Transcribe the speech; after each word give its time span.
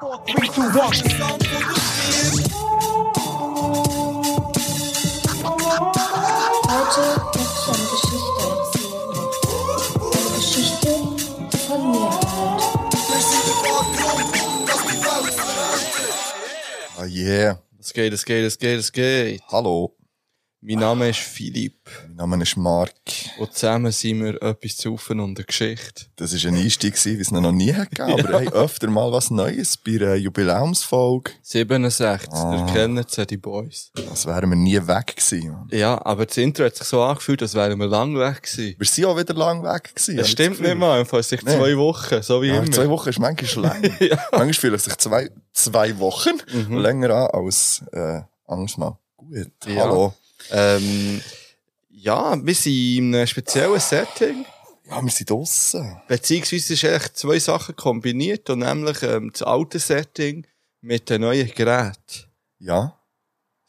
four, 0.00 0.16
three, 0.26 0.48
two, 0.48 0.62
one. 0.62 0.94
Oh 16.98 17.04
yeah. 17.04 17.58
Das 17.76 17.92
geht, 17.92 18.12
das 18.12 18.24
geht, 18.24 18.44
das 18.44 18.58
geht, 18.58 18.78
das 18.78 18.92
geht. 18.92 19.42
Hallo. 19.50 19.99
Mein 20.62 20.78
Name 20.78 21.08
ist 21.08 21.20
Philipp. 21.20 21.88
mein 22.08 22.16
Name 22.16 22.42
ist 22.42 22.54
Mark. 22.58 22.92
Und 23.38 23.54
zusammen 23.54 23.92
sind 23.92 24.22
wir 24.22 24.42
etwas 24.42 24.76
zu 24.76 24.98
und 25.08 25.18
eine 25.20 25.32
Geschichte. 25.46 26.04
Das 26.16 26.34
war 26.34 26.50
ein 26.52 26.58
Einstieg, 26.58 27.02
wie 27.06 27.14
es 27.18 27.30
noch 27.30 27.50
nie 27.50 27.72
hat 27.72 27.88
gegeben. 27.90 28.26
Aber 28.26 28.38
hey, 28.40 28.48
öfter 28.50 28.88
mal 28.90 29.10
was 29.10 29.30
Neues 29.30 29.78
bei 29.78 29.92
einer 29.92 30.16
Jubiläumsfolge. 30.16 31.30
67, 31.40 32.28
Ah. 32.32 32.56
ihr 32.66 32.72
kennt 32.74 33.16
ja, 33.16 33.24
die 33.24 33.38
Boys. 33.38 33.90
Das 33.94 34.26
wären 34.26 34.50
wir 34.50 34.56
nie 34.56 34.76
weg 34.86 35.16
gewesen. 35.16 35.50
Mann. 35.50 35.68
Ja, 35.72 36.04
aber 36.04 36.26
das 36.26 36.36
Intro 36.36 36.64
hat 36.66 36.76
sich 36.76 36.86
so 36.86 37.00
angefühlt, 37.02 37.40
als 37.40 37.54
wären 37.54 37.78
wir 37.78 37.86
lang 37.86 38.14
weg 38.18 38.42
gewesen. 38.42 38.74
Wir 38.78 38.86
sind 38.86 39.04
auch 39.06 39.16
wieder 39.18 39.32
lang 39.34 39.62
weg 39.62 39.94
gewesen. 39.94 40.18
Das 40.18 40.28
stimmt 40.28 40.58
Gefühl. 40.58 40.68
nicht 40.74 40.78
mal, 40.78 41.00
einfach 41.00 41.22
sich 41.24 41.42
Nee. 41.42 41.56
zwei 41.56 41.74
Wochen, 41.78 42.22
so 42.22 42.42
wie 42.42 42.48
Ja, 42.48 42.58
immer. 42.62 42.70
zwei 42.70 42.88
Wochen 42.90 43.08
ist 43.08 43.18
manchmal 43.18 43.64
lang. 43.64 43.82
Manchmal 44.32 44.52
fühlen 44.52 44.78
sich 44.78 44.94
zwei, 44.98 45.30
zwei 45.54 45.98
Wochen 45.98 46.32
Mhm. 46.52 46.76
länger 46.76 47.10
an 47.14 47.28
als 47.32 47.82
äh, 47.92 48.20
anders 48.46 48.76
mal. 48.76 48.98
Gut, 49.16 49.50
Ja. 49.66 49.84
hallo. 49.84 50.14
Ähm, 50.50 51.20
ja, 51.90 52.36
wir 52.42 52.54
sind 52.54 52.72
in 52.72 53.14
einem 53.14 53.26
speziellen 53.26 53.80
Setting. 53.80 54.44
Ja, 54.88 55.02
wir 55.02 55.10
sind 55.10 55.30
draussen. 55.30 56.00
Beziehungsweise 56.08 56.74
ist 56.74 56.84
echt 56.84 57.16
zwei 57.16 57.38
Sachen 57.38 57.76
kombiniert, 57.76 58.48
und 58.50 58.60
nämlich 58.60 59.02
ähm, 59.02 59.30
das 59.32 59.42
alte 59.42 59.78
Setting 59.78 60.46
mit 60.80 61.08
den 61.10 61.20
neuen 61.20 61.48
Geräten. 61.54 62.24
Ja. 62.58 62.96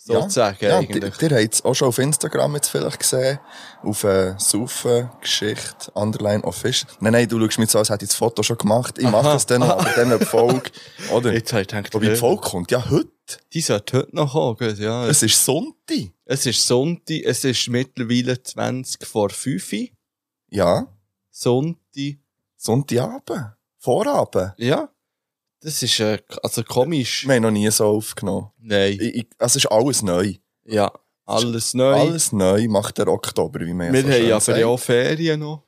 Sozusagen 0.03 0.57
ja, 0.65 0.79
eigentlich. 0.79 1.03
Ihr, 1.21 1.31
ihr 1.31 1.43
habt 1.43 1.53
es 1.53 1.63
auch 1.63 1.75
schon 1.75 1.89
auf 1.89 1.99
Instagram 1.99 2.55
jetzt 2.55 2.69
vielleicht 2.69 2.99
gesehen. 2.99 3.39
Auf 3.83 4.03
äh, 4.03 4.33
Saufen, 4.39 5.11
Geschichte, 5.21 5.91
Underline 5.93 6.43
Official. 6.43 6.91
Nein, 7.01 7.13
nein, 7.13 7.27
du 7.27 7.39
schaust 7.39 7.59
mir 7.59 7.67
so, 7.67 7.77
als 7.77 7.91
hätte 7.91 8.05
ich 8.05 8.09
das 8.09 8.17
Foto 8.17 8.41
schon 8.41 8.57
gemacht. 8.57 8.97
Ich 8.97 9.07
mache 9.07 9.25
das 9.25 9.45
dann, 9.45 9.61
aber 9.61 9.83
dann 9.95 10.11
eine 10.11 10.25
Folge. 10.25 10.71
Oder? 11.11 11.31
Jetzt 11.33 11.53
habe 11.53 11.61
ich 11.61 11.67
gedacht, 11.67 11.93
Wobei 11.93 12.07
die 12.07 12.15
Folge 12.15 12.41
kommt 12.41 12.71
ja 12.71 12.89
heute. 12.89 13.09
Die 13.53 13.61
sollte 13.61 13.99
heute 13.99 14.15
noch 14.15 14.33
kommen, 14.33 14.77
ja. 14.79 15.07
Es 15.07 15.23
ist 15.23 15.43
Sonntag. 15.43 16.11
Es 16.25 16.45
ist 16.45 16.65
Sonntag, 16.65 17.21
es 17.23 17.43
ist 17.43 17.67
mittlerweile 17.69 18.41
20 18.41 19.05
vor 19.05 19.29
5 19.29 19.73
Uhr. 19.73 19.87
Ja. 20.49 20.87
Sonntag. 21.29 22.17
Sonntagabend. 22.57 23.53
Vorabend. 23.77 24.53
Ja. 24.57 24.89
Das 25.61 25.83
ist, 25.83 25.99
äh, 25.99 26.19
also 26.41 26.63
komisch. 26.63 27.27
Wir 27.27 27.35
haben 27.35 27.43
noch 27.43 27.51
nie 27.51 27.69
so 27.69 27.85
aufgenommen. 27.85 28.51
Nein. 28.59 28.93
Ich, 28.93 29.15
ich, 29.15 29.27
also 29.37 29.57
es 29.57 29.65
ist 29.65 29.71
alles 29.71 30.01
neu. 30.01 30.33
Ja. 30.65 30.91
Alles 31.25 31.73
neu. 31.73 31.93
Alles 31.93 32.31
neu 32.31 32.67
macht 32.67 32.97
der 32.97 33.07
Oktober, 33.07 33.59
wie 33.61 33.73
man 33.73 33.87
ja 33.87 33.93
Wir 33.93 34.01
so 34.01 34.09
haben 34.09 34.41
aber 34.53 34.59
ja 34.59 34.67
auch 34.67 34.79
Ferien 34.79 35.39
noch. 35.39 35.63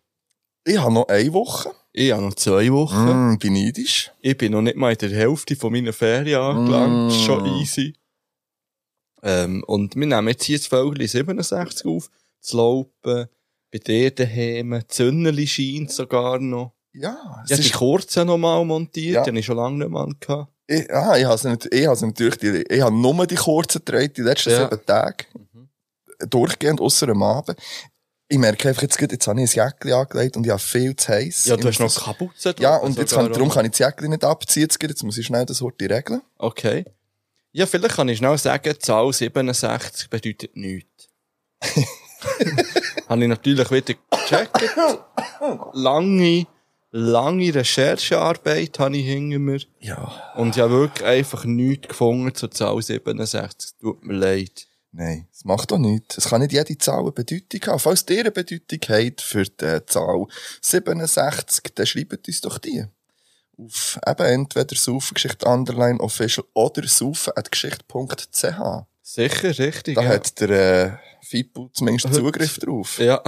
Ich 0.66 0.78
habe 0.78 0.94
noch 0.94 1.08
eine 1.08 1.32
Woche. 1.34 1.72
Ich 1.96 2.12
habe 2.12 2.24
noch 2.24 2.34
zwei 2.34 2.72
Wochen. 2.72 3.34
Mm, 3.34 3.38
bin 3.40 3.54
neidisch. 3.54 4.12
Ich 4.20 4.36
bin 4.38 4.52
noch 4.54 4.62
nicht 4.64 4.76
mal 4.76 4.92
in 4.92 4.98
der 4.98 5.12
Hälfte 5.12 5.56
von 5.56 5.72
meiner 5.72 5.94
Ferien 5.94 6.40
angelangt. 6.42 7.12
Ist 7.12 7.22
schon 7.22 7.44
Mm. 7.44 7.62
easy. 7.62 7.94
Ähm, 9.22 9.64
und 9.68 9.96
wir 9.96 10.06
nehmen 10.08 10.28
jetzt 10.30 10.44
hier 10.44 10.58
das 10.58 10.68
Vögel 10.68 11.08
67 11.08 11.86
auf. 11.86 12.10
Das 12.42 12.54
Laupen, 12.54 13.28
bei 13.72 13.78
dir 13.80 14.12
daheim, 14.12 14.72
die 14.72 14.94
Sonnenli 14.94 15.48
scheint 15.48 15.92
sogar 15.92 16.40
noch. 16.40 16.74
Ja, 16.94 17.42
es 17.44 17.52
Ich 17.52 17.54
habe 17.54 17.62
die 17.62 17.68
ist, 17.70 17.74
kurzen 17.76 18.28
noch 18.28 18.38
mal 18.38 18.64
montiert, 18.66 19.16
Ja. 19.16 19.24
die 19.24 19.30
habe 19.30 19.40
ich 19.40 19.46
schon 19.46 19.56
lange 19.58 19.78
nicht 19.78 19.90
mehr 19.92 20.02
angehabt. 20.02 20.52
ich, 20.68 20.92
ah, 20.94 21.18
ich 21.18 21.26
habe 21.26 21.50
nicht, 21.52 21.74
ich 21.74 21.88
habe 21.88 22.06
natürlich, 22.06 22.38
die, 22.38 22.64
ich 22.70 22.82
habe 22.82 22.96
nur 22.96 23.26
die 23.28 23.36
kurzen 23.36 23.80
getragen, 23.86 24.14
die 24.16 24.22
letzten 24.22 24.50
Ja. 24.52 24.64
sieben 24.70 24.86
Tage. 24.86 25.26
Durchgehend, 26.30 26.82
ausser 26.82 27.10
am 27.10 27.24
Abend. 27.24 27.58
Ich 28.30 28.38
merke 28.38 28.70
einfach 28.70 28.82
jetzt, 28.82 29.00
jetzt 29.00 29.28
habe 29.28 29.42
ich 29.42 29.58
ein 29.58 29.66
Jäckchen 29.66 29.94
angelegt 29.94 30.38
und 30.38 30.46
ich 30.46 30.50
habe 30.50 30.60
viel 30.60 30.96
zu 30.96 31.12
heiß. 31.12 31.46
Ja, 31.46 31.58
du 31.58 31.68
hast 31.68 31.80
noch 31.80 31.94
Kapuze 32.04 32.56
Ja, 32.60 32.78
und 32.78 32.98
jetzt 32.98 33.14
kann, 33.14 33.32
darum 33.32 33.50
kann 33.50 33.66
ich 33.66 33.72
das 33.72 33.80
Jäckchen 33.80 34.10
nicht 34.10 34.24
abziehen. 34.24 34.64
Jetzt, 34.64 34.82
jetzt 34.82 35.04
muss 35.04 35.18
ich 35.18 35.26
schnell 35.26 35.46
das 35.46 35.62
Wort 35.62 35.82
regeln. 35.82 36.22
Okay. 36.38 36.86
Ja, 37.52 37.68
vielleicht 37.68 37.96
kann 37.96 38.10
ich 38.10 38.18
schnell 38.18 38.38
sagen, 38.38 38.74
Zahl 38.80 39.14
67 39.14 40.10
bedeutet 40.10 40.56
nichts. 40.56 41.10
habe 43.08 43.22
ich 43.22 43.28
natürlich 43.28 43.70
wieder 43.70 43.94
gecheckt. 44.10 44.76
Lange, 45.74 46.48
lange 46.92 47.54
Recherchearbeit 47.54 48.80
habe 48.80 48.98
ich 48.98 49.06
hinter 49.06 49.40
mir. 49.40 49.62
Ja. 49.80 50.34
Und 50.36 50.56
ich 50.56 50.62
habe 50.62 50.72
wirklich 50.72 51.08
einfach 51.08 51.46
nichts 51.46 51.90
gefunden 51.90 52.34
zur 52.34 52.50
Zahl 52.52 52.82
67. 52.82 53.74
Tut 53.80 54.04
mir 54.04 54.14
leid. 54.14 54.68
Nein, 54.96 55.28
das 55.32 55.44
macht 55.44 55.72
doch 55.72 55.80
nichts. 55.80 56.20
Es 56.20 56.26
kann 56.30 56.42
nicht 56.42 56.54
jede 56.54 56.78
Zahl 56.78 57.00
eine 57.02 57.12
Bedeutung 57.12 57.62
haben. 57.66 57.80
Falls 57.80 58.06
ihr 58.10 58.20
eine 58.20 58.32
Bedeutung 58.32 58.80
habt 58.88 59.22
für 59.22 59.44
die 59.44 59.66
äh, 59.66 59.84
Zahl 59.88 60.28
67, 60.62 61.64
dann 61.74 61.86
schreibt 61.88 62.28
uns 62.28 62.42
doch 62.42 62.60
die. 62.60 62.86
Auf 63.58 64.00
eben 64.08 64.26
entweder 64.26 64.76
Saufengeschichte 64.76 65.48
Underline 65.48 66.00
Official 66.00 66.46
oder 66.54 66.88
saufen.geschichte.ch. 66.88 68.86
Sicher, 69.02 69.60
richtig. 69.60 69.96
Da 69.96 70.02
ja. 70.04 70.10
hat 70.10 70.40
der 70.40 70.50
äh, 70.50 70.92
Fippo 71.22 71.70
zumindest 71.74 72.06
Heute- 72.08 72.16
Zugriff 72.18 72.58
drauf. 72.60 73.00
Ja, 73.00 73.22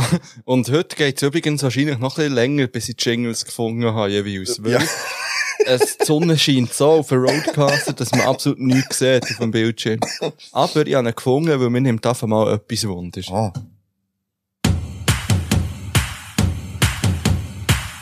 und 0.46 0.70
heute 0.70 0.96
geht's 0.96 1.22
übrigens 1.22 1.64
wahrscheinlich 1.64 1.98
noch 1.98 2.14
ein 2.18 2.24
bisschen 2.24 2.34
länger, 2.34 2.68
bis 2.68 2.90
ich 2.90 2.96
die 2.98 3.10
Jingles 3.10 3.44
gefunden 3.46 3.86
habe, 3.86 4.10
jeweils. 4.10 4.64
Weil 4.64 4.74
Ja. 4.74 4.84
Es, 5.66 5.98
die 5.98 6.06
Sonne 6.06 6.38
scheint 6.38 6.74
so 6.74 6.92
auf 6.92 7.10
den 7.10 7.20
Roadcaster, 7.20 7.94
dass 7.94 8.12
man 8.12 8.22
absolut 8.22 8.60
nichts 8.60 9.00
sieht 9.00 9.24
auf 9.24 9.38
dem 9.38 9.52
Bildschirm. 9.52 10.00
Aber 10.52 10.86
ich 10.86 10.96
habe 10.96 11.08
ihn 11.08 11.16
gefunden, 11.16 11.60
weil 11.60 11.70
mir 11.70 11.82
nimmt 11.82 12.06
einfach 12.06 12.28
mal 12.28 12.54
etwas 12.54 12.88
Wunder. 12.88 13.22
Ah. 13.32 13.54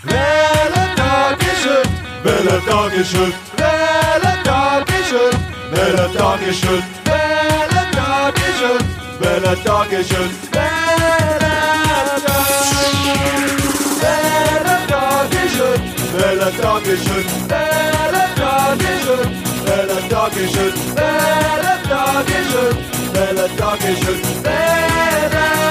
Welcher 0.03 0.95
Tag 0.95 1.39
ist 1.41 1.65
heute? 1.65 1.89
Welcher 2.23 2.65
Tag 2.65 2.93
ist 2.95 3.13
heute? 3.13 3.33
Welcher 3.57 4.43
Tag 4.43 4.87
ist 4.87 5.13
heute? 5.13 5.37
Welcher 5.71 6.13
Tag 6.13 6.47
ist 6.47 6.65
heute? 6.67 6.83
Welcher 7.05 7.91
Tag 7.91 8.35
ist 8.37 8.63
heute? 8.63 8.85
Welcher 9.19 9.63
Tag 9.63 9.91
ist 9.91 10.11
heute? 10.11 10.82
Welcher 16.43 16.61
Tag 16.61 16.85
ist 16.85 17.09
heute? 17.09 17.25
Welcher 17.47 18.35
Tag 18.35 18.81
ist 18.81 18.99
heute? 19.07 19.63
Welcher 19.65 20.09
Tag? 20.09 20.43
Welcher 23.79 25.63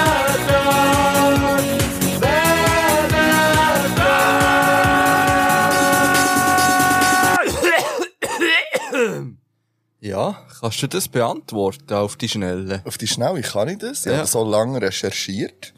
Ja, 9.99 10.43
kannst 10.59 10.81
du 10.81 10.87
das 10.87 11.07
beantworten 11.07 11.93
auf 11.93 12.15
die 12.15 12.27
Schnelle? 12.27 12.81
Auf 12.85 12.97
die 12.97 13.05
Schnelle 13.07 13.41
kann 13.43 13.69
ich 13.69 13.77
das. 13.77 14.07
Ich 14.07 14.11
Ja. 14.11 14.17
habe 14.17 14.27
so 14.27 14.43
lange 14.43 14.81
recherchiert. 14.81 15.73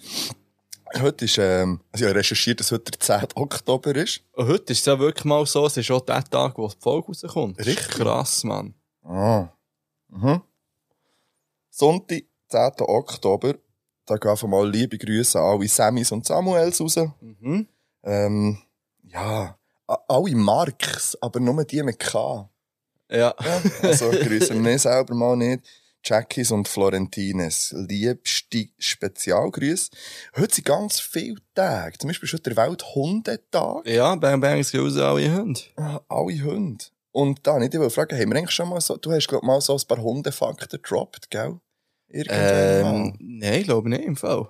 Heute 1.00 1.26
ist, 1.26 1.38
ähm, 1.38 1.82
also 1.92 2.06
ich 2.06 2.10
habe 2.10 2.20
recherchiert, 2.20 2.60
dass 2.60 2.72
heute 2.72 2.92
der 2.92 3.00
10. 3.00 3.30
Oktober 3.36 3.96
ist. 3.96 4.22
Und 4.34 4.48
heute 4.48 4.72
ist 4.72 4.80
es 4.80 4.86
ja 4.86 4.98
wirklich 4.98 5.26
mal 5.26 5.46
so, 5.46 5.66
es 5.66 5.78
ist 5.78 5.92
auch 5.92 6.02
der 6.02 6.24
Tag, 6.24 6.58
wo 6.58 6.68
die 6.68 6.76
Folge 6.80 7.08
rauskommt. 7.08 7.58
Richtig. 7.60 7.90
Krass, 7.90 8.44
Mann. 8.44 8.74
Ah. 9.04 9.50
Mhm. 10.10 10.42
Sonntag, 11.70 12.24
10. 12.50 12.72
Oktober. 12.80 13.56
Da 14.06 14.16
gehen 14.16 14.32
einfach 14.32 14.48
mal 14.48 14.70
liebe 14.70 14.98
Grüße 14.98 15.40
an 15.40 15.46
alle 15.46 15.68
Samis 15.68 16.12
und 16.12 16.26
Samuels 16.26 16.80
raus. 16.80 16.98
Mhm. 17.20 17.68
Ähm, 18.04 18.58
ja, 19.04 19.58
alle 19.88 20.36
Marks, 20.36 21.18
aber 21.22 21.40
nur 21.40 21.64
die 21.66 21.84
mit 21.84 22.00
K. 22.00 22.50
Ja. 23.10 23.36
Ja, 23.40 23.62
also 23.82 24.10
grüßen 24.12 24.64
wir 24.64 24.80
selber 24.80 25.16
mal 25.16 25.36
nicht. 25.36 25.64
Jackies 26.06 26.52
und 26.52 26.68
Florentines. 26.68 27.74
Liebste 27.76 28.70
Spezialgrüße. 28.78 29.90
Heute 30.38 30.56
sind 30.56 30.66
ganz 30.66 31.00
viele 31.00 31.38
Tage. 31.56 31.98
Zum 31.98 32.10
Beispiel 32.10 32.30
schon 32.30 32.44
der 32.44 32.56
Welthundetag. 32.56 33.88
Ja, 33.88 34.14
Bang 34.16 34.40
Bang 34.40 34.64
Skills 34.64 34.98
alle 34.98 35.34
Hunde. 35.36 35.62
Ah, 35.78 36.00
alle 36.08 36.44
Hunde. 36.44 36.86
Und 37.12 37.40
da 37.48 37.58
nicht, 37.58 37.74
ich 37.74 37.80
will 37.80 37.90
fragen, 37.90 38.20
haben 38.20 38.30
wir 38.30 38.38
eigentlich 38.38 38.52
schon 38.52 38.70
mal 38.70 38.82
so, 38.82 38.98
du 38.98 39.12
hast 39.12 39.28
glaub 39.28 39.42
mal 39.42 39.60
so 39.62 39.76
ein 39.76 39.88
paar 39.88 40.02
Hundefakten 40.02 40.68
gedroppt, 40.70 41.32
gell? 41.32 41.60
Irgendwann. 42.10 43.06
Ähm, 43.06 43.18
nein, 43.20 43.64
glaube 43.64 43.90
nicht 43.90 44.04
im 44.04 44.16
Fall. 44.16 44.48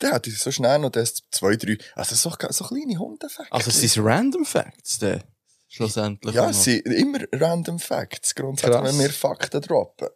Hätte 0.00 0.30
ich 0.30 0.38
so 0.38 0.52
schnell 0.52 0.78
noch 0.78 0.90
das 0.90 1.22
zwei, 1.30 1.56
drei, 1.56 1.78
also 1.94 2.14
so, 2.14 2.30
so 2.50 2.64
kleine 2.64 2.98
Hundefakten. 2.98 3.52
Also 3.52 3.70
es 3.70 3.80
sind 3.80 4.04
Random 4.04 4.44
Facts, 4.44 4.98
dann. 4.98 5.24
Schlussendlich. 5.66 6.34
Ja, 6.34 6.50
es 6.50 6.62
sind 6.62 6.86
immer 6.86 7.18
random 7.32 7.80
Facts, 7.80 8.34
grundsätzlich, 8.34 8.76
Krass. 8.76 8.92
wenn 8.92 9.00
wir 9.00 9.10
Fakten 9.10 9.60
droppen. 9.60 10.08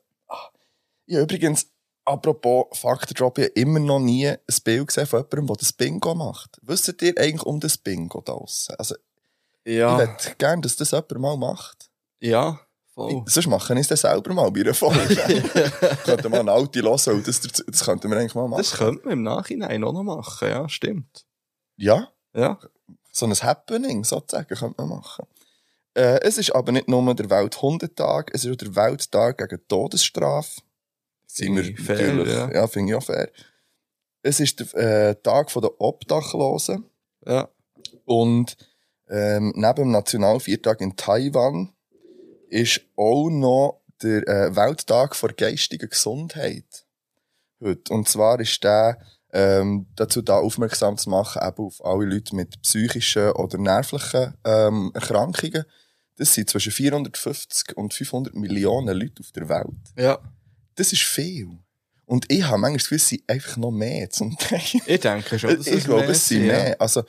Ich 1.09 1.15
habe 1.17 1.23
übrigens, 1.25 1.67
apropos 2.05 2.67
Fakten 2.79 3.15
droppen, 3.15 3.45
ich 3.45 3.51
habe 3.51 3.61
immer 3.61 3.81
noch 3.81 3.99
nie 3.99 4.29
ein 4.29 4.39
Bild 4.63 4.87
gesehen 4.89 5.07
von 5.07 5.21
jemandem, 5.21 5.47
der 5.47 5.57
das 5.57 5.73
Bingo 5.73 6.15
macht. 6.15 6.59
Wisst 6.63 7.03
ihr 7.03 7.15
eigentlich 7.19 7.43
um 7.45 7.61
das 7.61 7.79
Bingo 7.79 8.21
draussen? 8.21 8.75
Also, 8.79 8.95
ich 9.65 9.75
Ja. 9.77 9.99
hätte 9.99 10.35
gerne, 10.37 10.63
dass 10.63 10.77
das 10.77 10.91
jemand 10.91 11.19
mal 11.19 11.37
macht. 11.39 11.89
Ja, 12.21 12.61
voll. 12.95 13.23
Sonst 13.27 13.47
machen 13.47 13.77
wir 13.77 13.81
es 13.81 13.89
dann 13.89 13.97
selber 13.97 14.35
mal 14.35 14.51
bei 14.51 14.61
einer 14.61 14.75
Folge. 14.75 15.17
könnten 16.05 16.31
wir 16.33 16.41
eine 16.41 16.53
alte 16.53 16.83
hören, 16.83 17.23
das, 17.25 17.41
das 17.41 17.85
könnten 17.85 18.11
wir 18.11 18.19
eigentlich 18.19 18.35
mal 18.35 18.47
machen. 18.49 18.59
Das 18.63 18.73
könnte 18.75 19.05
man 19.05 19.13
im 19.15 19.23
Nachhinein 19.23 19.83
auch 19.85 19.93
noch 19.95 20.03
machen, 20.03 20.49
ja, 20.49 20.69
stimmt. 20.69 21.25
ja, 21.77 22.09
Ja. 22.35 22.59
so 23.13 23.25
ein 23.27 23.33
Happening, 23.35 24.05
sozusagen, 24.05 24.47
könnte 24.55 24.75
man 24.83 24.91
machen. 24.91 25.27
Äh, 25.95 26.21
es 26.21 26.37
ist 26.37 26.55
aber 26.55 26.71
nicht 26.73 26.87
nur 26.89 27.15
der 27.15 27.31
Welthundetag, 27.31 28.31
es 28.35 28.45
ist 28.45 28.53
auch 28.53 28.57
der 28.57 28.77
Welttag 28.77 29.39
gegen 29.39 29.67
Todesstrafe. 29.69 30.61
Sind 31.31 31.55
wir 31.57 31.63
Finde 31.65 31.81
ich 31.81 31.87
fair, 31.87 32.15
natürlich, 32.15 32.35
ja. 32.35 32.53
ja, 32.53 32.67
finde 32.67 32.93
ich 32.93 32.97
auch 32.97 33.03
fair. 33.05 33.31
Es 34.23 34.41
ist 34.41 34.59
der 34.75 35.11
äh, 35.11 35.15
Tag 35.23 35.53
der 35.53 35.81
Obdachlosen 35.81 36.85
Ja. 37.25 37.49
und 38.05 38.57
ähm, 39.09 39.53
neben 39.55 39.75
dem 39.77 39.91
Nationalviertag 39.93 40.81
in 40.81 40.97
Taiwan 40.97 41.73
ist 42.49 42.81
auch 42.97 43.29
noch 43.31 43.81
der 44.03 44.27
äh, 44.27 44.57
Welttag 44.57 45.15
vor 45.15 45.31
geistiger 45.33 45.87
Gesundheit 45.87 46.87
heute. 47.61 47.93
Und 47.93 48.09
zwar 48.09 48.41
ist 48.41 48.63
der 48.65 48.99
ähm, 49.33 49.87
dazu 49.97 50.23
da 50.23 50.39
aufmerksam 50.39 50.97
zu 50.97 51.11
machen, 51.11 51.43
eben 51.47 51.65
auf 51.67 51.85
alle 51.85 52.07
Leute 52.07 52.35
mit 52.35 52.61
psychischen 52.63 53.31
oder 53.33 53.59
nervlichen 53.59 54.35
ähm, 54.45 54.91
Erkrankungen. 54.95 55.65
Das 56.17 56.35
sind 56.35 56.51
zwischen 56.51 56.73
450 56.73 57.77
und 57.77 57.95
500 57.95 58.35
Millionen 58.35 58.97
Leute 58.99 59.21
auf 59.21 59.31
der 59.33 59.49
Welt. 59.49 59.77
Ja. 59.97 60.19
Das 60.79 60.93
ist 60.93 61.03
viel. 61.03 61.49
Und 62.07 62.25
ich 62.31 62.43
habe 62.45 62.59
manchmal 62.59 62.75
das 62.79 62.83
Gefühl, 62.85 62.97
es 62.97 63.09
sind 63.09 63.23
einfach 63.29 63.57
noch 63.59 63.71
mehr 63.71 64.09
zum 64.09 64.37
Teil. 64.39 64.61
Ich 64.87 65.01
denke 65.01 65.39
schon, 65.39 65.57
dass 65.57 65.67
Ich 65.79 65.85
glaube, 65.85 66.05
es 66.13 66.27
sind 66.29 66.47
ja. 66.47 66.53
mehr. 66.53 66.81
Also, 66.81 67.03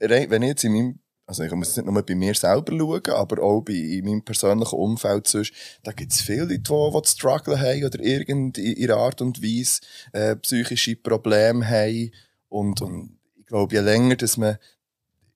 rein- 0.00 0.30
wenn 0.30 0.42
ich 0.42 0.48
jetzt 0.50 0.64
in 0.64 0.72
meinem, 0.72 0.98
also 1.26 1.42
ich 1.42 1.52
muss 1.52 1.68
jetzt 1.68 1.76
nicht 1.84 1.92
nur 1.92 2.02
bei 2.02 2.14
mir 2.14 2.34
selber 2.34 2.72
schauen, 2.74 3.06
aber 3.10 3.42
auch 3.42 3.60
bei, 3.62 3.72
in 3.74 4.04
meinem 4.04 4.22
persönlichen 4.24 4.76
Umfeld 4.76 5.26
sonst, 5.26 5.52
da 5.82 5.92
gibt 5.92 6.12
es 6.12 6.20
viele 6.22 6.44
Leute, 6.44 6.58
die, 6.60 6.62
die 7.02 7.08
strugglen 7.08 7.60
haben 7.60 7.84
oder 7.84 8.00
irgend 8.00 8.56
in 8.58 8.76
ihrer 8.76 8.96
Art 8.96 9.20
und 9.20 9.42
Weise 9.42 9.80
äh, 10.12 10.36
psychische 10.36 10.96
Probleme 10.96 11.68
haben. 11.68 12.12
Und, 12.48 12.80
und 12.80 13.18
ich 13.38 13.46
glaube, 13.46 13.74
je 13.74 13.80
länger, 13.80 14.16
dass 14.16 14.36
man, 14.38 14.56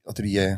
oder 0.04 0.25
je, 0.25 0.56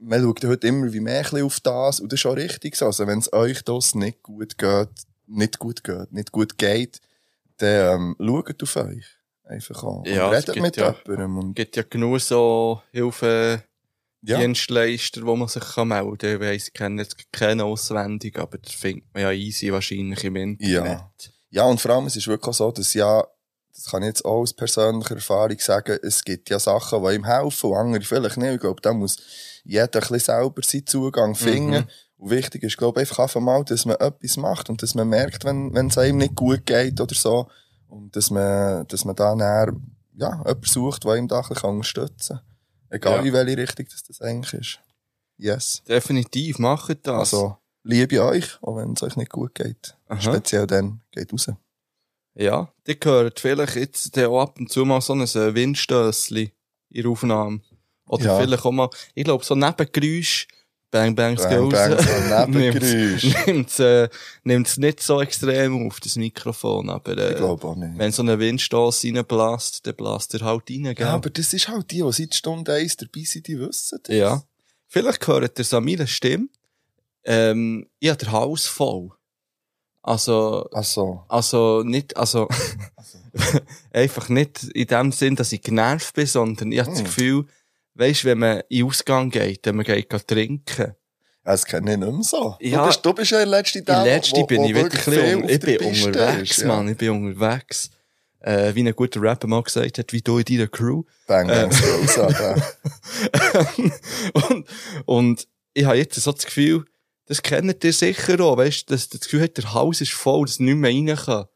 man 0.00 0.22
schaut 0.22 0.44
heute 0.44 0.68
immer 0.68 0.90
wie 0.92 1.00
mehr 1.00 1.26
auf 1.44 1.60
das, 1.60 2.00
und 2.00 2.12
das 2.12 2.20
ist 2.20 2.26
auch 2.26 2.36
richtig 2.36 2.76
so. 2.76 2.86
Also, 2.86 3.06
wenn 3.06 3.18
es 3.18 3.32
euch 3.32 3.62
das 3.62 3.94
nicht 3.94 4.22
gut 4.22 4.56
geht, 4.56 4.88
nicht 5.28 5.58
gut 5.58 5.84
geht, 5.84 6.12
nicht 6.12 6.32
gut 6.32 6.58
geht, 6.58 7.00
dann 7.58 8.16
ähm, 8.16 8.16
schaut 8.18 8.62
auf 8.62 8.76
euch. 8.76 9.04
Einfach 9.44 9.82
an. 9.82 10.02
Ja, 10.04 10.26
und 10.28 10.34
redet 10.34 10.60
mit 10.60 10.76
ja- 10.76 10.94
jemandem. 11.06 11.38
Und, 11.38 11.48
Es 11.50 11.54
gibt 11.54 11.76
ja 11.76 11.82
genug 11.88 12.20
so 12.20 12.82
ja. 12.92 13.04
Hilfedienstleister, 14.22 15.22
wo 15.24 15.36
man 15.36 15.48
sich 15.48 15.62
kann 15.62 15.88
melden 15.88 16.18
kann. 16.18 16.34
Ich 16.34 16.40
weiss, 16.40 16.68
ich 16.68 16.74
kenne 16.74 17.02
jetzt 17.02 17.32
keinen 17.32 17.60
auswendig, 17.62 18.38
aber 18.38 18.58
das 18.58 18.72
findet 18.74 19.06
man 19.14 19.22
ja 19.22 19.32
easy 19.32 19.72
wahrscheinlich 19.72 20.22
im 20.24 20.36
Internet. 20.36 21.32
ja, 21.50 21.64
und 21.64 21.80
vor 21.80 21.92
allem, 21.92 22.06
es 22.06 22.16
ist 22.16 22.28
wirklich 22.28 22.54
so, 22.56 22.70
dass 22.70 22.92
ja, 22.94 23.24
das 23.74 23.84
kann 23.86 24.02
ich 24.02 24.08
jetzt 24.08 24.24
auch 24.24 24.40
aus 24.40 24.52
persönlicher 24.52 25.14
Erfahrung 25.14 25.58
sagen, 25.60 25.98
es 26.02 26.24
gibt 26.24 26.50
ja 26.50 26.58
Sachen, 26.58 27.02
die 27.02 27.14
ihm 27.14 27.24
helfen 27.24 27.70
und 27.70 27.76
andere 27.76 28.02
vielleicht 28.02 28.36
nicht. 28.36 28.54
Ich 28.54 28.60
glaube, 28.60 28.82
da 28.82 28.92
muss 28.92 29.16
jeder 29.64 29.84
ein 29.84 29.90
bisschen 30.00 30.18
selber 30.18 30.62
seinen 30.62 30.86
Zugang 30.86 31.34
finden. 31.34 31.86
Und 32.18 32.30
wichtig 32.30 32.62
ist, 32.64 32.76
glaube 32.76 33.00
ich, 33.00 33.08
einfach 33.08 33.22
einfach 33.24 33.40
mal, 33.40 33.64
dass 33.64 33.86
man 33.86 33.96
etwas 33.96 34.36
macht 34.36 34.68
und 34.68 34.82
dass 34.82 34.94
man 34.94 35.08
merkt, 35.08 35.44
wenn, 35.44 35.72
wenn 35.72 35.86
es 35.86 35.96
einem 35.98 36.18
nicht 36.18 36.34
gut 36.34 36.66
geht 36.66 37.00
oder 37.00 37.14
so. 37.14 37.48
Und 37.88 38.14
dass 38.16 38.30
man, 38.30 38.86
dass 38.88 39.04
man 39.04 39.16
dann 39.16 39.40
eher, 39.40 39.72
ja, 40.14 40.36
jemanden 40.38 40.64
sucht, 40.64 41.04
der 41.04 41.14
ihm 41.14 41.28
da 41.28 41.40
ein 41.40 41.48
bisschen 41.48 41.70
unterstützen 41.70 42.36
kann. 42.38 42.44
Egal 42.90 43.16
Ja. 43.18 43.22
in 43.22 43.32
welche 43.32 43.56
Richtung 43.56 43.86
das, 43.90 44.02
das 44.02 44.20
eigentlich 44.20 44.52
ist. 44.60 44.80
Yes. 45.36 45.82
Definitiv, 45.88 46.58
macht 46.58 47.06
das. 47.06 47.32
Also, 47.32 47.56
liebe 47.84 48.22
euch, 48.22 48.60
auch 48.62 48.76
wenn 48.76 48.92
es 48.94 49.02
euch 49.04 49.16
nicht 49.16 49.30
gut 49.30 49.54
geht. 49.54 49.96
Aha. 50.08 50.20
Speziell 50.20 50.66
dann, 50.66 51.00
geht 51.12 51.32
raus. 51.32 51.48
Ja, 52.34 52.72
die 52.86 52.98
gehört 52.98 53.38
vielleicht 53.40 53.76
jetzt 53.76 54.18
auch 54.18 54.40
ab 54.40 54.58
und 54.58 54.70
zu 54.70 54.84
mal 54.84 55.00
so 55.00 55.12
ein 55.12 55.20
äh, 55.22 55.54
Windstössli 55.54 56.52
in 56.90 57.02
der 57.02 57.10
Aufnahme. 57.10 57.60
Oder 58.06 58.24
Ja. 58.24 58.38
vielleicht 58.40 58.64
auch 58.64 58.72
mal, 58.72 58.90
ich 59.14 59.24
glaube, 59.24 59.44
so 59.44 59.54
Nebengeräusch, 59.54 60.48
Bang 60.90 61.14
Bangs 61.14 61.42
Bang, 61.42 61.68
bang, 61.68 61.98
so 61.98 62.10
ein 62.34 62.50
Nebengeräusch. 62.50 63.46
nimmt's, 63.46 63.78
äh, 63.78 64.08
nimmt's 64.44 64.78
nicht 64.78 65.02
so 65.02 65.20
extrem 65.20 65.86
auf, 65.86 66.00
das 66.00 66.16
Mikrofon, 66.16 66.88
aber 66.88 67.16
äh, 67.18 67.32
Ich 67.32 67.36
glaube 67.36 67.66
auch 67.66 67.76
nicht. 67.76 67.98
wenn 67.98 68.10
so 68.10 68.22
ein 68.22 68.38
Windstoss 68.38 69.04
reinbläst, 69.04 69.86
dann 69.86 69.94
bläst 69.96 70.32
er 70.34 70.40
halt 70.46 70.62
rein, 70.70 70.94
gell? 70.94 70.96
Ja, 70.98 71.12
aber 71.14 71.28
das 71.28 71.52
ist 71.52 71.68
halt 71.68 71.90
die, 71.90 72.02
die 72.02 72.12
seit 72.12 72.34
Stunde 72.34 72.72
1 72.72 72.96
dabei 72.96 73.22
sind, 73.24 73.46
die 73.48 73.58
wissen 73.60 73.98
das. 74.02 74.16
Ja. 74.16 74.42
Vielleicht 74.86 75.26
hört 75.26 75.58
ihr 75.58 75.80
meiner 75.80 76.06
Stimme. 76.06 76.48
Ähm, 77.24 77.86
ich 77.98 78.08
habe 78.08 78.18
den 78.24 78.32
Hals 78.32 78.66
voll. 78.66 79.10
Also, 80.02 80.66
Also, 80.72 81.24
also 81.28 81.82
nicht, 81.84 82.16
also, 82.16 82.48
einfach 83.92 84.28
nicht 84.30 84.64
in 84.74 84.86
dem 84.86 85.12
Sinn, 85.12 85.36
dass 85.36 85.52
ich 85.52 85.60
genervt 85.60 86.14
bin, 86.14 86.26
sondern 86.26 86.72
ich 86.72 86.78
habe 86.78 86.88
das 86.90 87.00
Hm. 87.00 87.04
Gefühl, 87.04 87.44
weisst, 87.98 88.24
wenn 88.24 88.38
man 88.38 88.62
in 88.68 88.84
Ausgang 88.84 89.30
geht, 89.30 89.66
wenn 89.66 89.76
man 89.76 89.84
geht 89.84 90.08
gehen 90.08 90.20
trinken. 90.26 90.94
das 91.44 91.64
kenne 91.64 91.92
ich 91.92 91.98
nicht 91.98 92.12
mehr 92.12 92.22
so. 92.22 92.56
Ja. 92.60 92.80
Du, 92.80 92.86
bist, 92.86 93.06
du 93.06 93.12
bist 93.12 93.30
ja 93.32 93.38
der 93.38 93.46
letzte 93.46 93.84
Tag, 93.84 94.04
letzter 94.04 94.44
bin 94.44 94.64
ich 94.64 94.74
wirklich, 94.74 95.06
un 95.34 95.48
ich 95.48 95.58
der 95.58 95.78
bin 95.78 95.78
Piste 95.78 96.06
unterwegs, 96.08 96.50
ist, 96.50 96.58
ja. 96.62 96.68
Mann, 96.68 96.88
ich 96.88 96.96
bin 96.96 97.10
unterwegs. 97.10 97.90
Äh, 98.40 98.72
wie 98.74 98.86
ein 98.86 98.94
guter 98.94 99.20
Rapper 99.20 99.48
mal 99.48 99.62
gesagt 99.64 99.98
hat, 99.98 100.12
wie 100.12 100.22
du 100.22 100.38
in 100.38 100.44
deiner 100.44 100.68
Crew. 100.68 101.02
Bang, 101.26 101.48
bang, 101.48 101.70
Äh. 101.72 102.20
Alter. 102.20 102.62
und, 104.32 104.66
und 105.06 105.48
ich 105.74 105.84
habe 105.84 105.96
jetzt 105.96 106.14
so 106.20 106.30
das 106.30 106.46
Gefühl, 106.46 106.84
das 107.26 107.42
kennt 107.42 107.82
ihr 107.84 107.92
sicher 107.92 108.40
auch, 108.40 108.56
weißt, 108.56 108.90
dass 108.90 109.08
das 109.08 109.22
Gefühl 109.22 109.42
hat, 109.42 109.56
der 109.56 109.74
Hals 109.74 110.00
ist 110.00 110.12
voll, 110.12 110.46
dass 110.46 110.60
nicht 110.60 110.76
mehr 110.76 110.90
rein 110.90 111.16
kann. 111.16 111.46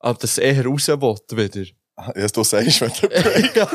Aber 0.00 0.18
dass 0.18 0.36
er 0.38 0.66
raus 0.66 0.88
will 0.88 1.16
wieder. 1.30 1.70
Ja, 2.14 2.26
du 2.26 2.44
sagst, 2.44 2.80
wenn 2.82 2.90
du 3.00 3.08
ja. 3.58 3.68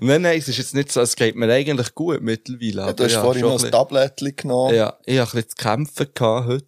Nein, 0.00 0.22
nein, 0.22 0.38
es 0.38 0.48
ist 0.48 0.56
jetzt 0.56 0.74
nicht 0.74 0.90
so, 0.90 1.02
es 1.02 1.14
geht 1.14 1.36
mir 1.36 1.52
eigentlich 1.52 1.94
gut 1.94 2.22
mittlerweile. 2.22 2.86
ja, 2.86 2.92
Du 2.94 3.04
hast 3.04 3.12
ja, 3.12 3.20
vorhin 3.20 3.42
noch 3.42 3.62
ein 3.62 3.70
Tablettchen 3.70 4.34
genommen. 4.34 4.74
Ja, 4.74 4.94
ich 5.04 5.18
habe 5.18 5.28
ein 5.30 5.34
bisschen 5.34 5.50
zu 5.50 5.56
kämpfen 5.56 6.06
gehabt 6.14 6.46
heute. 6.48 6.66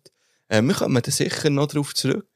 Äh, 0.49 0.61
wir 0.63 0.75
kommen 0.75 1.03
da 1.03 1.11
sicher 1.11 1.49
noch 1.49 1.69
drauf 1.69 1.95
zurück. 1.95 2.29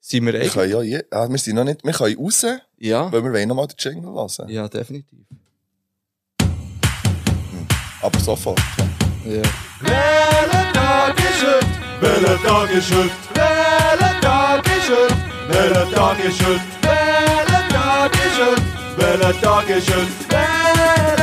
Sind 0.00 0.24
wir 0.24 0.32
Wir 0.32 0.40
eigentlich? 0.40 0.52
können 0.54 0.72
ja, 0.72 0.82
je, 0.82 1.04
ah, 1.10 1.28
wir 1.28 1.38
sind 1.38 1.56
noch 1.56 1.64
nicht, 1.64 1.84
wir 1.84 1.92
können 1.92 2.16
raus, 2.18 2.46
Ja. 2.78 3.12
weil 3.12 3.22
wir 3.22 3.32
wollen 3.32 3.48
noch 3.48 3.54
mal 3.56 3.66
den 3.66 3.76
Jingle 3.78 4.10
hören. 4.12 4.48
Ja, 4.48 4.66
definitiv. 4.68 5.18
Aber 8.00 8.18
sofort. 8.20 8.60
Ja. 9.26 9.32
Ja. 9.34 9.42
Welcher 9.80 10.72
Tag 10.72 11.18
ist 11.18 11.42
heute? 11.44 11.66
Welcher 12.00 12.42
Tag 12.42 12.70
ist 12.74 12.90
heute? 12.94 13.10
Welcher 13.34 14.20
Tag 14.22 14.66
ist 14.66 14.90
heute? 14.90 15.16
Welcher 15.48 15.90
Tag 15.90 16.24
ist 16.24 16.46
heute? 16.46 17.25
Dankeschön, 18.36 18.64
Bella, 18.98 19.32
Dankeschön, 19.40 20.08
Bella, 20.28 21.16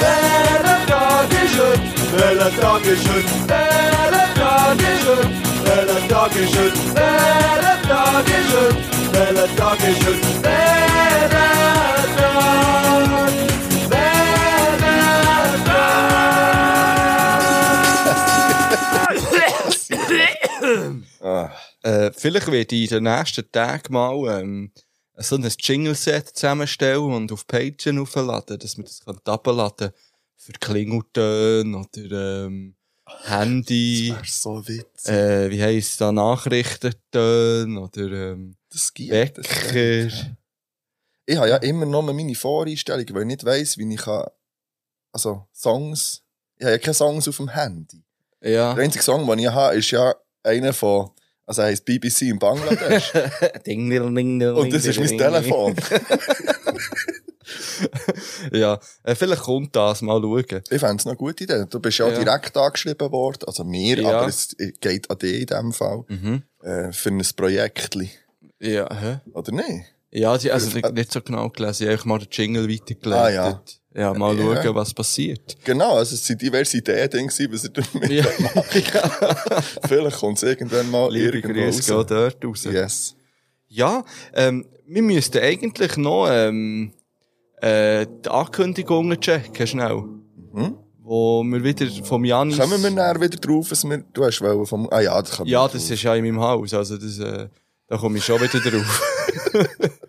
Bella, 0.00 0.58
Dankeschön, 0.88 1.80
Bella, 2.10 2.50
Dankeschön, 2.58 3.46
Bella, 3.46 4.24
Dankeschön, 4.34 5.26
Bella, 5.64 5.96
Dankeschön, 6.08 6.72
Bella, 6.92 7.74
Dankeschön, 7.88 8.74
Bella, 9.12 9.46
Dankeschön, 9.56 10.18
Bella, 10.42 10.67
vielleicht 22.18 22.50
werde 22.50 22.76
ich 22.76 22.90
in 22.90 23.04
den 23.04 23.04
nächsten 23.04 23.50
Tagen 23.50 23.92
mal 23.92 24.40
ähm, 24.40 24.72
so 25.16 25.36
ein 25.36 25.48
Jingle-Set 25.58 26.28
zusammenstellen 26.28 27.12
und 27.12 27.32
auf 27.32 27.46
Patreon 27.46 27.98
aufladen, 27.98 28.58
dass 28.58 28.76
man 28.76 28.86
das 28.86 29.04
kann 29.04 29.18
abladen 29.24 29.90
für 30.36 30.52
Klingeltöne 30.52 31.76
oder 31.76 32.44
ähm, 32.46 32.74
Handy, 33.24 34.14
das 34.16 34.28
ist 34.28 34.42
so 34.42 34.66
witzig. 34.68 35.10
äh, 35.12 35.50
wie 35.50 35.62
heisst 35.62 36.00
da, 36.00 36.12
Nachrichtentöne 36.12 37.80
oder 37.80 38.32
ähm, 38.32 38.56
Das 38.70 38.92
gibt 38.92 39.10
es. 39.12 39.50
Wecker. 39.50 40.36
Ich 41.26 41.36
habe 41.36 41.48
ja 41.48 41.56
immer 41.56 41.86
noch 41.86 42.02
meine 42.02 42.34
Voreinstellungen, 42.34 43.14
weil 43.14 43.22
ich 43.22 43.26
nicht 43.28 43.44
weiss, 43.44 43.78
wie 43.78 43.92
ich 43.92 44.00
kann, 44.00 44.24
also 45.12 45.46
Songs, 45.52 46.22
ich 46.56 46.64
habe 46.64 46.72
ja 46.72 46.78
keine 46.78 46.94
Songs 46.94 47.28
auf 47.28 47.36
dem 47.36 47.48
Handy. 47.48 48.02
Ja. 48.40 48.74
Der 48.74 48.84
einzige 48.84 49.04
Song, 49.04 49.26
den 49.26 49.38
ich 49.40 49.48
habe, 49.48 49.76
ist 49.76 49.90
ja 49.90 50.14
einer 50.42 50.72
von, 50.72 51.10
also 51.48 51.62
er 51.62 51.68
heisst 51.68 51.84
BBC 51.84 52.22
in 52.22 52.38
Bangladesch. 52.38 53.12
ding, 53.66 53.88
ding, 53.90 54.14
ding, 54.14 54.38
ding, 54.38 54.48
Und 54.54 54.72
das 54.72 54.84
ist 54.84 54.98
mein 55.00 55.08
Telefon. 55.18 55.74
ja, 58.52 58.78
äh, 59.02 59.14
vielleicht 59.14 59.42
kommt 59.42 59.74
das 59.74 60.02
mal 60.02 60.20
schauen. 60.20 60.44
Ich 60.70 60.80
fände 60.80 60.96
es 60.96 61.04
noch 61.04 61.12
eine 61.12 61.16
gute 61.16 61.44
Idee. 61.44 61.64
Du 61.68 61.80
bist 61.80 61.98
ja, 61.98 62.08
Ja. 62.08 62.18
direkt 62.22 62.56
angeschrieben 62.56 63.10
worden, 63.10 63.44
also 63.46 63.64
mir, 63.64 63.98
Ja. 64.00 64.18
aber 64.20 64.28
es 64.28 64.54
geht 64.80 65.10
an 65.10 65.18
dich 65.18 65.40
in 65.40 65.46
dem 65.46 65.72
Fall, 65.72 66.04
Mhm. 66.08 66.42
äh, 66.62 66.92
für 66.92 67.10
ein 67.10 67.22
Projektli. 67.36 68.10
Ja, 68.60 68.88
hä? 68.92 69.20
Oder 69.32 69.52
nicht? 69.52 69.86
Ja, 70.10 70.32
also 70.32 70.48
hab 70.50 70.92
nicht 70.94 71.12
so 71.12 71.20
genau 71.20 71.48
gelesen. 71.50 71.88
Ich 71.90 71.98
habe 71.98 72.08
mal 72.08 72.18
den 72.18 72.28
Jingle 72.30 72.68
weitergeleitet. 72.68 73.38
Ah, 73.38 73.50
ja. 73.50 73.62
Ja, 73.94 74.12
mal 74.14 74.36
Ja. 74.38 74.62
schauen, 74.62 74.74
was 74.74 74.92
passiert. 74.94 75.56
Genau, 75.64 75.96
also 75.96 76.14
es 76.14 76.24
sind 76.26 76.40
diverse 76.42 76.76
Ideen 76.76 77.08
gewesen, 77.10 77.52
was 77.52 77.64
er 77.64 77.70
damit 77.70 78.10
Ja. 78.10 78.24
macht. 78.38 78.64
Vielleicht 79.88 80.18
kommt 80.18 80.36
es 80.36 80.42
irgendwann 80.42 80.90
mal 80.90 81.10
Liebe 81.12 81.38
irgendwo 81.38 81.60
Grüße 81.62 81.94
raus. 81.94 82.06
dort 82.06 82.44
raus. 82.44 82.64
Yes. 82.64 83.16
Ja, 83.68 84.04
ähm, 84.34 84.66
wir 84.86 85.02
müssten 85.02 85.38
eigentlich 85.38 85.96
noch 85.96 86.28
ähm, 86.30 86.92
äh, 87.60 88.06
die 88.24 88.28
Ankündigungen 88.28 89.20
checken, 89.20 89.66
schnell. 89.66 90.04
Wo 91.02 91.42
wir 91.42 91.64
wieder 91.64 91.86
vom 92.04 92.24
Janis... 92.24 92.56
Mhm. 92.56 92.60
Kommen 92.60 92.82
wir 92.82 92.90
näher 92.90 93.18
wieder 93.20 93.38
drauf, 93.38 93.70
was 93.70 93.82
wir, 93.84 94.04
du 94.12 94.24
hast 94.26 94.40
wollen 94.42 94.66
vom, 94.66 94.86
ah 94.90 95.00
ja, 95.00 95.20
das 95.20 95.30
kann 95.38 95.46
Ja, 95.46 95.66
das 95.66 95.88
ist 95.90 96.02
ja 96.02 96.14
in 96.14 96.24
meinem 96.24 96.40
Haus, 96.40 96.74
also 96.74 96.98
das, 96.98 97.18
äh, 97.18 97.48
da 97.86 97.96
komme 97.96 98.18
ich 98.18 98.24
schon 98.24 98.38
wieder 98.40 98.58
drauf. 98.70 99.02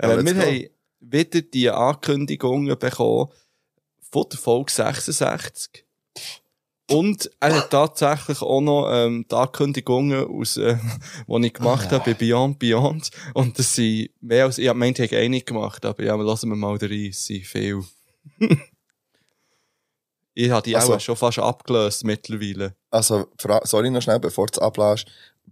Ja, 0.00 0.12
äh, 0.12 0.24
wir 0.24 0.34
haben 0.36 0.66
wieder 1.00 1.42
die 1.42 1.70
Ankündigungen 1.70 2.78
bekommen 2.78 3.28
von 4.10 4.26
der 4.30 4.38
Folge 4.38 4.72
66. 4.72 5.84
Und 6.90 7.30
er 7.38 7.54
hat 7.54 7.70
tatsächlich 7.70 8.40
auch 8.40 8.62
noch 8.62 8.90
ähm, 8.90 9.26
die 9.30 9.34
Ankündigungen, 9.34 10.26
aus, 10.26 10.56
äh, 10.56 10.78
die 11.28 11.46
ich 11.46 11.52
gemacht 11.52 11.92
habe 11.92 12.04
bei 12.04 12.14
Beyond 12.14 12.58
Beyond. 12.58 13.10
Und 13.34 13.58
das 13.58 13.74
sind 13.74 14.10
mehr 14.22 14.46
als, 14.46 14.56
ich 14.56 14.72
meinte, 14.72 15.04
ich 15.04 15.12
habe 15.12 15.20
eine 15.22 15.42
gemacht, 15.42 15.84
aber 15.84 16.02
ja, 16.02 16.14
lassen 16.14 16.48
wir 16.48 16.56
mal 16.56 16.76
rein, 16.76 17.08
es 17.10 17.26
sind 17.26 17.44
viel. 17.44 17.84
ich 20.34 20.50
habe 20.50 20.62
die 20.62 20.76
Also- 20.76 20.94
auch 20.94 21.00
schon 21.00 21.16
fast 21.16 21.38
abgelöst 21.38 22.04
mittlerweile. 22.04 22.74
Also, 22.90 23.26
sorry 23.64 23.90
noch 23.90 24.00
schnell, 24.00 24.18
bevor 24.18 24.46
du 24.46 24.52
es 24.54 24.58
ablässt. 24.58 25.06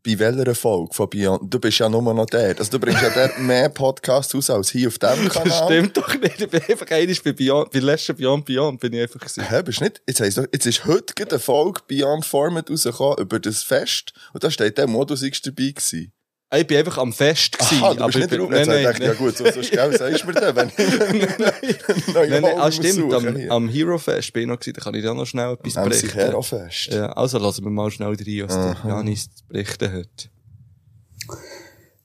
Bei 0.07 0.17
welcher 0.21 0.55
Folge 0.55 0.95
von 0.95 1.11
Beyond? 1.11 1.53
Du 1.53 1.59
bist 1.59 1.79
ja 1.79 1.89
nur 1.89 2.01
noch 2.15 2.27
der. 2.27 2.57
Also, 2.57 2.71
du 2.71 2.79
bringst 2.79 3.03
ja 3.03 3.11
der 3.11 3.37
mehr 3.41 3.69
Podcasts 3.69 4.33
aus 4.37 4.49
als 4.51 4.71
hier 4.71 4.87
auf 4.87 4.99
diesem 4.99 5.25
Das 5.25 5.33
Kanal. 5.33 5.65
stimmt 5.65 5.97
doch 5.97 6.15
nicht. 6.15 6.41
Ich 6.41 6.49
bin 6.49 6.63
einfach 6.63 6.87
einmal 6.89 7.17
bei 7.25 7.33
Beyond, 7.33 7.71
bei 7.73 7.79
letzten 7.81 8.15
Beyond 8.15 8.45
Beyond 8.45 8.81
bin 8.81 8.93
ich 8.93 9.03
einfach 9.03 9.19
gewesen. 9.19 9.43
Hä, 9.49 9.63
bist 9.65 9.81
nicht? 9.81 10.01
Jetzt, 10.07 10.21
heisst 10.21 10.37
jetzt 10.53 10.67
ist 10.67 10.85
heute 10.85 11.13
eine 11.29 11.41
Folge 11.41 11.81
Beyond 11.89 12.25
Format 12.25 12.71
rausgekommen 12.71 13.19
über 13.19 13.41
das 13.41 13.65
Fest. 13.65 14.13
Und 14.33 14.45
da 14.45 14.51
steht 14.51 14.79
der 14.79 14.87
Modus 14.87 15.23
X 15.23 15.43
dabei 15.43 15.71
gewesen. 15.71 16.13
Ich 16.55 16.67
bin 16.67 16.79
einfach 16.79 16.99
am 16.99 17.12
Fest 17.12 17.59
gewesen. 17.59 17.83
Aha, 17.83 17.95
du 17.95 18.07
bist 18.07 18.17
aber 18.17 18.19
nicht 18.19 18.33
ich 18.33 18.38
drauf. 18.38 18.50
nein, 18.50 18.83
dachte 18.85 18.93
ich, 18.93 18.99
ja 19.00 19.09
nein, 19.09 19.17
gut, 19.19 19.37
so, 19.37 19.50
so 19.50 19.62
schnell 19.65 19.99
sagst 19.99 20.23
du 20.23 20.26
mir 20.29 20.33
den, 20.35 20.57
wenn 20.57 20.69
ich 20.69 22.09
neue 22.15 22.31
nein, 22.31 22.43
nein, 22.43 22.59
ah, 22.59 22.71
stimmt, 22.71 23.12
am, 23.12 23.37
am 23.50 23.69
Hero 23.69 23.99
Fest 23.99 24.33
bin 24.33 24.43
ich 24.43 24.49
noch 24.49 24.61
gewesen, 24.61 24.75
da 24.75 24.81
kann 24.83 24.95
ich 24.95 25.03
dir 25.03 25.12
noch 25.12 25.26
schnell 25.26 25.55
etwas 25.55 25.73
sich 25.73 25.83
berichten. 25.83 26.19
Hero 26.19 26.43
fest. 26.43 26.88
Ja, 26.93 27.07
also 27.12 27.38
lassen 27.38 27.65
wir 27.65 27.71
mal 27.71 27.91
schnell 27.91 28.11
rein, 28.11 28.49
was 28.49 28.55
der. 28.55 28.76
Janis 28.87 29.35
zu 29.35 29.45
berichten 29.49 29.93
hat. 29.93 30.31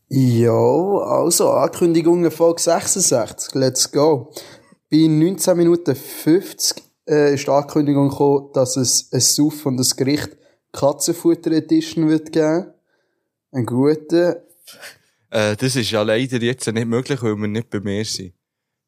Ja, 0.10 0.52
also 0.52 1.52
Ankündigungen 1.52 2.32
Folge 2.32 2.62
66, 2.62 3.54
let's 3.54 3.92
go. 3.92 4.34
Bei 4.90 5.08
19 5.08 5.56
Minuten 5.56 5.96
50 5.96 6.84
äh, 7.08 7.36
ist 7.36 7.46
die 7.46 7.52
Ankündigung 7.52 8.10
gekommen, 8.10 8.50
dass 8.54 8.76
es 8.76 9.08
ein 9.14 9.22
Suff 9.22 9.62
von 9.62 9.78
das 9.78 9.96
Gericht 9.96 10.32
Katzenfutter 10.74 11.52
Edition 11.52 12.10
wird 12.10 12.32
geben. 12.32 12.74
Ein 13.52 13.66
guter. 13.66 14.44
Äh, 15.30 15.56
das 15.56 15.76
ist 15.76 15.92
ja 15.92 16.02
leider 16.04 16.38
jetzt 16.38 16.68
nicht 16.68 16.88
möglich, 16.88 17.22
weil 17.22 17.36
wir 17.36 17.48
nicht 17.48 17.70
bei 17.70 17.80
mir 17.80 18.04
sind. 18.06 18.34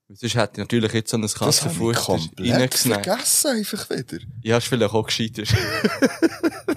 Sonst 0.10 0.36
hätte 0.36 0.52
ich 0.54 0.58
natürlich 0.58 0.94
jetzt 0.94 1.10
so 1.12 1.18
ein 1.18 1.24
ich 1.24 1.34
Katzenfutter 1.34 2.20
reingesnackt. 2.38 3.06
vergessen, 3.06 3.48
einfach 3.52 3.90
wieder. 3.90 4.18
Ja, 4.44 4.58
ist 4.58 4.68
vielleicht 4.68 4.94
auch 4.94 5.06
gescheiter. 5.06 5.44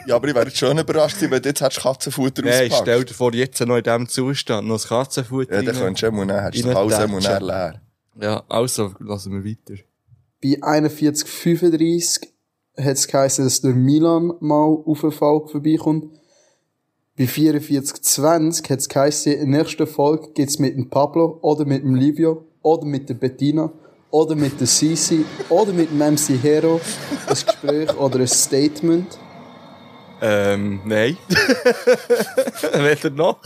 Ja, 0.07 0.17
aber 0.17 0.29
ich 0.29 0.35
wäre 0.35 0.47
jetzt 0.47 0.57
schon 0.59 0.79
überrascht 0.79 1.17
wenn 1.21 1.31
du 1.43 1.49
jetzt 1.49 1.61
hättest 1.61 1.81
Katzenfutter 1.81 2.43
Nein, 2.43 2.67
auspackt. 2.71 2.83
stell 2.83 3.05
dir 3.05 3.15
vor, 3.15 3.35
jetzt 3.35 3.61
noch 3.61 3.77
in 3.77 3.83
diesem 3.83 4.09
Zustand 4.09 4.69
noch 4.69 4.77
das 4.77 4.89
Katzenfutter 4.89 5.55
Ja, 5.57 5.63
dann 5.63 5.75
rein. 5.75 5.85
könntest 5.85 6.03
du 6.05 6.13
mal 6.13 6.27
nehmen, 6.27 6.41
hast 6.41 6.55
du 6.57 6.63
den 6.63 6.77
einmal 6.77 7.21
näher 7.21 7.41
leer. 7.41 7.83
Ja, 8.21 8.45
also, 8.49 8.95
lassen 9.01 9.33
wir 9.33 9.51
weiter. 9.51 9.83
Bei 10.43 10.61
41,35 10.63 12.29
hat 12.79 12.87
es 12.95 13.09
geheißen, 13.09 13.45
dass 13.45 13.61
der 13.61 13.73
Milan 13.75 14.33
mal 14.41 14.65
auf 14.65 15.03
eine 15.03 15.11
Folge 15.13 15.49
vorbeikommt. 15.49 16.17
Bei 17.19 17.25
44,20 17.25 18.69
hat 18.69 18.79
es 18.79 18.89
geheißen, 18.91 19.33
in 19.33 19.51
der 19.51 19.63
nächsten 19.63 19.87
Folge 19.87 20.33
geht's 20.35 20.59
mit 20.59 20.77
dem 20.77 20.91
Pablo 20.91 21.39
oder 21.41 21.65
mit 21.65 21.83
dem 21.83 21.95
Livio 21.95 22.45
oder 22.61 22.85
mit 22.85 23.09
der 23.09 23.15
Bettina 23.15 23.73
oder 24.11 24.35
mit 24.35 24.61
der 24.61 24.67
Sisi 24.67 25.25
oder 25.49 25.73
mit 25.73 25.91
dem 25.91 25.99
MC 25.99 26.43
Hero 26.43 26.79
ein 27.27 27.35
Gespräch 27.35 27.97
oder 27.97 28.21
ein 28.21 28.29
Statement. 28.29 29.19
Ähm, 30.21 30.83
nein. 30.85 31.17
Weder 32.75 33.11
noch. 33.11 33.41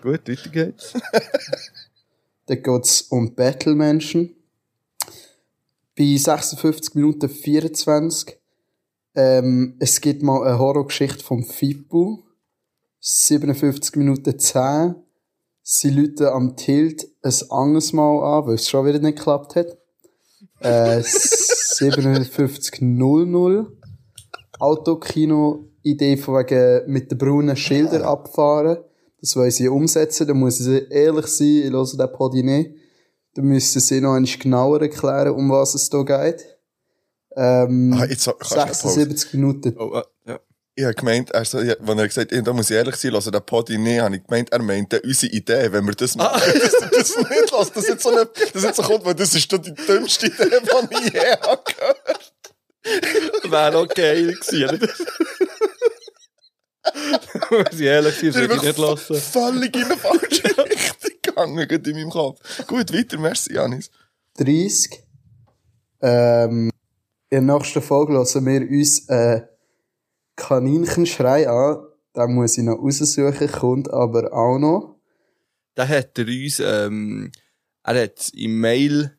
Gut, 0.00 0.28
weiter 0.28 0.50
geht's. 0.50 0.92
Dann 2.46 2.62
geht's 2.62 3.02
um 3.02 3.34
Battle-Menschen. 3.34 4.36
Bei 5.98 6.16
56 6.16 6.94
Minuten 6.94 7.28
24 7.28 8.39
ähm, 9.14 9.76
es 9.80 10.00
gibt 10.00 10.22
mal 10.22 10.46
eine 10.46 10.58
Horrorgeschichte 10.58 11.22
vom 11.22 11.44
Fibu. 11.44 12.22
57 13.00 13.96
Minuten 13.96 14.38
10 14.38 14.94
sie 15.62 15.90
läuten 15.90 16.26
am 16.26 16.56
Tilt 16.56 17.06
ein 17.22 17.34
anderes 17.50 17.92
Mal 17.92 18.38
an, 18.38 18.46
weil 18.46 18.54
es 18.54 18.66
schon 18.68 18.86
wieder 18.86 18.98
nicht 18.98 19.18
geklappt 19.18 19.56
hat. 19.56 19.76
Äh, 20.60 21.00
57.00 21.00 23.66
Autokino-Idee 24.58 26.16
von 26.16 26.34
wegen 26.34 26.90
mit 26.92 27.10
den 27.10 27.18
braunen 27.18 27.56
Schildern 27.56 28.02
abfahren. 28.02 28.78
Das 29.20 29.36
wollen 29.36 29.50
sie 29.50 29.68
umsetzen. 29.68 30.26
Da 30.26 30.32
muss 30.34 30.60
ich 30.60 30.90
ehrlich 30.90 31.28
sein, 31.28 31.46
ich 31.46 31.70
höre 31.70 31.86
den 31.86 32.12
Podi 32.12 32.42
nicht. 32.42 32.70
Da 33.34 33.42
müssen 33.42 33.80
sie 33.80 34.00
noch 34.00 34.14
einmal 34.14 34.32
genauer 34.38 34.80
erklären, 34.82 35.34
um 35.34 35.50
was 35.50 35.74
es 35.74 35.88
hier 35.88 36.04
geht. 36.04 36.58
Ähm, 37.40 37.94
Ah, 37.98 38.04
jetzt 38.04 38.26
kannst 38.26 38.52
du 38.52 38.56
eine 38.56 38.66
Pause. 38.66 38.88
76 38.90 39.32
Minuten. 39.34 39.74
Oh, 39.78 39.98
äh, 39.98 40.02
ja. 40.30 40.40
Ich 40.74 40.84
habe 40.84 40.94
gemeint, 40.94 41.34
also, 41.34 41.58
wenn 41.58 41.98
er 41.98 42.06
gesagt 42.06 42.32
hat, 42.32 42.46
da 42.46 42.52
muss 42.52 42.68
ich 42.70 42.76
ehrlich 42.76 42.96
sein, 42.96 43.12
lassen 43.12 43.32
den 43.32 43.42
Podi 43.42 43.78
nicht, 43.78 44.00
habe 44.00 44.16
ich 44.16 44.24
gemeint, 44.24 44.52
er 44.52 44.62
meinte 44.62 45.00
unsere 45.00 45.32
Idee, 45.32 45.72
wenn 45.72 45.86
wir 45.86 45.94
das 45.94 46.16
machen, 46.16 46.52
dass 46.60 46.74
er 46.74 46.90
das 46.90 47.16
nicht 47.16 47.50
lässt. 47.50 47.76
Das 47.76 47.88
jetzt 47.88 48.02
so 48.02 48.10
eine, 48.10 48.28
das 48.52 48.62
jetzt 48.62 48.76
so 48.76 48.82
kommt, 48.82 49.04
weil 49.06 49.14
das 49.14 49.34
ist 49.34 49.50
doch 49.52 49.58
die 49.58 49.74
dümmste 49.74 50.26
Idee, 50.26 50.44
die 50.90 51.06
ich 51.06 51.12
je 51.14 51.30
habe 51.42 51.62
gehört. 51.64 52.34
Wäre 53.44 53.78
auch 53.78 53.88
geil 53.88 54.34
gewesen. 54.34 54.80
Muss 57.50 57.72
ich 57.72 57.80
ehrlich 57.80 58.14
sein, 58.16 58.32
das 58.32 58.36
würde 58.36 58.54
ich 58.56 58.62
nicht 58.62 58.78
lassen. 58.78 59.16
Völlig 59.16 59.76
in 59.76 59.84
eine 59.84 59.96
falsche 59.96 60.44
Richtung 60.64 61.10
gegangen, 61.22 61.68
gerade 61.68 61.90
in 61.90 61.96
meinem 61.96 62.10
Kopf. 62.10 62.66
Gut, 62.66 62.92
weiter, 62.92 63.18
merci, 63.18 63.54
Janis. 63.54 63.90
30. 64.38 65.02
Ähm, 66.02 66.70
in 67.30 67.46
der 67.46 67.56
nächsten 67.56 67.80
Folge 67.80 68.12
lassen 68.12 68.44
wir 68.44 68.60
uns 68.60 69.08
äh, 69.08 69.42
Kaninchenschrei 70.36 71.48
an. 71.48 71.86
Den 72.16 72.34
muss 72.34 72.58
ich 72.58 72.64
noch 72.64 72.78
raussuchen, 72.78 73.52
kommt 73.52 73.90
aber 73.90 74.32
auch 74.32 74.58
noch. 74.58 74.96
Da 75.76 75.86
hat 75.86 76.18
er 76.18 76.26
uns, 76.26 76.60
ähm, 76.60 77.30
er 77.84 78.02
hat 78.02 78.32
im 78.34 78.60
Mail 78.60 79.16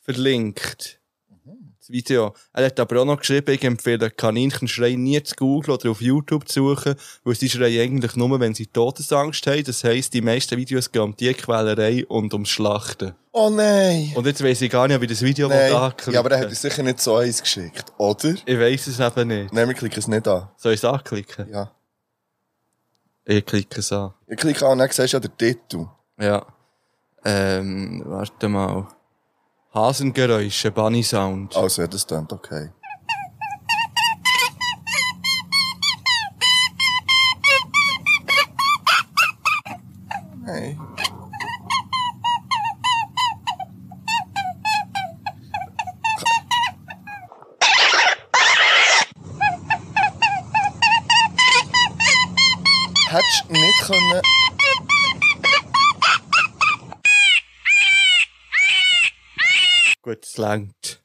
verlinkt. 0.00 1.00
Das 1.86 1.92
Video. 1.92 2.34
Er 2.52 2.66
hat 2.66 2.80
aber 2.80 3.00
auch 3.00 3.04
noch 3.04 3.20
geschrieben, 3.20 3.54
ich 3.54 3.62
empfehle 3.62 4.10
Kaninchenschrei 4.10 4.96
nie 4.96 5.22
zu 5.22 5.36
googeln 5.36 5.78
oder 5.78 5.90
auf 5.90 6.00
YouTube 6.00 6.48
zu 6.48 6.74
suchen, 6.74 6.96
weil 7.22 7.36
sie 7.36 7.48
schreien 7.48 7.80
eigentlich 7.80 8.16
nur, 8.16 8.40
wenn 8.40 8.54
sie 8.54 8.66
Todesangst 8.66 9.46
haben. 9.46 9.62
Das 9.62 9.84
heisst, 9.84 10.12
die 10.12 10.20
meisten 10.20 10.58
Videos 10.58 10.90
gehen 10.90 11.02
um 11.02 11.16
Tierquälerei 11.16 12.04
und 12.06 12.32
ums 12.32 12.48
Schlachten. 12.48 13.14
Oh 13.30 13.50
nein! 13.50 14.10
Und 14.16 14.26
jetzt 14.26 14.42
weiss 14.42 14.60
ich 14.62 14.72
gar 14.72 14.88
nicht, 14.88 15.00
wie 15.00 15.06
das 15.06 15.22
Video 15.22 15.46
Nein. 15.46 15.72
anklicken 15.72 16.14
Ja, 16.14 16.20
aber 16.20 16.32
er 16.32 16.40
hat 16.40 16.48
uns 16.48 16.60
sicher 16.60 16.82
nicht 16.82 17.00
so 17.00 17.14
eins 17.14 17.40
geschickt, 17.40 17.84
oder? 17.98 18.34
Ich 18.44 18.58
weiss 18.58 18.88
es 18.88 18.98
eben 18.98 19.28
nicht. 19.28 19.52
Nein, 19.52 19.68
wir 19.68 19.74
klicken 19.74 20.00
es 20.00 20.08
nicht 20.08 20.26
an. 20.26 20.48
Soll 20.56 20.72
ich 20.72 20.80
es 20.80 20.84
anklicken? 20.84 21.48
Ja. 21.52 21.70
Ich 23.24 23.46
klicke 23.46 23.78
es 23.78 23.92
an. 23.92 24.12
Ich 24.26 24.38
klicke 24.38 24.66
an 24.66 24.72
und 24.72 24.78
dann 24.78 24.90
siehst 24.90 25.12
du 25.12 25.18
ja 25.18 25.20
den 25.20 25.36
Titel. 25.38 25.86
Ja. 26.18 26.44
Ähm, 27.24 28.02
warte 28.06 28.48
mal. 28.48 28.88
Hasengeräusche, 29.76 30.70
Bunny 30.70 31.02
Sound. 31.02 31.54
Also, 31.54 31.82
ja, 31.82 31.88
das 31.88 32.06
klingt 32.06 32.32
okay. 32.32 32.70
Hättest 53.10 53.44
du 53.46 53.52
nicht 53.52 53.80
können... 53.86 54.45
Gut, 60.06 60.24
es 60.24 60.36
langt. 60.36 61.02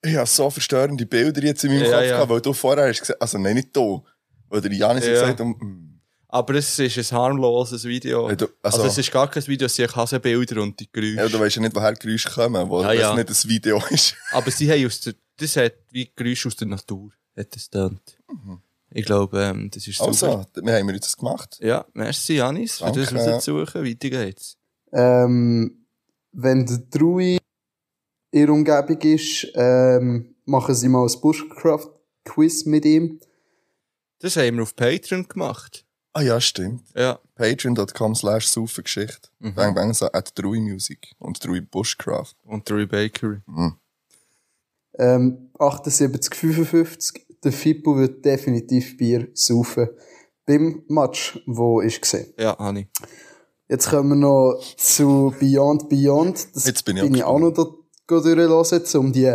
Ich 0.00 0.14
habe 0.14 0.26
so 0.28 0.48
verstörende 0.48 1.04
Bilder 1.06 1.42
jetzt 1.42 1.64
in 1.64 1.72
meinem 1.72 1.82
Ja, 1.86 1.90
Kopf 1.90 2.02
ja. 2.04 2.14
gehabt, 2.14 2.30
weil 2.30 2.40
du 2.40 2.52
vorher 2.52 2.88
hast 2.88 3.00
gesagt, 3.00 3.20
also 3.20 3.36
nein, 3.38 3.56
nicht 3.56 3.74
du, 3.74 4.04
weil 4.48 4.60
der 4.60 4.72
Janis 4.72 5.04
Ja. 5.06 5.10
gesagt 5.12 5.40
hat, 5.40 5.46
mm, 5.46 5.82
Aber 6.28 6.54
es 6.54 6.78
ist 6.78 6.96
ein 7.12 7.18
harmloses 7.18 7.84
Video. 7.84 8.28
Ja, 8.28 8.36
du- 8.36 8.46
also, 8.62 8.78
also- 8.78 8.84
es 8.86 8.98
ist 8.98 9.10
gar 9.10 9.28
kein 9.28 9.44
Video, 9.48 9.66
es 9.66 9.74
sind 9.74 9.94
Hasenbilder 9.96 10.62
und 10.62 10.78
die 10.78 10.88
Geräusche. 10.92 11.14
Ja, 11.16 11.28
du 11.28 11.40
weißt 11.40 11.56
ja 11.56 11.62
nicht, 11.62 11.74
woher 11.74 11.92
die 11.94 12.06
Geräusche 12.06 12.28
kommen, 12.30 12.68
wo 12.68 12.82
Ja, 12.82 12.92
das 12.92 13.00
ja. 13.00 13.14
nicht 13.16 13.28
ein 13.28 13.50
Video 13.50 13.82
ist. 13.90 14.14
Aber 14.30 14.50
sie 14.52 14.70
haben 14.70 14.86
aus 14.86 15.00
der, 15.00 15.14
das 15.38 15.56
hat 15.56 15.74
wie 15.90 16.08
Geräusche 16.14 16.46
aus 16.48 16.54
der 16.56 16.68
Natur, 16.68 17.10
hat 17.36 17.56
es 17.56 17.68
tönt. 17.70 18.18
Ich 18.90 19.04
glaube, 19.04 19.42
ähm, 19.42 19.68
das 19.72 19.86
ist 19.88 19.96
super. 19.98 20.08
Also, 20.10 20.46
wir 20.62 20.74
haben 20.74 20.86
wir 20.88 20.98
das 21.00 21.16
gemacht. 21.16 21.58
Ja, 21.60 21.84
merci 21.94 22.34
Janis, 22.36 22.78
für 22.78 22.92
das 22.92 23.10
Danke. 23.10 23.30
rauszusuchen. 23.30 23.84
Weiter 23.84 24.10
geht's. 24.10 24.56
Ähm, 24.92 25.86
wenn 26.32 26.66
der 26.66 26.78
Drui 26.90 27.38
in 28.36 28.46
der 28.46 28.54
Umgebung 28.54 29.00
ist, 29.00 29.48
ähm, 29.54 30.34
machen 30.44 30.74
sie 30.74 30.88
mal 30.88 31.06
ein 31.06 31.20
Bushcraft-Quiz 31.20 32.66
mit 32.66 32.84
ihm. 32.84 33.20
Das 34.18 34.36
haben 34.36 34.56
wir 34.56 34.62
auf 34.62 34.76
Patreon 34.76 35.26
gemacht. 35.26 35.86
Ah 36.12 36.22
ja, 36.22 36.40
stimmt. 36.40 36.82
Ja. 36.94 37.18
Patreon.com 37.34 38.14
slash 38.14 38.48
Saufengeschichte. 38.48 39.28
Mhm. 39.38 39.54
Bang 39.54 39.74
Bang 39.74 39.94
so 39.94 40.06
at 40.06 40.32
Drui 40.38 40.60
Music 40.60 41.12
und 41.18 41.44
Drui 41.44 41.60
Bushcraft. 41.60 42.34
Und 42.42 42.68
Drew 42.68 42.86
Bakery. 42.86 43.40
Ähm, 44.98 45.50
78, 45.58 46.34
55. 46.34 47.26
Der 47.44 47.52
Fippo 47.52 47.96
wird 47.96 48.24
definitiv 48.24 48.96
Bier 48.96 49.28
saufen. 49.34 49.88
Beim 50.46 50.84
Match, 50.88 51.40
wo 51.46 51.82
ich 51.82 52.00
gesehen. 52.00 52.32
Ja, 52.38 52.56
Hani. 52.58 52.88
Jetzt 53.68 53.90
kommen 53.90 54.10
wir 54.10 54.16
noch 54.16 54.60
zu 54.76 55.34
Beyond 55.40 55.88
Beyond. 55.88 56.54
Das 56.54 56.66
Jetzt 56.66 56.84
bin 56.84 56.96
ich 56.96 57.02
bin 57.02 57.14
ich 57.14 57.24
auch 57.24 57.38
noch 57.38 57.50
durchhören, 58.06 58.50
um 58.94 59.12
die 59.12 59.34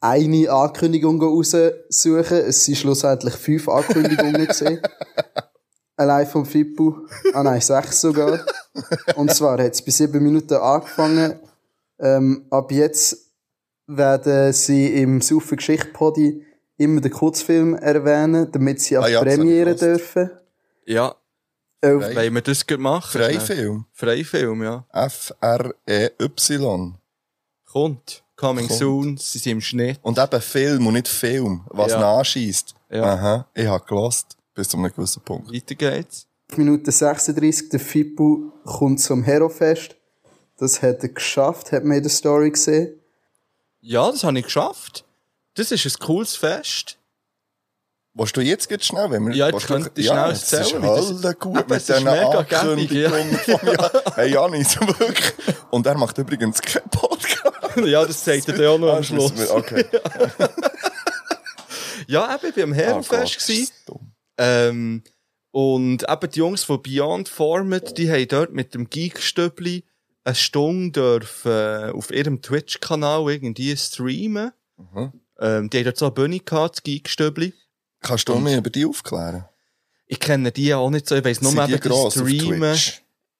eine 0.00 0.50
Ankündigung 0.50 1.20
rauszusuchen. 1.20 2.36
Es 2.38 2.64
sind 2.64 2.76
schlussendlich 2.76 3.34
fünf 3.34 3.68
Ankündigungen 3.68 4.46
gesehen. 4.48 4.80
Allein 5.96 6.26
vom 6.26 6.46
Fippo. 6.46 7.06
Ah 7.34 7.42
nein, 7.42 7.60
sechs 7.60 8.00
sogar. 8.00 8.44
Und 9.16 9.34
zwar 9.34 9.58
hat 9.60 9.74
es 9.74 9.82
bei 9.82 9.90
sieben 9.90 10.22
Minuten 10.22 10.54
angefangen. 10.54 11.40
Ähm, 11.98 12.46
ab 12.50 12.70
jetzt 12.70 13.32
werden 13.88 14.52
sie 14.52 15.02
im 15.02 15.20
Saufen 15.20 15.56
Geschichte 15.56 15.88
Podi 15.88 16.44
immer 16.76 17.00
den 17.00 17.10
Kurzfilm 17.10 17.74
erwähnen, 17.74 18.52
damit 18.52 18.80
sie 18.80 18.96
auf 18.96 19.06
Ah 19.06 19.08
ja, 19.08 19.22
Premiere 19.22 19.74
dürfen. 19.74 20.30
Ja, 20.86 21.16
Frei. 21.82 22.14
wollen 22.14 22.34
wir 22.34 22.42
das 22.42 22.66
gut 22.66 22.78
machen? 22.78 23.20
Freifilm. 23.20 23.86
Freifilm, 23.92 24.62
ja. 24.62 24.84
F-R-E-Y. 24.92 25.78
Kommt. 27.70 28.22
Coming 28.36 28.66
Kommt. 28.68 28.78
soon. 28.78 29.16
Sie 29.16 29.38
sind 29.38 29.52
im 29.52 29.60
Schnitt. 29.60 29.98
Und 30.02 30.18
eben 30.18 30.40
Film 30.40 30.86
und 30.86 30.94
nicht 30.94 31.08
Film, 31.08 31.62
was 31.70 31.92
Ja. 31.92 32.00
nachschießt. 32.00 32.74
Ja. 32.90 33.02
Aha, 33.02 33.46
ich 33.54 33.66
habe 33.66 33.84
gelost. 33.84 34.36
Bis 34.54 34.68
zu 34.68 34.76
einem 34.76 34.92
gewissen 34.92 35.22
Punkt. 35.22 35.52
Weiter 35.52 35.74
geht's. 35.74 36.26
Minute 36.56 36.90
36, 36.90 37.68
der 37.68 37.80
Fippo 37.80 38.52
kommt 38.64 39.00
zum 39.00 39.22
Herofest. 39.22 39.96
Das 40.56 40.82
hat 40.82 41.02
er 41.02 41.10
geschafft, 41.10 41.72
hat 41.72 41.84
man 41.84 41.98
in 41.98 42.02
der 42.02 42.10
Story 42.10 42.50
gesehen. 42.50 42.94
Ja, 43.80 44.10
das 44.10 44.24
habe 44.24 44.38
ich 44.38 44.44
geschafft. 44.44 45.04
Das 45.54 45.70
ist 45.70 45.84
ein 45.86 45.92
cooles 46.04 46.34
Fest. 46.36 46.96
Willst 48.14 48.36
du 48.36 48.40
jetzt 48.40 48.68
geht 48.68 48.84
schnell, 48.84 49.10
wenn 49.10 49.26
wir... 49.28 49.34
Ja, 49.36 49.46
jetzt 49.46 49.54
willst 49.54 49.70
du- 49.70 49.74
könnt 49.74 49.98
ihr 49.98 50.04
schnell 50.04 50.32
ist 50.32 50.52
erzählen, 50.52 50.82
wie 50.82 50.86
das- 50.86 51.06
Hölle 51.08 51.34
gut 51.34 51.58
Eben, 51.58 51.68
mit 51.68 51.76
es 51.76 51.88
ist 51.88 51.88
diesen 51.90 52.04
mega 52.04 52.42
gäbig, 52.42 52.50
ja. 52.92 53.08
Ankündigungen 53.10 53.38
von 53.38 53.60
mir. 53.64 54.02
Hey 54.16 54.32
Janis, 54.32 54.80
wirklich. 54.80 55.32
Und 55.70 55.86
er 55.86 55.96
macht 55.96 56.18
übrigens 56.18 56.60
keinen 56.60 56.88
Podcast. 56.88 57.17
ja, 57.86 58.04
das 58.04 58.24
zeigt 58.24 58.48
er 58.48 58.54
dann 58.54 58.66
auch 58.66 58.78
noch 58.78 58.88
am 58.92 58.98
Ah, 58.98 59.02
Schluss. 59.02 59.36
wir- 59.36 59.50
Okay. 59.54 59.84
Ja, 62.06 62.34
eben, 62.34 62.46
ich 62.50 62.56
war 62.56 62.64
am 62.64 62.72
Herrenfest. 62.72 63.40
Gott, 63.48 63.72
dumm. 63.86 64.12
Ähm, 64.38 65.02
und 65.50 66.04
eben 66.08 66.30
die 66.30 66.38
Jungs 66.38 66.64
von 66.64 66.80
Beyond 66.82 67.28
Format, 67.28 67.98
die 67.98 68.10
haben 68.10 68.28
dort 68.28 68.52
mit 68.52 68.72
dem 68.74 68.88
Geekstöbli 68.88 69.84
eine 70.24 70.34
Stunde 70.34 71.18
dürfen, 71.18 71.50
äh, 71.52 71.90
auf 71.92 72.10
ihrem 72.10 72.40
Twitch-Kanal 72.40 73.30
irgendwie 73.30 73.76
streamen. 73.76 74.52
Mhm. 74.76 75.12
Ähm, 75.40 75.70
die 75.70 75.78
haben 75.78 75.84
dort 75.84 75.96
so 75.98 76.06
eine 76.06 76.14
Bühne 76.14 76.40
gehabt, 76.40 76.76
das 76.76 76.82
Geekstöbli. 76.82 77.52
Kannst 78.00 78.28
du 78.28 78.36
mich 78.36 78.56
über 78.56 78.70
die 78.70 78.86
aufklären? 78.86 79.44
Ich 80.06 80.20
kenne 80.20 80.52
die 80.52 80.72
auch 80.72 80.90
nicht 80.90 81.06
so, 81.08 81.16
ich 81.16 81.24
weiss 81.24 81.42
nur 81.42 81.52
eben, 81.52 81.66
die 81.66 81.80
die 81.80 82.10
streamen. 82.10 82.78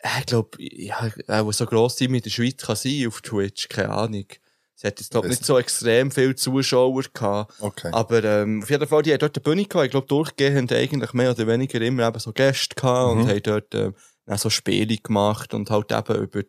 Äh, 0.01 0.21
Ich 0.21 0.27
glaube, 0.27 0.51
ja, 0.61 1.11
auch 1.29 1.53
so 1.53 1.67
gross 1.67 1.97
Team 1.97 2.15
in 2.15 2.23
der 2.23 2.31
Schweiz 2.31 2.59
kann 2.63 2.77
sein 2.77 3.07
auf 3.09 3.21
Twitch, 3.21 3.69
keine 3.69 3.91
Ahnung. 3.91 4.27
Sie 4.75 4.87
hat 4.87 5.01
jetzt, 5.01 5.11
glaube 5.11 5.27
nicht 5.29 5.45
so 5.45 5.59
extrem 5.59 6.13
viele 6.13 6.37
Zuschauer 6.37 7.03
gehabt. 7.13 7.53
Okay. 7.61 7.91
Aber 7.93 8.23
ähm, 8.23 8.63
auf 8.63 8.71
jeden 8.71 8.87
Fall, 8.87 9.03
die 9.03 9.11
haben 9.13 9.19
dort 9.19 9.37
eine 9.37 9.43
Bühne 9.43 9.65
gehabt. 9.65 9.87
Ich 9.87 9.91
glaube, 9.91 10.07
durchgehend 10.07 10.73
eigentlich 10.73 11.13
mehr 11.15 11.33
oder 11.33 11.47
weniger 11.49 11.81
immer 11.81 12.07
eben 12.07 12.21
so 12.21 12.33
Gäste 12.33 12.77
gehabt 12.77 13.15
Mhm. 13.17 13.21
und 13.23 13.29
haben 13.29 13.43
dort 13.43 13.75
ähm, 13.75 13.95
auch 14.27 14.39
so 14.39 14.51
Spiele 14.51 14.97
gemacht 14.99 15.53
und 15.53 15.69
halt 15.71 15.91
eben 15.91 16.23
über, 16.23 16.43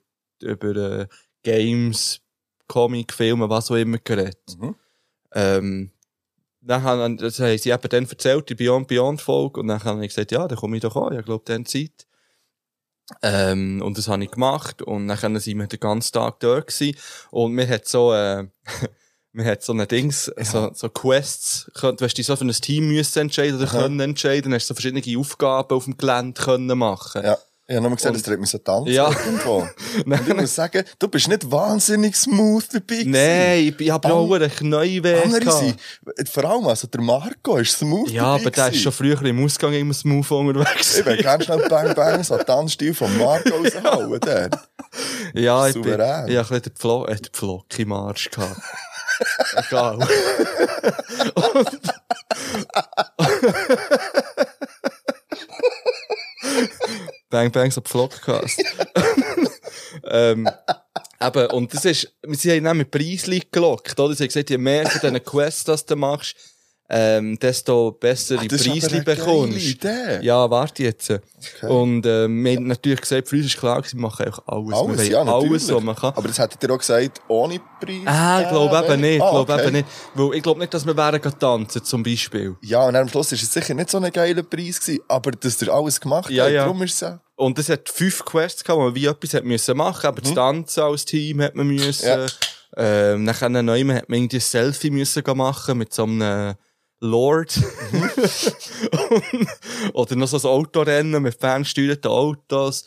über 0.44 0.76
äh, 0.76 1.08
Games, 1.42 2.22
Comic, 2.68 3.14
Filme, 3.14 3.50
was 3.50 3.72
auch 3.72 3.76
immer 3.78 3.98
geredet. 3.98 4.38
Mhm. 4.60 4.76
Ähm, 5.34 5.92
dann 6.62 6.84
haben, 6.84 7.18
das 7.18 7.40
haben 7.40 7.58
sie 7.58 7.72
eben 7.72 7.90
dann 7.90 8.06
erzählt, 8.06 8.48
die 8.50 8.56
Beyond 8.56 8.88
Beyond 8.90 9.22
Folge, 9.22 9.62
und 9.62 9.68
dann 9.70 9.84
habe 9.84 10.06
ich 10.06 10.10
gesagt, 10.14 10.32
ja, 10.32 10.48
dann 10.48 10.58
komme 10.58 10.76
ich 10.78 10.82
doch 10.84 10.96
an, 10.98 11.18
ich 11.18 11.26
glaube, 11.26 11.44
dann 11.46 11.66
Zeit. 11.66 12.06
Ähm, 13.22 13.82
und 13.82 13.98
das 13.98 14.08
habe 14.08 14.24
ich 14.24 14.32
gemacht, 14.32 14.82
und 14.82 15.08
dann 15.08 15.40
sind 15.40 15.58
wir 15.58 15.68
den 15.68 15.80
ganzen 15.80 16.14
Tag 16.14 16.40
dort 16.40 16.68
gewesen, 16.68 16.98
und 17.32 17.54
mir 17.54 17.68
hat 17.68 17.88
so, 17.88 18.14
äh, 18.14 18.48
mir 19.32 19.46
hat 19.46 19.64
so 19.64 19.74
ein 19.74 19.88
Dings, 19.88 20.32
so, 20.42 20.72
so 20.74 20.90
Quests, 20.90 21.72
du 21.74 21.96
hast 22.00 22.14
dich 22.16 22.26
so 22.26 22.36
für 22.36 22.46
ein 22.46 22.52
Team 22.52 22.88
müssen 22.90 23.20
entscheiden 23.20 23.58
oder 23.58 23.70
Aha. 23.70 23.82
können 23.82 24.00
entscheiden, 24.00 24.52
dann 24.52 24.54
hast 24.56 24.70
du 24.70 24.74
so 24.74 24.82
verschiedene 24.82 25.20
Aufgaben 25.20 25.76
auf 25.76 25.86
dem 25.86 25.98
Gelände 25.98 26.42
können 26.42 26.78
machen. 26.78 27.24
Ja. 27.24 27.38
Ich 27.72 27.76
habe 27.76 27.88
nur 27.88 27.96
gesehen, 27.96 28.10
Und- 28.10 28.16
dass 28.16 28.24
der 28.24 28.40
hat 28.40 28.48
so 28.48 28.58
tanzen 28.58 28.92
Ja. 28.92 29.10
irgendwo. 29.12 29.58
Und 30.04 30.28
ich 30.28 30.34
muss 30.36 30.56
sagen, 30.56 30.84
du 30.98 31.08
bist 31.08 31.28
nicht 31.28 31.52
wahnsinnig 31.52 32.16
smooth 32.16 32.64
dabei. 32.74 33.04
Nein, 33.06 33.60
ich, 33.68 33.80
ich 33.80 33.92
habe 33.92 34.12
auch 34.12 34.34
eine 34.34 34.50
Knie 34.50 35.04
weh 35.04 35.22
Andere 35.22 35.52
sind, 35.52 35.80
vor 36.32 36.46
allem, 36.46 36.66
also 36.68 36.88
der 36.88 37.00
Marco 37.02 37.58
ist 37.58 37.78
smooth 37.78 38.10
Ja, 38.10 38.24
aber 38.36 38.50
der 38.50 38.70
ist 38.74 38.82
schon 38.82 38.92
früher 38.92 39.22
im 39.22 39.46
Ausgang 39.46 39.74
immer 39.74 39.94
smooth 39.94 40.32
unterwegs. 40.32 40.98
Ich 40.98 41.06
will 41.06 41.18
gerne 41.18 41.44
schnell 41.44 41.70
Bang 41.70 41.94
Bang 41.94 42.24
so 42.24 42.34
einen 42.34 42.46
Tanzstil 42.48 42.96
von 42.96 43.16
Marco 43.20 43.58
raushauen, 43.58 44.20
der. 44.26 44.50
Ja, 45.36 45.68
ich 45.68 45.76
bin, 45.76 45.84
ich 45.84 46.00
habe 46.00 46.24
ein 46.24 46.36
bisschen 46.36 46.62
den, 46.64 46.76
Pflo 46.76 47.06
äh, 47.06 47.16
den 47.18 47.32
Pflocki-Marsch 47.32 48.32
gehabt. 48.32 48.60
Egal. 49.68 50.00
Bang, 57.30 57.52
bang, 57.52 57.72
so 57.72 57.82
Pflockcast. 57.82 58.64
ähm, 60.04 60.50
eben, 61.22 61.46
und 61.52 61.74
das 61.74 61.86
ist, 61.86 62.14
sie 62.32 62.52
haben 62.52 62.64
dann 62.64 62.78
mit 62.78 62.92
Preisli 62.92 63.44
gelockt, 63.52 64.00
oder? 64.00 64.14
Sie 64.14 64.24
haben 64.24 64.30
gesagt, 64.30 64.50
je 64.50 64.58
mehr 64.58 64.90
von 64.90 65.02
diesen 65.02 65.24
Quests 65.24 65.64
das 65.64 65.86
du 65.86 65.96
machst, 65.96 66.36
ähm, 66.92 67.38
desto 67.38 67.92
Preisli 67.92 68.38
eine 68.38 68.48
geile 68.48 69.04
bekommst. 69.04 69.58
Idee. 69.58 70.20
Ja, 70.22 70.50
warte 70.50 70.84
jetzt. 70.84 71.12
Okay. 71.12 71.68
Und 71.68 72.06
ähm, 72.08 72.44
wir 72.44 72.56
haben 72.56 72.68
natürlich 72.68 73.02
gesagt, 73.02 73.30
für 73.30 73.36
uns 73.36 73.46
ist 73.46 73.58
klar, 73.60 73.84
wir 73.84 74.00
machen 74.00 74.26
einfach 74.26 74.42
alles. 74.48 74.74
Alles, 74.74 75.08
ja, 75.08 75.22
alles, 75.22 75.72
was 75.72 75.84
man 75.84 75.96
kann. 75.96 76.14
Aber 76.16 76.28
das 76.28 76.40
hättet 76.40 76.64
ihr 76.64 76.72
auch 76.72 76.80
gesagt, 76.80 77.22
ohne 77.28 77.60
Preis? 77.80 78.02
Ah, 78.06 78.42
ich 78.42 78.50
glaube 78.50 78.76
Äh, 78.76 78.92
eben 78.92 79.02
nicht, 79.02 79.16
ich 79.18 79.22
ah, 79.22 79.30
glaube 79.30 79.54
okay. 79.54 79.64
eben 79.64 79.74
nicht. 79.74 79.88
Weil 80.16 80.34
ich 80.36 80.44
glaube 80.44 80.60
nicht, 80.62 80.74
dass 80.74 80.86
wir 80.86 80.98
wären 80.98 81.40
tanzen, 81.40 81.84
zum 81.84 82.02
Beispiel. 82.02 82.56
Ja, 82.62 82.88
und 82.88 82.96
am 82.96 83.08
Schluss 83.08 83.32
ist 83.32 83.44
es 83.44 83.54
sicher 83.54 83.76
nicht 83.76 83.92
so 83.92 84.00
ein 84.00 84.12
geiler 84.12 84.42
Preis 84.42 84.80
gewesen, 84.80 85.04
aber 85.08 85.32
dass 85.32 85.62
ihr 85.62 85.72
alles 85.72 86.02
gemacht 86.02 86.32
Ja, 86.32 86.46
habt, 86.46 86.54
ja. 86.54 86.64
darum 86.64 86.82
ist 86.82 86.96
es 86.96 87.00
ja. 87.02 87.20
Und 87.36 87.60
es 87.60 87.70
hat 87.70 87.88
fünf 87.88 88.26
Quests 88.26 88.64
gehabt, 88.64 88.80
wo 88.80 88.86
man 88.86 88.96
wie 88.96 89.06
etwas 89.06 89.34
hat 89.36 89.46
müssen 89.46 89.78
machen, 89.78 90.08
aber 90.08 90.22
das 90.22 90.34
Tanzen 90.34 90.82
als 90.82 91.06
Team 91.06 91.42
hat 91.42 91.56
man 91.56 91.68
müssen. 91.68 92.06
Mhm. 92.10 92.26
Ja. 92.26 92.26
Ähm, 92.78 93.24
nachher 93.24 93.50
neu 93.50 93.80
hat 93.94 94.10
man 94.10 94.20
irgendwie 94.20 94.38
ein 94.38 94.42
Selfie 94.42 94.90
müssen 94.90 95.24
machen 95.36 95.78
mit 95.78 95.94
so 95.94 96.04
einem 96.04 96.56
Lord. 97.02 97.56
Mhm. 97.92 98.12
Oder 99.94 100.16
noch 100.16 100.28
so 100.28 100.38
ein 100.38 100.46
Autorennen 100.46 101.22
mit 101.22 101.36
ferngesteuerten 101.40 102.12
Autos. 102.12 102.86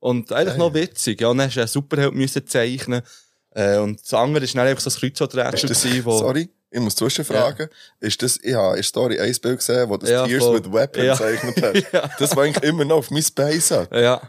Und 0.00 0.30
eigentlich 0.32 0.56
noch 0.56 0.74
witzig. 0.74 1.20
Ja, 1.20 1.28
und 1.28 1.38
dann 1.38 1.46
hast 1.48 1.56
du 1.56 1.60
einen 1.60 1.68
Superheld 1.68 2.14
müssen 2.14 2.46
zeichnen. 2.46 3.02
Äh, 3.50 3.78
und 3.78 4.00
das 4.02 4.12
andere 4.14 4.44
ist 4.44 4.54
dann 4.54 4.66
einfach 4.66 4.82
so 4.82 4.90
ein 4.90 4.96
Kreuzworträtsel 5.00 6.04
wo... 6.04 6.18
sorry, 6.18 6.50
ich 6.70 6.80
muss 6.80 6.96
zwischenfragen. 6.96 7.68
Ist 8.00 8.20
das, 8.22 8.38
ich 8.42 8.52
habe 8.54 8.76
in 8.76 8.82
Story 8.82 9.18
ein 9.20 9.34
Bild 9.40 9.58
gesehen, 9.58 9.88
wo 9.88 9.96
das 9.96 10.10
Ja, 10.10 10.26
Tears 10.26 10.44
voll. 10.44 10.58
with 10.64 10.72
Weapon 10.72 11.04
Ja. 11.04 11.12
gezeichnet 11.16 11.62
hat. 11.62 11.74
Ja. 11.92 12.10
Das 12.18 12.34
war 12.36 12.42
eigentlich 12.44 12.64
immer 12.64 12.84
noch 12.84 12.96
auf 12.96 13.10
mein 13.10 13.22
Space. 13.22 13.70
Ja, 13.92 14.20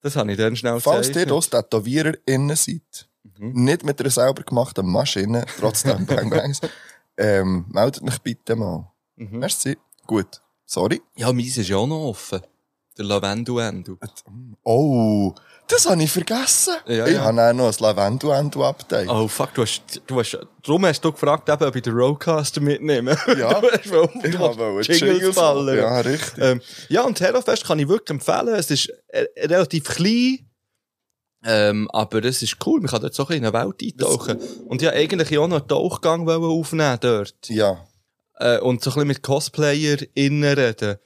das 0.00 0.16
habe 0.16 0.32
ich 0.32 0.38
dann 0.38 0.56
schnell 0.56 0.80
Falls 0.80 1.08
ihr 1.08 1.12
gezeichnet. 1.26 1.36
das 1.36 1.50
TätowiererInnen 1.50 2.56
seid, 2.56 3.06
Mhm. 3.38 3.64
nicht 3.64 3.84
mit 3.84 4.00
einer 4.00 4.10
selber 4.10 4.42
gemachten 4.42 4.86
Maschine, 4.90 5.44
trotzdem 5.58 6.06
Bang 6.06 6.30
Bangs, 6.30 6.60
ähm, 7.20 7.66
meldet 7.68 8.02
euch 8.02 8.18
bitte 8.20 8.56
mal. 8.56 8.90
Mhm. 9.16 9.38
Merci. 9.38 9.76
Gut. 10.06 10.40
Sorry. 10.64 11.02
Ja, 11.16 11.32
meins 11.32 11.56
ist 11.58 11.68
ja 11.68 11.76
auch 11.76 11.86
noch 11.86 12.08
offen. 12.08 12.40
Der 12.96 13.04
Lavendel-Endel. 13.04 13.98
Oh, 14.62 15.34
das 15.68 15.88
habe 15.88 16.02
ich 16.02 16.10
vergessen. 16.10 16.74
Ja, 16.86 17.06
ich 17.06 17.14
ja. 17.14 17.20
habe 17.20 17.40
auch 17.40 17.52
noch 17.52 17.68
ein 17.68 17.74
Lavendel-Endo-Update. 17.78 19.08
Oh 19.08 19.28
fuck, 19.28 19.54
du 19.54 19.62
hast, 19.62 20.02
du 20.06 20.18
hast, 20.18 20.38
darum 20.62 20.84
hast 20.84 21.00
du 21.00 21.12
gefragt, 21.12 21.48
eben, 21.48 21.64
ob 21.64 21.76
ich 21.76 21.82
den 21.82 21.94
Roadcaster 21.94 22.60
mitnehme. 22.60 23.16
Ja. 23.38 23.60
du 23.60 23.70
hast 23.70 23.90
wohl, 23.90 24.10
Ich 24.24 24.36
habe 24.38 24.82
Jingles 24.82 25.36
ballern. 25.36 25.76
Ja, 25.76 26.00
richtig. 26.00 26.42
Ähm, 26.42 26.60
ja, 26.88 27.02
und 27.02 27.20
Herofest 27.20 27.64
kann 27.64 27.78
ich 27.78 27.88
wirklich 27.88 28.10
empfehlen. 28.10 28.48
Es 28.48 28.70
ist 28.70 28.92
äh, 29.08 29.26
relativ 29.38 29.84
klein, 29.84 30.49
ähm, 31.44 31.90
aber 31.90 32.24
es 32.24 32.42
ist 32.42 32.56
cool. 32.66 32.80
Man 32.80 32.90
kann 32.90 33.00
dort 33.00 33.14
so 33.14 33.24
ein 33.24 33.28
bisschen 33.28 33.44
in 33.44 33.54
eine 33.54 33.66
Welt 33.66 33.82
eintauchen. 33.82 34.38
Und 34.66 34.82
ich 34.82 34.88
wollte 34.88 34.98
eigentlich 34.98 35.38
auch 35.38 35.48
noch 35.48 35.58
einen 35.60 35.68
Tauchgang 35.68 36.28
aufnehmen 36.28 36.98
dort. 37.00 37.48
ja. 37.48 37.84
Äh, 38.36 38.58
und 38.60 38.82
so 38.82 38.90
ein 38.90 38.94
bisschen 38.94 39.08
mit 39.08 39.22
CosplayerInnen 39.22 40.54
reden. 40.58 40.96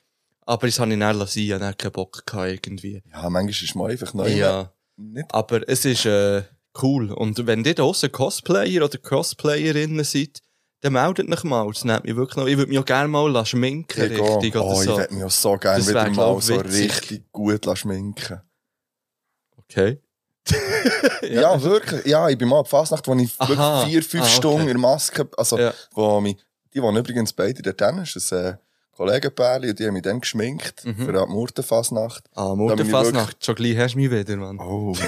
Aber 0.47 0.66
das 0.68 0.79
habe 0.79 0.92
ich 0.92 0.99
dann 0.99 1.18
lassen. 1.18 1.38
Ich 1.40 1.53
hatte 1.53 1.75
keinen 1.77 1.92
Bock 1.92 2.25
gehabt, 2.27 2.49
irgendwie. 2.49 3.03
Ja, 3.12 3.29
manchmal 3.29 3.49
ist 3.51 3.75
man 3.75 3.90
einfach 3.90 4.14
neu. 4.14 4.29
Ja. 4.29 4.73
Nicht. 4.97 5.35
Aber 5.35 5.68
es 5.68 5.85
ist 5.85 6.05
äh, 6.07 6.42
cool. 6.81 7.11
Und 7.11 7.47
wenn 7.47 7.64
ihr 7.64 7.75
draussen 7.75 8.12
Cosplayer 8.12 8.85
oder 8.85 8.99
Cosplayerinnen 8.99 10.05
seid, 10.05 10.42
dann 10.81 10.92
meldet 10.92 11.29
euch 11.33 11.44
mal. 11.44 11.66
Das 11.73 11.85
nimmt 11.85 12.05
mich 12.05 12.14
wirklich 12.14 12.37
noch. 12.37 12.47
Ich 12.47 12.57
würde 12.57 12.70
mich 12.70 12.79
auch 12.79 12.85
gerne 12.85 13.09
mal 13.09 13.47
schminken, 13.47 14.05
Ich 14.05 14.11
richtig, 14.20 14.55
oder 14.55 14.66
oh, 14.66 14.81
ich 14.81 14.88
so. 14.88 14.97
würde 14.99 15.14
mich 15.14 15.25
auch 15.25 15.31
so 15.31 15.57
gerne 15.57 15.87
wieder 15.87 16.11
mal 16.11 16.40
so 16.40 16.61
witzig. 16.61 16.92
richtig 16.92 17.33
gut 17.33 17.66
schminken. 17.79 18.42
Okay. 19.57 19.99
Ja. 21.22 21.61
wirklich. 21.62 22.04
Ja, 22.07 22.28
ich 22.28 22.37
bin 22.37 22.48
mal 22.48 22.61
ab 22.61 22.68
Fasnacht, 22.68 23.07
wo 23.09 23.14
ich 23.14 23.33
Aha. 23.38 23.87
vier, 23.87 24.02
fünf 24.02 24.24
Ah, 24.24 24.26
okay. 24.26 24.37
Stunden 24.37 24.61
in 24.62 24.66
der 24.68 24.78
Maske, 24.78 25.26
also, 25.37 25.59
Ja. 25.59 25.72
wo 25.92 26.20
mich, 26.20 26.37
die 26.74 26.83
wohnen 26.83 26.98
übrigens 26.98 27.33
beide 27.33 27.62
dort 27.62 27.80
hin, 27.80 28.02
ist 28.02 28.33
ein 28.33 28.44
äh, 28.46 28.57
Kollegenpärchen, 28.96 29.70
und 29.70 29.78
die 29.78 29.87
haben 29.87 29.94
mich 29.94 30.02
dann 30.02 30.20
geschminkt, 30.20 30.85
Mhm. 30.85 31.07
für 31.07 31.12
die 31.12 31.33
Murtenfasnacht. 31.33 32.24
Ah, 32.35 32.54
Mutterfasnacht, 32.54 33.44
schon 33.44 33.54
gleich 33.54 33.76
hast 33.78 33.94
du 33.94 33.98
mich 33.98 34.11
wieder, 34.11 34.37
Mann. 34.37 34.59
Oh. 34.61 34.94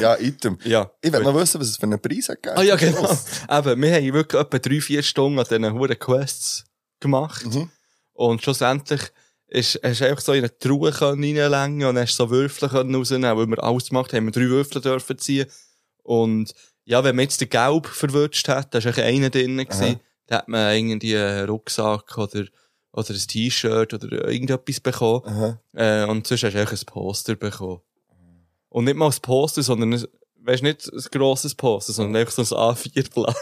ja, 0.00 0.16
Item. 0.18 0.58
Ja. 0.64 0.90
Ich 1.00 1.12
will 1.12 1.22
noch 1.22 1.34
wissen, 1.34 1.60
was 1.60 1.68
es 1.68 1.76
für 1.76 1.84
einen 1.84 2.00
Preis 2.00 2.28
hat 2.28 2.42
gegeben 2.42 2.60
Ah, 2.60 2.62
ja, 2.62 2.76
genau. 2.76 3.08
Eben, 3.50 3.82
wir 3.82 3.94
haben 3.94 4.12
wirklich 4.12 4.40
etwa 4.40 4.58
drei, 4.58 4.80
vier 4.80 5.02
Stunden 5.02 5.38
an 5.38 5.44
diesen 5.48 5.72
huren 5.72 5.98
Quests 5.98 6.64
gemacht. 7.00 7.46
Mhm. 7.46 7.70
Und 8.14 8.42
schlussendlich 8.42 9.00
ist, 9.48 9.80
hast 9.82 10.00
du 10.00 10.08
einfach 10.08 10.22
so 10.22 10.32
in 10.32 10.40
eine 10.40 10.58
Truhe 10.58 10.92
können 10.92 11.22
reinlängen 11.38 11.88
und 11.88 11.98
hast 11.98 12.16
so 12.16 12.30
Würfel 12.30 12.68
rausnehmen, 12.68 13.36
weil 13.36 13.46
wir 13.46 13.62
alles 13.62 13.88
gemacht 13.88 14.12
haben, 14.12 14.26
wir 14.26 14.32
drei 14.32 14.48
Würfel 14.48 14.80
dürfen 14.80 15.18
ziehen. 15.18 15.46
Und, 16.02 16.52
ja, 16.84 17.02
wenn 17.04 17.16
man 17.16 17.24
jetzt 17.24 17.40
den 17.40 17.48
Gelb 17.48 17.86
verwünscht 17.86 18.48
hat, 18.48 18.74
da 18.74 18.84
war 18.84 18.98
einer 18.98 19.30
drin 19.30 19.56
gewesen, 19.58 20.00
da 20.26 20.38
hat 20.38 20.48
man 20.48 20.74
irgendwie 20.74 21.16
einen 21.16 21.48
Rucksack 21.48 22.18
oder, 22.18 22.44
oder 22.92 23.10
ein 23.10 23.26
T-Shirt 23.26 23.94
oder 23.94 24.28
irgendetwas 24.28 24.80
bekommen. 24.80 25.58
Äh, 25.74 26.04
und 26.04 26.26
sonst 26.26 26.42
hast 26.44 26.54
du 26.54 26.60
einfach 26.60 26.76
ein 26.76 26.86
Poster 26.86 27.36
bekommen. 27.36 27.80
Und 28.68 28.84
nicht 28.84 28.96
mal 28.96 29.06
ein 29.10 29.20
Poster, 29.22 29.62
sondern 29.62 29.94
ein, 29.94 30.04
weißt 30.42 30.62
nicht 30.62 30.92
ein 30.92 31.04
grosses 31.12 31.54
Poster, 31.54 31.92
sondern 31.92 32.20
einfach 32.20 32.32
so 32.32 32.56
ein 32.56 32.74
A4-Blatt. 32.74 33.36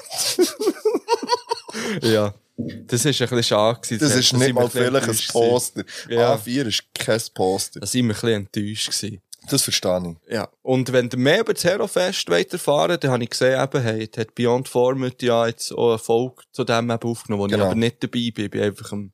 ja. 2.03 2.35
Das 2.57 3.05
ist 3.05 3.21
ein 3.21 3.29
bisschen 3.29 3.43
schade. 3.43 3.81
Das 3.99 4.13
hat- 4.13 4.19
ist 4.21 4.33
nicht 4.33 4.55
mal 4.55 4.69
vielleicht 4.71 5.09
ein. 5.09 5.19
Poster. 5.33 5.85
Ja. 6.09 6.35
A4 6.37 6.67
ist 6.69 6.85
kein 6.95 7.21
Poster. 7.35 7.81
Da 7.81 7.87
sind 7.87 8.07
wir 8.07 8.15
ein 8.15 8.21
bisschen 8.21 8.31
enttäuscht 8.65 8.87
gewesen. 8.93 9.21
Das 9.51 9.63
verstehe 9.63 10.17
ich. 10.27 10.33
Ja. 10.33 10.49
Und 10.63 10.91
wenn 10.93 11.11
ihr 11.13 11.19
mehr 11.19 11.41
über 11.41 11.53
das 11.53 11.65
Herofest 11.65 12.29
erfahren 12.31 12.97
dann 12.99 13.11
habe 13.11 13.25
ich 13.25 13.31
gesehen, 13.31 13.61
eben, 13.63 13.83
hey, 13.83 14.07
hat 14.17 14.35
Beyond 14.35 14.69
Format 14.69 15.21
ja 15.23 15.47
jetzt 15.47 15.73
auch 15.73 15.91
eine 15.91 15.99
Folge 15.99 16.43
zu 16.53 16.65
dem 16.65 16.91
eben 16.91 17.03
aufgenommen, 17.03 17.43
wo 17.43 17.47
Genau. 17.49 17.59
ich 17.59 17.67
aber 17.67 17.75
nicht 17.75 18.03
dabei 18.03 18.31
bin. 18.35 18.45
Ich 18.47 18.51
bin 18.51 18.63
einfach 18.63 18.93
am, 18.93 19.13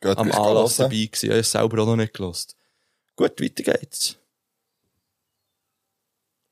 Geht 0.00 0.18
am 0.18 0.30
Anlass 0.30 0.76
dabei 0.76 0.90
gewesen. 1.06 1.10
Ich 1.26 1.30
habe 1.30 1.40
es 1.40 1.50
selber 1.50 1.82
auch 1.82 1.86
noch 1.86 1.96
nicht 1.96 2.12
gelost. 2.14 2.54
Gut, 3.16 3.40
weiter 3.40 3.62
geht's. 3.62 4.16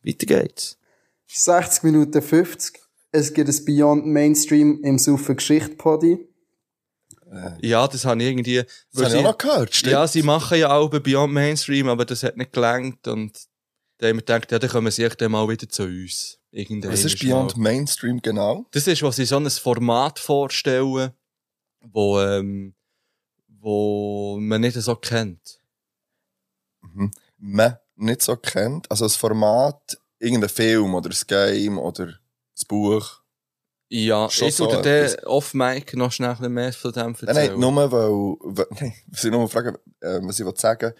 Weiter 0.02 0.26
geht's. 0.26 0.78
60 1.28 1.82
Minuten 1.84 2.22
50. 2.22 2.80
Es 3.12 3.32
gibt 3.32 3.48
ein 3.48 3.64
Beyond 3.64 4.06
Mainstream 4.06 4.80
im 4.82 4.98
Saufen 4.98 5.36
Geschichte 5.36 5.70
Poddy. 5.76 6.26
Ja, 7.60 7.86
das 7.86 8.04
habe 8.04 8.22
ich 8.22 8.28
irgendwie... 8.28 8.64
Das 8.92 9.04
habe 9.04 9.14
ich 9.14 9.20
auch 9.20 9.30
noch 9.30 9.38
gehört, 9.38 9.74
stimmt. 9.74 9.92
Ja, 9.92 10.06
sie 10.08 10.22
machen 10.22 10.58
ja 10.58 10.72
auch 10.72 10.90
bei 10.90 10.98
Beyond 10.98 11.32
Mainstream, 11.32 11.88
aber 11.88 12.04
das 12.04 12.22
hat 12.22 12.36
nicht 12.36 12.52
gelangt 12.52 13.06
und 13.06 13.38
da 13.98 14.08
haben 14.08 14.16
wir 14.16 14.22
gedacht, 14.22 14.50
ja, 14.50 14.58
dann 14.58 14.70
kommen 14.70 14.90
sie 14.90 15.04
echt 15.04 15.20
dann 15.20 15.30
mal 15.30 15.48
wieder 15.48 15.68
zu 15.68 15.84
uns. 15.84 16.38
Irgendwann 16.50 16.92
Was 16.92 17.04
ist 17.04 17.22
mal. 17.22 17.28
Beyond 17.28 17.56
Mainstream 17.56 18.20
genau? 18.20 18.66
Das 18.72 18.86
ist, 18.86 19.02
was 19.02 19.16
sie 19.16 19.26
so 19.26 19.36
ein 19.36 19.48
Format 19.48 20.18
vorstellen, 20.18 21.12
wo, 21.80 22.20
ähm, 22.20 22.74
wo 23.46 24.38
man 24.40 24.62
nicht 24.62 24.74
so 24.74 24.96
kennt. 24.96 25.60
Man 27.36 27.76
nicht 27.96 28.22
so 28.22 28.36
kennt. 28.36 28.90
Also 28.90 29.04
das 29.04 29.16
Format, 29.16 29.98
irgendein 30.18 30.48
Film 30.48 30.94
oder 30.94 31.10
ein 31.10 31.26
Game 31.26 31.78
oder 31.78 32.06
ein 32.06 32.66
Buch. 32.66 33.19
Ja, 33.92 34.30
Schon 34.30 34.48
ich 34.48 34.54
so 34.54 34.70
etwas. 34.70 35.24
off-mic 35.26 35.96
noch 35.96 36.12
schnell 36.12 36.30
ein 36.30 36.36
bisschen 36.36 36.52
mehr 36.54 36.72
von 36.72 36.92
dem 36.92 37.02
Nein, 37.22 37.26
erzählen. 37.28 37.50
nein, 37.60 37.74
nur 37.74 37.90
weil, 37.92 38.66
nein, 38.80 38.94
was 39.08 39.24
ich 39.24 39.30
nur 39.32 39.48
fragen, 39.48 39.76
äh, 40.00 40.20
was 40.22 40.38
ich 40.38 40.46
will 40.46 40.56
sagen, 40.56 40.92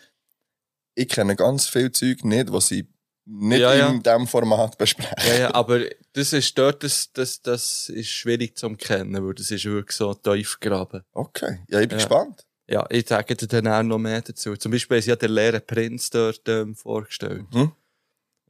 ich 0.96 1.09
kenne 1.09 1.37
ganz 1.37 1.68
viel 1.68 1.92
Zeug 1.92 2.24
nicht, 2.24 2.53
was 2.53 2.66
sie 2.66 2.88
nicht 3.26 3.61
Ja, 3.61 3.74
ja. 3.74 3.88
in 3.90 4.03
diesem 4.03 4.26
Format 4.26 4.76
besprechen. 4.76 5.14
ja, 5.24 5.35
ja, 5.38 5.55
aber 5.55 5.83
das 6.14 6.33
ist 6.33 6.59
dort, 6.59 6.83
das, 6.83 7.12
das, 7.12 7.40
das 7.42 7.88
ist 7.90 8.09
schwierig 8.11 8.59
zu 8.59 8.68
kennen, 8.70 9.24
weil 9.24 9.35
das 9.35 9.53
ist 9.53 9.64
wirklich 9.66 9.96
so 9.96 10.12
tief 10.14 10.59
graben. 10.59 11.03
Okay, 11.12 11.61
ja, 11.68 11.79
ich 11.81 11.88
bin 11.88 11.98
Ja. 11.98 12.05
gespannt. 12.05 12.44
Ja, 12.68 12.87
ich 12.90 13.09
sage 13.09 13.37
dir 13.37 13.46
dann 13.46 13.68
auch 13.68 13.83
noch 13.85 13.98
mehr 13.98 14.20
dazu. 14.22 14.57
Zum 14.57 14.72
Beispiel 14.72 15.00
sie 15.03 15.11
ja 15.11 15.16
den 15.16 15.31
leeren 15.33 15.62
Prinz 15.64 16.11
dort 16.11 16.42
ähm, 16.48 16.74
vorgestellt. 16.74 17.44
Mhm. 17.53 17.72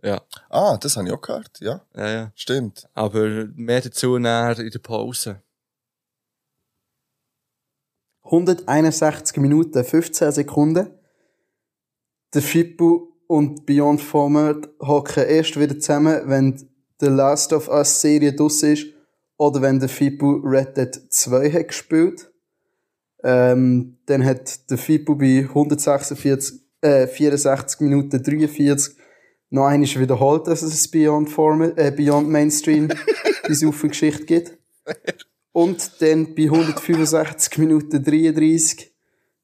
Ja, 0.02 0.22
Ah, 0.48 0.78
das 0.78 0.96
habe 0.96 1.08
ich 1.08 1.12
auch 1.14 1.20
gehört, 1.20 1.60
ja, 1.60 1.82
ja, 1.94 2.08
ja. 2.10 2.32
stimmt. 2.34 2.88
Aber 2.94 3.48
mehr 3.54 3.80
dazu 3.80 4.18
näher 4.18 4.58
in 4.58 4.70
der 4.70 4.78
Pause. 4.78 5.42
161 8.24 9.36
Minuten 9.38 9.84
15 9.84 10.32
Sekunden. 10.32 10.90
Der 12.32 12.42
Fippo 12.42 13.16
und 13.26 13.66
Beyond 13.66 14.00
Format 14.00 14.68
hocken 14.80 15.24
erst 15.24 15.58
wieder 15.58 15.78
zusammen, 15.78 16.22
wenn 16.26 16.70
The 17.00 17.06
Last 17.06 17.52
of 17.52 17.68
Us 17.68 18.00
Serie 18.00 18.32
draus 18.32 18.62
ist 18.62 18.86
oder 19.36 19.62
wenn 19.62 19.80
der 19.80 19.88
Fippo 19.88 20.40
Red 20.44 20.76
Dead 20.76 20.94
2 21.10 21.50
hat 21.50 21.68
gespielt. 21.68 22.30
Ähm, 23.22 23.98
dann 24.06 24.24
hat 24.24 24.70
der 24.70 24.78
Fippo 24.78 25.14
bei 25.14 25.46
146, 25.48 26.60
äh, 26.82 27.06
64 27.06 27.80
Minuten 27.80 28.22
43 28.22 28.96
noch 29.50 29.66
einmal 29.66 29.88
wiederholt, 29.88 30.46
dass 30.46 30.62
es 30.62 30.86
ein 30.86 30.90
Beyond 30.92 31.30
Format, 31.30 31.76
äh, 31.76 31.92
Beyond 31.94 32.28
Mainstream 32.28 32.88
eine 33.42 33.88
Geschichte 33.88 34.24
gibt. 34.24 34.56
Und 35.52 36.00
dann 36.00 36.34
bei 36.34 36.44
165 36.44 37.58
Minuten 37.58 38.02
33 38.02 38.92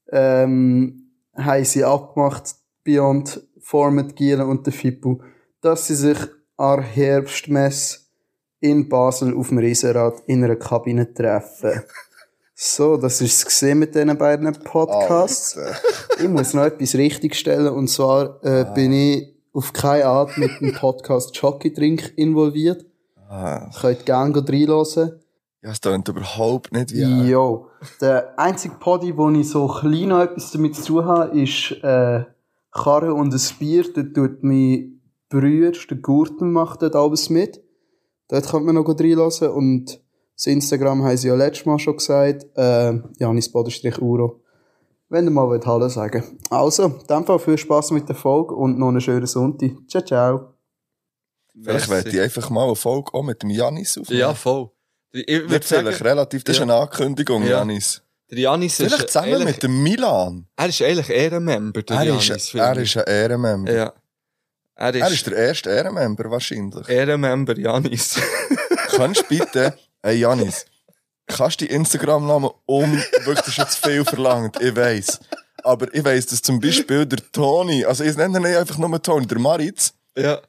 ähm, 0.09 1.11
haben 1.35 1.65
sie 1.65 1.83
abgemacht, 1.83 2.55
Beyond 2.83 3.41
Format 3.59 4.15
Gielen 4.15 4.47
und 4.47 4.65
der 4.65 4.73
Fippo, 4.73 5.21
dass 5.61 5.87
sie 5.87 5.95
sich 5.95 6.17
an 6.55 6.81
Herbstmesse 6.81 7.99
in 8.61 8.87
Basel 8.87 9.35
auf 9.35 9.49
dem 9.49 9.57
Riesenrad 9.57 10.23
in 10.25 10.43
einer 10.43 10.55
Kabine 10.55 11.13
treffen. 11.13 11.83
So, 12.55 12.97
das 12.97 13.21
ist 13.21 13.37
es 13.37 13.45
gesehen 13.45 13.79
mit 13.79 13.93
diesen 13.93 14.17
beiden 14.17 14.51
Podcasts. 14.53 15.57
Alter. 15.57 15.77
Ich 16.19 16.27
muss 16.27 16.53
noch 16.53 16.63
etwas 16.63 16.95
richtigstellen 16.95 17.71
und 17.71 17.87
zwar 17.87 18.43
äh, 18.43 18.65
bin 18.73 18.93
ich 18.93 19.36
auf 19.57 19.73
keine 19.73 20.05
Art 20.05 20.37
mit 20.37 20.51
dem 20.61 20.71
Podcast 20.73 21.35
Jockey 21.35 21.73
Drink 21.73 22.13
involviert. 22.15 22.85
Ah, 23.27 23.71
Könnt 23.81 24.05
gerne 24.05 24.35
reinhören. 24.35 25.19
ja, 25.63 25.71
es 25.71 25.81
klingt 25.81 26.07
überhaupt 26.07 26.71
nicht 26.71 26.93
wie 26.93 27.01
er. 27.01 27.25
Jo. 27.25 27.67
Der 27.99 28.37
einzige 28.39 28.75
Poddy, 28.75 29.17
wo 29.17 29.29
ich 29.31 29.49
so 29.49 29.67
klein 29.67 30.09
noch 30.09 30.21
etwas 30.21 30.51
damit 30.51 30.75
zu 30.75 30.83
tun 30.85 31.05
habe, 31.05 31.41
ist 31.41 31.71
äh, 31.83 32.23
Karre 32.71 33.13
und 33.15 33.33
ein 33.33 33.41
Bier. 33.57 33.83
Dort 33.93 34.13
tut 34.13 34.43
mein 34.43 35.01
Bruder, 35.29 35.71
der 35.71 35.97
Gurten, 35.97 36.51
macht 36.51 36.83
dort 36.83 36.95
alles 36.95 37.31
mit. 37.31 37.59
Dort 38.29 38.47
kann 38.47 38.63
man 38.63 38.75
noch 38.75 38.87
reinhören. 38.87 39.49
Und 39.49 39.99
das 40.35 40.45
Instagram 40.45 41.03
haben 41.03 41.17
sie 41.17 41.29
ja 41.29 41.35
letztes 41.35 41.65
Mal 41.65 41.79
schon 41.79 41.97
gesagt. 41.97 42.45
Äh, 42.55 42.99
Janis 43.17 43.51
Bodenstrich 43.51 43.99
Uro. 43.99 44.41
Wenn 45.09 45.25
ihr 45.25 45.31
mal 45.31 45.47
wollt 45.47 45.65
Hallo 45.65 45.87
sagen. 45.87 46.37
Also, 46.49 46.85
in 46.85 47.07
dem 47.07 47.25
Fall 47.25 47.39
viel 47.39 47.57
Spass 47.57 47.91
mit 47.91 48.07
der 48.09 48.15
Folge 48.15 48.53
und 48.55 48.77
noch 48.77 48.89
einen 48.89 48.99
schönen 49.01 49.25
Sonntag. 49.25 49.71
Ciao, 49.87 50.03
ciao. 50.03 50.53
Vielleicht 51.63 51.89
werde 51.89 52.09
ich 52.09 52.19
einfach 52.19 52.49
mal 52.49 52.65
eine 52.65 52.75
Folge 52.75 53.13
auch 53.13 53.23
mit 53.23 53.41
dem 53.41 53.49
Janis 53.49 53.97
aufnehmen. 53.97 54.19
Ja, 54.19 54.33
voll. 54.33 54.69
Ich 55.11 55.25
würde 55.27 55.49
Wird 55.49 55.63
sagen, 55.63 55.85
vielleicht 55.87 56.03
relativ, 56.03 56.43
das 56.43 56.55
ist 56.55 56.59
Ja. 56.59 56.63
eine 56.63 56.75
Ankündigung, 56.75 57.43
Ja. 57.43 57.59
Janis. 57.59 58.03
der 58.29 58.39
Janis 58.39 58.79
ist, 58.79 58.93
Vielleicht 58.93 59.07
zusammen 59.09 59.33
eigentlich- 59.35 59.45
mit 59.55 59.63
dem 59.63 59.81
Milan. 59.81 60.47
er 60.57 60.67
ist 60.67 60.81
eigentlich 60.81 61.09
Ehrenmember, 61.09 61.81
der 61.81 61.97
Er 61.97 62.03
Janis. 62.03 62.29
ist, 62.29 62.53
er 62.55 62.77
ist 62.77 62.97
ein 62.97 63.03
Ehrenmember. 63.07 63.71
Ja. 63.71 63.93
Er 64.75 64.93
ist, 64.93 65.01
Er 65.01 65.09
ist 65.11 65.25
der 65.27 65.37
erste 65.37 65.69
Ehrenmember 65.71 66.29
wahrscheinlich. 66.29 66.87
Ehrenmember 66.89 67.57
Janis. 67.57 68.19
Kannst 68.95 69.21
du 69.21 69.27
bitte, 69.29 69.73
hey 70.03 70.17
Janis, 70.19 70.65
kannst 71.27 71.61
du 71.61 71.65
die 71.65 71.71
Instagram-Namen 71.71 72.49
um, 72.65 72.93
wirklich 72.93 73.37
das 73.37 73.47
ist 73.49 73.57
jetzt 73.57 73.85
viel 73.85 74.03
verlangt, 74.05 74.59
ich 74.61 74.75
weiss. 74.75 75.19
Aber 75.63 75.93
ich 75.93 76.03
weiss, 76.03 76.27
dass 76.27 76.41
zum 76.41 76.59
Beispiel 76.59 77.05
der 77.05 77.19
Toni, 77.31 77.83
also 77.85 78.03
ich 78.03 78.15
nenne 78.15 78.39
ihn 78.39 78.45
einfach 78.57 78.77
nur 78.77 79.01
Toni, 79.01 79.27
der 79.27 79.39
Maritz, 79.39 79.93
Ja. 80.17 80.39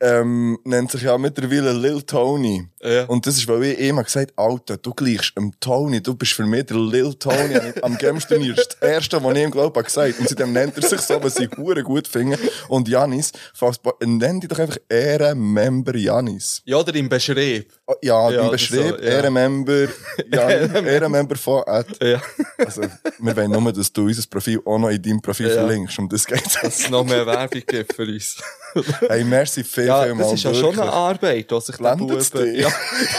Ähm, 0.00 0.58
nennt 0.64 0.90
sich 0.90 1.02
ja 1.02 1.16
mittlerweile 1.16 1.72
Lil 1.72 2.02
Tony. 2.02 2.66
Ja. 2.82 3.04
Und 3.04 3.26
das 3.26 3.36
ist, 3.38 3.48
weil 3.48 3.62
ich 3.64 3.78
immer 3.78 4.02
gesagt 4.04 4.32
Alter, 4.36 4.76
du 4.76 4.92
gleichst 4.92 5.36
dem 5.36 5.52
Tony, 5.60 6.02
du 6.02 6.14
bist 6.14 6.32
für 6.32 6.44
mich 6.44 6.66
der 6.66 6.76
Lil 6.76 7.14
Tony 7.14 7.56
am- 7.56 7.72
am 7.82 7.96
Games-Turnier. 7.98 8.54
Das 8.54 8.68
Erste, 8.80 9.22
was 9.22 9.36
ich 9.36 9.42
ihm 9.44 9.50
glaube 9.50 9.80
ich 9.80 9.86
gesagt 9.86 10.18
Und 10.18 10.28
seitdem 10.28 10.52
nennt 10.52 10.76
er 10.76 10.82
sich 10.88 11.00
so, 11.00 11.22
was 11.22 11.38
ich 11.38 11.48
hure 11.56 11.82
gut 11.82 12.06
finde. 12.08 12.38
Und 12.68 12.88
Janis, 12.88 13.32
falls, 13.54 13.80
nenn 14.04 14.40
dich 14.40 14.50
doch 14.50 14.58
einfach 14.58 14.76
Ehrenmember 14.88 15.96
Janis. 15.96 16.60
Ja, 16.66 16.76
oder 16.78 16.94
im 16.96 17.08
Beschrieb. 17.08 17.72
Oh, 17.86 17.94
Ja, 18.02 18.30
Ja, 18.30 18.36
im 18.40 18.42
das 18.42 18.50
Beschrieb, 18.52 18.80
so, 18.80 18.96
ja. 18.96 18.98
Ehrenmember, 18.98 19.88
Ehrenmember 20.30 21.36
von 21.36 21.62
Ad. 21.66 21.88
Ja. 22.00 22.20
Also, 22.58 22.82
wir 23.18 23.36
wollen 23.36 23.50
nur, 23.52 23.72
dass 23.72 23.92
du 23.92 24.02
unser 24.06 24.26
Profil 24.28 24.60
auch 24.64 24.78
noch 24.78 24.88
in 24.90 25.00
deinem 25.00 25.22
Profil 25.22 25.48
Ja. 25.48 25.54
verlinkst. 25.54 25.98
Und 25.98 26.12
das 26.12 26.26
geht 26.26 26.44
Dass 26.62 26.80
es 26.80 26.90
noch 26.90 27.04
mehr 27.04 27.24
Werbung 27.26 27.62
gibt 27.66 27.94
für 27.94 28.02
uns. 28.02 28.36
Hey, 29.08 29.24
merci 29.24 29.64
viel, 29.64 29.86
Ja, 29.86 30.04
viel 30.04 30.16
das 30.16 30.32
ist 30.32 30.42
ja 30.44 30.54
schon 30.54 30.78
eine 30.78 30.92
Arbeit, 30.92 31.50
was 31.52 31.66
sich 31.66 31.76
der 31.76 31.94
Blendet's 31.96 32.30
Bube, 32.30 32.44
dich? 32.44 32.60
ja, 32.62 32.68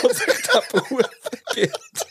was 0.04 0.18
sich 0.18 0.48
der 0.48 0.80
Bube 0.80 1.10
gibt. 1.54 2.08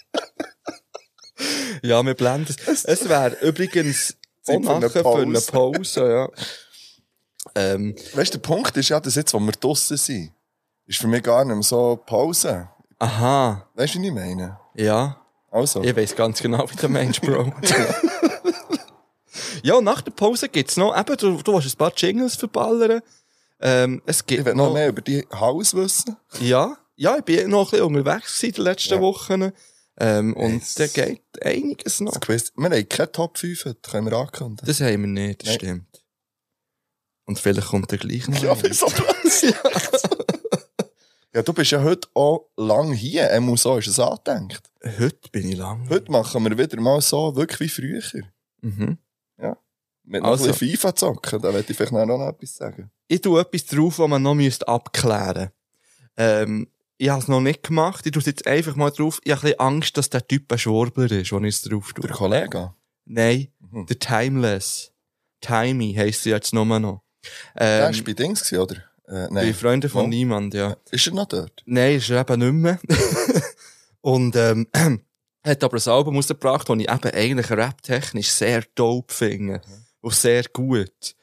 ja, 1.83 2.03
wir 2.05 2.15
blenden 2.15 2.55
es. 2.67 2.85
Es 2.85 3.09
wäre 3.09 3.37
übrigens 3.43 4.17
auch 4.47 4.59
nachher 4.61 4.91
für 4.91 5.19
eine 5.19 5.41
Pause. 5.41 6.09
Ja. 6.09 6.29
Ähm, 7.55 7.95
Weißt 8.15 8.35
du, 8.35 8.39
der 8.39 8.47
Punkt 8.49 8.77
ist 8.77 8.89
ja, 8.89 9.01
dass 9.01 9.15
jetzt, 9.15 9.35
wo 9.35 9.39
wir 9.41 9.53
draussen 9.53 9.97
sind, 9.97 10.33
ist 10.87 10.99
für 10.99 11.07
mich 11.07 11.23
gar 11.23 11.45
nicht 11.45 11.55
mehr 11.55 11.63
so 11.63 11.97
Pause. 12.05 12.69
aha, 12.99 13.69
Weißt 13.75 13.95
du, 13.95 13.99
was 13.99 14.07
ich 14.07 14.13
meine? 14.13 14.59
ja. 14.75 15.21
Also. 15.51 15.85
Ich 15.85 15.95
weiss 15.97 16.17
ganz 16.17 16.43
genau, 16.43 16.69
wie 16.69 16.75
der 16.75 16.89
Mensch, 16.89 17.21
Bro. 17.21 17.53
ja, 19.63 19.81
nach 19.81 20.03
der 20.03 20.11
Pause 20.11 20.49
gibt's 20.49 20.77
noch, 20.77 20.99
eben, 20.99 21.17
du, 21.17 21.41
du 21.41 21.53
willst 21.55 21.73
ein 21.73 21.79
paar 21.79 21.93
Jingles 21.97 22.35
verballern. 22.35 23.03
Ähm, 23.61 24.03
es 24.07 24.27
gibt 24.27 24.41
Ich 24.41 24.47
will 24.47 24.55
noch 24.55 24.73
mehr 24.73 24.89
über 24.89 25.01
die 25.03 25.27
Haus 25.33 25.75
wissen. 25.75 26.17
Ja, 26.41 26.77
ja, 26.97 27.17
ich 27.19 27.25
bin 27.25 27.49
noch 27.51 27.73
ein 27.73 27.79
bisschen 27.79 27.87
unterwegs 27.97 28.39
gewesen 28.41 28.55
die 28.57 28.61
letzten 28.61 28.95
Ja. 28.95 29.01
Wochen. 29.01 29.53
Ähm, 29.97 30.35
und 30.37 30.63
Es- 30.63 30.75
da 30.75 30.87
geht 30.87 31.23
einiges 31.43 32.01
noch. 32.01 32.13
Das 32.13 32.21
Quiz. 32.21 32.53
Wir 32.57 32.65
haben 32.71 32.89
keine 32.89 33.13
Top 33.13 33.39
5, 33.39 33.63
das 33.65 33.77
können 33.93 34.11
wir 34.11 34.17
ankündigen. 34.19 34.67
Das 34.67 34.81
haben 34.81 35.01
wir 35.03 35.09
nicht, 35.09 35.43
das 35.43 35.49
Nein. 35.51 35.59
stimmt. 35.59 36.05
Und 37.27 37.39
vielleicht 37.39 37.69
kommt 37.69 37.91
der 37.91 37.99
gleich 37.99 38.29
noch. 38.29 38.43
Ja, 38.43 38.57
wieso 38.63 38.87
plötzlich? 38.87 39.55
ja, 41.35 41.43
du 41.43 41.53
bist 41.53 41.71
ja 41.71 41.83
heute 41.83 42.09
auch 42.15 42.51
lang 42.57 42.93
hier. 42.93 43.23
Er 43.23 43.41
muss 43.41 43.63
so 43.63 43.77
ist 43.79 43.87
es 43.89 43.99
angedenkt. 43.99 44.63
Heute 44.99 45.31
bin 45.33 45.49
ich 45.49 45.57
lang. 45.57 45.89
Heute 45.89 46.11
machen 46.13 46.45
wir 46.45 46.59
wieder 46.59 46.81
mal 46.81 47.01
so, 47.01 47.35
wirklich 47.37 47.61
wie 47.61 47.69
früher. 48.03 48.03
Mhm. 48.61 48.99
Mit 50.05 50.23
noch 50.23 50.31
Also. 50.31 50.45
ein 50.45 50.51
bisschen 50.53 50.69
FIFA 50.77 50.95
zocken, 50.95 51.41
da 51.43 51.53
werde 51.55 51.67
ich 51.71 51.77
vielleicht 51.77 51.93
noch 51.93 52.05
noch 52.07 52.29
etwas 52.29 52.57
sagen. 52.57 52.91
Ich 53.09 53.21
tue 53.21 53.41
etwas 53.41 53.65
drauf, 53.67 53.99
was 53.99 54.09
man 54.09 54.23
noch 54.23 54.35
müsste 54.35 54.67
abklären 54.69 55.51
ähm, 56.17 56.69
Ich 56.99 57.09
habe 57.09 57.23
es 57.23 57.29
noch 57.29 57.41
nicht 57.41 57.63
gemacht. 57.63 58.05
Ich 58.07 58.13
tue 58.13 58.21
es 58.21 58.27
jetzt 58.27 58.47
einfach 58.47 58.77
mal 58.77 58.91
drauf. 58.91 59.19
Ich 59.25 59.31
habe 59.33 59.41
ein 59.41 59.45
bisschen 59.45 59.61
Angst, 59.61 59.97
dass 59.97 60.11
der 60.11 60.27
Typ 60.27 60.51
ein 60.53 60.59
Schwurbler 60.59 61.11
ist, 61.11 61.33
wenn 61.33 61.45
ich 61.45 61.55
es 61.57 61.63
drauf 61.63 61.93
Der 61.95 62.05
tue. 62.05 62.11
Kollege. 62.17 62.73
Nein, 63.07 63.49
Mhm. 63.71 63.87
der 63.87 63.99
Timeless. 63.99 64.93
Timey 65.41 65.95
heisst 65.95 66.27
er 66.27 66.37
jetzt 66.37 66.53
nur 66.55 66.65
noch. 66.65 67.03
Der 67.59 67.89
Ähm, 67.89 67.95
war 67.97 68.05
bei 68.05 68.13
Dings, 68.13 68.53
oder? 68.53 68.77
Äh, 69.07 69.29
bei 69.29 69.29
nein. 69.31 69.55
Freunden 69.55 69.91
von 69.91 70.05
Wo? 70.05 70.09
niemand, 70.09 70.55
ja. 70.55 70.77
Ist 70.91 71.07
er 71.07 71.15
noch 71.15 71.27
dort? 71.27 71.63
Nein, 71.67 71.97
ist 71.97 72.09
er 72.11 72.21
eben 72.21 72.41
nicht 72.41 72.53
mehr. 72.53 72.79
Und, 74.01 74.37
ähm, 74.37 74.67
hat 75.45 75.65
aber 75.65 75.77
ein 75.77 75.89
Album 75.93 76.17
rausgebracht, 76.17 76.69
das 76.69 76.77
ich 76.79 76.91
eben 76.91 77.11
eigentlich 77.15 77.51
rap-technisch 77.51 78.31
sehr 78.31 78.63
dope 78.75 79.13
finde. 79.13 79.61
Und 80.05 80.15
sehr 80.15 80.45
gut. 80.53 81.17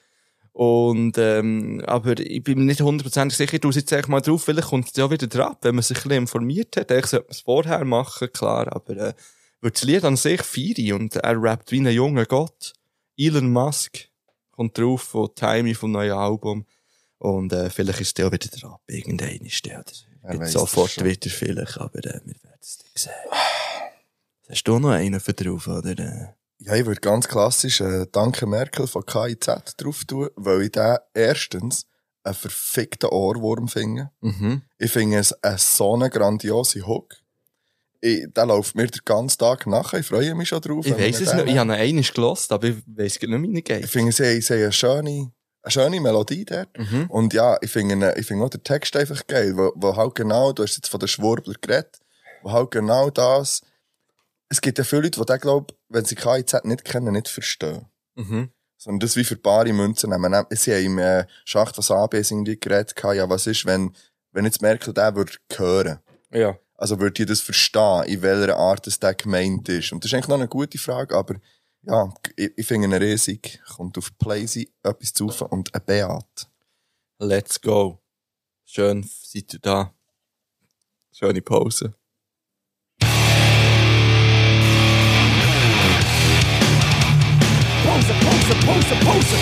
Und, 0.54 1.16
ähm, 1.20 1.84
aber 1.86 2.20
ich 2.20 2.44
bin 2.44 2.58
mir 2.58 2.66
nicht 2.66 2.82
hundertprozentig 2.82 3.38
sicher, 3.38 3.60
es 3.70 3.76
jetzt 3.76 3.94
eigentlich 3.94 4.08
mal 4.08 4.22
drauf, 4.22 4.44
vielleicht 4.44 4.70
kommt 4.70 4.88
es 4.88 4.96
ja 4.96 5.10
wieder 5.12 5.28
drauf, 5.28 5.58
wenn 5.62 5.76
man 5.76 5.84
sich 5.84 5.98
ein 5.98 6.04
bisschen 6.04 6.24
informiert 6.24 6.76
hat. 6.76 6.92
Eigentlich 6.92 7.06
sollte 7.06 7.26
man 7.28 7.32
es 7.32 7.42
vorher 7.42 7.86
machen, 7.86 8.34
klar, 8.34 8.76
aber, 8.76 8.98
äh, 8.98 9.14
wird 9.62 9.76
das 9.76 9.84
Lied 9.84 10.04
an 10.04 10.18
sich 10.18 10.42
feiern 10.42 11.00
und 11.00 11.16
er 11.16 11.40
rappt 11.40 11.72
wie 11.72 11.80
ein 11.80 11.88
junger 11.92 12.26
Gott. 12.26 12.74
Elon 13.18 13.52
Musk 13.52 14.10
kommt 14.50 14.76
drauf 14.80 15.04
von 15.04 15.30
Timey 15.36 15.76
vom 15.76 15.92
neuen 15.92 16.14
Album. 16.14 16.66
Und, 17.20 17.54
äh, 17.54 17.70
vielleicht 17.70 18.02
ist 18.02 18.18
es 18.18 18.24
ja 18.24 18.32
wieder 18.32 18.48
drauf, 18.48 18.80
irgendein 18.88 19.42
ist 19.42 19.64
der. 19.64 19.86
Jetzt 19.86 20.08
weiss 20.24 20.54
sofort 20.54 21.04
wieder 21.04 21.30
vielleicht, 21.30 21.78
aber 21.78 22.00
äh, 22.00 22.20
wir 22.26 22.36
werden 22.44 22.60
es 22.60 22.80
nicht 22.80 22.98
sehen. 22.98 23.14
Hast 24.50 24.64
du 24.64 24.80
noch 24.80 24.90
einen 24.90 25.20
für 25.20 25.34
drauf, 25.34 25.68
oder? 25.68 26.36
Ja, 26.64 26.76
ich 26.76 26.86
würde 26.86 27.02
ganz 27.02 27.28
klassisch 27.28 27.82
äh, 27.82 28.06
Danke 28.12 28.46
Merkel 28.46 28.86
von 28.88 29.04
KIZ 29.06 29.48
drauf 29.78 30.06
tun, 30.06 30.30
weil 30.36 30.62
ich 30.64 30.72
den 30.72 30.98
erstens 31.14 31.86
einen 32.24 32.36
verfickten 32.36 33.10
Ohrwurm 33.10 33.68
finde. 33.68 34.12
Mhm. 34.22 34.62
Ich 34.78 34.92
finde 34.92 35.18
es 35.18 35.34
eine 35.44 35.58
so 35.58 35.96
eine 35.96 36.10
grandiose 36.12 36.86
Hook. 36.86 37.16
Ich, 38.00 38.28
der 38.34 38.46
läuft 38.46 38.76
mir 38.76 38.88
den 38.88 39.02
ganzen 39.06 39.40
Tag 39.40 39.66
nachher. 39.68 40.00
Ich 40.00 40.06
freue 40.08 40.34
mich 40.36 40.50
schon 40.50 40.62
drauf. 40.62 40.86
Ich 40.86 40.96
wir 40.96 41.06
es 41.10 41.20
nicht. 41.34 41.48
Ich 41.48 41.58
habe 41.58 41.74
einmal 41.74 42.04
gelost, 42.04 42.52
aber 42.52 42.68
ich 42.68 43.20
gar 43.20 43.28
nicht, 43.28 43.42
wie 43.42 43.54
es 43.54 43.58
Ich 43.58 43.64
geht. 43.64 43.86
finde, 43.90 44.12
sie, 44.12 44.24
haben- 44.24 44.42
sie 44.42 44.54
haben 44.54 44.62
eine 44.64 44.72
schöne, 44.72 45.32
eine 45.64 45.72
schöne 45.72 46.00
Melodie 46.02 46.46
dort. 46.46 46.78
Mhm. 46.78 47.06
Und 47.10 47.34
ja, 47.34 47.58
ich 47.62 47.72
finde, 47.72 48.14
ich 48.18 48.26
finde 48.28 48.46
auch 48.46 48.50
den 48.50 48.64
Text 48.64 48.96
einfach 48.96 49.26
geil, 49.28 49.56
wo, 49.58 49.72
wo 49.76 49.96
halt 49.96 50.14
genau, 50.16 50.52
du 50.54 50.62
hast 50.64 50.78
jetzt 50.78 50.90
von 50.90 51.00
den 51.00 51.08
Schwurbler 51.10 51.56
geredet, 51.60 51.98
wo 52.44 52.52
halt 52.52 52.70
genau 52.72 53.10
das, 53.10 53.62
es 54.52 54.60
gibt 54.60 54.78
ja 54.78 54.84
viele 54.84 55.04
Leute, 55.04 55.22
die 55.22 55.26
den, 55.26 55.40
glaub, 55.40 55.74
wenn 55.88 56.04
sie 56.04 56.16
KIZ 56.16 56.66
nicht 56.66 56.84
kennen, 56.84 57.14
nicht 57.14 57.30
verstehen. 57.30 57.86
Mhm. 58.16 58.50
Sondern 58.78 59.00
das 59.00 59.16
wie 59.16 59.24
für 59.24 59.38
bare 59.38 59.72
Münzen 59.72 60.10
nehmen. 60.10 60.46
Sie 60.50 60.74
haben 60.74 60.86
im 60.86 61.00
äh, 61.00 61.26
Schacht 61.46 61.78
was 61.78 61.90
ABs 61.90 62.32
irgendwie 62.32 62.60
geredet, 62.60 62.98
gehabt, 62.98 63.16
ja, 63.16 63.30
was 63.30 63.48
ist, 63.48 63.66
wenn, 63.66 63.96
wenn 64.34 64.44
jetzt 64.44 64.62
Merkel 64.62 64.94
den 64.94 65.16
würde 65.16 65.34
hören? 65.56 66.00
Ja. 66.32 66.60
Also 66.76 67.00
würde 67.00 67.24
ich 67.24 67.30
das 67.30 67.40
verstehen, 67.40 68.04
in 68.04 68.22
welcher 68.24 68.58
Art 68.58 68.86
es 68.88 69.00
der 69.00 69.14
gemeint 69.14 69.70
ist? 69.70 69.94
Und 69.94 70.04
das 70.04 70.12
ist 70.12 70.16
eigentlich 70.16 70.28
noch 70.28 70.36
eine 70.36 70.50
gute 70.50 70.78
Frage, 70.78 71.16
aber 71.16 71.36
ja, 71.84 72.14
ich, 72.36 72.52
ich 72.58 72.68
finde 72.68 72.88
ihn 72.88 72.94
riesig. 72.94 73.62
Kommt 73.78 73.98
auf 73.98 74.18
Playsy 74.18 74.70
etwas 74.84 75.14
zu 75.14 75.28
und 75.50 75.74
ein 75.74 75.82
Beat. 75.86 76.50
Let's 77.20 77.62
go. 77.62 78.02
Schön 78.66 79.04
seid 79.04 79.54
ihr 79.54 79.60
da. 79.60 79.94
Schöne 81.14 81.42
Pause. 81.42 81.94
poser, 88.02 88.16
poser, 88.16 88.56
poser, 88.66 88.98
poser. 89.06 89.38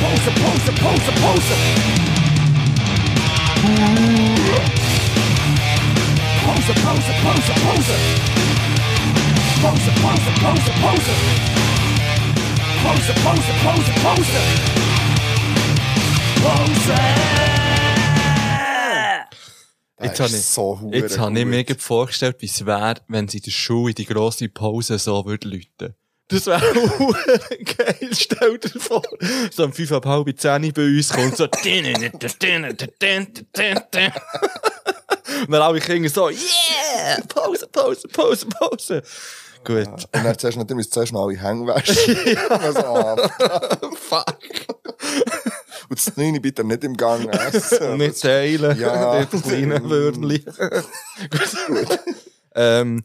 Poser, 0.00 0.32
poser, 0.42 0.74
poser, 0.82 1.14
poser. 1.22 1.58
Poser, 6.44 6.74
poser, 6.84 7.14
poser, 7.22 7.56
poser. 7.64 8.00
Poser, 9.62 9.94
poser, 10.02 10.34
poser, 10.42 10.74
poser. 10.82 11.18
Poser, 12.82 13.14
poser, 13.24 13.54
poser, 13.64 13.94
poser. 14.02 14.46
Poser. 16.42 17.55
Der 19.98 20.06
Jetzt 20.08 20.20
habe 20.20 20.30
ich- 20.30 20.42
so 20.44 20.80
Jetzt 20.92 21.18
habe 21.18 21.38
ich 21.38 21.46
mir 21.46 21.64
vorgestellt, 21.78 22.36
wie 22.40 22.46
es 22.46 22.66
wäre, 22.66 22.96
wenn 23.08 23.28
sie 23.28 23.38
in 23.38 23.44
der 23.44 23.50
Schule 23.50 23.90
in 23.90 23.94
die 23.94 24.04
grosse 24.06 24.48
Pause 24.48 24.98
so 24.98 25.24
würde 25.24 25.48
läuten. 25.48 25.94
Das 26.28 26.46
wäre 26.46 26.60
geil, 27.78 28.10
stell 28.12 28.58
dir 28.58 28.80
vor. 28.80 29.02
So 29.52 29.64
um 29.64 29.72
fünf 29.72 29.90
halb 29.90 30.38
zehn 30.40 30.72
bei 30.72 30.82
uns 30.82 31.08
kommt 31.10 31.36
so 31.36 31.46
und 35.46 35.52
dann 35.52 35.62
alle 35.62 35.80
Kinder 35.80 36.08
so, 36.08 36.28
yeah, 36.28 37.20
Pause, 37.28 37.66
Pause, 37.68 38.08
Pause, 38.08 38.46
Pause. 38.46 39.02
Gut. 39.66 39.88
Und 39.88 40.08
dann 40.12 40.38
zuerst 40.38 40.70
musst 40.70 40.94
zuerst 40.94 41.12
noch 41.12 41.26
alle 41.26 41.36
Hänge 41.36 41.66
waschen. 41.66 42.16
also, 42.50 42.78
ah, 42.78 43.16
Fuck. 43.96 44.38
und 45.88 45.98
das 45.98 46.16
Neune 46.16 46.40
bitte 46.40 46.62
nicht 46.62 46.84
im 46.84 46.96
Gang 46.96 47.28
essen. 47.34 47.96
Nicht 47.98 48.20
teilen. 48.20 48.78
Ja. 48.78 49.24
Das 49.24 49.42
kleine 49.42 49.82
Würmli. 49.90 50.38
Gut. 50.38 52.00
ähm, 52.54 53.02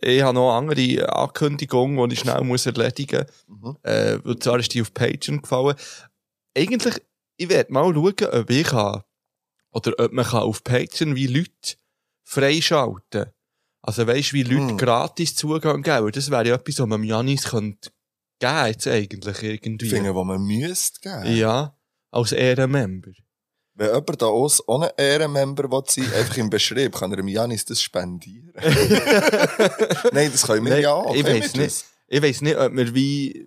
ich 0.00 0.22
habe 0.22 0.34
noch 0.34 0.56
eine 0.56 0.70
andere 0.70 1.12
Ankündigung, 1.12 2.08
die 2.08 2.14
ich 2.14 2.20
schnell 2.20 2.42
muss 2.42 2.66
erledigen 2.66 3.26
muss. 3.48 3.74
Äh, 3.82 4.18
und 4.22 4.44
zwar 4.44 4.60
ist 4.60 4.74
die 4.74 4.82
auf 4.82 4.94
Patreon 4.94 5.42
gefallen. 5.42 5.74
Eigentlich, 6.56 7.02
ich 7.36 7.48
werde 7.48 7.72
mal 7.72 7.92
schauen, 7.92 8.30
ob 8.32 8.50
ich 8.50 8.66
kann, 8.68 9.02
oder 9.72 9.92
ob 9.98 10.12
man 10.12 10.24
kann 10.24 10.42
auf 10.42 10.62
Patreon 10.62 11.16
wie 11.16 11.26
Leute 11.26 11.76
freischalten 12.22 13.32
Also 13.86 14.06
weisst 14.06 14.32
wie 14.32 14.42
Leute 14.42 14.70
Hm. 14.70 14.76
gratis 14.78 15.34
Zugang 15.36 15.82
geben. 15.82 16.10
Das 16.12 16.30
wäre 16.30 16.46
ja 16.48 16.54
etwas, 16.56 16.78
was 16.80 16.86
man 16.86 17.02
Janis 17.04 17.44
könnte 17.44 17.90
geben, 18.38 18.66
jetzt 18.66 18.86
eigentlich 18.88 19.42
irgendwie. 19.42 19.86
Ich 19.86 19.92
finde, 19.92 20.14
wo 20.14 20.24
man 20.24 20.42
müsste 20.42 21.00
geben. 21.00 21.36
Ja, 21.36 21.74
als 22.10 22.32
Ehrenmember. 22.32 23.12
Wenn 23.78 23.88
jemand 23.88 24.22
da 24.22 24.26
aus 24.26 24.66
ohne 24.68 24.90
Ehrenmember 24.96 25.70
will 25.70 25.82
sein 25.86 26.10
einfach 26.14 26.36
im 26.38 26.48
Beschrieb, 26.50 26.94
kann 26.96 27.10
er 27.12 27.18
dem 27.18 27.28
Janis 27.28 27.64
das 27.64 27.80
spendieren. 27.82 28.52
Nein, 30.12 30.30
das 30.32 30.46
können 30.46 30.64
wir 30.64 30.72
Nein, 30.72 30.82
ja. 30.82 31.04
ich 31.14 31.22
Können 31.24 31.42
weiss 31.42 31.54
wir 31.54 31.62
nicht. 31.62 31.84
Ich 32.08 32.22
weiss 32.22 32.40
nicht, 32.40 32.56
ob 32.56 32.72
wir 32.74 32.94
wie 32.94 33.46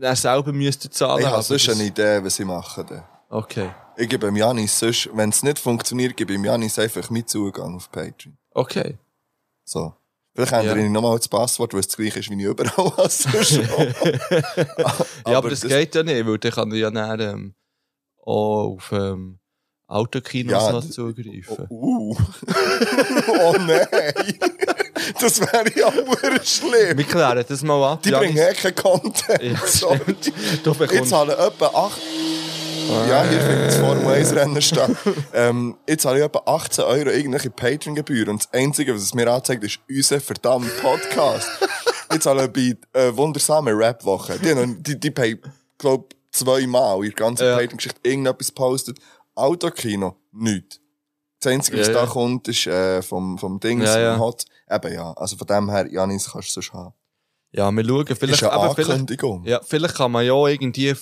er 0.00 0.16
selber 0.16 0.52
müsste 0.52 0.90
zahlen. 0.90 1.20
Ich 1.20 1.26
habe 1.26 1.36
Also 1.36 1.54
sonst 1.56 1.68
das- 1.68 1.74
eine 1.78 1.88
Idee, 1.88 2.22
was 2.22 2.38
ich 2.38 2.46
mache. 2.46 2.84
Dann. 2.84 3.04
Okay. 3.30 3.70
Ich 3.96 4.08
gebe 4.08 4.26
dem 4.26 4.36
Janis 4.36 4.78
sonst, 4.78 5.08
wenn 5.12 5.30
es 5.30 5.42
nicht 5.42 5.58
funktioniert, 5.58 6.16
gebe 6.16 6.32
ich 6.32 6.38
dem 6.38 6.44
Janis 6.44 6.78
einfach 6.78 7.10
mit 7.10 7.28
Zugang 7.28 7.74
auf 7.76 7.90
Patreon. 7.90 8.36
Okay. 8.50 8.98
So. 9.64 9.94
Vielleicht 10.34 10.52
ändere 10.52 10.78
Ja. 10.80 10.84
ich 10.84 10.90
nochmal 10.90 11.16
das 11.16 11.28
Passwort, 11.28 11.72
weil 11.72 11.80
es 11.80 11.86
das 11.88 11.96
gleiche 11.96 12.18
ist 12.18 12.28
wie 12.30 12.34
ich 12.34 12.42
überall 12.44 12.70
sonst 13.10 13.54
schon. 13.54 13.66
Ja, 15.26 15.38
aber 15.38 15.50
das, 15.50 15.60
geht 15.62 15.94
ja 15.94 16.02
nicht, 16.02 16.26
weil 16.26 16.38
dann 16.38 16.52
kann 16.52 16.72
er 16.72 16.76
ja 16.78 16.90
dann, 16.90 17.20
ähm, 17.20 17.54
auch 18.20 18.74
auf 18.76 18.90
ähm, 18.92 19.38
Autokinos 19.86 20.52
Ja, 20.52 20.72
noch 20.72 20.88
zugreifen. 20.88 21.66
Uh. 21.70 22.16
oh 23.28 23.54
nein. 23.60 23.86
Das 25.20 25.40
wäre 25.40 25.70
ja 25.78 25.90
nur 25.92 26.42
schlimm. 26.42 26.96
Wir 26.98 27.04
klären 27.04 27.44
das 27.46 27.62
mal 27.62 27.92
ab. 27.92 28.02
Die 28.02 28.08
Janis. 28.08 28.32
bringen 28.32 28.48
eh 28.48 28.54
keinen 28.54 28.74
Content. 28.74 29.42
Ja, 29.42 29.94
Ich 30.64 30.78
bekommst... 30.78 31.10
zahle 31.10 31.36
etwa 31.36 31.66
8. 31.66 32.00
Ja, 32.88 33.24
hier 33.24 33.40
findet 33.40 33.66
das 33.68 33.76
Formel 33.76 34.06
1 34.06 34.34
Rennen 34.34 34.62
statt. 34.62 34.90
ähm, 35.32 35.76
ich 35.86 35.98
zahle 35.98 36.22
etwa 36.24 36.42
18 36.46 36.84
Euro 36.84 37.10
irgendwelche 37.10 37.50
Patreon-Gebühren. 37.50 38.30
Und 38.30 38.44
das 38.44 38.52
Einzige, 38.52 38.94
was 38.94 39.02
es 39.02 39.14
mir 39.14 39.30
anzeigt, 39.30 39.64
ist 39.64 39.80
unser 39.88 40.20
verdammter 40.20 40.70
Podcast. 40.82 41.48
ich 42.12 42.20
zahle 42.20 42.48
bei 42.48 42.76
äh, 42.92 43.16
wundersamen 43.16 43.74
Rap-Woche. 43.74 44.38
Die, 44.38 44.50
haben 44.54 44.82
die, 44.82 44.98
die 44.98 45.10
pay, 45.10 45.40
glaub, 45.78 46.14
zweimal 46.32 46.96
in 46.98 47.10
der 47.10 47.12
ganzen 47.12 47.46
Ja. 47.46 47.56
Patreon-Geschichte 47.56 48.00
irgendetwas 48.02 48.50
postet. 48.52 48.98
Autokino, 49.34 50.16
nichts. 50.32 50.80
Das 51.40 51.52
Einzige, 51.52 51.78
was 51.80 51.88
Ja, 51.88 51.92
da 51.94 52.00
ja. 52.04 52.06
kommt, 52.06 52.48
ist 52.48 52.66
äh, 52.66 53.02
vom, 53.02 53.38
vom 53.38 53.60
Dings, 53.60 53.84
Ja, 53.86 53.98
ja. 54.00 54.18
Hot. 54.18 54.44
Eben 54.70 54.94
ja, 54.94 55.12
also 55.12 55.36
von 55.36 55.46
dem 55.46 55.70
her, 55.70 55.86
Janis, 55.90 56.30
kannst 56.32 56.48
du 56.50 56.60
sonst 56.60 56.72
haben. 56.72 56.94
Ja, 57.56 57.70
wir 57.70 57.84
schauen. 57.84 58.06
Ist 58.08 58.18
Vielleicht, 58.18 58.42
eine 58.42 58.52
aber 58.52 58.74
vielleicht, 58.74 59.22
ja, 59.44 59.60
vielleicht 59.64 59.94
kann 59.94 60.10
man 60.10 60.26
ja 60.26 60.34
irgendwie 60.46 60.92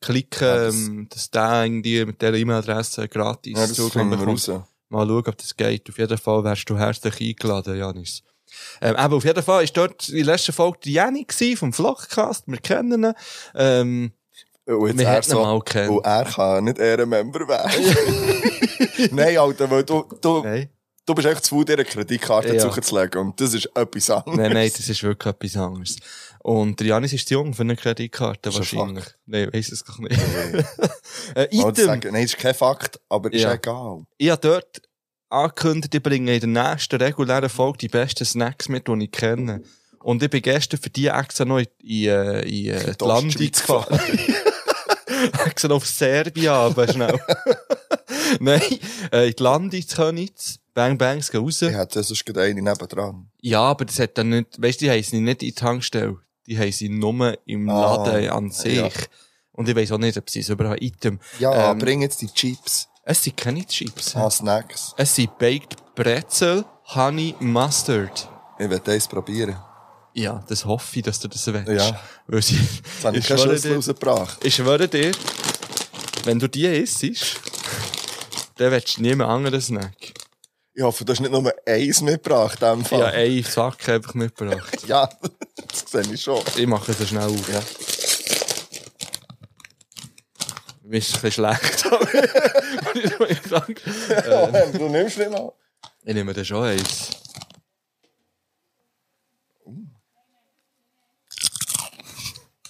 klicken, 0.00 0.48
Ja, 0.48 0.56
das- 0.66 0.90
dass 1.10 1.30
der 1.30 1.64
irgendwie 1.64 2.04
mit 2.04 2.20
dieser 2.20 2.34
E-Mail-Adresse 2.34 3.08
gratis 3.08 3.52
Ja, 3.56 3.66
Zugang 3.68 4.10
bekommt. 4.10 4.48
Mal 4.88 5.06
schauen, 5.06 5.28
ob 5.28 5.36
das 5.38 5.56
geht. 5.56 5.88
Auf 5.88 5.98
jeden 5.98 6.18
Fall 6.18 6.42
wärst 6.44 6.68
du 6.68 6.76
herzlich 6.76 7.20
eingeladen, 7.20 7.76
Janis. 7.78 8.22
Ähm, 8.80 8.96
aber 8.96 9.16
auf 9.16 9.24
jeden 9.24 9.42
Fall 9.42 9.64
ist 9.64 9.76
dort 9.76 10.08
in 10.08 10.16
der 10.24 10.26
letzten 10.34 10.52
Folge 10.52 10.78
die 10.84 10.92
Jenny 10.94 11.24
vom 11.56 11.72
Vlogcast. 11.72 12.44
Wir 12.46 12.58
kennen 12.58 13.04
ihn. 13.04 13.12
Ähm, 13.54 14.12
Und 14.66 14.86
jetzt 14.88 14.98
Wir 14.98 15.06
er 15.06 15.22
ihn 15.28 15.42
mal 15.42 15.58
gekannt. 15.60 15.90
Und 15.90 16.04
er 16.04 16.24
kann 16.24 16.64
nicht 16.64 16.78
Ehrenmember 16.78 17.46
werden. 17.46 19.10
Nein, 19.12 19.38
Alter, 19.38 19.70
weil 19.70 19.84
du, 19.84 20.04
du, 20.20 20.42
nein. 20.42 20.68
Du 21.06 21.14
bist 21.14 21.26
echt 21.26 21.44
zu 21.44 21.54
faul, 21.54 21.64
dir 21.64 21.74
eine 21.74 21.84
Kreditkarte 21.84 22.54
Ja. 22.54 22.70
zuzulegen. 22.70 23.20
Und 23.20 23.40
das 23.40 23.54
ist 23.54 23.66
etwas 23.74 24.10
anderes. 24.10 24.36
Nein, 24.38 24.52
nein, 24.52 24.70
das 24.76 24.88
ist 24.88 25.02
wirklich 25.02 25.32
etwas 25.34 25.56
anderes. 25.56 25.96
Und 26.40 26.78
der 26.80 26.86
Janis 26.88 27.12
ist 27.12 27.26
zu 27.28 27.34
jung 27.34 27.54
für 27.54 27.62
eine 27.62 27.76
Kreditkarte, 27.76 28.48
ist 28.50 28.54
ein 28.56 28.58
wahrscheinlich. 28.60 29.04
Nein, 29.26 29.48
weiss 29.52 29.72
es 29.72 29.82
doch 29.84 29.98
nicht. 29.98 30.12
äh, 31.34 31.48
Ich 31.50 31.60
Item. 31.60 31.74
sagen, 31.84 32.12
nein, 32.12 32.22
das 32.22 32.32
ist 32.34 32.38
kein 32.38 32.54
Fakt, 32.54 33.00
aber 33.08 33.32
ist 33.32 33.42
Ja. 33.42 33.54
egal. 33.54 34.04
Ich 34.18 34.30
habe 34.30 34.40
dort 34.40 34.82
angekündigt, 35.28 35.94
ich 35.94 36.02
bringe 36.02 36.34
in 36.36 36.52
der 36.54 36.70
nächsten 36.70 36.96
regulären 36.96 37.48
Folge 37.48 37.78
die 37.78 37.88
besten 37.88 38.24
Snacks 38.24 38.68
mit, 38.68 38.86
die 38.86 39.04
ich 39.04 39.10
kenne. 39.10 39.62
Und 40.00 40.22
ich 40.22 40.30
bin 40.30 40.40
gestern 40.42 40.78
für 40.80 40.90
die 40.90 41.08
extra 41.08 41.44
noch 41.44 41.58
in, 41.58 41.66
in, 41.82 42.08
äh, 42.08 42.40
in, 42.42 42.66
äh, 42.68 42.94
die 42.94 43.04
Landung 43.04 43.30
gefahren. 43.50 43.98
extra 45.44 45.68
noch 45.68 45.76
auf 45.76 45.86
Serbien, 45.86 46.48
aber 46.50 46.86
schnell. 46.86 47.18
Nein, 48.40 48.60
äh, 49.12 49.28
in 49.30 49.34
die 49.36 49.42
Landung 49.42 49.88
zu 49.88 49.96
Königs. 49.96 50.60
Bang 50.76 50.98
Bangs 50.98 51.30
gehen 51.30 51.40
raus. 51.42 51.62
Ich 51.62 51.72
hätte 51.74 52.02
sonst 52.02 52.24
gerade 52.26 52.42
eine 52.42 52.60
nebendran. 52.60 53.30
Ja, 53.40 53.62
aber 53.62 53.86
das 53.86 53.98
hat 53.98 54.18
dann 54.18 54.28
nicht, 54.28 54.60
weißt 54.62 54.80
du, 54.80 54.84
die 54.84 54.90
haben 54.90 55.02
sie 55.02 55.20
nicht 55.20 55.42
in 55.42 55.48
die 55.48 55.52
Tankstelle. 55.54 56.18
Die 56.46 56.58
haben 56.58 56.70
sie 56.70 56.90
nur 56.90 57.38
im 57.46 57.68
Ah, 57.70 57.96
Laden 58.04 58.28
an 58.30 58.50
sich. 58.50 58.76
ja. 58.76 58.88
Und 59.52 59.66
ich 59.70 59.74
weiss 59.74 59.90
auch 59.90 59.96
nicht, 59.98 60.18
ob 60.18 60.28
sie 60.28 60.40
es 60.40 60.50
überall 60.50 60.76
Item. 60.82 61.18
Ja, 61.38 61.70
Ähm, 61.72 61.78
bring 61.78 62.02
jetzt 62.02 62.20
die 62.20 62.26
Chips. 62.28 62.88
Es 63.04 63.22
sind 63.22 63.38
keine 63.38 63.64
Chips. 63.64 64.14
Ah, 64.14 64.28
Snacks. 64.30 64.92
Es 64.98 65.14
sind 65.14 65.38
Baked 65.38 65.76
Brezel, 65.94 66.64
Honey 66.94 67.34
Mustard. 67.40 68.28
Ich 68.58 68.68
will 68.68 68.80
eins 68.86 69.08
probieren. 69.08 69.56
Ja, 70.12 70.44
das 70.46 70.64
hoffe 70.66 70.98
ich, 70.98 71.02
dass 71.04 71.18
du 71.20 71.28
das 71.28 71.46
willst. 71.46 71.68
Ja. 71.70 71.98
Weil 72.26 72.42
sie, 72.42 72.56
Jetzt 72.56 73.04
habe 73.04 73.16
ich 73.16 73.30
ich 73.30 73.40
schwöre 73.40 73.58
dir, 73.58 73.74
rausgebracht. 73.76 74.44
ich 74.44 74.54
schwöre 74.54 74.88
dir, 74.88 75.12
wenn 76.24 76.38
du 76.38 76.48
die 76.48 76.66
isst, 76.66 77.02
dann 78.56 78.70
willst 78.72 78.98
du 78.98 79.02
niemand 79.02 79.30
anderen 79.30 79.60
Snack. 79.60 79.96
Ich 80.78 80.82
hoffe, 80.82 81.06
du 81.06 81.12
hast 81.14 81.20
nicht 81.20 81.32
nur 81.32 81.54
eins 81.64 82.02
mitgebracht, 82.02 82.60
in 82.60 82.66
Ich 82.66 82.68
habe 82.68 82.84
Fall. 82.84 83.04
einen 83.14 83.42
Sack 83.44 83.88
einfach 83.88 84.12
mitgebracht. 84.12 84.76
Ja, 84.86 85.08
das 85.68 85.90
sehe 85.90 86.12
ich 86.12 86.20
schon. 86.20 86.42
Ich 86.54 86.66
mache 86.66 86.92
es 86.92 87.08
schnell 87.08 87.22
auf. 87.22 87.48
Ja. 87.50 87.62
Mir 90.82 90.98
ist 90.98 91.14
ein 91.14 91.22
bisschen 91.22 91.32
schlecht. 91.32 91.86
ich 93.30 93.42
krank. 93.42 93.80
du 94.74 94.88
nimmst 94.90 95.16
nicht 95.16 95.30
mal. 95.30 95.50
Ich 96.04 96.14
nehme 96.14 96.34
das 96.34 96.46
schon 96.46 96.64
eins. 96.64 97.10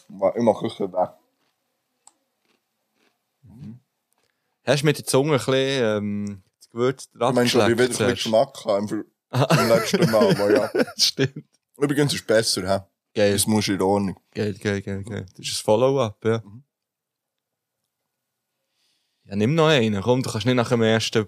Ich 0.08 0.42
mache 0.42 0.66
es 0.68 0.78
weg. 0.78 1.10
Hast 4.64 4.82
du 4.82 4.86
mit 4.86 4.98
der 4.98 5.04
Zunge 5.04 5.32
ein 5.32 5.38
bisschen 5.38 5.54
ähm, 5.84 6.42
Gewürz 6.76 7.08
Ich 7.12 7.18
meine 7.18 7.48
schon, 7.48 7.60
wie 7.68 7.72
wieder 7.72 7.84
ein 7.84 7.88
geschleckt 7.88 7.88
bisschen 7.88 8.08
Geschmack 8.32 8.64
haben 8.66 8.88
für 8.88 9.06
beim 9.30 9.68
letzten 9.68 10.10
Mal. 10.10 10.30
Aber 10.30 10.50
ja. 10.52 10.70
Stimmt. 10.98 11.46
Übrigens 11.78 12.12
ist 12.14 12.20
es 12.20 12.26
besser, 12.26 12.62
hä? 12.68 12.80
Geil, 13.14 13.32
Das 13.32 13.46
muss 13.46 13.66
in 13.68 13.80
Ordnung. 13.80 14.20
geil, 14.34 14.54
geil, 14.54 14.82
geil, 14.82 15.02
geil. 15.04 15.26
Das 15.36 15.46
ist 15.46 15.60
ein 15.60 15.64
Follow-up, 15.64 16.22
ja. 16.24 16.42
Mhm. 16.44 16.64
Ja, 19.24 19.36
nimm 19.36 19.54
noch 19.54 19.68
einen. 19.68 20.02
Komm, 20.02 20.22
du 20.22 20.30
kannst 20.30 20.46
nicht 20.46 20.54
nach 20.54 20.68
dem 20.68 20.82
ersten... 20.82 21.26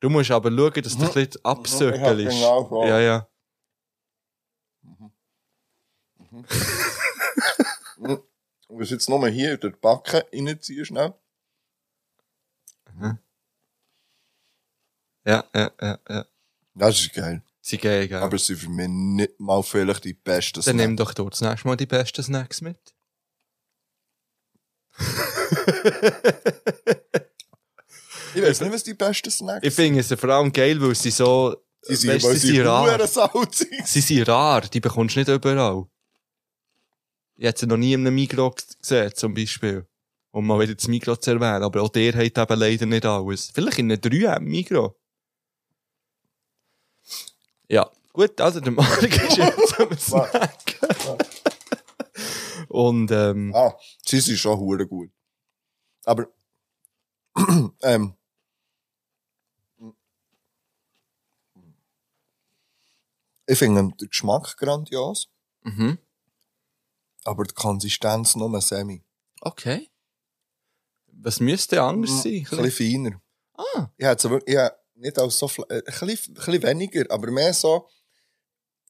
Du 0.00 0.08
musst 0.08 0.30
aber 0.30 0.50
schauen, 0.50 0.82
dass 0.82 0.96
du 0.96 1.04
ein 1.04 1.12
bisschen 1.12 1.22
Mhm. 1.24 1.28
Ich 1.34 1.44
hab 1.44 1.58
absöckelst. 1.58 2.36
genau 2.38 2.68
so. 2.68 2.84
Ja, 2.86 3.00
ja. 3.00 3.28
Und 7.98 8.22
was 8.68 8.90
jetzt 8.90 9.08
nochmal 9.08 9.30
hier 9.30 9.54
in 9.54 9.60
die 9.60 9.76
Backe 9.80 10.26
reinziehen, 10.32 10.84
schnell. 10.84 11.14
Ja, 15.28 15.44
ja, 15.54 15.70
ja, 15.82 15.98
ja. 16.08 16.24
Das 16.74 16.98
ist 16.98 17.12
geil. 17.12 17.42
Sie 17.60 17.76
gehen, 17.76 18.08
gell. 18.08 18.22
Aber 18.22 18.36
es 18.36 18.46
sind 18.46 18.60
für 18.60 18.70
mich 18.70 18.88
nicht 18.88 19.38
mal 19.38 19.62
vielleicht 19.62 20.04
die 20.04 20.14
besten 20.14 20.62
Dann 20.62 20.76
nimm 20.76 20.96
doch 20.96 21.12
dort 21.12 21.34
das 21.34 21.42
nächste 21.42 21.68
Mal 21.68 21.76
die 21.76 21.84
besten 21.84 22.22
Snacks 22.22 22.62
mit. 22.62 22.78
Ich 28.34 28.42
weiß 28.42 28.60
nicht, 28.60 28.72
was 28.72 28.84
die 28.84 28.94
besten 28.94 29.30
Snacks 29.30 29.66
Ich 29.66 29.74
finde 29.74 30.00
es 30.00 30.12
vor 30.12 30.28
allem 30.28 30.52
geil, 30.52 30.80
weil 30.80 30.94
sie 30.94 31.10
so... 31.10 31.56
Die 31.88 31.96
sind, 31.96 32.10
weisst, 32.10 32.26
weil 32.26 32.36
sie 32.36 32.48
sie 32.48 32.56
sind 32.56 32.66
rar. 32.66 33.06
salzig 33.06 33.86
Sie 33.86 34.00
sind 34.00 34.28
rar, 34.28 34.60
die 34.60 34.80
bekommst 34.80 35.16
du 35.16 35.20
nicht 35.20 35.28
überall. 35.28 35.86
Ich 37.36 37.46
hätte 37.46 37.60
sie 37.60 37.66
noch 37.66 37.78
nie 37.78 37.94
in 37.94 38.06
einem 38.06 38.14
Migros 38.14 38.54
gesehen, 38.80 39.12
zum 39.14 39.32
Beispiel. 39.32 39.86
Um 40.30 40.46
mal 40.46 40.60
wieder 40.60 40.74
das 40.74 40.88
Migros 40.88 41.20
zu 41.20 41.30
erwähnen. 41.30 41.62
Aber 41.62 41.82
auch 41.82 41.88
der 41.88 42.12
hat 42.12 42.38
eben 42.38 42.60
leider 42.60 42.86
nicht 42.86 43.06
alles. 43.06 43.50
Vielleicht 43.52 43.78
in 43.78 43.90
einem 43.90 44.00
3M 44.00 44.40
Migros. 44.40 44.92
Ja, 47.68 47.90
gut, 48.12 48.40
also 48.40 48.60
der 48.60 48.72
Marc 48.72 49.02
ist 49.02 49.36
jetzt 49.36 49.80
am 49.80 49.96
Snack. 49.98 50.78
Und, 52.68 53.10
ähm, 53.10 53.52
Ah, 53.54 53.74
sie 54.04 54.20
sind 54.20 54.38
schon 54.38 54.58
hure 54.58 54.86
gut. 54.86 55.10
Aber, 56.04 56.26
ähm, 57.82 58.14
ich 63.46 63.58
finde 63.58 63.82
den 63.96 64.08
Geschmack 64.08 64.56
grandios, 64.56 65.30
mhm. 65.62 65.98
aber 67.24 67.44
die 67.44 67.54
Konsistenz 67.54 68.36
nur 68.36 68.60
semi. 68.60 69.02
okay. 69.40 69.90
Was 71.20 71.40
müsste 71.40 71.82
anders 71.82 72.22
sein? 72.22 72.46
Ein 72.52 72.62
bisschen 72.62 72.70
feiner. 72.70 73.20
Ah. 73.54 73.88
Ich 73.96 74.06
hätte 74.06 74.26
es 74.28 74.30
wirklich- 74.30 74.54
ich 74.56 74.70
nicht 74.98 75.18
als 75.18 75.38
so, 75.38 75.46
äh, 75.68 75.74
ein 75.76 75.82
bisschen, 75.84 76.08
ein 76.08 76.34
bisschen 76.34 76.62
weniger, 76.62 77.04
aber 77.10 77.30
mehr 77.30 77.52
so, 77.54 77.88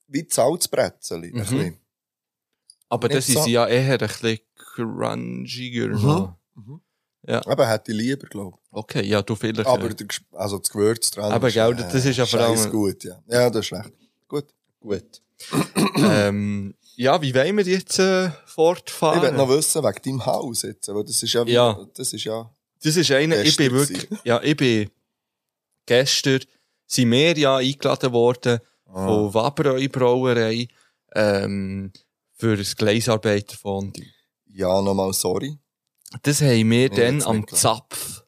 wie 0.07 0.23
die 0.23 0.33
Salzbrezel. 0.33 1.19
Mhm. 1.33 1.77
Aber 2.89 3.09
das 3.09 3.29
ist 3.29 3.43
so- 3.45 3.47
ja 3.49 3.67
eher 3.67 3.93
ein 3.93 3.99
bisschen 3.99 4.39
crunchiger. 4.57 5.89
Mhm. 5.89 6.03
noch. 6.03 6.35
Aber 7.47 7.69
hätte 7.69 7.93
ich 7.93 7.99
lieber, 7.99 8.27
glaube 8.27 8.57
Okay, 8.71 9.05
ja, 9.05 9.21
du 9.21 9.35
vielleicht. 9.37 9.61
ich. 9.61 9.67
Aber 9.67 9.91
äh, 9.91 9.95
der, 9.95 10.07
also 10.33 10.59
das 10.59 10.71
Gewürz 10.71 11.11
dran. 11.11 11.31
Aber 11.33 11.49
ist, 11.49 11.55
gell, 11.55 11.75
das 11.75 12.05
ist 12.05 12.17
ja 12.17 12.25
vor 12.25 12.41
allem- 12.41 12.71
gut, 12.71 13.05
ja. 13.05 13.23
Ja, 13.29 13.51
das 13.51 13.67
ist 13.67 13.73
recht. 13.73 13.93
Gut. 14.29 14.47
gut. 14.81 15.23
ähm, 15.97 16.75
ja, 16.97 17.21
wie 17.21 17.35
wollen 17.35 17.57
wir 17.59 17.65
jetzt 17.65 17.99
äh, 17.99 18.27
Ich 18.29 18.33
fortfahren? 18.47 19.23
will 19.23 19.33
noch 19.33 19.49
wissen, 19.49 19.83
wegen 19.83 20.03
deinem 20.05 20.27
Haus 20.27 20.63
jetzt, 20.63 20.89
weil 20.89 21.05
das 21.05 21.23
ist 21.23 21.33
ja, 21.33 21.47
wie- 21.47 21.53
Ja. 21.53 21.79
das 21.95 22.13
ist 22.13 22.25
ja 22.25 22.51
Das 22.83 22.97
ist 22.97 23.11
einer, 23.11 23.41
ich 23.43 23.57
bin 23.57 23.73
wirklich, 23.73 24.09
ja, 24.25 24.41
ich 24.43 24.57
bin 24.57 24.91
gestern, 25.89 26.41
sind 26.87 27.11
wir 27.11 27.37
ja 27.37 27.57
eingeladen 27.57 28.13
worden 28.13 28.61
Ah. 28.87 29.07
von 29.07 29.35
Wabreu 29.35 29.87
Brauerei, 29.89 30.67
ähm, 31.15 31.93
für 32.35 32.53
ein 32.57 32.67
Gleisarbeiterfondue. 32.77 34.07
Ja, 34.47 34.81
nochmal 34.81 35.13
sorry. 35.13 35.59
Das 36.23 36.41
haben 36.41 36.71
wir 36.71 36.89
Ja, 36.89 36.95
dann 36.95 37.23
am 37.23 37.45
klar. 37.45 37.59
Zapf 37.61 38.25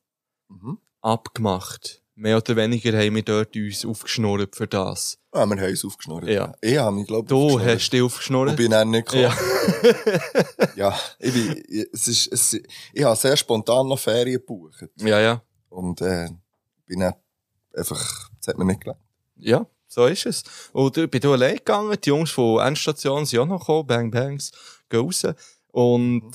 Mhm. 0.48 0.78
abgemacht. 1.00 2.02
Mehr 2.14 2.36
oder 2.36 2.54
weniger 2.56 2.92
haben 2.98 3.14
wir 3.14 3.22
dort 3.22 3.56
uns 3.56 3.86
aufgeschnurrt 3.86 4.54
für 4.54 4.66
das. 4.66 5.16
Ah, 5.32 5.46
wir 5.46 5.56
haben 5.56 5.72
es 5.72 5.82
aufgeschnurrt. 5.84 6.28
Ja. 6.28 6.52
Ich 6.60 6.76
habe 6.76 6.94
mich, 6.94 7.06
glaube 7.06 7.22
ich, 7.24 7.28
Du 7.28 7.58
hast 7.58 7.88
dich 7.90 8.02
aufgeschnurrt? 8.02 8.56
bin 8.56 8.72
dann 8.72 8.90
nicht 8.90 9.06
gekommen. 9.08 9.32
Ja. 9.32 9.34
Ja, 10.76 10.98
ich 11.18 11.32
bin, 11.32 11.64
ich- 11.68 11.88
es 11.92 12.06
ist, 12.08 12.26
es, 12.32 12.60
ich 12.92 13.04
habe 13.04 13.16
sehr 13.16 13.36
spontan 13.36 13.88
noch 13.88 13.98
Ferien 13.98 14.40
gebucht. 14.40 14.84
ja, 14.96 15.20
ja. 15.20 15.42
Und, 15.70 16.00
äh, 16.02 16.28
bin 16.86 17.00
dann 17.00 17.14
einfach, 17.76 18.28
das 18.38 18.48
hat 18.48 18.58
mir 18.58 18.64
nicht 18.64 18.80
gelangt. 18.82 19.00
Ja, 19.38 19.66
so 19.88 20.06
ist 20.06 20.26
es. 20.26 20.42
Und 20.72 20.96
ich 20.96 21.10
bin 21.10 21.24
allein 21.26 21.56
gegangen, 21.56 21.96
die 22.02 22.08
Jungs 22.08 22.30
von 22.30 22.60
Endstation 22.64 23.26
sind 23.26 23.38
auch 23.40 23.46
noch 23.46 23.60
gekommen, 23.60 23.86
Bang 23.86 24.10
Bangs, 24.10 24.50
gehen 24.88 25.00
raus. 25.00 25.24
Und 25.72 26.30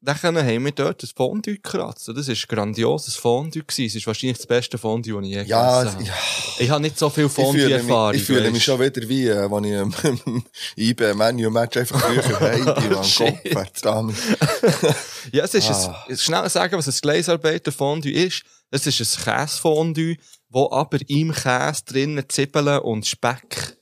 dann 0.00 0.16
haben 0.22 0.64
wir 0.64 0.70
dort 0.72 1.02
ein 1.02 1.08
Fondue 1.14 1.54
gekratzt. 1.56 2.06
Das 2.08 2.28
war 2.28 2.34
ein 2.34 2.40
grandioses 2.48 3.16
Fondue. 3.16 3.64
Es 3.68 3.78
ist 3.80 4.06
wahrscheinlich 4.06 4.36
das 4.38 4.46
beste 4.46 4.78
Fondue, 4.78 5.14
das 5.20 5.24
ich 5.28 5.34
je 5.34 5.42
Ja, 5.42 5.80
gegessen 5.80 5.96
habe. 5.98 6.04
ja. 6.06 6.14
Ich 6.60 6.70
habe 6.70 6.80
nicht 6.82 6.96
so 6.98 7.10
viel 7.10 7.26
Ich 7.26 7.32
fühle, 7.32 7.82
mich, 7.82 8.20
ich 8.20 8.24
fühle 8.24 8.50
mich 8.52 8.62
schon 8.64 8.78
wieder 8.80 9.08
wie, 9.08 9.26
äh, 9.26 9.36
als 9.38 9.66
ich 9.66 10.04
ähm, 10.04 10.20
im 10.26 10.42
IB-Menu-Match 10.76 11.76
einfach 11.78 12.00
früher 12.00 12.40
heim 12.40 12.64
bin, 12.64 12.94
am 12.96 13.02
Shit. 13.04 13.34
Kopf, 13.52 13.52
verdammt. 13.52 14.16
Ja, 15.32 15.44
es 15.44 15.52
ist 15.54 15.68
Ah. 15.70 16.04
ein, 16.08 16.16
schnell 16.16 16.48
sagen, 16.48 16.78
was 16.78 16.86
ein 16.88 16.94
Gleisarbeiter-Fondue 17.02 18.12
ist. 18.12 18.42
Es 18.70 18.86
ist 18.86 19.00
ein 19.00 19.24
Käsefondue, 19.24 20.16
wo 20.50 20.70
aber 20.70 20.98
im 21.08 21.32
Käse 21.32 21.84
drinnen 21.84 22.28
Zwiebeln 22.28 22.80
und 22.80 23.06
Speck. 23.06 23.76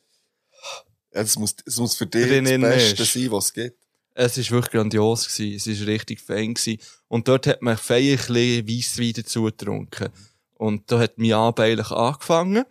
Ja, 1.13 1.21
Es 1.21 1.39
muss, 1.39 1.55
es 1.65 1.79
muss 1.79 1.97
für 1.97 2.07
dich 2.07 2.27
das 2.29 2.61
Beste 2.61 3.03
ist. 3.03 3.13
sein, 3.13 3.31
was 3.33 3.45
es 3.47 3.53
gibt. 3.53 3.79
Es 4.19 4.39
ist 4.39 4.51
wirklich 4.51 4.73
grandios 4.73 5.29
gewesen. 5.29 5.57
Es 5.57 5.67
ist 5.67 5.87
richtig 5.87 6.21
fein 6.21 6.55
gewesen. 6.55 6.81
Und 7.09 7.29
dort 7.29 7.47
hat 7.47 7.61
man 7.63 7.77
feierlich 7.77 8.67
Weisswein 8.67 9.13
dazu 9.15 9.43
getrunken. 9.45 10.09
Und 10.55 10.91
da 10.91 10.99
hat 10.99 11.19
mein 11.19 11.35
Abend 11.35 11.61
eigentlich 11.61 11.91
angefangen. 11.91 12.65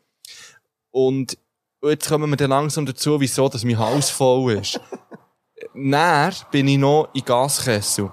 Und 0.89 1.37
jetzt 1.83 2.07
kommen 2.09 2.31
wir 2.31 2.37
dann 2.37 2.49
langsam 2.49 2.85
dazu, 2.87 3.19
wieso, 3.19 3.47
dass 3.47 3.63
mein 3.63 3.77
Haus 3.77 4.09
voll 4.09 4.53
ist. 4.53 4.79
Näher 5.73 6.33
bin 6.51 6.67
ich 6.67 6.77
noch 6.79 7.09
in 7.13 7.23
Gaskessel. 7.23 8.11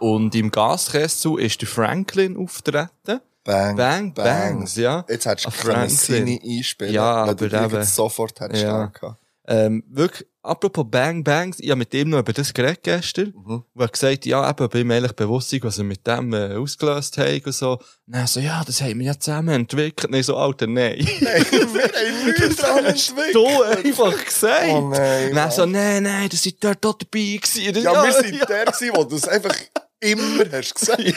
Und 0.00 0.34
im 0.34 0.50
Gaskessel 0.50 1.38
ist 1.38 1.60
der 1.60 1.68
Franklin 1.68 2.36
auftreten. 2.36 3.20
Bang, 3.50 3.76
Bang, 3.76 4.14
Bangs, 4.14 4.76
ja. 4.76 5.04
Jetzt 5.08 5.26
hättest 5.26 5.46
du 5.46 5.88
seine 5.88 6.38
einspielen 6.42 6.92
Ja, 6.94 7.26
weil 7.26 7.34
du 7.34 7.60
aber 7.60 7.84
sofort 7.84 8.38
hättest 8.40 8.62
Ja. 8.62 8.90
ja. 9.02 9.16
Ähm, 9.48 9.82
wirklich, 9.88 10.28
apropos 10.42 10.84
Bang 10.88 11.24
Bangs, 11.24 11.58
ich 11.58 11.70
habe 11.70 11.78
mit 11.80 11.92
ihm 11.92 12.10
noch 12.10 12.20
über 12.20 12.32
das 12.32 12.54
geredet 12.54 12.84
gestern. 12.84 13.34
Mhm. 13.36 13.64
Wo 13.74 13.82
er 13.82 13.88
gesagt 13.88 14.24
ja, 14.26 14.48
eben, 14.48 14.68
bin 14.68 14.86
mir 14.86 14.96
eigentlich 14.96 15.16
bewusst, 15.16 15.52
was 15.64 15.78
er 15.78 15.84
mit 15.84 16.06
dem 16.06 16.32
äh, 16.32 16.54
ausgelöst 16.54 17.18
hat 17.18 17.46
und 17.46 17.52
so. 17.52 17.72
Und 17.72 17.80
dann 18.06 18.26
so, 18.28 18.38
ja, 18.38 18.62
das 18.64 18.80
haben 18.80 18.98
wir 19.00 19.06
ja 19.06 19.18
zusammen 19.18 19.48
entwickelt. 19.48 20.08
Nein, 20.12 20.22
so, 20.22 20.36
Alter, 20.36 20.68
nein. 20.68 20.98
Nein, 21.20 21.44
wir 21.50 21.82
haben 21.82 22.24
nichts 22.26 22.56
dran 22.56 22.84
entwickelt. 22.84 23.34
du 23.34 23.62
einfach 23.62 24.24
gesagt. 24.24 24.66
Oh 24.68 24.88
nein, 24.90 25.28
Und 25.30 25.34
Mann. 25.34 25.50
so, 25.50 25.66
nein, 25.66 26.02
nein, 26.04 26.28
das 26.28 26.42
sind 26.42 26.62
dort 26.62 26.86
auch 26.86 26.94
dabei 26.94 27.38
gewesen. 27.42 27.82
Ja, 27.82 28.04
wir 28.04 28.12
sind 28.12 28.48
der 28.48 28.66
gewesen, 28.66 28.90
wo 28.94 29.02
du 29.04 29.16
es 29.16 29.26
einfach 29.26 29.56
immer 30.00 30.44
hast 30.52 30.74
gesagt. 30.74 31.02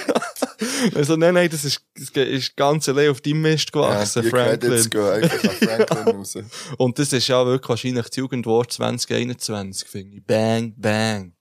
Also, 0.96 1.16
nein, 1.18 1.34
nein, 1.34 1.50
das 1.50 1.66
ist, 1.66 1.82
das 1.96 2.10
ist 2.16 2.56
ganz 2.56 2.88
allein 2.88 3.10
auf 3.10 3.20
deinem 3.22 3.42
Mist 3.42 3.72
gewachsen, 3.72 4.22
die 4.24 4.30
Franklin. 4.30 4.60
Credits 4.72 4.90
gehen 4.90 5.02
einfach 5.08 5.44
an 5.44 5.88
Franklin 5.88 6.16
raus. 6.16 6.38
Und 6.78 7.00
das 7.00 7.12
ist 7.14 7.28
ja 7.28 7.46
wirklich 7.46 7.70
wahrscheinlich 7.70 8.06
das 8.08 8.16
Jugendwort 8.16 8.72
2021, 8.72 9.88
finde 9.88 10.18
ich. 10.18 10.26
Bang, 10.26 10.74
bang. 10.78 11.34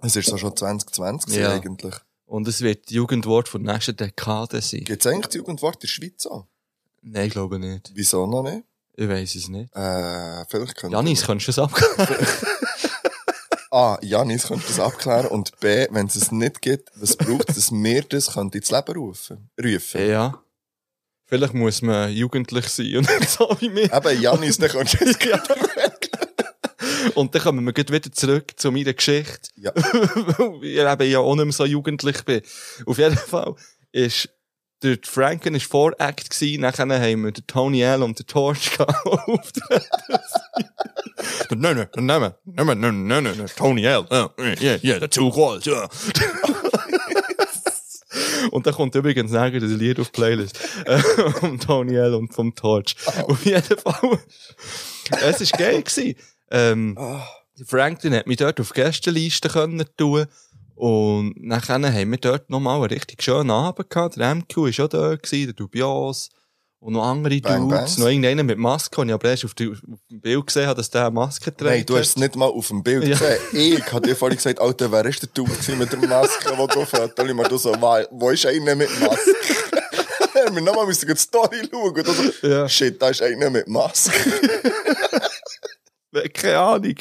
Es 0.00 0.14
ist 0.16 0.28
so 0.28 0.36
schon 0.36 0.56
2020 0.56 1.34
Ja. 1.36 1.52
eigentlich. 1.52 1.94
Und 2.26 2.46
es 2.48 2.60
wird 2.60 2.86
das 2.86 2.92
Jugendwort 2.94 3.48
von 3.48 3.64
der 3.64 3.74
nächsten 3.74 3.96
Dekade 3.96 4.60
sein. 4.60 4.84
Gibt 4.84 5.04
es 5.04 5.10
eigentlich 5.10 5.26
das 5.26 5.34
Jugendwort 5.34 5.76
in 5.76 5.80
der 5.80 5.88
Schweiz 5.88 6.26
auch? 6.26 6.46
Nein, 7.02 7.26
ich 7.26 7.32
glaube 7.32 7.58
nicht. 7.58 7.90
Wieso 7.94 8.26
noch 8.26 8.42
nicht? 8.42 8.64
Ich 8.94 9.08
weiss 9.08 9.34
es 9.34 9.48
nicht. 9.48 9.74
Äh, 9.74 10.44
vielleicht 10.48 10.76
könnte... 10.76 10.96
Janis, 10.96 11.24
kannst 11.24 11.46
du 11.46 11.52
das 11.52 11.58
abklären? 11.58 12.26
A, 13.72 13.98
Janis 14.02 14.48
könnte 14.48 14.66
das 14.66 14.78
abklären 14.78 15.28
und 15.28 15.58
B, 15.60 15.86
wenn 15.90 16.06
es 16.06 16.16
es 16.16 16.30
nicht 16.30 16.60
gibt, 16.60 16.90
was 16.94 17.16
braucht 17.16 17.48
es, 17.48 17.56
dass 17.56 17.72
wir 17.72 18.02
das 18.02 18.34
könnte 18.34 18.58
ins 18.58 18.70
Leben 18.70 18.94
rufen? 18.94 19.50
rufen? 19.62 20.08
ja. 20.08 20.42
Vielleicht 21.24 21.54
muss 21.54 21.80
man 21.80 22.12
jugendlich 22.12 22.66
sein 22.68 22.98
und 22.98 23.08
nicht 23.08 23.30
so 23.30 23.56
wie 23.60 23.70
mir. 23.70 23.90
Eben, 23.90 24.20
Janis, 24.20 24.58
dann 24.58 24.68
kannst 24.68 25.00
du 25.00 25.04
es 25.06 25.16
Ja. 25.24 25.42
Und 27.14 27.34
dann 27.34 27.42
kommen 27.42 27.64
wir 27.64 27.72
gleich 27.72 27.90
wieder 27.90 28.12
zurück 28.12 28.52
zu 28.56 28.70
meiner 28.70 28.92
Geschichte. 28.92 29.48
Ja. 29.56 29.72
Weil 29.74 30.62
ich 30.62 30.78
eben 30.78 31.10
ja 31.10 31.20
auch 31.20 31.34
nicht 31.34 31.44
mehr 31.44 31.52
so 31.52 31.64
jugendlich 31.64 32.22
bin. 32.24 32.42
Auf 32.84 32.98
jeden 32.98 33.16
Fall 33.16 33.54
ist 33.92 34.28
der 34.82 34.98
Franken 35.02 35.54
ist 35.54 35.66
Voract 35.66 36.40
nachher 36.58 36.88
haben 36.88 37.24
wir 37.24 37.32
den 37.32 37.46
Tony 37.46 37.82
L 37.82 38.02
und 38.02 38.18
den 38.18 38.26
Torch 38.26 38.80
auftreten. 38.80 39.86
Nein, 41.54 41.76
nein, 41.76 41.88
nein, 41.94 42.32
nein, 42.44 42.44
nein, 42.44 42.80
nein, 42.80 43.06
nein, 43.06 43.22
nein, 43.22 43.46
Tony 43.56 43.84
L, 43.84 44.04
ja, 44.10 44.30
ja, 44.60 44.76
ja, 44.82 44.98
der 44.98 45.10
Two 45.10 45.30
Calls, 45.30 45.64
ja. 45.66 45.88
Und 48.50 48.66
da 48.66 48.72
kommt 48.72 48.94
übrigens 48.94 49.30
nachher 49.30 49.60
das 49.60 49.70
Lied 49.70 50.00
auf 50.00 50.10
die 50.10 50.20
Playlist. 50.20 50.58
Äh, 50.84 50.98
vom 50.98 51.60
Tony 51.60 51.94
L 51.94 52.14
und 52.14 52.34
vom 52.34 52.54
Torch. 52.54 52.96
Auf 53.26 53.44
jeden 53.44 53.78
Fall. 53.78 54.18
Es 55.22 55.52
war 55.52 55.58
geil 55.58 55.82
gewesen. 55.82 56.16
Ähm, 56.50 56.96
der 57.58 57.66
Franklin 57.66 58.14
hat 58.14 58.26
mich 58.26 58.38
dort 58.38 58.60
auf 58.60 58.72
die 58.72 58.80
Gästeliste 58.80 59.48
können 59.48 59.84
tun. 59.96 60.26
Und 60.82 61.34
nachher 61.40 61.74
haben 61.74 62.10
wir 62.10 62.18
dort 62.18 62.50
nochmal 62.50 62.74
einen 62.78 62.86
richtig 62.86 63.22
schönen 63.22 63.52
Abend 63.52 63.88
gehabt. 63.88 64.16
Der 64.16 64.34
MQ 64.34 64.56
war 64.56 64.84
auch 64.84 64.88
da, 64.88 65.14
gewesen, 65.14 65.44
der 65.46 65.54
Dubios. 65.54 66.28
Und 66.80 66.94
noch 66.94 67.04
andere 67.06 67.40
Bang 67.40 67.68
Dudes. 67.68 67.78
Bangs. 67.78 67.98
Noch 67.98 68.08
irgendeiner 68.08 68.42
mit 68.42 68.58
Maske. 68.58 69.00
Und 69.00 69.08
ich 69.08 69.14
aber 69.14 69.28
erst 69.28 69.44
auf, 69.44 69.54
die, 69.54 69.70
auf 69.70 69.78
dem 70.10 70.20
Bild 70.20 70.44
gesehen, 70.44 70.66
habe, 70.66 70.76
dass 70.78 70.90
der 70.90 71.02
eine 71.02 71.10
Maske 71.12 71.54
trägt. 71.56 71.60
Nein, 71.70 71.86
du 71.86 71.96
hast 71.96 72.08
es 72.08 72.16
nicht 72.16 72.34
mal 72.34 72.46
auf 72.46 72.66
dem 72.66 72.82
Bild 72.82 73.04
Ja. 73.06 73.16
gesehen. 73.16 73.38
Ich 73.52 73.92
habe 73.92 74.08
dir 74.08 74.16
vorhin 74.16 74.36
gesagt, 74.38 74.58
Alter, 74.60 74.90
wer 74.90 75.04
ist 75.04 75.22
der 75.22 75.28
Dude 75.32 75.52
gewesen 75.52 75.78
mit 75.78 75.92
der 75.92 76.00
Maske, 76.00 76.52
wo 76.58 76.66
du 76.66 76.84
Fotos 76.84 77.28
immer 77.28 77.44
du 77.44 77.56
so, 77.58 77.70
wa- 77.80 78.04
wo 78.10 78.30
ist 78.30 78.44
einer 78.46 78.74
mit 78.74 78.88
Maske? 79.00 79.30
wir 80.52 80.60
nochmal 80.62 80.86
müssen 80.86 81.06
die 81.08 81.16
Story 81.16 81.58
schauen. 81.70 81.92
Und 81.94 82.04
du 82.08 82.12
so, 82.12 82.48
Ja. 82.48 82.68
shit, 82.68 83.00
da 83.00 83.10
ist 83.10 83.22
einer 83.22 83.50
mit 83.50 83.68
Maske. 83.68 84.10
Keine 86.34 86.58
Ahnung. 86.58 86.94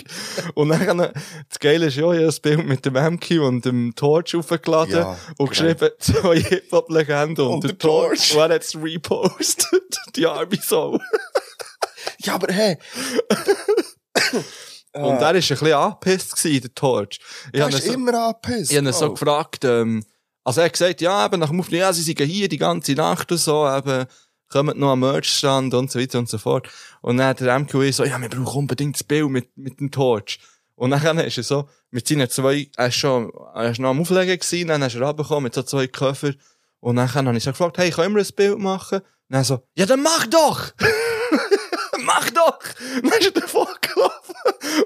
Und 0.53 0.70
dann, 0.70 0.97
das 0.97 1.59
Geile 1.59 1.88
ist 1.88 1.95
ja, 1.97 2.03
ich 2.12 2.18
habe 2.18 2.26
das 2.26 2.39
Bild 2.39 2.66
mit 2.66 2.86
dem 2.86 2.93
MQ 2.93 3.32
und 3.41 3.66
dem 3.66 3.93
Torch 3.95 4.36
aufgeladen 4.36 4.93
Ja, 4.99 5.18
und 5.38 5.49
geschrieben, 5.49 5.89
zwei 5.99 6.39
Hip-Hop-Legenden 6.39 7.45
und, 7.45 7.53
Und 7.55 7.64
der 7.64 7.78
Torch. 7.78 8.34
Und 8.34 8.39
er 8.39 8.55
hat 8.55 8.62
es 8.64 8.76
repostet. 8.76 9.84
Die 10.16 10.26
arme 10.26 10.57
Sau. 10.62 10.97
Ja, 12.20 12.36
aber 12.36 12.53
hey. 12.53 12.78
Und 14.93 15.03
er 15.03 15.22
war 15.22 15.28
ein 15.30 15.36
bisschen 15.36 15.74
angepisst, 15.74 16.36
gewesen, 16.36 16.62
der 16.64 16.76
Torch. 16.76 17.20
Ich 17.45 17.51
Du 17.53 17.62
habe 17.62 17.72
ihn 17.72 17.76
hast 17.78 17.86
so, 17.86 17.93
immer 17.93 18.14
angepisst. 18.28 18.72
ich 18.72 18.78
habe 18.78 18.88
ihn 18.89 18.93
so 18.93 19.05
Oh. 19.05 19.12
gefragt, 19.14 19.64
ähm, 19.64 20.03
also 20.43 20.59
er 20.62 20.66
hat 20.66 20.74
gesagt, 20.74 20.99
ja, 21.01 21.26
eben, 21.26 21.39
nach 21.39 21.49
dem 21.49 21.59
Aufnehmen, 21.62 21.82
ja, 21.82 21.93
sie 21.93 22.01
sind 22.01 22.20
hier 22.20 22.49
die 22.49 22.57
ganze 22.57 22.91
Nacht 22.93 23.32
und 23.32 23.38
so, 23.38 23.66
eben, 23.70 24.05
kommen 24.52 24.78
noch 24.78 24.91
am 24.91 24.99
Merchstand 24.99 25.74
und 25.74 25.91
so 25.91 25.99
weiter 25.99 26.20
und 26.20 26.30
so 26.30 26.38
fort. 26.38 26.68
Und 27.02 27.18
dann 27.18 27.28
hat 27.28 27.39
der 27.39 27.58
MQE 27.58 27.91
so, 27.91 28.04
ja, 28.04 28.20
wir 28.20 28.30
brauchen 28.30 28.60
unbedingt 28.60 28.95
das 28.95 29.04
Bild 29.04 29.30
mit, 29.30 29.58
mit 29.58 29.80
dem 29.80 29.89
Torch. 29.91 30.39
Und 30.76 30.91
dann 30.91 31.20
ist 31.20 31.38
er 31.38 31.43
so, 31.43 31.70
mit 31.91 32.08
seinen 32.08 32.30
zwei, 32.30 32.70
er 32.76 32.88
ist 32.88 32.95
schon, 32.95 33.32
er 33.54 33.72
ist 33.72 33.80
noch 33.80 33.89
am 33.89 34.02
Auflegen 34.02 34.38
gewesen, 34.38 34.68
dann 34.68 34.82
ist 34.82 34.95
er 34.95 35.02
runtergekommen 35.02 35.43
mit 35.43 35.54
so 35.54 35.64
zwei 35.64 35.88
Koffer. 35.88 36.34
Und 36.80 36.95
dann 36.95 37.14
habe 37.14 37.38
ich 37.38 37.43
so 37.43 37.52
gefragt, 37.52 37.78
hey, 37.78 37.91
können 37.91 38.16
wir 38.16 38.24
ein 38.24 38.36
Bild 38.36 38.58
machen? 38.58 38.99
Und 38.99 39.06
dann 39.30 39.43
so, 39.43 39.64
ja, 39.76 39.86
dann 39.86 40.02
mach 40.02 40.26
doch! 40.28 40.72
mach 42.04 42.30
doch! 42.32 42.60
Und 42.95 43.12
dann 43.12 43.20
ist 43.20 43.36
er 43.36 43.41
davor 43.41 43.70
gelaufen. 43.80 44.36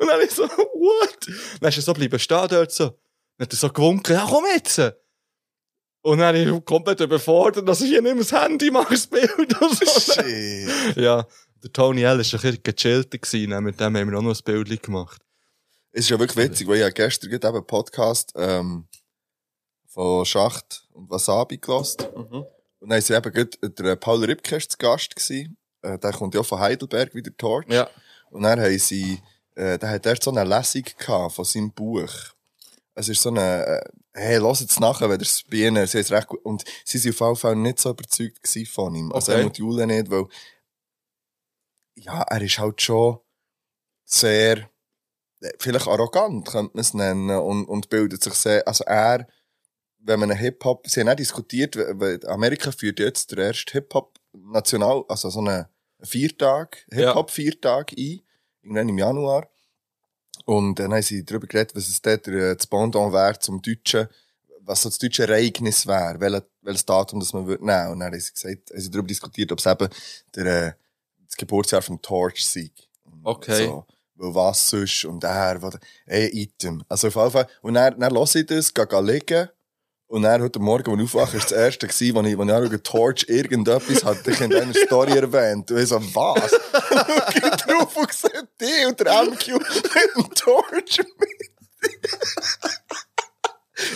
Und 0.01 0.07
dann 0.07 0.21
ich 0.21 0.31
so, 0.31 0.43
what? 0.43 1.27
Dann 1.61 1.69
ist 1.69 1.77
er 1.77 1.83
so 1.83 1.93
bleiben 1.93 2.19
stehen 2.19 2.47
dort 2.49 2.71
so. 2.71 2.89
Dann 3.37 3.45
hat 3.45 3.53
er 3.53 3.57
so 3.57 3.69
gewunken, 3.69 4.13
ja, 4.13 4.25
komm 4.29 4.43
jetzt! 4.53 4.79
Und 6.05 6.19
dann 6.19 6.35
bin 6.35 6.55
ich 6.55 6.65
komplett 6.65 6.99
überfordert, 6.99 7.67
dass 7.67 7.81
ich 7.81 7.89
hier 7.89 7.99
nicht 7.99 8.13
mehr 8.13 8.23
das 8.23 8.31
Handy 8.31 8.69
mache, 8.69 8.93
das 8.93 9.07
Bild 9.07 9.59
und 9.59 9.75
so. 9.75 10.13
Shit. 10.13 10.97
Ja, 10.97 11.25
der 11.63 11.73
Tony 11.73 12.03
L 12.03 12.09
war 12.09 12.11
ein 12.11 12.17
bisschen 12.19 12.59
gechillter 12.61 13.17
gewesen, 13.17 13.49
dann 13.49 13.63
mit 13.63 13.79
dem 13.79 13.97
haben 13.97 14.11
wir 14.11 14.19
auch 14.19 14.21
noch 14.21 14.35
ein 14.35 14.43
Bild 14.43 14.83
gemacht. 14.83 15.19
Es 15.91 16.01
ist 16.01 16.11
ja 16.11 16.19
wirklich 16.19 16.37
witzig, 16.37 16.67
weil 16.67 16.77
ich 16.77 16.83
habe 16.83 16.93
gestern 16.93 17.31
eben 17.31 17.43
einen 17.43 17.65
Podcast 17.65 18.33
ähm, 18.35 18.87
von 19.87 20.23
Schacht 20.27 20.87
und 20.93 21.09
Wasabi 21.09 21.57
gelost. 21.57 22.07
Mhm. 22.15 22.45
Und 22.81 22.89
dann 22.89 22.99
ist 22.99 23.09
eben 23.09 23.33
gerade 23.33 23.69
der 23.71 23.95
Paul 23.95 24.23
Ripke 24.25 24.57
ist 24.57 24.73
zu 24.73 24.77
Gast 24.77 25.15
gewesen. 25.15 25.57
Äh, 25.81 25.97
der 25.97 26.11
kommt 26.11 26.35
ja 26.35 26.43
von 26.43 26.59
Heidelberg, 26.59 27.15
wie 27.15 27.23
der 27.23 27.35
Torch. 27.35 27.65
Ja. 27.67 27.89
Und 28.29 28.43
dann 28.43 28.61
haben 28.61 28.77
sie, 28.77 29.23
äh, 29.55 29.79
der 29.79 29.89
hat 29.89 30.05
erst 30.05 30.21
so 30.21 30.29
eine 30.29 30.43
Lesung 30.43 30.83
gehabt 30.83 31.33
von 31.33 31.45
seinem 31.45 31.71
Buch. 31.71 32.11
Es 32.93 33.09
ist 33.09 33.23
so 33.23 33.29
eine, 33.29 33.65
äh, 33.65 33.81
Hey, 34.17 34.37
lass 34.37 34.61
jetzt 34.61 34.79
nachher, 34.79 35.09
wenn 35.09 35.19
es 35.19 35.43
bei 35.43 35.57
ihnen, 35.57 35.85
sie 35.87 35.99
ist 35.99 36.09
recht 36.11 36.27
gut. 36.27 36.39
Und 36.45 36.63
sie 36.85 36.97
sind 36.97 37.11
auf 37.19 37.27
jeden 37.27 37.35
Fall 37.35 37.55
nicht 37.57 37.79
so 37.79 37.89
überzeugt 37.89 38.39
von 38.71 38.95
ihm. 38.95 39.11
Also 39.11 39.33
Okay. 39.33 39.41
er 39.41 39.45
und 39.47 39.57
Jule 39.57 39.85
nicht, 39.85 40.09
weil, 40.09 40.25
ja, 41.95 42.21
er 42.21 42.41
ist 42.41 42.57
halt 42.57 42.81
schon 42.81 43.19
sehr, 44.05 44.69
äh, 45.41 45.51
vielleicht 45.59 45.87
arrogant, 45.87 46.47
könnte 46.47 46.71
man 46.75 46.81
es 46.81 46.93
nennen, 46.93 47.29
und, 47.29 47.65
und 47.65 47.89
bildet 47.89 48.23
sich 48.23 48.33
sehr, 48.35 48.65
also 48.65 48.85
er, 48.85 49.27
wenn 49.99 50.19
man 50.21 50.31
einen 50.31 50.39
Hip-Hop, 50.39 50.87
sie 50.87 51.01
haben 51.01 51.09
auch 51.09 51.15
diskutiert, 51.15 51.75
weil- 51.75 52.25
Amerika 52.27 52.71
führt 52.71 52.99
jetzt 52.99 53.31
der 53.31 53.47
erste 53.47 53.73
Hip-Hop-National, 53.73 55.03
also 55.09 55.29
so 55.29 55.39
einen 55.39 55.65
Viertag, 56.01 56.85
Hip-Hop-Viertag 56.91 57.91
ein, 57.97 58.21
irgendwann 58.61 58.89
im 58.89 58.97
Januar. 58.97 59.49
Und 60.45 60.79
dann 60.79 60.93
haben 60.93 61.01
sie 61.01 61.25
darüber 61.25 61.47
geredet, 61.47 61.75
was 61.75 61.89
es 61.89 62.01
dort 62.01 62.27
der, 62.27 62.55
das 62.55 62.67
Pendant 62.67 63.11
wäre 63.11 63.37
zum 63.39 63.61
Deutschen, 63.61 64.07
was 64.61 64.81
so 64.81 64.89
das 64.89 64.99
deutsche 64.99 65.23
Ereignis 65.23 65.85
wäre, 65.87 66.19
welches, 66.19 66.43
welches 66.61 66.85
Datum 66.85 67.19
das 67.19 67.33
man 67.33 67.47
würde 67.47 67.65
nehmen. 67.65 67.91
Und 67.91 67.99
dann 67.99 68.13
haben 68.13 68.19
sie 68.19 68.31
gesagt, 68.31 68.71
haben 68.71 68.79
sie 68.79 68.91
darüber 68.91 69.07
diskutiert, 69.07 69.51
ob 69.51 69.59
es 69.59 69.65
eben 69.65 69.89
der, 70.35 70.45
äh, 70.45 70.73
das 71.25 71.35
Geburtsjahr 71.35 71.81
vom 71.81 72.01
Torch 72.01 72.45
sei. 72.45 72.71
Okay. 73.23 73.65
So, 73.65 73.85
weil 74.15 74.35
was 74.35 74.69
sonst? 74.69 75.05
Und 75.05 75.23
er, 75.23 75.61
wo, 75.61 75.71
ey, 76.05 76.27
Item. 76.27 76.83
Also 76.87 77.07
auf 77.07 77.15
jeden 77.15 77.31
Fall. 77.31 77.47
Und 77.61 77.73
dann, 77.73 77.99
dann 77.99 78.13
lasse 78.13 78.39
ich 78.39 78.45
das, 78.45 78.73
gehe, 78.73 78.87
gehe 78.87 79.01
liegen. 79.01 79.49
Und 80.07 80.21
dann 80.21 80.41
heute 80.41 80.59
Morgen, 80.59 80.91
als 80.91 80.99
ich 80.99 81.05
aufwache, 81.15 81.33
war 81.33 81.41
das 81.41 81.51
erste, 81.51 81.87
wo 81.87 82.21
ich, 82.21 82.37
wo 82.37 82.43
ich 82.43 82.51
anschaue, 82.51 82.83
Torch 82.83 83.25
irgendetwas 83.27 84.03
hat 84.03 84.25
dich 84.25 84.39
in 84.39 84.51
deiner 84.51 84.73
Story 84.73 85.17
erwähnt. 85.17 85.71
Und 85.71 85.79
ich 85.79 85.89
so, 85.89 85.99
was? 86.13 86.53
Und 86.53 87.35
ich 87.35 87.41
drauf 87.63 87.97
und 87.97 88.13
sehe 88.13 88.47
dich 88.61 88.87
und 88.87 88.99
der 88.99 89.23
MQ 89.23 89.47
mit 89.47 90.15
dem 90.15 90.35
Torch 90.35 90.99
mit. 90.99 91.51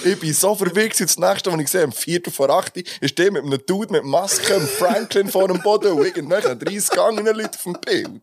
Ich 0.04 0.20
bin 0.20 0.34
so 0.34 0.56
verwirrt, 0.56 1.00
das 1.00 1.18
nächste, 1.18 1.52
was 1.52 1.60
ich 1.60 1.68
sehe, 1.70 1.84
am 1.84 1.92
4. 1.92 2.22
vor 2.32 2.50
8 2.50 2.78
Uhr, 2.78 2.84
ist 3.02 3.18
der 3.18 3.32
mit 3.32 3.44
einem 3.44 3.60
Dude 3.66 3.92
mit 3.92 4.04
Maske, 4.04 4.56
einem 4.56 4.68
Franklin 4.68 5.30
vor 5.30 5.48
dem 5.48 5.62
Boden 5.62 5.94
und 5.94 6.06
irgendwelche 6.06 6.56
30 6.56 6.90
gangenen 6.90 7.36
Leute 7.36 7.52
auf 7.58 7.64
dem 7.64 7.74
Bild. 7.74 8.22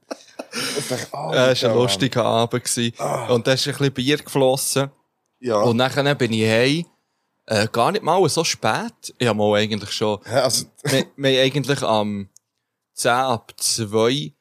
Ich 0.79 0.89
dachte, 0.89 1.09
oh, 1.13 1.31
es 1.33 1.63
war 1.63 1.71
ein 1.71 1.77
Mann. 1.77 1.83
lustiger 1.83 2.25
Abend. 2.25 2.65
Gewesen. 2.65 2.93
Und 3.31 3.47
da 3.47 3.53
ist 3.53 3.67
ein 3.67 3.73
bisschen 3.73 3.93
Bier 3.93 4.19
geflossen. 4.19 4.91
Ja. 5.41 5.57
Und 5.59 5.77
nachher 5.77 6.15
bin 6.15 6.33
ich 6.33 6.49
heim. 6.49 6.87
Äh, 7.47 7.69
gar 7.71 7.93
nicht 7.93 8.03
mal 8.03 8.29
so 8.29 8.45
spät. 8.45 9.15
Habe 9.23 9.35
mal 9.35 9.59
eigentlich 9.59 9.93
schon... 9.93 10.19
Ja, 10.27 10.43
also, 10.45 10.67
wir, 10.85 11.07
wir 11.17 11.31
haben 11.31 11.45
eigentlich 11.45 11.83
am 11.83 12.29
10 12.95 13.11
ab 13.11 13.53
2 13.57 14.33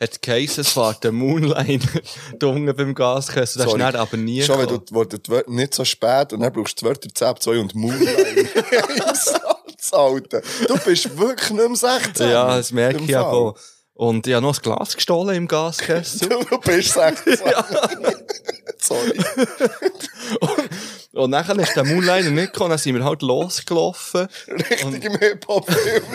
hat 0.00 0.20
geheissen, 0.20 0.62
es 0.62 0.72
fährt 0.72 1.04
der 1.04 1.12
Moonliner 1.12 1.78
da 2.38 2.46
unten 2.48 2.74
beim 2.76 2.94
Gaskessel. 2.94 3.58
Das 3.58 3.66
ist 3.66 3.70
Sorry. 3.70 3.78
dann 3.78 3.96
aber 3.96 4.16
nie 4.16 4.42
schon, 4.42 4.58
wenn 4.58 4.66
du, 4.66 4.80
gekommen. 4.80 5.00
wo 5.00 5.04
du 5.04 5.18
die 5.18 5.30
Wörter 5.30 5.50
nicht 5.50 5.74
so 5.74 5.84
spät 5.84 6.32
und 6.32 6.40
dann 6.40 6.52
brauchst 6.52 6.80
du 6.80 6.84
die 6.84 6.88
Wörter 6.88 7.08
10 7.14 7.28
ab 7.28 7.42
2 7.42 7.58
und 7.58 7.74
Moonlight 7.74 8.36
im 8.36 9.14
Salz 9.14 9.92
halten. 9.92 10.42
Du 10.66 10.76
bist 10.78 11.16
wirklich 11.16 11.50
nicht 11.50 11.68
mehr 11.68 11.76
16. 11.76 12.30
Ja, 12.30 12.56
das 12.56 12.72
merke 12.72 13.04
ich 13.04 13.16
aber. 13.16 13.54
Und 13.94 14.26
ich 14.26 14.34
habe 14.34 14.44
noch 14.44 14.56
ein 14.56 14.62
Glas 14.62 14.96
gestohlen 14.96 15.36
im 15.36 15.46
Gaskessel. 15.48 16.28
Du 16.50 16.58
bist 16.58 16.94
16. 16.94 17.38
Sorry. 18.78 19.18
Und 21.12 21.30
nachher 21.30 21.58
ist 21.58 21.76
der 21.76 21.84
Moonliner 21.84 22.30
nicht 22.30 22.54
gekommen, 22.54 22.70
dann 22.70 22.78
sind 22.78 22.94
wir 22.94 23.04
halt 23.04 23.20
losgelaufen. 23.22 24.28
Richtig 24.48 25.04
im 25.04 25.18
Hip-Hop-Film. 25.18 26.04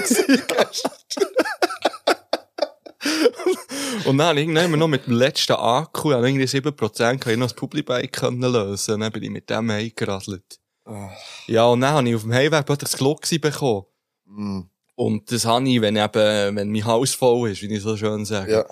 Und 4.05 4.17
dann 4.17 4.38
irgendwann 4.38 4.80
noch 4.80 4.88
mit 4.88 5.05
dem 5.05 5.13
letzten 5.13 5.53
Akku, 5.53 6.11
an 6.11 6.25
irgendwie 6.25 6.45
7%, 6.45 7.19
kann 7.19 7.32
ich 7.32 7.38
noch 7.38 7.45
das 7.45 7.53
Publibike 7.53 8.21
lösen. 8.21 8.95
Und 8.95 9.01
dann 9.01 9.11
bin 9.11 9.21
ich 9.23 9.30
mit 9.30 9.47
dem 9.49 9.69
heimgeradelt. 9.69 10.59
Ah. 10.86 11.09
Ja, 11.47 11.65
und 11.65 11.82
dann 11.82 11.93
habe 11.93 12.09
ich 12.09 12.15
auf 12.15 12.23
dem 12.23 12.34
Heimweg 12.34 12.65
plötzlich 12.65 12.91
das 12.91 12.97
Glocksi 12.97 13.38
bekommen. 13.39 13.84
Mm, 14.25 14.61
Und 14.98 15.32
das 15.32 15.45
habe 15.45 15.70
ich, 15.70 15.80
wenn 15.80 15.95
eben, 15.95 16.56
wenn 16.56 16.72
mein 16.72 16.86
Haus 16.86 17.14
voll 17.14 17.52
ist, 17.52 17.62
wie 17.62 17.68
ich 17.72 17.84
so 17.84 17.95
schön 17.95 18.26
sage. 18.26 18.52
ja. 18.52 18.66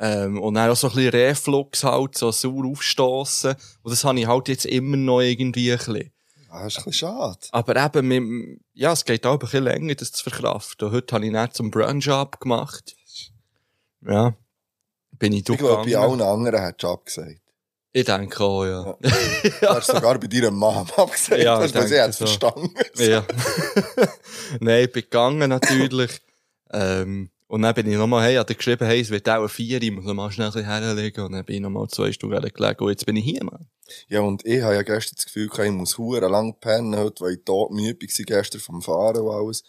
Ähm, 0.00 0.40
und 0.40 0.54
dann 0.54 0.70
auch 0.70 0.76
so 0.76 0.86
ein 0.88 0.94
bisschen 0.94 1.10
Reflux 1.10 1.82
halt, 1.84 2.16
so 2.16 2.30
sauer 2.30 2.64
aufstossen. 2.66 3.54
Und 3.82 3.90
das 3.90 4.04
habe 4.04 4.18
ich 4.20 4.26
halt 4.28 4.46
jetzt 4.48 4.64
immer 4.64 4.96
noch 4.96 5.20
irgendwie 5.20 5.72
ein 5.72 5.76
bisschen. 5.78 6.12
Ah, 6.48 6.66
ist 6.66 6.78
ein 6.78 6.84
bisschen 6.84 6.92
schade. 7.08 7.38
Aber 7.50 7.76
eben, 7.84 8.06
mit, 8.08 8.60
ja, 8.74 8.92
es 8.92 9.04
geht 9.04 9.26
auch 9.26 9.32
ein 9.32 9.38
bisschen 9.40 9.64
länger, 9.64 9.94
das 9.96 10.12
zu 10.12 10.22
verkraften. 10.30 10.86
Und 10.88 10.94
heute 10.94 11.14
habe 11.14 11.26
ich 11.26 11.32
dann 11.32 11.52
zum 11.52 11.70
Brunch 11.70 12.08
abgemacht. 12.08 12.96
Ja. 14.02 14.34
Bin 15.18 15.32
ich 15.32 15.40
Ich 15.40 15.44
glaube, 15.46 15.62
bei 15.64 15.74
durchgegangen. 15.74 16.22
allen 16.22 16.22
anderen 16.22 16.60
hat 16.62 16.80
Job 16.82 17.04
gesagt. 17.04 17.40
Ich 17.98 18.04
denke 18.04 18.40
auch, 18.44 18.64
ja. 18.64 18.96
Du 19.00 19.68
hast 19.68 19.86
sogar 19.88 20.18
bei 20.18 20.26
deiner 20.28 20.50
Mama 20.52 20.86
abgesagt, 20.96 21.42
Ja, 21.42 21.64
ja, 21.64 21.74
weil 21.74 21.88
sie 21.88 22.00
hat 22.00 22.10
es 22.10 22.18
so. 22.18 22.26
verstanden. 22.26 22.72
Ja. 22.96 23.24
Nein, 24.60 24.84
ich 24.84 24.92
bin 24.92 25.02
gegangen 25.02 25.48
natürlich. 25.50 26.20
ähm, 26.72 27.30
und 27.48 27.62
dann 27.62 27.74
bin 27.74 27.90
ich 27.90 27.96
nochmal, 27.96 28.24
hey, 28.24 28.36
hat 28.36 28.50
er 28.50 28.54
geschrieben, 28.56 28.86
hey, 28.86 29.00
es 29.00 29.10
wird 29.10 29.28
auch 29.28 29.42
ein 29.42 29.48
Vier, 29.48 29.82
ich 29.82 29.90
muss 29.90 30.04
noch 30.04 30.14
mal 30.14 30.30
schnell 30.30 30.48
ein 30.48 30.52
bisschen 30.52 30.68
herlegen. 30.68 31.24
Und 31.24 31.32
dann 31.32 31.44
bin 31.44 31.56
ich 31.56 31.62
nochmal 31.62 31.88
zwei 31.88 32.12
Stunden 32.12 32.40
gelegen 32.40 32.84
und 32.84 32.90
jetzt 32.90 33.06
bin 33.06 33.16
ich 33.16 33.24
hier, 33.24 33.42
Mann. 33.42 33.66
Ja, 34.08 34.20
und 34.20 34.44
ich 34.44 34.60
habe 34.62 34.74
ja 34.74 34.82
gestern 34.82 35.14
das 35.16 35.24
Gefühl, 35.24 35.48
gehabt, 35.48 35.66
ich 35.66 35.72
muss 35.72 35.96
hure 35.98 36.28
lang 36.28 36.54
pennen, 36.60 36.94
heute, 36.96 37.24
weil 37.24 37.32
ich 37.34 37.44
tot 37.44 37.70
müde 37.72 37.98
war 38.00 38.24
gestern 38.24 38.60
vom 38.60 38.82
Fahren 38.82 39.22
und 39.22 39.34
alles. 39.34 39.64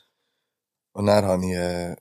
Und 0.91 1.05
dann 1.07 1.25
habe 1.25 1.45
ich, 1.45 1.51
äh, 1.53 1.95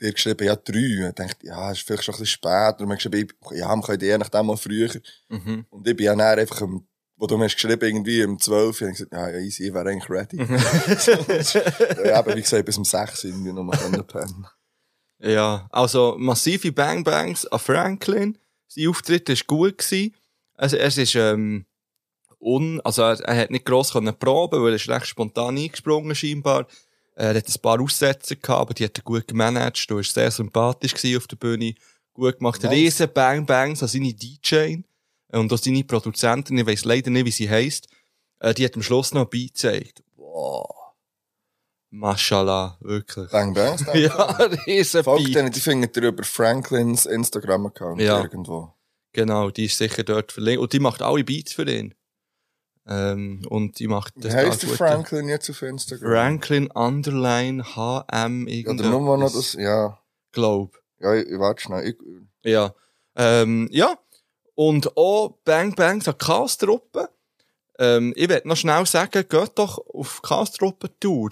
dir 0.00 0.12
geschrieben, 0.12 0.46
ja, 0.46 0.56
drei. 0.56 1.06
Und 1.06 1.08
ich 1.08 1.14
dachte, 1.14 1.46
ja, 1.46 1.70
ist 1.70 1.80
vielleicht 1.80 2.04
schon 2.04 2.14
ein 2.14 2.20
bisschen 2.20 2.38
spät. 2.38 2.80
Und 2.80 2.88
mir 2.88 2.96
geschrieben, 2.96 3.32
ja, 3.52 3.74
wir 3.74 3.82
können 3.82 4.00
je 4.00 4.18
nachdem 4.18 4.46
mal 4.46 4.56
früher. 4.56 4.90
Mhm. 5.28 5.66
Und 5.70 5.88
ich 5.88 5.96
bin 5.96 6.06
ja 6.06 6.14
dann 6.14 6.38
einfach, 6.38 6.62
wo 7.16 7.26
du 7.26 7.36
mir 7.36 7.44
hast 7.44 7.54
geschrieben, 7.54 7.84
irgendwie 7.84 8.24
um 8.24 8.38
12 8.38 8.80
Uhr, 8.80 8.86
und 8.86 8.92
ich 8.92 8.98
gesagt, 8.98 9.12
ja, 9.12 9.28
ja, 9.30 9.38
easy, 9.38 9.68
ich 9.68 9.74
wäre 9.74 9.88
eigentlich 9.88 10.10
ready. 10.10 10.36
ja, 12.08 12.16
aber 12.16 12.34
wie 12.36 12.42
gesagt, 12.42 12.64
bis 12.64 12.78
um 12.78 12.84
6 12.84 13.24
Uhr 13.24 13.30
irgendwie 13.30 13.52
noch 13.52 13.62
mal 13.62 13.76
pennen. 14.02 14.46
Ja, 15.20 15.68
also 15.70 16.16
massive 16.18 16.72
Bang 16.72 17.04
Bangs 17.04 17.46
an 17.46 17.58
Franklin. 17.58 18.38
Sein 18.66 18.88
Auftritt 18.88 19.28
war 19.28 19.36
gut. 19.46 19.78
Gewesen. 19.78 20.14
Also, 20.56 20.76
es 20.76 20.98
ist, 20.98 21.14
ähm, 21.14 21.66
un, 22.44 22.80
also 22.82 23.02
er, 23.02 23.20
er 23.20 23.36
hat 23.36 23.50
nicht 23.50 23.64
gross 23.64 23.92
können 23.92 24.16
proben, 24.18 24.62
weil 24.62 24.72
er 24.72 24.76
ist 24.76 24.88
recht 24.88 25.06
spontan 25.06 25.56
eingesprungen 25.56 26.14
scheinbar. 26.14 26.66
Er 27.16 27.34
hat 27.34 27.48
ein 27.48 27.62
paar 27.62 27.80
Aussätze 27.80 28.36
gehabt, 28.36 28.60
aber 28.60 28.74
die 28.74 28.84
hat 28.84 28.98
er 28.98 29.02
gut 29.04 29.28
gemanagt. 29.28 29.88
Du 29.88 29.96
warst 29.96 30.14
sehr 30.14 30.30
sympathisch 30.30 30.94
auf 31.16 31.26
der 31.28 31.36
Bühne. 31.36 31.74
Gut 32.12 32.38
gemacht. 32.38 32.62
Nice. 32.62 32.72
Riesen 32.72 33.12
Bang 33.12 33.46
Bangs 33.46 33.82
an 33.82 33.88
seine 33.88 34.12
DJ 34.12 34.76
und 35.32 35.52
auch 35.52 35.58
seine 35.58 35.84
Produzentin. 35.84 36.58
Ich 36.58 36.66
weiss 36.66 36.84
leider 36.84 37.10
nicht, 37.10 37.26
wie 37.26 37.30
sie 37.30 37.48
heisst. 37.50 37.88
Äh, 38.40 38.54
die 38.54 38.64
hat 38.64 38.74
am 38.74 38.82
Schluss 38.82 39.14
noch 39.14 39.22
ein 39.22 39.30
Beat 39.30 39.54
gezeigt. 39.54 40.02
Wow. 40.16 40.68
Mashallah, 41.90 42.76
wirklich. 42.80 43.30
Bang, 43.30 43.54
bang. 43.54 43.78
Ja, 43.94 44.24
riesen 44.66 45.04
Folgt 45.04 45.32
denen, 45.34 45.52
die 45.52 45.60
findet 45.60 45.96
ihr 45.96 46.02
über 46.08 46.24
Franklins 46.24 47.06
Instagram-Account 47.06 48.00
Ja. 48.00 48.22
irgendwo. 48.22 48.72
Genau, 49.12 49.50
die 49.50 49.66
ist 49.66 49.78
sicher 49.78 50.02
dort 50.02 50.32
verlinkt. 50.32 50.60
Und 50.60 50.72
die 50.72 50.80
macht 50.80 51.02
alle 51.02 51.22
Beats 51.22 51.52
für 51.52 51.70
ihn. 51.70 51.94
Ähm, 52.86 53.42
und 53.48 53.78
die 53.78 53.88
macht 53.88 54.12
Wie 54.16 54.30
heisst 54.30 54.62
der 54.62 54.68
Franklin 54.70 55.28
jetzt 55.28 55.48
auf 55.48 55.62
Instagram? 55.62 56.10
Franklin 56.10 56.70
Underline 56.70 57.64
HM 57.64 58.46
irgendwas. 58.46 58.86
nur 58.86 59.18
noch 59.18 59.32
das, 59.32 59.54
ja. 59.54 59.98
Glaub. 60.32 60.78
Ja, 61.00 61.14
ich, 61.14 61.26
ich 61.26 61.38
warte 61.38 61.62
schnell. 61.62 61.88
Ich, 61.88 61.96
Ja. 62.42 62.74
Ähm, 63.16 63.68
ja. 63.70 63.98
Und 64.54 64.96
auch 64.96 65.38
Bang 65.44 65.74
Bangs 65.74 66.06
an 66.08 66.18
Chaos-Truppe. 66.18 67.08
Ähm, 67.78 68.12
ich 68.16 68.28
will 68.28 68.42
noch 68.44 68.56
schnell 68.56 68.86
sagen, 68.86 69.24
geht 69.28 69.52
doch 69.58 69.78
auf 69.78 70.22
Chaos-Truppe-Tour. 70.22 71.30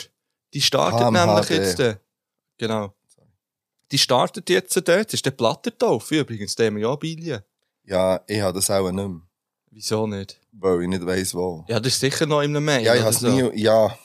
Die 0.55 0.61
startet 0.61 1.00
HMHD. 1.00 1.12
nämlich 1.12 1.48
jetzt. 1.50 1.80
Äh, 1.80 1.96
genau. 2.59 2.94
Die 3.90 3.98
startet 3.98 4.48
jetzt 4.48 4.74
dort. 4.76 4.88
Das 4.88 5.14
ist 5.14 5.26
der 5.26 5.30
Plattertaufe 5.32 6.20
übrigens, 6.20 6.57
der 6.57 6.74
wir 6.74 6.80
ja 6.80 6.96
Bilien. 6.96 7.42
ja, 7.84 8.20
ich 8.26 8.40
habe 8.40 8.55
das 8.55 8.70
auch 8.70 8.90
nicht 8.90 8.94
mehr, 8.94 9.20
Wieso 9.73 10.07
nicht? 10.07 10.39
weil 10.53 10.83
ich 10.83 10.89
nicht 10.89 11.05
weiss, 11.07 11.35
wo. 11.35 11.64
Ja, 11.66 11.81
das 11.81 11.95
ist 11.95 12.01
sicher 12.01 12.27
noch 12.27 12.43
in 12.43 12.55
einem 12.55 12.64
Mail. 12.64 12.85
Ja, 12.85 12.95
ich 12.95 13.03
es 13.03 13.20
so. 13.20 13.29
nie, 13.29 13.61
ja. 13.61 13.97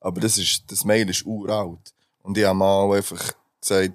Aber 0.00 0.20
das 0.20 0.36
ist, 0.36 0.64
das 0.70 0.84
Mail 0.84 1.08
ist 1.08 1.24
uralt. 1.24 1.94
Und 2.22 2.36
ich 2.36 2.44
habe 2.44 2.58
mal 2.58 2.92
einfach 2.96 3.22
gesagt, 3.60 3.92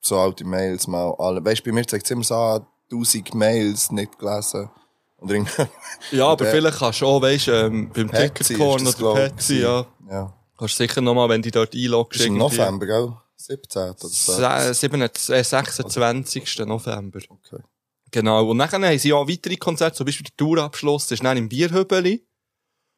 so 0.00 0.18
alte 0.18 0.44
Mails 0.44 0.86
mal 0.86 1.14
alle. 1.18 1.44
Weißt 1.44 1.60
du, 1.60 1.70
bei 1.70 1.72
mir 1.72 1.86
zeigt 1.86 2.04
es 2.04 2.10
immer 2.10 2.24
so 2.24 2.34
an, 2.34 2.66
1000 2.90 3.34
Mails 3.34 3.90
nicht 3.90 4.18
gelesen. 4.18 4.70
Und 5.16 5.30
irgendwie, 5.30 5.64
Ja, 6.10 6.26
aber 6.28 6.44
vielleicht 6.44 6.78
kannst 6.78 7.00
du 7.00 7.06
auch, 7.06 7.22
weißt, 7.22 7.48
ähm, 7.48 7.90
beim 7.94 8.10
das, 8.10 9.00
oder 9.00 9.14
Petsy, 9.14 9.60
ja. 9.60 9.86
ja. 10.10 10.32
Kannst 10.58 10.78
du 10.78 10.82
sicher 10.86 11.00
nochmal, 11.00 11.28
wenn 11.30 11.40
du 11.40 11.50
dort 11.50 11.74
einloggst. 11.74 12.20
Das 12.20 12.26
ist 12.26 12.28
im 12.28 12.36
November, 12.38 12.86
gell? 12.86 13.12
17. 13.36 13.82
oder 13.82 13.96
so. 13.98 14.32
Se- 14.32 14.74
27, 14.74 15.34
äh, 15.34 15.42
26. 15.42 16.58
November. 16.66 17.20
Okay. 17.28 17.62
Genau. 18.14 18.48
Und 18.48 18.58
dann 18.58 18.70
haben 18.70 18.96
sie 18.98 19.12
auch 19.12 19.28
weitere 19.28 19.56
Konzerte, 19.56 19.96
zum 19.96 20.06
Beispiel 20.06 20.22
der 20.26 20.36
Tourabschluss, 20.36 21.08
das 21.08 21.18
ist 21.18 21.24
dann 21.24 21.36
im 21.36 21.48
Bierhübeli. 21.48 22.24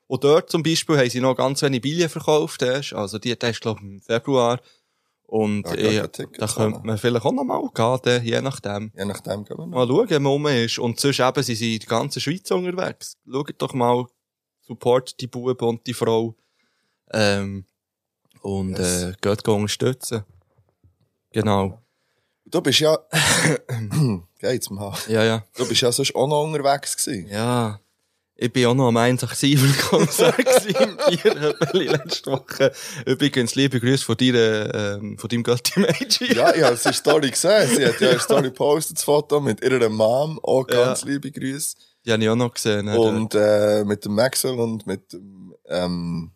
Und 0.09 0.23
dort 0.23 0.51
zum 0.51 0.63
Beispiel 0.63 0.99
haben 0.99 1.09
sie 1.09 1.23
noch 1.23 1.35
ganz 1.35 1.63
wenig 1.63 1.81
Billionen 1.81 2.11
verkauft, 2.11 2.61
erst. 2.61 2.93
also 2.93 3.19
die, 3.19 3.31
ist, 3.31 3.61
glaube 3.63 3.81
ich, 3.81 3.87
im 3.87 4.03
Februar. 4.03 4.61
Und 5.23 5.67
Ja, 5.69 5.75
äh, 6.05 6.09
Tickets 6.11 6.39
da 6.39 6.47
könnte 6.47 6.81
man 6.85 6.99
vielleicht 6.99 7.25
auch 7.25 7.33
noch 7.33 7.45
mal 7.45 7.63
gehen, 7.75 7.99
dann, 8.03 8.25
je 8.25 8.41
nachdem. 8.43 8.93
Je 8.95 9.07
nachdem 9.07 9.45
gehen 9.47 9.57
wir 9.57 9.67
noch. 9.67 9.87
Mal 9.87 9.89
schauen, 9.89 10.25
wo 10.27 10.39
man 10.39 10.55
ist. 10.55 10.79
Und 10.79 11.01
sonst 11.01 11.19
eben, 11.19 11.43
sie 11.43 11.55
sind 11.55 11.73
in 11.73 11.79
der 11.79 11.89
ganzen 11.89 12.21
Schweiz 12.21 12.51
unterwegs. 12.51 13.17
Schaut 13.27 13.55
doch 13.57 13.73
mal, 13.73 14.05
support 14.61 15.19
die 15.19 15.29
Buben 15.29 15.67
und 15.67 15.87
die 15.87 15.95
Frau. 15.95 16.37
Ähm, 17.11 17.65
und 18.43 18.77
Yes. 18.79 19.03
äh, 19.03 19.13
geht 19.23 19.49
unterstützen. 19.49 20.25
Genau. 21.33 21.81
Du 22.47 22.61
bist 22.61 22.81
ja... 22.81 22.99
Geht's 24.39 24.71
mal. 24.71 24.95
Ja, 25.09 25.25
ja. 25.25 25.45
Du 25.57 25.67
bist 25.69 25.81
ja 25.81 25.91
sonst 25.91 26.15
auch 26.15 26.29
noch 26.29 26.45
unterwegs 26.45 26.97
gewesen. 26.97 27.29
Ja. 27.29 27.81
Ich 28.39 28.53
bin 28.53 28.67
auch 28.67 28.75
noch 28.75 28.89
am 28.89 28.97
1 28.99 29.23
Konzert 29.89 30.39
im 30.67 30.97
Bierhöbeli 31.09 31.87
letzte 31.87 32.33
Woche. 32.33 32.71
Übrigens, 33.07 33.55
liebe 33.55 33.81
Grüße 33.81 34.05
von 34.05 34.17
dir, 34.17 34.75
ähm, 34.75 35.17
von 35.17 35.29
deinem 35.29 35.43
Götti 35.43 35.81
Meiji. 35.81 36.35
Ja, 36.35 36.55
ich 36.55 36.63
habe 36.63 36.77
sie 36.77 36.93
Story 36.93 37.31
gesehen. 37.31 37.75
Sie 37.75 37.87
hat 37.87 37.99
ja 37.99 38.11
eine 38.11 38.21
Story 38.21 38.43
gepostet, 38.43 38.99
das 38.99 39.05
Foto 39.05 39.41
mit 39.41 39.63
ihrer 39.63 39.89
Mom. 39.89 40.39
Auch 40.43 40.67
ganz 40.67 41.05
liebe 41.05 41.31
Grüße. 41.31 41.77
Die 42.05 42.13
habe 42.13 42.23
ich 42.23 42.29
auch 42.29 42.37
noch 42.37 42.53
gesehen. 42.53 42.89
Und 42.89 43.35
äh, 43.35 43.85
mit 43.85 44.05
dem 44.05 44.15
Maxwell 44.15 44.61
und 44.61 44.87
mit 44.87 45.15
dem 45.15 45.55
ähm, 45.69 46.31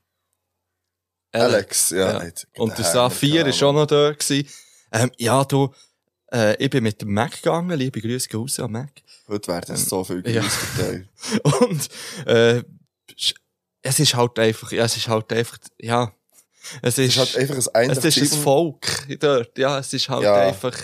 der 1.35 1.43
Alex. 1.43 1.91
Ja, 1.91 2.23
Ja. 2.25 2.31
Und 2.57 2.77
der 2.77 2.85
Saphir 2.85 3.41
Hammer. 3.41 3.51
ist 3.51 3.63
auch 3.63 3.73
noch 3.73 3.87
da 3.87 4.13
gewesen. 4.13 4.49
Ähm, 4.93 5.11
ja, 5.19 5.45
du, 5.45 5.71
äh, 6.33 6.57
ich 6.63 6.71
bin 6.71 6.83
mit 6.85 7.01
dem 7.03 7.13
Mac 7.13 7.33
gegangen. 7.43 7.79
Liebe 7.79 8.01
Grüße 8.01 8.29
gehen 8.29 8.41
raus 8.41 8.59
an 8.61 8.73
Mac. 8.73 8.91
Heute 9.29 9.49
werden 9.49 9.77
so 9.77 10.03
viel 10.05 10.23
Ja. 10.29 10.41
Grüße 10.43 10.57
verteilt. 10.59 11.09
Und, 11.61 11.89
äh, 12.27 12.63
es 13.83 13.99
ist 13.99 14.15
halt 14.15 14.39
einfach, 14.39 14.73
ja, 14.73 14.85
es 14.85 14.97
ist 14.97 15.09
halt 15.09 15.33
einfach, 15.33 15.59
ja, 15.79 16.13
es 16.83 16.99
Es 16.99 16.99
ist, 16.99 17.17
ist 17.17 17.19
halt 17.19 17.37
einfach 17.39 17.67
ein 17.75 17.91
es 17.91 18.05
ist 18.05 18.35
ein. 18.35 18.43
Volk 18.43 19.07
dort, 19.21 19.57
ja, 19.59 19.79
es 19.79 19.93
ist 19.93 20.09
halt 20.09 20.23
Ja. 20.25 20.35
einfach, 20.35 20.77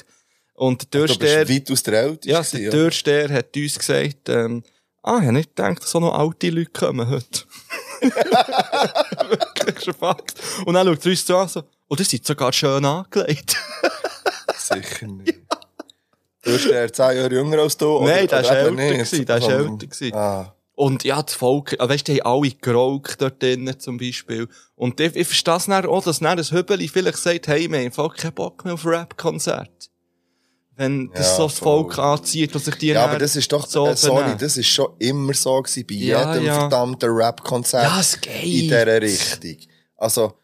und 0.54 0.92
der 0.94 1.02
Du 1.02 1.06
bist 1.06 1.20
Türsteher, 1.20 1.48
weit 1.48 1.70
aus 1.70 1.82
der 1.82 2.02
Älteste. 2.02 2.58
ja, 2.58 2.70
der 2.70 2.70
Türsteher 2.70 3.28
hat 3.30 3.54
uns 3.56 3.78
gesagt, 3.78 4.28
ähm, 4.30 4.62
ah, 5.02 5.18
ich 5.20 5.26
hab 5.26 5.32
nicht 5.32 5.54
gedacht, 5.54 5.82
dass 5.82 5.90
so 5.90 6.00
noch 6.00 6.14
alte 6.18 6.48
Leute 6.48 6.70
kommen 6.70 7.06
heute. 7.08 7.42
Schon 9.82 9.94
Fakt. 9.94 10.34
Und 10.64 10.74
dann 10.74 10.86
schaut 10.86 11.04
er 11.04 11.10
uns 11.10 11.26
so 11.26 11.36
an, 11.36 11.48
so, 11.48 11.62
oh, 11.88 11.94
das 11.94 12.12
ist 12.12 12.26
sogar 12.26 12.52
schön 12.52 12.84
angelegt. 12.84 13.56
Sicher 14.56 15.06
nicht. 15.06 15.38
Du 16.42 16.52
bist 16.52 16.68
der 16.68 16.92
10 16.92 17.16
Jahre 17.16 17.34
jünger 17.34 17.58
als 17.58 17.76
du? 17.76 18.00
Nein, 18.04 18.24
oder 18.26 18.42
war 18.44 18.56
älter 18.56 19.24
der 19.24 19.42
war 19.42 19.50
älter. 19.50 20.16
Ah, 20.16 20.54
Und 20.74 21.02
ja, 21.04 21.20
das 21.20 21.34
Volk, 21.34 21.74
ah, 21.78 21.88
weißt 21.88 22.06
du, 22.06 22.12
die 22.14 22.22
haben 22.22 22.42
alle 22.42 22.50
geraucht 22.52 23.20
dort 23.20 23.42
drinnen 23.42 23.78
zum 23.80 23.98
Beispiel. 23.98 24.48
Und 24.76 25.00
ich, 25.00 25.16
ich 25.16 25.26
verstehe 25.26 25.56
es 25.56 25.66
dann 25.66 25.86
auch, 25.86 26.04
dass 26.04 26.20
dann 26.20 26.38
ein 26.38 26.44
Hübeli 26.44 26.86
vielleicht 26.88 27.18
sagt, 27.18 27.48
hey, 27.48 27.68
wir 27.70 27.78
haben 27.80 27.92
voll 27.92 28.10
keinen 28.10 28.34
Bock 28.34 28.64
mehr 28.64 28.74
auf 28.74 28.86
Rap-Konzert. 28.86 29.90
Wenn 30.76 31.10
das 31.12 31.26
Ja, 31.30 31.36
so 31.36 31.42
das 31.44 31.58
voll. 31.58 31.82
Volk 31.84 31.98
anzieht, 31.98 32.54
dass 32.54 32.66
sich 32.66 32.74
die 32.76 32.88
ja, 32.88 33.04
aber 33.04 33.18
das 33.18 33.34
ist 33.34 33.50
doch, 33.50 33.66
so 33.66 33.86
äh, 33.88 33.96
sorry, 33.96 34.22
benehmen. 34.24 34.38
das 34.38 34.56
ist 34.58 34.66
schon 34.68 34.88
immer 34.98 35.32
so 35.32 35.60
gewesen, 35.62 35.86
bei 35.88 35.94
Ja, 35.94 36.32
jedem 36.34 36.46
ja. 36.46 36.60
verdammten 36.60 37.10
Rap-Konzert. 37.10 37.84
Ja, 37.84 38.00
es 38.00 38.20
geht. 38.20 38.42
In 38.44 38.50
dieser 38.68 39.00
Richtung. 39.00 39.56
Also, 39.96 40.34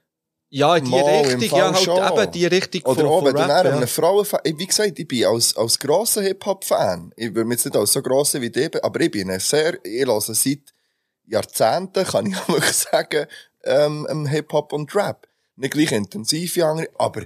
Ja, 0.48 0.76
in 0.76 0.84
die 0.86 0.90
Mal, 0.90 1.20
Richtung, 1.26 1.58
ja, 1.58 1.66
halt 1.74 1.78
schon. 1.78 1.98
eben 2.22 2.30
die 2.32 2.46
Richtung 2.46 2.82
Oder 2.82 3.00
von, 3.02 3.06
auch, 3.10 3.18
von 3.22 3.36
Rap, 3.36 3.48
dann 3.48 3.66
ja. 3.66 3.72
einem 3.76 3.86
Frauenfan, 3.88 4.40
wie 4.44 4.66
gesagt, 4.66 4.98
ich 4.98 5.06
bin 5.08 5.24
als, 5.26 5.54
als 5.56 5.78
grosser 5.78 6.22
Hip-Hop-Fan, 6.22 7.12
ich 7.16 7.34
würde 7.34 7.44
mich 7.44 7.56
jetzt 7.58 7.66
nicht 7.66 7.76
als 7.76 7.92
so 7.92 8.00
grosser 8.00 8.40
wie 8.40 8.50
die, 8.50 8.70
aber 8.82 9.00
ich 9.00 9.10
bin 9.10 9.30
ein 9.30 9.40
sehr, 9.40 9.74
ich 9.84 10.06
höre 10.06 10.20
seit 10.20 10.60
Jahrzehnten, 11.26 12.04
kann 12.04 12.26
ich 12.26 12.36
auch 12.36 12.48
wirklich 12.48 12.72
sagen, 12.72 13.26
ähm, 13.64 14.06
ähm, 14.10 14.26
Hip-Hop 14.26 14.72
und 14.72 14.94
Rap. 14.94 15.26
Nicht 15.56 15.74
gleich 15.74 15.92
intensiv 15.92 16.56
wie 16.56 16.62
andere, 16.62 16.88
aber 16.98 17.22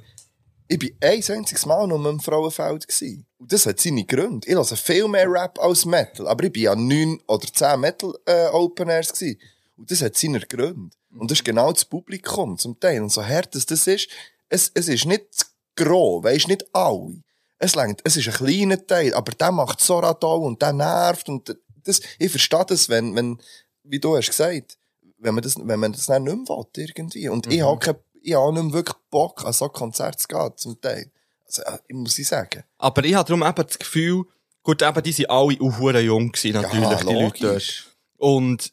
ich 0.69 0.79
bin 0.79 0.97
ein 1.01 1.23
einziges 1.29 1.67
Mal 1.67 1.87
noch 1.87 2.05
im 2.05 2.21
Frauenfeld 2.21 2.89
gewesen. 2.89 3.27
Und 3.39 3.53
das 3.53 3.67
hat 3.67 3.81
seine 3.81 4.05
Gründe. 4.05 4.49
Ich 4.49 4.55
höre 4.55 4.65
viel 4.65 5.09
mehr 5.09 5.31
Rap 5.31 5.59
als 5.61 5.85
Metal, 5.85 6.27
aber 6.27 6.45
ich 6.45 6.53
bin 6.53 6.69
an 6.69 6.89
neun 6.89 7.21
oder 7.29 7.47
zehn 7.53 7.81
Metal-Open-Airs 7.81 9.13
gewesen. 9.13 9.39
Und 9.77 9.91
das 9.91 10.03
hat 10.03 10.17
seine 10.17 10.41
Gründe. 10.41 10.91
Und 11.17 11.31
das 11.31 11.39
ist 11.39 11.45
genau 11.45 11.73
das 11.73 11.85
Publikum 11.85 12.59
zum 12.59 12.79
Teil. 12.81 13.03
Und 13.03 13.13
so 13.13 13.25
hart 13.25 13.55
es 13.55 13.67
das 13.67 13.87
ist, 13.87 14.09
es, 14.49 14.71
es 14.75 14.89
ist 14.89 15.07
nicht 15.07 15.47
grob, 15.77 16.25
weisst 16.25 16.49
nicht 16.49 16.67
alle. 16.75 17.23
Es 17.59 17.75
lenkt, 17.75 18.03
es 18.05 18.17
ist 18.17 18.29
ein 18.29 18.35
kleiner 18.35 18.87
Teil, 18.87 19.15
aber 19.15 19.33
der 19.33 19.53
macht 19.53 19.81
so 19.81 19.99
radau 19.99 20.43
und 20.43 20.61
der 20.61 20.73
nervt 20.73 21.29
und 21.29 21.57
das, 21.85 22.01
ich 22.19 22.31
verstehe 22.31 22.65
das, 22.67 22.89
wenn, 22.89 23.15
wenn, 23.15 23.39
wie 23.83 23.99
du 23.99 24.17
hast 24.17 24.27
gesagt, 24.27 24.77
wenn 25.19 25.35
man 25.35 25.43
das, 25.43 25.57
wenn 25.57 25.81
man 25.81 25.93
das 25.93 26.07
dann 26.07 26.25
nicht 26.25 26.49
mehr 26.49 26.57
will, 26.57 26.67
irgendwie. 26.75 27.29
Und 27.29 27.51
ich 27.51 27.63
habe 27.63 27.79
kein, 27.79 27.97
ich 28.27 28.35
habe 28.35 28.53
nicht 28.53 28.65
mehr 28.65 28.73
wirklich 28.73 28.97
Bock, 29.11 29.45
an 29.45 29.53
so 29.53 29.69
Konzerte 29.69 30.19
zu 30.19 30.29
gehen, 30.29 30.53
zum 30.57 30.81
Teil. 30.81 31.11
Also, 31.47 31.63
ich 31.87 31.95
muss 31.95 32.19
ich 32.19 32.27
sagen. 32.27 32.65
Aber 32.79 33.05
ich 33.05 33.15
habe 33.15 33.27
darum 33.27 33.43
eben 33.47 33.67
das 33.67 33.79
Gefühl, 33.79 34.25
gut, 34.65 34.83
eben, 34.83 35.03
die 35.03 35.13
sind 35.13 35.31
alle 35.31 35.57
auch 35.61 35.81
jung 36.01 36.33
gewesen, 36.33 36.61
natürlich, 36.61 36.99
die 36.99 37.13
Leute 37.15 37.39
dort. 37.41 37.85
Und 38.17 38.73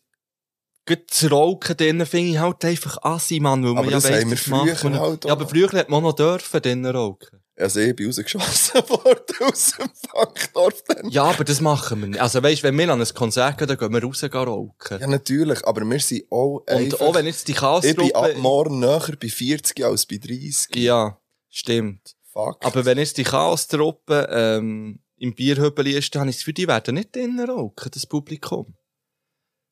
gut, 0.87 1.03
das 1.07 1.31
Rauchen 1.31 1.77
drinnen 1.77 2.07
finde 2.07 2.31
ich 2.31 2.37
halt 2.39 2.65
einfach 2.65 2.97
assi, 3.03 3.39
Mann, 3.39 3.63
weil 3.63 3.73
man 3.73 3.83
Aber 3.83 3.91
ja 3.91 3.97
das 3.97 4.05
weiss, 4.05 4.21
haben 4.23 4.29
wir 4.31 4.35
das 4.67 4.79
früher 4.79 4.89
man- 4.89 4.99
halt 4.99 5.25
auch. 5.25 5.27
Ja, 5.29 5.33
aber 5.33 5.47
früher 5.47 5.71
hat 5.71 5.89
man 5.89 6.01
noch 6.01 6.13
dürfen 6.13 6.61
drinnen 6.61 6.95
rauchen. 6.95 7.42
Also, 7.55 7.79
ich 7.81 7.95
bin 7.95 8.07
rausgeschossen 8.07 8.81
worden 8.89 9.35
aus 9.41 9.73
dem 9.73 9.89
dann. 10.87 11.09
Ja, 11.09 11.25
aber 11.25 11.43
das 11.43 11.61
machen 11.61 12.01
wir 12.01 12.07
nicht. 12.07 12.19
Also 12.19 12.41
weisst, 12.41 12.63
wenn 12.63 12.77
wir 12.77 12.89
an 12.89 12.99
ein 12.99 13.13
Konzert 13.13 13.57
gehen, 13.57 13.67
dann 13.67 13.77
gehen 13.77 13.93
wir 13.93 14.03
raus 14.03 14.23
rauchen. 14.23 14.99
Ja, 14.99 15.07
natürlich, 15.07 15.65
aber 15.65 15.85
wir 15.85 15.99
sind 15.99 16.31
auch 16.31 16.59
Und 16.59 16.67
einfach, 16.67 17.01
auch 17.01 17.15
wenn 17.15 17.27
jetzt 17.27 17.47
die 17.47 17.53
ich 17.53 17.95
bin 17.95 18.15
ab 18.15 18.35
morgen 18.37 18.79
näher 18.79 19.15
bei 19.19 19.29
40 19.29 19.85
als 19.85 20.05
bei 20.05 20.17
30. 20.17 20.75
Ja, 20.75 21.19
stimmt. 21.49 22.15
Fuck. 22.31 22.65
Aber 22.65 22.85
wenn 22.85 22.97
jetzt 22.97 23.17
die 23.17 23.23
Chaos-Truppe 23.23 24.27
ähm, 24.31 24.99
im 25.17 25.35
Bierhöbeli 25.35 25.91
ist, 25.91 26.15
dann 26.15 26.27
ich 26.27 26.35
das 26.37 26.39
Gefühl, 26.41 26.55
die 26.55 26.67
werden 26.67 26.95
nicht 26.95 27.15
drinnen 27.15 27.47
rauchen, 27.47 27.91
das 27.93 28.07
Publikum. 28.07 28.73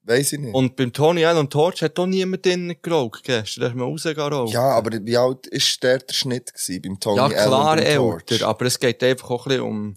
Weiss 0.03 0.33
ich 0.33 0.39
nicht. 0.39 0.53
Und 0.53 0.75
beim 0.75 0.91
Tony 0.91 1.23
Allen 1.25 1.37
und 1.37 1.53
Torch 1.53 1.81
hat 1.83 1.99
auch 1.99 2.07
niemand 2.07 2.45
drinnen 2.45 2.75
geraucht 2.81 3.23
gestern. 3.23 3.61
Da 3.61 3.67
ist 3.67 3.75
man 3.75 3.87
rausgehen 3.87 4.17
rauchen. 4.17 4.51
ja, 4.51 4.69
aber 4.71 5.05
wie 5.05 5.17
alt 5.17 5.45
ist 5.47 5.81
der, 5.83 5.99
der 5.99 6.13
Schnitt 6.13 6.53
gewesen 6.53 6.81
beim 6.81 6.99
Tony 6.99 7.17
ja 7.17 7.23
Allen 7.25 7.33
klar, 7.33 7.75
beim 7.75 7.95
Torch? 7.95 8.23
älter, 8.31 8.47
aber 8.47 8.65
es 8.65 8.79
geht 8.79 9.03
einfach 9.03 9.29
auch 9.29 9.45
ein 9.45 9.49
bisschen 9.49 9.63
um... 9.63 9.95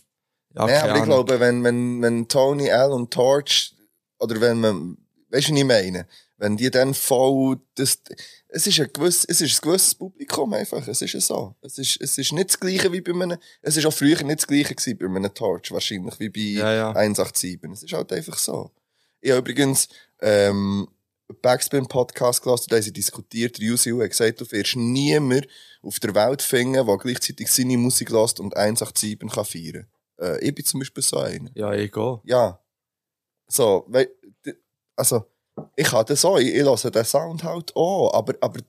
Ja, 0.54 0.68
Ja, 0.68 0.80
keine 0.80 0.90
aber 0.90 0.98
ich 0.98 1.04
glaube, 1.04 1.40
wenn, 1.40 1.64
wenn, 1.64 2.02
wenn 2.02 2.28
Tony 2.28 2.70
und 2.72 3.12
Torch, 3.12 3.74
oder 4.18 4.40
wenn 4.40 4.60
man, 4.60 4.96
weißt 5.30 5.48
du, 5.48 5.52
was 5.52 5.58
ich 5.58 5.64
meine? 5.64 6.06
Wenn 6.36 6.56
die 6.56 6.70
dann 6.70 6.94
voll, 6.94 7.58
das, 7.76 8.00
es 8.48 8.66
ist 8.66 8.78
ein 8.80 8.90
gewiss, 8.92 9.24
es 9.24 9.40
ist 9.40 9.58
ein 9.58 9.68
gewisses 9.68 9.94
Publikum 9.94 10.52
einfach. 10.52 10.86
Es 10.86 11.00
ist 11.00 11.12
ja 11.12 11.20
so. 11.20 11.54
Es 11.62 11.78
ist, 11.78 12.00
es 12.00 12.18
ist 12.18 12.32
nicht 12.32 12.50
das 12.50 12.60
Gleiche 12.60 12.92
wie 12.92 13.00
bei 13.00 13.12
einem, 13.12 13.38
es 13.62 13.76
ist 13.76 13.86
auch 13.86 13.92
früher 13.92 14.22
nicht 14.22 14.40
das 14.40 14.46
Gleiche 14.46 14.74
gewesen 14.74 14.98
bei 14.98 15.06
einem 15.06 15.32
Torch, 15.32 15.70
wahrscheinlich, 15.72 16.18
wie 16.20 16.28
bei 16.28 16.40
Ja, 16.40 16.72
ja. 16.74 16.92
187. 16.92 17.60
Es 17.72 17.82
ist 17.84 17.92
halt 17.92 18.12
einfach 18.12 18.36
so. 18.36 18.70
Ich 19.24 19.30
habe 19.30 19.38
übrigens, 19.40 19.88
ähm, 20.20 20.86
Backspin 21.40 21.86
Podcast 21.86 22.42
gelassen, 22.42 22.66
da 22.68 22.76
haben 22.76 22.82
sie 22.82 22.92
diskutiert, 22.92 23.58
der 23.58 23.72
Usil 23.72 24.02
hat 24.02 24.10
gesagt, 24.10 24.42
du 24.42 24.50
wirst 24.52 24.76
niemand 24.76 25.48
auf 25.82 25.98
der 25.98 26.14
Welt 26.14 26.42
finden, 26.42 26.86
der 26.86 26.96
gleichzeitig 26.98 27.50
seine 27.50 27.78
Musik 27.78 28.10
lässt 28.10 28.38
und 28.38 28.54
187 28.54 29.18
kann 29.32 29.44
feiern. 29.46 29.86
Äh, 30.20 30.46
ich 30.46 30.54
bin 30.54 30.64
zum 30.66 30.80
Beispiel 30.80 31.02
so 31.02 31.16
einer. 31.18 31.50
Ja, 31.54 31.72
egal. 31.72 32.20
Ja. 32.24 32.60
So, 33.48 33.84
wei, 33.88 34.08
d- 34.44 34.56
also, 34.94 35.24
ich 35.74 35.90
habe 35.90 36.04
das 36.04 36.22
auch, 36.26 36.38
ich, 36.38 36.48
ich 36.54 36.62
höre 36.62 36.90
den 36.90 37.04
Sound 37.06 37.42
halt 37.44 37.74
auch, 37.74 38.12
aber, 38.12 38.34
aber, 38.42 38.60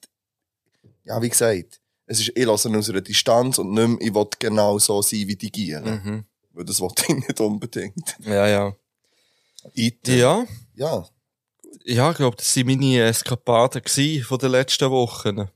ja, 1.03 1.22
wie 1.22 1.30
gesagt, 1.30 1.82
es 2.06 2.22
ist, 2.22 2.30
ich 2.30 2.36
höre 2.38 2.43
ihn 2.43 2.49
aus 2.80 2.89
einer 2.89 3.01
Distanz 3.01 3.58
und 3.58 3.72
nicht 3.74 3.88
mehr, 3.88 3.97
ich 4.08 4.16
will 4.16 4.28
genau 4.39 4.80
so 4.80 5.01
sein 5.01 5.28
wie 5.28 5.36
die 5.36 5.51
Gielen. 5.51 5.84
Mhm. 5.84 6.26
Weil 6.53 6.64
das 6.64 6.80
wollte 6.80 7.03
ich 7.10 7.16
nicht 7.28 7.41
unbedingt. 7.41 8.16
Ja, 8.20 8.47
ja. 8.47 8.76
Ich, 9.74 9.95
Ja, 10.05 10.45
ja. 10.76 11.05
ja, 11.84 12.11
ich 12.11 12.18
glaube, 12.18 12.38
das 12.38 12.55
waren 12.55 12.66
meine 12.68 13.03
Eskapaden 13.03 13.82
von 14.24 14.38
den 14.38 14.51
letzten 14.51 14.89
Wochen. 14.91 15.49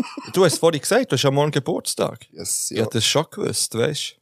du 0.32 0.44
hast 0.44 0.58
vorhin 0.58 0.80
gesagt, 0.80 1.10
du 1.10 1.16
hast 1.16 1.22
ja 1.22 1.30
morgen 1.30 1.50
Geburtstag. 1.50 2.26
Yes, 2.30 2.70
Ich 2.70 2.76
ja. 2.78 2.84
hätte 2.84 2.98
das 2.98 3.04
schon 3.06 3.26
gewusst, 3.30 3.74
weißt 3.74 4.16
du? 4.16 4.20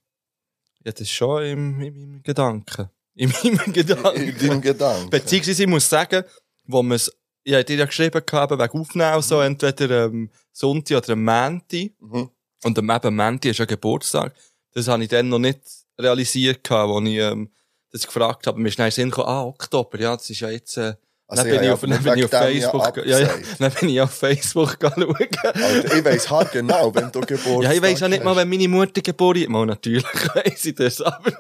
Ich 0.81 0.87
hätte 0.87 1.03
das 1.03 1.11
schon 1.11 1.43
im, 1.45 1.81
in 1.81 1.95
meinem 1.95 2.23
Gedanken. 2.23 2.91
In 3.15 3.31
meinem 3.31 3.61
In 3.67 3.73
Gedanken. 3.73 4.39
deinem 4.39 4.61
Gedanken. 4.61 5.11
Beziehungsweise, 5.11 5.63
ich 5.63 5.69
muss 5.69 5.89
sagen, 5.89 6.25
wo 6.65 6.83
man 6.83 6.97
es, 6.97 7.13
ich 7.43 7.53
habe 7.55 7.65
dir 7.65 7.77
ja 7.77 7.87
geschrieben 7.87 8.23
gehabt, 8.25 8.53
wegen 8.53 8.81
Aufnehmen 8.81 9.15
und 9.15 9.25
so, 9.25 9.41
entweder 9.41 10.05
am 10.05 10.31
Sonntag 10.53 10.99
oder 10.99 11.13
am 11.13 11.25
Mänti. 11.25 11.95
Mhm. 12.01 12.31
Und 12.65 12.79
am 12.79 12.91
eben 12.91 13.17
Mänti 13.17 13.51
ist 13.51 13.59
ja 13.59 13.65
Geburtstag. 13.65 14.35
Das 14.73 14.89
habe 14.89 15.03
ich 15.03 15.09
dann 15.09 15.29
noch 15.29 15.39
nicht 15.39 15.61
realisiert 15.99 16.63
gehabt, 16.63 16.91
als 16.91 17.09
ich, 17.09 17.17
ähm, 17.17 17.51
das 17.93 18.07
gefragt 18.07 18.47
habe. 18.47 18.61
Mir 18.61 18.69
ist 18.69 18.79
den 18.79 18.91
Sinn 18.91 19.11
gekommen, 19.11 19.29
ah, 19.29 19.45
Oktober, 19.45 19.99
ja, 19.99 20.17
das 20.17 20.29
ist 20.31 20.41
ja 20.41 20.51
jetzt, 20.51 20.77
äh, 20.77 20.95
Also, 21.27 21.43
dann 21.43 21.53
bin 21.53 21.63
ich 21.63 21.71
auf, 21.71 21.81
dann 21.81 22.03
bin 22.03 22.19
ich 22.19 22.25
auf 22.25 22.31
Facebook, 22.31 22.97
ja, 23.07 23.19
ja, 23.19 23.29
dann 23.59 23.73
bin 23.73 23.89
ich 23.91 24.01
auf 24.01 24.11
Facebook 24.11 24.79
schauen. 24.81 24.93
Alter, 25.03 25.97
ich 25.97 26.05
weiss 26.05 26.31
halt 26.31 26.53
genau, 26.53 26.95
wenn 26.95 27.13
du 27.13 27.21
Geburtstag 27.21 27.63
Ja, 27.63 27.73
ich 27.73 27.83
weiss 27.83 28.01
ja 28.01 28.09
nicht 28.09 28.25
mal, 28.25 28.35
wenn 28.35 28.49
meine 28.49 28.69
Mutter 28.69 29.03
geboren 29.03 29.37
ist. 29.37 29.49
Mal 29.49 29.67
natürlich 29.67 30.05
weiss 30.35 30.65
ich 30.65 30.75
das, 30.75 31.01
aber, 31.03 31.33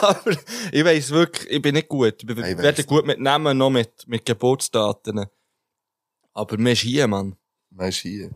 aber 0.00 0.32
ich 0.70 0.84
weiss 0.84 1.10
wirklich, 1.10 1.50
ich 1.50 1.60
bin 1.62 1.74
nicht 1.74 1.88
gut. 1.88 2.22
Ich 2.22 2.28
Ich 2.30 2.36
weder 2.58 2.82
gut 2.84 3.04
mit 3.06 3.18
Namen 3.20 3.58
noch 3.58 3.70
mit, 3.70 3.90
mit 4.06 4.24
Geburtsdaten. 4.24 5.26
Aber 6.34 6.56
mir 6.56 6.72
ist 6.72 6.80
hier, 6.82 7.06
Mann. 7.08 7.36
Nein, 7.70 7.88
ist 7.88 7.98
hier. 7.98 8.30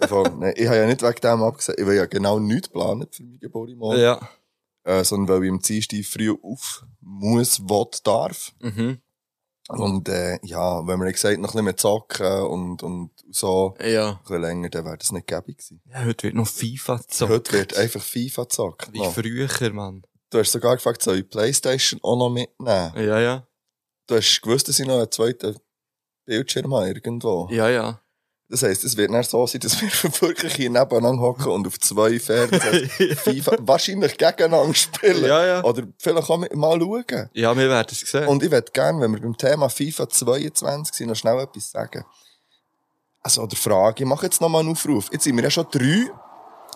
Ich 0.00 0.10
habe 0.10 0.54
ja 0.56 0.86
nicht 0.86 1.02
wegen 1.02 1.20
dem 1.20 1.42
abgesagt. 1.42 1.78
Ich 1.78 1.84
habe 1.84 1.96
ja 1.96 2.06
genau 2.06 2.38
nichts 2.38 2.68
geplant 2.68 3.14
für 3.14 3.22
meine 3.24 3.38
Geburt 3.38 3.76
morgen. 3.76 4.00
Ja. 4.00 4.20
Äh, 4.88 5.04
sondern 5.04 5.36
weil 5.36 5.44
ich 5.44 5.50
am 5.50 5.58
Dienstag 5.60 6.02
früh 6.06 6.34
auf 6.42 6.84
muss, 7.00 7.60
will, 7.60 7.86
darf. 8.04 8.52
Mhm. 8.60 9.00
Und 9.68 10.08
äh, 10.08 10.38
ja, 10.44 10.86
wenn 10.86 10.98
wir 11.00 11.12
gesagt 11.12 11.38
noch 11.38 11.48
ein 11.50 11.52
bisschen 11.52 11.64
mehr 11.66 11.76
zocken 11.76 12.42
und, 12.44 12.82
und 12.82 13.10
so 13.30 13.74
Ja. 13.84 14.12
ein 14.12 14.18
bisschen 14.22 14.40
länger, 14.40 14.70
dann 14.70 14.86
wäre 14.86 14.96
das 14.96 15.12
nicht 15.12 15.26
gäbig 15.26 15.58
gewesen. 15.58 15.82
ja. 15.92 16.04
Heute 16.06 16.22
wird 16.22 16.34
noch 16.36 16.48
FIFA 16.48 16.96
gezockt. 16.96 17.30
Heute 17.32 17.52
wird 17.52 17.76
einfach 17.76 18.00
FIFA 18.02 18.42
gezockt. 18.44 18.92
Wie 18.94 18.98
noch. 19.00 19.12
früher, 19.12 19.72
Mann. 19.74 20.04
Du 20.30 20.38
hast 20.38 20.52
sogar 20.52 20.76
gefragt, 20.76 21.02
soll 21.02 21.18
ich 21.18 21.28
Playstation 21.28 22.00
auch 22.02 22.16
noch 22.16 22.30
mitnehmen? 22.30 22.92
Ja, 22.96 23.20
ja. 23.20 23.46
Du 24.06 24.14
hast 24.16 24.40
gewusst, 24.40 24.68
dass 24.68 24.80
ich 24.80 24.86
noch 24.86 24.96
einen 25.00 25.10
zweiten 25.12 25.56
Bildschirm 26.24 26.74
habe 26.74 26.88
irgendwo. 26.88 27.46
Ja, 27.50 27.68
ja. 27.68 28.00
Das 28.50 28.62
heisst, 28.62 28.82
es 28.82 28.96
wird 28.96 29.10
nicht 29.10 29.28
so 29.28 29.46
sein, 29.46 29.60
dass 29.60 29.80
wir 29.80 29.90
wirklich 30.22 30.54
hier 30.54 30.70
nebeneinander 30.70 31.20
hocken 31.20 31.48
und 31.48 31.66
auf 31.66 31.78
zwei 31.80 32.18
Fernsehen 32.18 32.88
FIFA 33.16 33.56
wahrscheinlich 33.60 34.16
gegeneinander 34.16 34.74
spielen. 34.74 35.24
Ja, 35.24 35.44
ja. 35.44 35.64
Oder 35.64 35.82
vielleicht 35.98 36.30
auch 36.30 36.38
mal 36.38 36.80
schauen. 36.80 37.30
Ja, 37.34 37.54
wir 37.54 37.68
werden 37.68 37.88
es 37.90 38.00
sehen. 38.00 38.26
Und 38.26 38.42
ich 38.42 38.50
würde 38.50 38.72
gerne, 38.72 39.00
wenn 39.00 39.12
wir 39.12 39.20
beim 39.20 39.36
Thema 39.36 39.68
FIFA 39.68 40.08
22 40.08 40.96
sind, 40.96 41.08
noch 41.08 41.16
schnell 41.16 41.38
etwas 41.40 41.70
sagen. 41.70 42.04
Also, 43.22 43.42
oder 43.42 43.56
Frage, 43.56 44.04
ich 44.04 44.08
mache 44.08 44.24
jetzt 44.24 44.40
noch 44.40 44.48
mal 44.48 44.60
einen 44.60 44.70
Aufruf. 44.70 45.10
Jetzt 45.12 45.24
sind 45.24 45.36
wir 45.36 45.44
ja 45.44 45.50
schon 45.50 45.66
drei, 45.70 46.10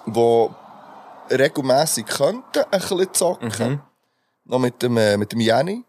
die 0.06 0.48
regelmässig 1.34 2.06
könnten 2.06 2.64
ein 2.70 2.80
bisschen 2.80 3.14
zocken. 3.14 3.48
Mhm. 3.58 3.80
Noch 4.44 4.58
mit 4.58 4.82
dem, 4.82 4.96
äh, 4.98 5.16
mit 5.16 5.32
dem 5.32 5.40
Jenny. 5.40 5.84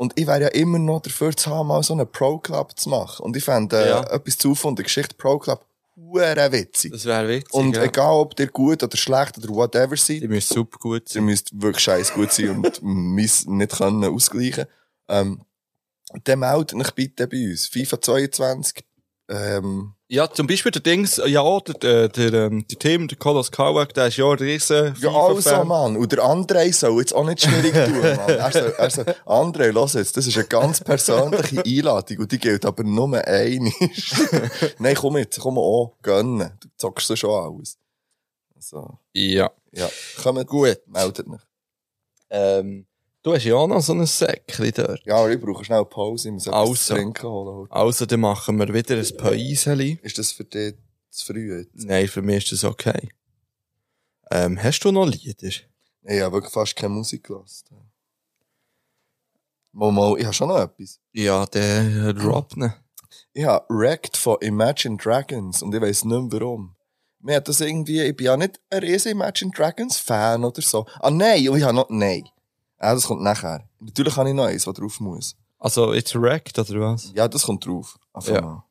Und 0.00 0.18
ich 0.18 0.26
wäre 0.26 0.40
ja 0.40 0.48
immer 0.48 0.78
noch 0.78 1.00
dafür 1.02 1.36
zu 1.36 1.50
haben, 1.50 1.66
mal 1.66 1.82
so 1.82 1.92
einen 1.92 2.10
Pro-Club 2.10 2.72
zu 2.78 2.88
machen. 2.88 3.22
Und 3.22 3.36
ich 3.36 3.44
fände 3.44 3.76
äh, 3.84 3.88
Ja. 3.90 4.02
etwas 4.14 4.38
zu 4.38 4.54
von 4.54 4.74
der 4.74 4.84
Geschichte 4.84 5.14
Pro-Club 5.14 5.62
hure 5.94 6.50
witzig. 6.52 6.92
Das 6.92 7.04
wäre 7.04 7.28
witzig. 7.28 7.52
Und 7.52 7.76
ja. 7.76 7.82
egal, 7.82 8.14
ob 8.14 8.40
ihr 8.40 8.46
gut 8.46 8.82
oder 8.82 8.96
schlecht 8.96 9.36
oder 9.36 9.50
whatever 9.50 9.94
seid, 9.98 10.22
Die 10.22 10.28
müssen 10.28 10.54
super 10.54 10.78
gut 10.78 11.02
ihr 11.10 11.12
sein. 11.20 11.24
müsst 11.26 11.50
wirklich 11.60 11.84
scheiß 11.84 12.14
gut 12.14 12.32
sein 12.32 12.48
und 12.48 12.80
müsst 12.82 13.46
nicht 13.46 13.72
können 13.76 14.04
ausgleichen. 14.04 14.64
Ähm, 15.08 15.42
dann 16.24 16.38
meldet 16.38 16.74
euch 16.74 16.90
bitte 16.92 17.26
bei 17.28 17.50
uns. 17.50 17.66
FIFA 17.66 18.00
22, 18.00 18.82
ähm, 19.30 19.94
Ja, 20.08 20.30
zum 20.30 20.46
Beispiel 20.46 20.72
der 20.72 20.82
Dings, 20.82 21.20
ja, 21.24 21.60
der, 21.60 21.74
der, 21.74 22.08
der, 22.08 22.32
ähm, 22.46 22.66
der 22.68 22.78
Tim, 22.78 23.06
der 23.08 23.16
Kolos 23.16 23.50
Kauak, 23.52 23.94
der 23.94 24.08
ist 24.08 24.16
ja 24.16 24.28
ein 24.28 24.38
riesen 24.38 24.94
ja, 25.00 25.10
also. 25.10 25.64
Mann. 25.64 25.96
Und 25.96 26.10
der 26.12 26.18
André 26.24 26.72
soll 26.72 26.98
jetzt 27.00 27.14
auch 27.14 27.24
nicht 27.24 27.42
schwierig 27.42 27.72
tun, 27.72 28.00
Mann. 28.00 28.28
Er 28.28 28.50
soll, 28.52 28.74
er 28.76 28.90
soll, 28.90 29.04
André, 29.24 29.70
los 29.70 29.94
jetzt, 29.94 30.16
das 30.16 30.26
ist 30.26 30.36
eine 30.36 30.46
ganz 30.46 30.80
persönliche 30.80 31.62
Einladung 31.64 32.18
und 32.18 32.32
die 32.32 32.38
gilt 32.38 32.66
aber 32.66 32.82
nur 32.82 33.16
einmal. 33.24 33.72
Nein, 34.78 34.96
komm 34.96 35.16
jetzt, 35.18 35.38
komm 35.38 35.58
auch, 35.58 35.96
gönnen. 36.02 36.50
Du 36.60 36.68
zockst 36.76 37.06
so 37.06 37.14
schon 37.16 37.30
alles. 37.30 37.78
Also, 38.56 38.98
Ja. 39.14 39.50
ja. 39.72 39.88
Kommt, 40.22 40.46
Gut. 40.48 40.80
meldet 40.86 41.28
euch. 41.28 41.40
Ähm, 42.30 42.86
du 43.22 43.34
hast 43.34 43.44
ja 43.44 43.54
auch 43.54 43.66
noch 43.66 43.80
so 43.80 43.92
ein 43.92 44.04
Säckchen 44.06 44.72
dort. 44.74 45.00
Ja, 45.04 45.16
aber 45.16 45.30
ich 45.30 45.40
brauche 45.40 45.64
schnell 45.64 45.78
eine 45.78 45.86
Pause, 45.86 46.28
ich 46.28 46.32
muss 46.34 46.46
etwas 46.46 46.60
Also. 46.60 46.74
zu 46.74 46.94
trinken 46.94 47.28
holen. 47.28 47.66
Also, 47.70 48.06
dann 48.06 48.20
machen 48.20 48.58
wir 48.58 48.72
wieder 48.72 48.96
ein 48.96 49.16
Päuseli. 49.16 49.98
Ist 50.02 50.18
das 50.18 50.32
für 50.32 50.44
dich 50.44 50.74
zu 51.10 51.26
früh 51.26 51.58
jetzt? 51.58 51.84
Nein, 51.86 52.08
für 52.08 52.22
mich 52.22 52.44
ist 52.44 52.52
das 52.52 52.64
okay. 52.64 53.08
Ähm, 54.30 54.62
hast 54.62 54.80
du 54.80 54.92
noch 54.92 55.06
Lieder? 55.06 55.48
Ich 55.48 56.20
habe 56.20 56.32
wirklich 56.34 56.52
fast 56.52 56.76
keine 56.76 56.94
Musik 56.94 57.24
gelassen. 57.24 57.66
Mal, 59.72 59.92
mal, 59.92 60.18
ich 60.18 60.24
habe 60.24 60.34
schon 60.34 60.48
noch 60.48 60.58
etwas. 60.60 60.98
Ja, 61.12 61.46
der 61.46 62.12
ne? 62.56 62.74
Ich 63.32 63.44
habe 63.44 63.64
Wrecked 63.68 64.16
von 64.16 64.36
Imagine 64.40 64.96
Dragons 64.96 65.62
und 65.62 65.74
ich 65.74 65.80
weiss 65.80 66.04
nicht 66.04 66.20
mehr 66.32 66.40
warum. 66.40 66.74
Mir 67.20 67.36
hat 67.36 67.48
das 67.48 67.60
irgendwie, 67.60 68.00
ich 68.02 68.16
bin 68.16 68.26
ja 68.26 68.36
nicht 68.36 68.60
ein 68.70 68.80
riesen 68.80 69.12
Imagine 69.12 69.50
Dragons 69.54 69.96
Fan 69.98 70.44
oder 70.44 70.62
so. 70.62 70.86
Ah, 71.00 71.10
nein, 71.10 71.48
und 71.48 71.58
ich 71.58 71.64
habe 71.64 71.74
noch, 71.74 71.90
nein. 71.90 72.24
Ah, 72.82 72.94
das 72.94 73.06
kommt 73.06 73.22
nachher. 73.22 73.68
Natürlich 73.78 74.16
habe 74.16 74.28
ich 74.30 74.34
noch 74.34 74.44
eins, 74.46 74.66
was 74.66 74.74
drauf 74.74 74.98
muss. 75.00 75.36
Also, 75.58 75.92
it's 75.92 76.14
wrecked, 76.14 76.58
oder 76.58 76.80
was? 76.80 77.12
Ja, 77.14 77.28
das 77.28 77.42
kommt 77.44 77.64
drauf. 77.66 77.98
Einfach 78.14 78.32
Ja. 78.34 78.40
mal. 78.40 78.64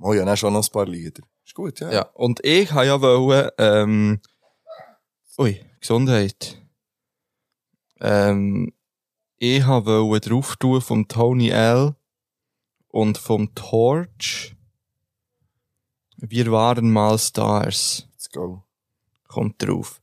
Oh 0.00 0.12
ja, 0.12 0.24
dann 0.24 0.36
schon 0.36 0.52
noch 0.52 0.66
ein 0.66 0.72
paar 0.72 0.86
Lieder. 0.86 1.22
Ist 1.44 1.54
gut, 1.54 1.78
ja. 1.80 1.90
Ja, 1.92 2.02
und 2.14 2.44
ich 2.44 2.70
habe 2.72 2.86
ja 2.86 3.00
wollen, 3.00 3.50
ähm, 3.58 4.20
ui, 5.38 5.64
Gesundheit. 5.80 6.60
Ähm, 8.00 8.72
ich 9.38 9.62
habe 9.64 10.02
wollen 10.04 10.20
drauf 10.20 10.56
tun 10.56 10.80
vom 10.80 11.06
Tony 11.08 11.50
L. 11.50 11.94
und 12.88 13.16
vom 13.18 13.54
Torch. 13.54 14.56
Wir 16.16 16.50
waren 16.50 16.90
mal 16.90 17.18
Stars. 17.18 18.08
Let's 18.12 18.30
go. 18.30 18.64
Kommt 19.28 19.62
drauf. 19.62 20.00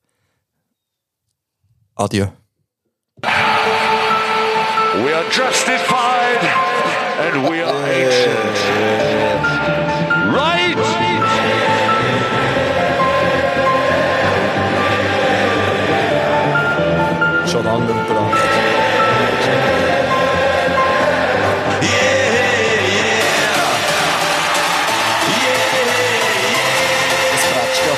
Adieu. 1.96 2.28
We 3.24 3.30
are 5.14 5.30
justified 5.30 6.44
and 7.24 7.50
we 7.50 7.62
are 7.62 7.88
ancient. 7.88 8.58
Right? 10.34 10.78
Schon 17.48 17.68
angebracht. 17.68 18.42
Das 27.32 27.44
prätscht 27.52 27.84
ja 27.88 27.94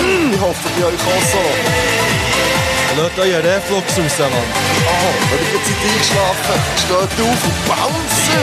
Ich 0.00 0.40
hoffe, 0.40 0.68
bei 0.78 0.86
euch 0.86 0.94
auch 0.94 1.24
so. 1.30 1.44
Lasst 2.96 3.18
euren 3.18 3.44
Reflux 3.46 3.98
raus, 3.98 4.18
Mann. 4.18 4.32
Oh, 4.32 5.14
wenn 5.30 5.42
ich 5.46 5.52
jetzt 5.52 5.70
eingeschlafen 5.84 6.58
steht 6.76 7.20
auf 7.24 7.44
und 7.44 7.58
bounce! 7.66 8.38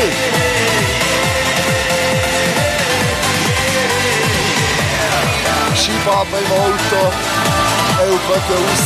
Skifahren 5.76 6.28
im 6.30 6.52
Auto, 6.54 7.02
Ellbogen 8.02 8.42
raus. 8.50 8.86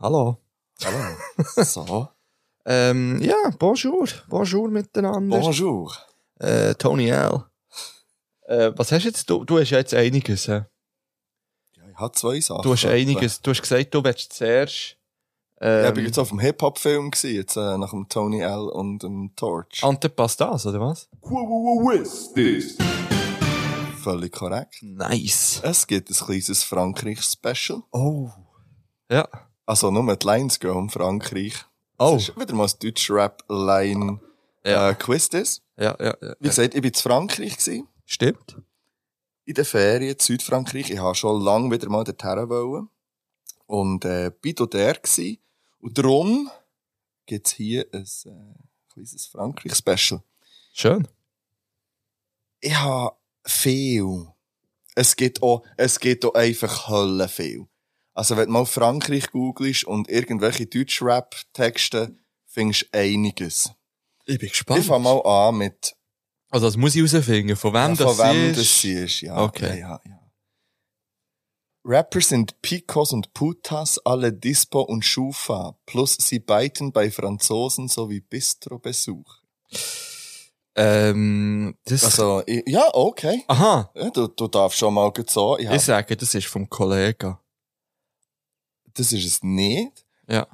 Hallo. 0.00 0.49
Hallo. 0.84 1.16
So. 1.64 2.08
Ähm, 2.66 3.20
ja, 3.22 3.36
bonjour. 3.58 4.06
Bonjour 4.28 4.68
miteinander. 4.68 5.40
Bonjour. 5.40 5.96
Äh, 6.38 6.74
Tony 6.74 7.08
L. 7.08 7.44
Äh, 8.46 8.72
was 8.76 8.92
hast 8.92 9.04
jetzt 9.04 9.28
du? 9.30 9.44
Du 9.44 9.58
hast 9.58 9.70
jetzt 9.70 9.94
einiges. 9.94 10.48
hä? 10.48 10.64
Ja, 11.76 11.82
ich 11.90 11.96
habe 11.96 12.12
zwei 12.12 12.40
Sachen. 12.40 12.62
Du 12.62 12.72
hast 12.72 12.84
einiges. 12.84 13.40
Du 13.40 13.50
hast 13.50 13.62
gesagt, 13.62 13.94
du 13.94 14.04
willst 14.04 14.32
zuerst. 14.32 14.96
Ähm, 15.60 15.84
Ja, 15.84 15.90
ich 15.90 15.96
war 15.96 16.02
jetzt 16.02 16.18
auf 16.18 16.28
dem 16.30 16.38
Hip-Hop-Film, 16.40 17.10
jetzt 17.22 17.56
äh, 17.56 17.78
nach 17.78 17.90
dem 17.90 18.08
Tony 18.08 18.40
L. 18.40 18.68
und 18.68 19.02
dem 19.02 19.32
Torch. 19.36 19.82
Antepastas, 19.82 20.66
oder 20.66 20.80
was? 20.80 21.08
Völlig 24.02 24.32
korrekt. 24.32 24.78
Nice. 24.82 25.60
Es 25.62 25.86
gibt 25.86 26.08
ein 26.10 26.14
kleines 26.14 26.62
Frankreich-Special. 26.64 27.82
Oh. 27.92 28.30
Ja. 29.10 29.28
Also 29.70 29.92
nur 29.92 30.16
die 30.16 30.26
Lines 30.26 30.58
gehen 30.58 30.72
um 30.72 30.90
Frankreich. 30.90 31.54
Oh. 31.96 32.14
Das 32.14 32.30
ist 32.30 32.36
wieder 32.36 32.54
mal 32.54 32.66
ein 32.66 32.72
Deutsch-Rap-Line 32.80 34.18
Ja. 34.64 34.90
äh, 34.90 34.94
Quiz. 34.96 35.28
Das. 35.28 35.62
Ja, 35.76 35.96
ja, 36.00 36.16
ja. 36.20 36.34
Wie 36.40 36.48
gesagt, 36.48 36.74
ich 36.74 36.82
war 36.82 36.88
in 36.88 36.94
Frankreich. 36.94 37.56
Gewesen, 37.56 37.86
Stimmt. 38.04 38.56
in 39.44 39.54
den 39.54 39.64
Ferien, 39.64 40.10
in 40.10 40.18
Südfrankreich. 40.18 40.90
Ich 40.90 40.98
habe 40.98 41.14
schon 41.14 41.40
lange 41.40 41.70
wieder 41.70 41.88
mal 41.88 42.02
dorthin 42.02 42.48
wollen. 42.48 42.88
Und 43.66 44.04
äh, 44.04 44.32
bin 44.40 44.56
dort 44.56 44.74
der 44.74 44.94
gewesen. 44.94 45.38
Und 45.80 45.96
darum 45.96 46.50
gibt's 47.26 47.52
hier 47.52 47.86
ein 47.92 48.02
äh, 48.24 48.92
kleines 48.92 49.26
Frankreich-Special. 49.26 50.20
Schön. 50.72 51.06
Ich 52.60 52.74
habe 52.76 53.14
viel. 53.44 54.26
Es 54.96 55.14
gibt 55.14 55.44
auch, 55.44 55.62
es 55.76 56.00
gibt 56.00 56.24
auch 56.24 56.34
einfach 56.34 56.88
Hölle 56.88 57.28
viel. 57.28 57.68
Also 58.14 58.36
wenn 58.36 58.46
du 58.46 58.52
mal 58.52 58.66
Frankreich 58.66 59.30
googelst 59.30 59.84
und 59.84 60.08
irgendwelche 60.08 60.66
Deutsch-Rap-Texte, 60.66 62.16
findest 62.46 62.82
du 62.92 62.98
einiges. 62.98 63.70
Ich 64.26 64.38
bin 64.38 64.48
gespannt. 64.48 64.80
Ich 64.80 64.86
fange 64.86 65.04
mal 65.04 65.20
an 65.20 65.56
mit, 65.56 65.96
Also, 66.50 66.66
das 66.66 66.76
muss 66.76 66.94
ich 66.94 67.12
herausfinden. 67.12 67.56
Von 67.56 67.72
wem 67.72 67.80
ja, 67.80 67.94
das 67.96 68.16
von 68.16 68.18
wem 68.18 68.50
ist. 68.50 68.58
das 68.58 68.80
sie 68.80 68.92
ist. 68.92 69.20
Ja, 69.22 69.42
Okay. 69.42 69.78
Ja, 69.80 70.00
ja, 70.00 70.00
ja. 70.04 70.20
Rapper 71.84 72.20
sind 72.20 72.60
Picos 72.60 73.12
und 73.12 73.32
Putas, 73.32 73.98
alle 74.04 74.32
Dispo 74.32 74.82
und 74.82 75.02
Schufa, 75.04 75.78
plus 75.86 76.16
sie 76.20 76.38
beiten 76.38 76.92
bei 76.92 77.10
Franzosen 77.10 77.88
sowie 77.88 78.20
Bistro-Besuch. 78.20 79.38
Ähm, 80.76 81.76
das. 81.84 82.04
Also, 82.04 82.42
ich, 82.46 82.62
ja, 82.66 82.88
okay. 82.92 83.44
Aha. 83.48 83.90
Ja, 83.94 84.10
du, 84.10 84.28
du 84.28 84.46
darfst 84.48 84.78
schon 84.78 84.94
mal 84.94 85.10
so. 85.26 85.58
Ich 85.58 85.70
Ich 85.70 85.82
sage, 85.82 86.16
das 86.16 86.34
ist 86.34 86.46
vom 86.46 86.68
Kollegen. 86.68 87.36
Das 88.94 89.12
ist 89.12 89.24
es 89.26 89.42
nicht. 89.42 90.04
Ja. 90.28 90.46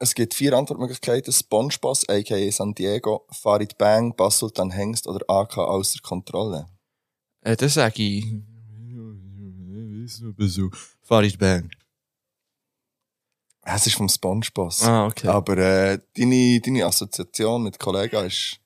Es 0.00 0.14
gibt 0.14 0.34
vier 0.34 0.52
Antwortmöglichkeiten. 0.52 1.32
Spongeboss, 1.32 2.08
a.k.a. 2.08 2.50
San 2.52 2.74
Diego, 2.74 3.26
Farid 3.32 3.76
Bang, 3.78 4.14
Basultan 4.14 4.70
Hengst 4.70 5.06
oder 5.08 5.24
AK 5.28 5.58
außer 5.58 5.98
Kontrolle. 6.02 6.68
Äh, 7.40 7.56
das 7.56 7.74
sage 7.74 8.02
ich. 8.02 8.24
Farid 11.02 11.38
Bang. 11.38 11.70
Es 13.62 13.86
ist 13.86 13.96
vom 13.96 14.08
Spongeboss. 14.08 14.82
Ah, 14.82 15.06
okay. 15.06 15.28
Aber 15.28 15.58
äh, 15.58 15.98
deine, 16.16 16.60
deine 16.60 16.86
Assoziation 16.86 17.62
mit 17.64 17.78
Kollegen 17.78 18.24
ist 18.26 18.60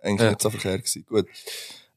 eigentlich 0.00 0.22
Ja. 0.22 0.30
nicht 0.30 0.42
so 0.42 0.50
verkehrt 0.50 0.82
gewesen. 0.82 1.04
Gut. 1.06 1.26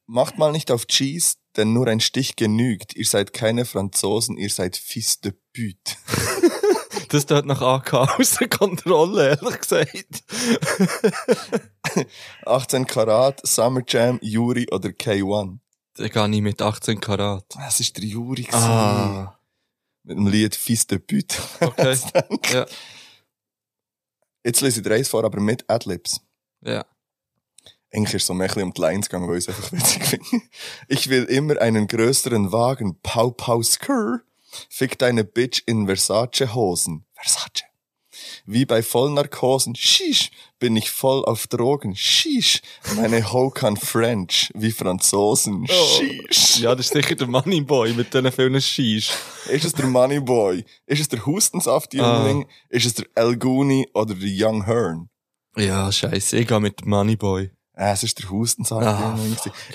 Macht 0.06 0.38
mal 0.38 0.52
nicht 0.52 0.70
auf 0.70 0.86
Cheese, 0.86 1.36
denn 1.56 1.74
nur 1.74 1.88
ein 1.88 2.00
Stich 2.00 2.36
genügt. 2.36 2.96
Ihr 2.96 3.06
seid 3.06 3.34
keine 3.34 3.66
Franzosen, 3.66 4.38
ihr 4.38 4.50
seid 4.50 4.78
Fils 4.78 5.20
de 5.22 5.34
Pute. 5.54 5.96
Das 7.10 7.28
tut 7.28 7.46
nach 7.46 7.62
AK 7.62 7.94
außer 7.94 8.48
Kontrolle, 8.48 9.30
ehrlich 9.30 9.60
gesagt. 9.60 10.24
18 12.46 12.88
Karat, 12.88 13.46
Summer 13.46 13.82
Jam, 13.88 14.18
Yuri 14.24 14.66
oder 14.72 14.90
K1. 14.90 15.60
Da 15.96 16.08
gehe 16.08 16.36
ich 16.36 16.42
mit 16.42 16.60
18 16.60 17.00
Karat. 17.00 17.46
Es 17.68 17.80
ist 17.80 17.98
der 17.98 18.04
Yuri 18.04 18.44
gewesen. 18.44 18.64
Ah. 18.64 19.40
Mit 20.04 20.18
dem 20.18 20.26
Lied 20.26 20.56
Fils 20.56 20.88
de 20.88 20.98
Pute. 20.98 21.38
Okay. 22.30 22.56
Ja. 22.56 22.66
Jetzt 24.44 24.62
lese 24.62 24.80
ich 24.80 24.84
dir 24.84 24.96
eins 24.96 25.08
vor, 25.08 25.24
aber 25.24 25.40
mit 25.40 25.70
Adlibs. 25.70 26.20
Ja. 26.62 26.84
Eigentlich 27.92 28.16
ist 28.16 28.24
es 28.24 28.28
so 28.28 28.34
mehr 28.34 28.48
ein 28.48 28.54
bisschen 28.56 28.64
um 28.64 28.74
die 28.74 28.82
Lines 28.82 29.08
gegangen, 29.08 29.30
weil 29.30 29.38
ich 29.38 29.48
es 29.48 29.50
einfach 29.50 29.72
witzig 29.72 30.04
finde. 30.04 30.46
Ich 30.88 31.10
will 31.10 31.26
immer 31.26 31.62
einen 31.62 31.88
größeren 31.88 32.52
Wagen. 32.52 33.00
Pau 33.04 33.30
Pau 33.30 33.62
Skrr. 33.62 34.22
Fick 34.70 34.98
deine 34.98 35.24
Bitch 35.24 35.64
in 35.66 35.86
Versace-Hosen. 35.88 37.06
Versace. 37.14 37.64
Wie 38.46 38.66
bei 38.66 38.84
Vollnarkosen. 38.84 39.76
Shish. 39.76 40.32
Bin 40.60 40.76
ich 40.76 40.92
voll 40.92 41.24
auf 41.26 41.48
Drogen. 41.48 41.96
Shish. 41.96 42.62
Meine 42.96 43.32
Ho 43.32 43.50
kann 43.50 43.78
French. 43.78 44.52
Wie 44.54 44.72
Franzosen. 44.72 45.68
Shish. 45.68 46.60
Ja, 46.60 46.76
das 46.76 46.88
ist 46.88 46.94
sicher 46.94 47.16
der 47.16 47.28
Moneyboy 47.28 47.94
mit 47.94 48.14
diesen 48.14 48.32
vielen 48.32 48.62
Shish. 48.62 49.12
Ist 49.50 49.66
es 49.66 49.74
der 49.74 49.88
Moneyboy? 49.88 50.64
Ist 50.86 51.02
es 51.02 51.08
der 51.08 51.26
Hustensaft-Jüngling? 51.26 52.46
Ist 52.70 52.86
es 52.86 52.94
der 52.96 53.06
El 53.16 53.38
Guni 53.38 53.88
oder 53.94 54.14
der 54.14 54.30
Young 54.30 54.66
Hearn? 54.66 55.10
Ja, 55.56 55.92
scheiße, 55.92 56.38
ich 56.38 56.48
gehe 56.48 56.60
mit 56.60 56.86
Moneyboy. 56.86 57.52
Äh, 57.76 57.92
es 57.94 58.04
ist 58.04 58.20
der 58.20 58.30
Hustensaft. 58.30 58.86
Ah, 58.86 59.18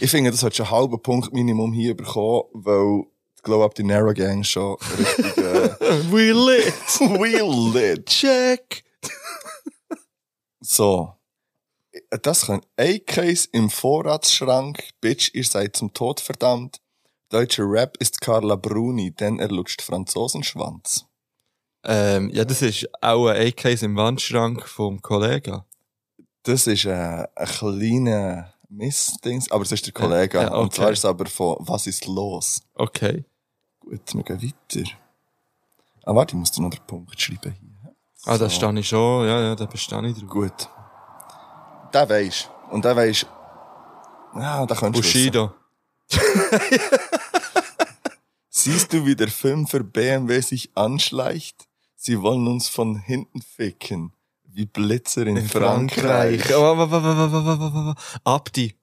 ich 0.00 0.10
finde, 0.10 0.30
das 0.30 0.42
hat 0.42 0.54
schon 0.54 0.66
einen 0.66 0.74
halben 0.74 1.02
Punkt 1.02 1.32
Minimum 1.32 1.72
hier 1.72 1.96
bekommen, 1.96 2.44
weil 2.52 3.04
glaube, 3.42 3.64
ab 3.64 3.74
die 3.74 3.84
Narrow 3.84 4.14
Gang 4.14 4.44
schon 4.44 4.76
richtig, 4.98 5.36
äh, 5.36 5.70
We 6.10 6.32
lit. 6.32 6.74
we 7.00 7.74
lit. 7.74 8.06
Check. 8.06 8.84
So. 10.60 11.14
Das 12.22 12.46
kann 12.46 12.62
A-Case 12.76 13.48
im 13.52 13.70
Vorratsschrank. 13.70 14.82
Bitch, 15.00 15.30
ihr 15.34 15.44
seid 15.44 15.76
zum 15.76 15.92
Tod 15.92 16.20
verdammt. 16.20 16.80
Deutscher 17.30 17.64
Rap 17.66 17.96
ist 17.98 18.20
Carla 18.20 18.56
Bruni, 18.56 19.10
denn 19.10 19.38
er 19.38 19.48
lutscht 19.48 19.82
Franzosenschwanz. 19.82 21.04
Ähm, 21.84 22.30
ja, 22.30 22.44
das 22.44 22.62
ist 22.62 22.88
auch 23.02 23.26
ein 23.26 23.48
AK 23.48 23.82
im 23.82 23.96
Wandschrank 23.96 24.66
vom 24.66 25.02
Kollegen. 25.02 25.62
Das 26.42 26.66
ist 26.66 26.86
äh, 26.86 27.26
ein 27.34 27.46
kleiner 27.46 28.54
Missdings, 28.68 29.50
aber 29.50 29.62
es 29.62 29.72
ist 29.72 29.86
der 29.86 29.92
Kollege. 29.92 30.38
ja, 30.38 30.48
Und 30.54 30.66
okay. 30.66 30.76
zwar 30.76 30.90
ist 30.90 30.98
es 31.00 31.04
aber 31.04 31.26
von 31.26 31.56
Was 31.60 31.86
ist 31.86 32.06
los? 32.06 32.62
Okay. 32.74 33.24
Gut, 33.80 34.14
wir 34.14 34.22
gehen 34.22 34.42
weiter. 34.42 34.90
Ah, 36.04 36.14
warte, 36.14 36.34
ich 36.34 36.38
muss 36.38 36.50
dir 36.52 36.62
noch 36.62 36.70
den 36.70 36.84
Punkt 36.86 37.20
schreiben 37.20 37.52
hier. 37.60 37.94
Ah, 38.24 38.36
da 38.38 38.48
So. 38.48 38.56
stehe 38.56 38.78
ich 38.78 38.88
schon. 38.88 39.26
Ja, 39.26 39.40
ja, 39.40 39.54
da 39.54 39.64
bestehe 39.66 40.06
ich 40.08 40.18
drauf. 40.18 40.28
Gut. 40.30 40.68
Der 41.92 42.08
weisst. 42.08 42.50
Und 42.70 42.84
der 42.84 42.94
weisst. 42.96 43.26
Ja, 44.34 44.66
da 44.66 44.74
könntest 44.74 45.04
du. 45.04 45.08
Bushido. 45.08 45.54
Siehst 48.50 48.92
du, 48.92 49.04
wie 49.06 49.14
der 49.16 49.28
Fünfer 49.28 49.80
BMW 49.82 50.40
sich 50.40 50.70
anschleicht? 50.74 51.66
Sie 51.96 52.20
wollen 52.20 52.46
uns 52.46 52.68
von 52.68 52.96
hinten 52.96 53.40
ficken 53.42 54.12
in 54.58 54.68
Blitzer 54.68 55.26
in, 55.26 55.36
in 55.36 55.48
Frankreich. 55.48 56.42
Frankreich. 56.42 57.96
Abdi. 58.24 58.74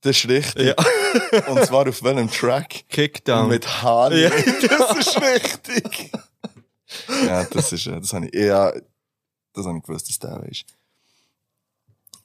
Das 0.00 0.16
ist 0.16 0.28
richtig. 0.28 0.66
Ja. 0.66 0.74
Und 1.48 1.64
zwar 1.64 1.88
auf 1.88 2.02
welchem 2.02 2.30
Track? 2.30 2.88
Kickdown. 2.88 3.48
Mit 3.48 3.82
Harley. 3.82 4.22
Ja. 4.22 4.30
Das 4.68 5.06
ist 5.06 5.20
richtig. 5.20 6.12
ja, 7.26 7.44
das 7.44 7.72
ist, 7.72 7.86
äh, 7.86 8.00
das 8.00 8.12
habe 8.12 8.26
ich, 8.26 8.34
ja, 8.34 8.72
das 9.52 9.66
habe 9.66 9.78
ich 9.78 9.84
gewusst, 9.84 10.08
dass 10.08 10.18
der 10.18 10.42
ist. 10.44 10.64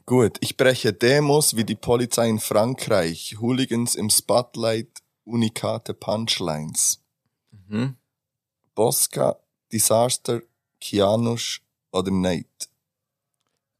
Gut, 0.06 0.38
ich 0.42 0.56
breche 0.56 0.94
Demos 0.94 1.56
wie 1.56 1.64
die 1.64 1.76
Polizei 1.76 2.30
in 2.30 2.40
Frankreich, 2.40 3.38
Hooligans 3.40 3.96
im 3.96 4.10
Spotlight, 4.10 5.00
unikate 5.24 5.94
Punchlines. 5.94 7.02
Mhm. 7.52 7.96
Bosca, 8.76 9.38
Disaster, 9.72 10.42
Kianusch, 10.80 11.63
oder 11.94 12.12
Nate? 12.12 12.48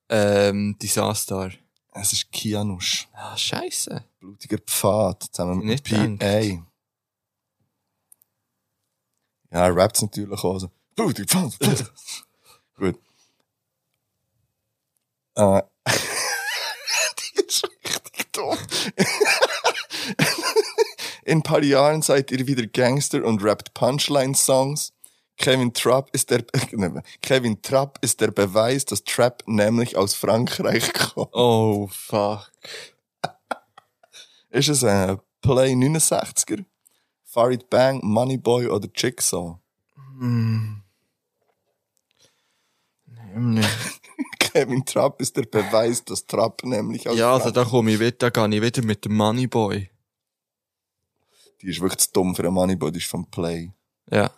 Ähm, 0.10 0.78
Disaster. 0.82 1.52
Es 1.92 2.14
ist 2.14 2.32
Kianusch. 2.32 3.08
Ah, 3.14 3.36
scheiße. 3.38 4.04
Blutiger 4.20 4.58
Pfad, 4.60 5.24
zusammen 5.32 5.60
mit 5.60 5.90
Nicht 5.92 6.20
PA. 6.20 6.40
Ja, 9.52 9.68
er 9.68 9.76
rappt 9.76 10.02
natürlich 10.02 10.32
auch 10.44 10.60
so. 10.60 10.72
Blutiger 10.96 11.28
Pfad. 11.28 11.60
Blutiger- 11.60 11.90
Gut. 12.76 13.00
Äh. 15.36 15.62
Die 17.36 17.40
ist 17.42 17.64
richtig 17.64 18.32
dumm. 18.32 18.58
In 21.26 21.38
ein 21.40 21.44
paar 21.44 21.64
Jahren 21.64 22.02
seid 22.02 22.32
ihr 22.32 22.46
wieder 22.48 22.66
Gangster 22.68 23.24
und 23.24 23.44
rappt 23.44 23.74
Punchline-Songs. 23.74 24.93
Kevin 25.38 25.74
Trapp 25.74 26.10
ist 26.14 26.30
der, 26.30 26.44
Kevin 27.22 27.62
Trapp 27.62 28.00
ist 28.02 28.22
der 28.22 28.32
Beweis, 28.32 28.86
dass 28.86 29.04
Trap 29.04 29.44
nämlich 29.46 29.98
aus 29.98 30.14
Frankreich 30.14 30.94
kommt. 31.14 31.34
Oh, 31.34 31.88
fuck. 31.92 32.52
Ist 34.50 34.70
es 34.70 34.84
ein 34.84 35.20
Play 35.42 35.74
69er? 35.74 36.64
Farid 37.24 37.70
Bang, 37.70 38.00
Moneyboy 38.04 38.68
oder 38.68 38.88
Jigsaw? 38.96 39.58
Kevin 44.40 44.86
Trapp 44.86 45.20
ist 45.20 45.36
der 45.36 45.44
Beweis, 45.44 46.06
dass 46.06 46.28
Trapp 46.28 46.64
nämlich 46.64 47.10
aus 47.10 47.18
Ja, 47.18 47.34
also 47.34 47.46
Frankreich 47.46 47.64
da 47.64 47.70
komme 47.70 47.92
ich 47.92 48.00
wieder, 48.00 48.12
da 48.12 48.30
gehe 48.30 48.56
ich 48.56 48.62
wieder 48.62 48.84
mit 48.84 49.04
dem 49.04 49.16
Moneyboy. 49.16 49.90
Die 51.62 51.70
ist 51.70 51.82
wirklich 51.82 52.00
zu 52.00 52.12
dumm 52.14 52.36
für 52.36 52.44
einen 52.44 52.54
Moneyboy, 52.54 52.92
die 52.92 53.00
ist 53.00 53.08
vom 53.08 53.26
Play. 53.26 53.72
Ja. 54.12 54.30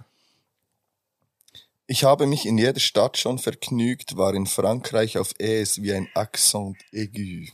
Ich 1.88 2.03
habe 2.03 2.25
mich 2.25 2.47
in 2.47 2.57
jeder 2.57 2.79
Stadt 2.79 3.17
schon 3.17 3.38
vergnügt, 3.38 4.17
war 4.17 4.33
in 4.33 4.47
Frankreich 4.47 5.19
auf 5.19 5.33
Es 5.38 5.83
wie 5.83 5.93
ein 5.93 6.09
Accent 6.15 6.77
aigu. 6.91 7.45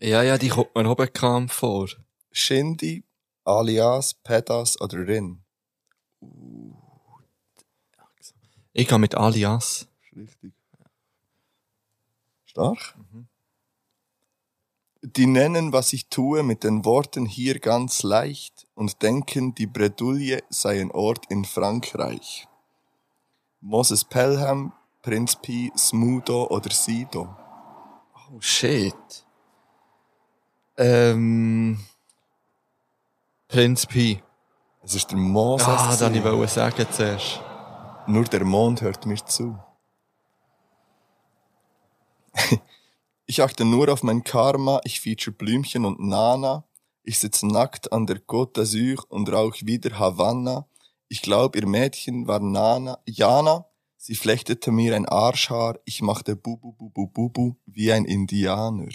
Ja, 0.00 0.22
ja, 0.22 0.38
die 0.38 0.48
kommt 0.48 0.74
mir 0.74 0.88
auch 0.88 0.96
bekannt 0.96 1.52
vor. 1.52 1.88
Shindy, 2.32 3.04
Alias, 3.44 4.14
Pedas 4.14 4.80
oder 4.80 5.06
Rin? 5.06 5.44
Ich 8.72 8.88
gehe 8.88 8.98
mit 8.98 9.14
Alias. 9.14 9.86
Richtig. 10.14 10.52
Stark. 12.44 12.96
Die 15.02 15.26
nennen, 15.26 15.72
was 15.72 15.92
ich 15.92 16.08
tue, 16.08 16.42
mit 16.42 16.64
den 16.64 16.84
Worten 16.84 17.24
hier 17.24 17.60
ganz 17.60 18.02
leicht 18.02 18.66
und 18.74 19.02
denken, 19.02 19.54
die 19.54 19.68
Bredouille 19.68 20.42
sei 20.50 20.80
ein 20.80 20.90
Ort 20.90 21.26
in 21.30 21.44
Frankreich. 21.44 22.48
Moses 23.60 24.04
Pelham, 24.04 24.72
Prinz 25.02 25.36
Pi, 25.36 25.72
Smudo 25.76 26.46
oder 26.48 26.70
Sido? 26.70 27.34
Oh, 28.14 28.40
shit. 28.40 29.24
Ähm. 30.76 31.78
Prinz 33.48 33.86
Pi. 33.86 34.22
Es 34.82 34.94
ist 34.94 35.10
der 35.10 35.18
Moses. 35.18 35.66
Ah, 35.66 35.96
da 35.96 36.08
gewesen. 36.08 36.24
wollte 36.24 36.44
ich 36.44 36.50
sagen 36.50 36.86
zuerst. 36.90 37.40
Nur 38.06 38.24
der 38.24 38.44
Mond 38.44 38.82
hört 38.82 39.04
mir 39.06 39.16
zu. 39.24 39.58
ich 43.26 43.42
achte 43.42 43.64
nur 43.64 43.88
auf 43.92 44.02
mein 44.02 44.22
Karma, 44.22 44.80
ich 44.84 45.00
feature 45.00 45.34
Blümchen 45.34 45.84
und 45.84 46.00
Nana. 46.00 46.64
Ich 47.02 47.18
sitze 47.18 47.46
nackt 47.46 47.92
an 47.92 48.06
der 48.06 48.18
Côte 48.18 48.60
d'Azur 48.60 49.04
und 49.08 49.32
rauch 49.32 49.56
wieder 49.62 49.98
Havanna. 49.98 50.66
Ich 51.08 51.22
glaub, 51.22 51.56
ihr 51.56 51.66
Mädchen 51.66 52.26
war 52.26 52.40
Nana, 52.40 52.98
Jana. 53.06 53.66
Sie 53.96 54.14
flechtete 54.14 54.70
mir 54.70 54.94
ein 54.94 55.06
Arschhaar. 55.06 55.78
Ich 55.84 56.02
machte 56.02 56.36
Bubu, 56.36 56.72
Bubu, 56.72 57.06
Bubu 57.06 57.56
wie 57.66 57.92
ein 57.92 58.04
Indianer. 58.04 58.88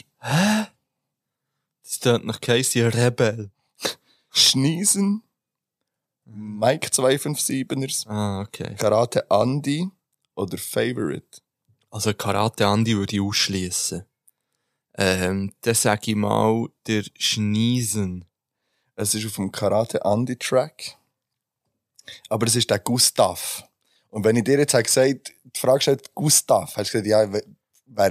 Das 1.83 1.99
tönt 1.99 2.25
nach 2.25 2.39
Casey 2.39 2.81
Rebel. 2.83 3.51
Schniesen. 4.29 5.23
Mike 6.25 6.87
257ers. 6.89 8.07
Ah, 8.07 8.41
okay. 8.41 8.75
Karate 8.75 9.25
Andy 9.29 9.89
oder 10.35 10.57
Favorite? 10.57 11.41
Also 11.89 12.13
Karate 12.13 12.67
Andi 12.67 12.95
würde 12.95 13.15
ich 13.15 13.21
ausschließen. 13.21 14.05
Ähm, 14.97 15.53
dann 15.61 15.75
sag 15.75 16.07
ich 16.07 16.15
mal 16.15 16.67
der 16.87 17.03
Schniesen. 17.17 18.25
Es 18.95 19.13
ist 19.13 19.25
auf 19.25 19.35
dem 19.35 19.51
Karate 19.51 20.01
Andy 20.05 20.37
Track. 20.37 20.97
Aber 22.29 22.47
es 22.47 22.55
ist 22.55 22.69
der 22.69 22.79
Gustav. 22.79 23.63
Und 24.09 24.23
wenn 24.25 24.35
ich 24.35 24.43
dir 24.43 24.57
jetzt 24.59 24.73
habe 24.73 24.83
gesagt, 24.83 25.33
die 25.43 25.59
Frage 25.59 25.81
stellt 25.81 26.13
Gustav, 26.15 26.75
hast 26.75 26.93
du 26.93 27.01
gesagt, 27.01 27.07
ja, 27.07 27.31
wer- 27.31 27.43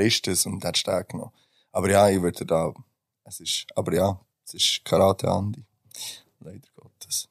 ist 0.00 0.26
das? 0.26 0.46
Und 0.46 0.54
du 0.54 0.90
den 0.90 1.02
genommen. 1.08 1.32
Aber 1.72 1.90
ja, 1.90 2.08
ich 2.08 2.20
würde 2.20 2.44
da, 2.46 2.72
es 3.24 3.40
ist, 3.40 3.66
aber 3.74 3.94
ja, 3.94 4.20
es 4.46 4.54
ist 4.54 4.84
Karate 4.84 5.26
Andy. 5.26 5.64
Leider 6.40 6.68
Gottes. 6.74 7.28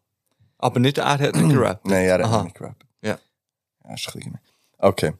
Aber 0.58 0.80
nicht 0.80 0.98
er 0.98 1.28
hat 1.30 1.36
nicht 1.36 1.50
gerappt. 1.54 1.86
Nein, 1.86 2.06
er 2.06 2.14
hat 2.16 2.22
Aha. 2.26 2.44
nicht 2.44 2.56
gerappt. 2.56 2.86
Ja. 3.02 3.18
Ja, 3.84 3.94
ist 3.94 4.08
ein 4.08 4.14
bisschen. 4.14 4.40
Okay. 4.78 5.14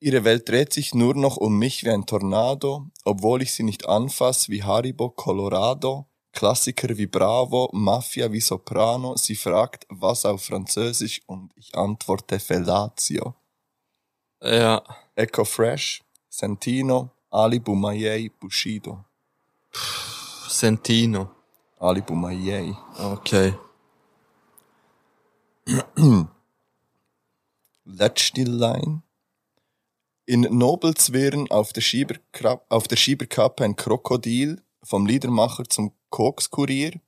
Ihre 0.00 0.24
Welt 0.24 0.48
dreht 0.48 0.72
sich 0.72 0.94
nur 0.94 1.14
noch 1.14 1.36
um 1.36 1.58
mich 1.58 1.84
wie 1.84 1.90
ein 1.90 2.06
Tornado, 2.06 2.86
obwohl 3.04 3.42
ich 3.42 3.52
sie 3.52 3.62
nicht 3.62 3.86
anfasse 3.86 4.50
wie 4.50 4.62
Haribo 4.62 5.10
Colorado. 5.10 6.06
Klassiker 6.32 6.96
wie 6.96 7.06
Bravo, 7.06 7.68
Mafia 7.72 8.30
wie 8.30 8.40
Soprano. 8.40 9.16
Sie 9.16 9.34
fragt, 9.34 9.86
was 9.88 10.24
auf 10.24 10.44
Französisch 10.44 11.20
und 11.26 11.52
ich 11.56 11.74
antworte 11.74 12.38
Fellatio. 12.38 13.34
Ja. 14.42 14.82
Echo 15.14 15.44
Fresh, 15.44 16.02
Sentino, 16.28 17.10
Ali 17.30 17.58
Boumaier, 17.58 18.30
Bushido. 18.38 19.04
Sentino. 20.48 21.30
Ali 21.78 22.00
Boumaier. 22.00 22.76
Okay. 22.98 23.54
Letzte 27.84 28.42
Line. 28.42 29.02
In 30.26 30.42
Nobelswirren 30.42 31.50
auf 31.50 31.72
der, 31.72 31.82
Schieberkrab- 31.82 32.64
auf 32.68 32.86
der 32.86 32.96
Schieberkappe 32.96 33.64
ein 33.64 33.74
Krokodil, 33.76 34.62
vom 34.82 35.06
Liedermacher 35.06 35.64
zum 35.64 35.92
Kokskurier, 36.10 37.00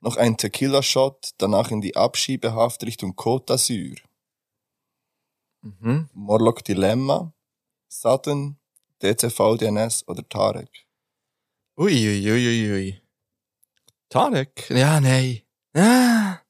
noch 0.00 0.16
ein 0.16 0.36
Tequila-Shot, 0.36 1.34
danach 1.38 1.70
in 1.70 1.80
die 1.80 1.96
Abschiebehaft 1.96 2.82
Richtung 2.84 3.14
Côte 3.14 3.46
d'Azur. 3.46 3.96
Mhm. 5.62 6.08
Morlock 6.14 6.64
Dilemma, 6.64 7.32
Sutton, 7.88 8.56
DCV, 9.02 9.56
DNS 9.56 10.08
oder 10.08 10.26
Tarek. 10.28 10.86
Ui, 11.76 11.92
ui, 11.92 12.30
ui, 12.30 12.46
ui, 12.46 12.72
ui. 12.72 13.02
Tarek? 14.08 14.70
Ja, 14.70 15.00
nein. 15.00 15.40
Ah. 15.74 16.40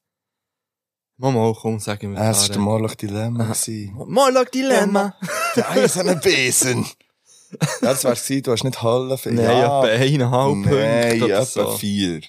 Mama, 1.17 1.53
komm, 1.53 1.79
sag 1.79 2.01
mir 2.03 2.17
Es 2.17 2.41
war 2.41 2.49
der 2.49 2.59
Morlock 2.59 2.97
Dilemma. 2.97 3.53
Morlock 4.07 4.51
Dilemma. 4.51 5.15
Der 5.55 5.69
eiserne 5.69 6.15
Besen. 6.15 6.85
Das 7.81 8.03
wär's 8.03 8.23
gewesen, 8.25 8.43
du 8.43 8.51
hast 8.51 8.63
nicht 8.63 8.81
Halle 8.81 9.17
für 9.17 9.31
Nein, 9.31 9.45
ja, 9.45 9.83
etwa 9.85 10.03
eineinhalb 10.03 10.55
Nein, 10.57 10.63
Punkte 10.63 11.25
oder 11.25 11.33
etwa 11.41 11.45
so. 11.45 11.71
vier. 11.77 12.21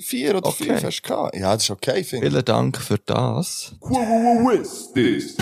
Vier 0.00 0.36
oder 0.36 0.46
Okay. 0.48 0.64
fünf 0.64 0.84
hast 0.84 1.00
du 1.02 1.08
gehabt. 1.08 1.34
Ja, 1.36 1.54
das 1.54 1.62
ist 1.64 1.70
okay, 1.70 2.04
finde 2.04 2.26
ich. 2.26 2.32
Vielen 2.32 2.44
Dank 2.44 2.76
für 2.78 2.98
das. 2.98 3.74
Quiz 3.80 4.92
this. 4.92 5.36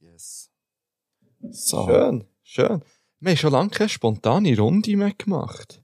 Yes. 0.00 0.50
So. 1.50 1.86
Schön, 1.86 2.24
schön. 2.42 2.82
Wir 3.20 3.30
haben 3.30 3.36
schon 3.38 3.52
lange 3.52 3.70
keine 3.70 3.88
spontane 3.88 4.56
Runde 4.58 4.96
mehr 4.96 5.12
gemacht. 5.12 5.82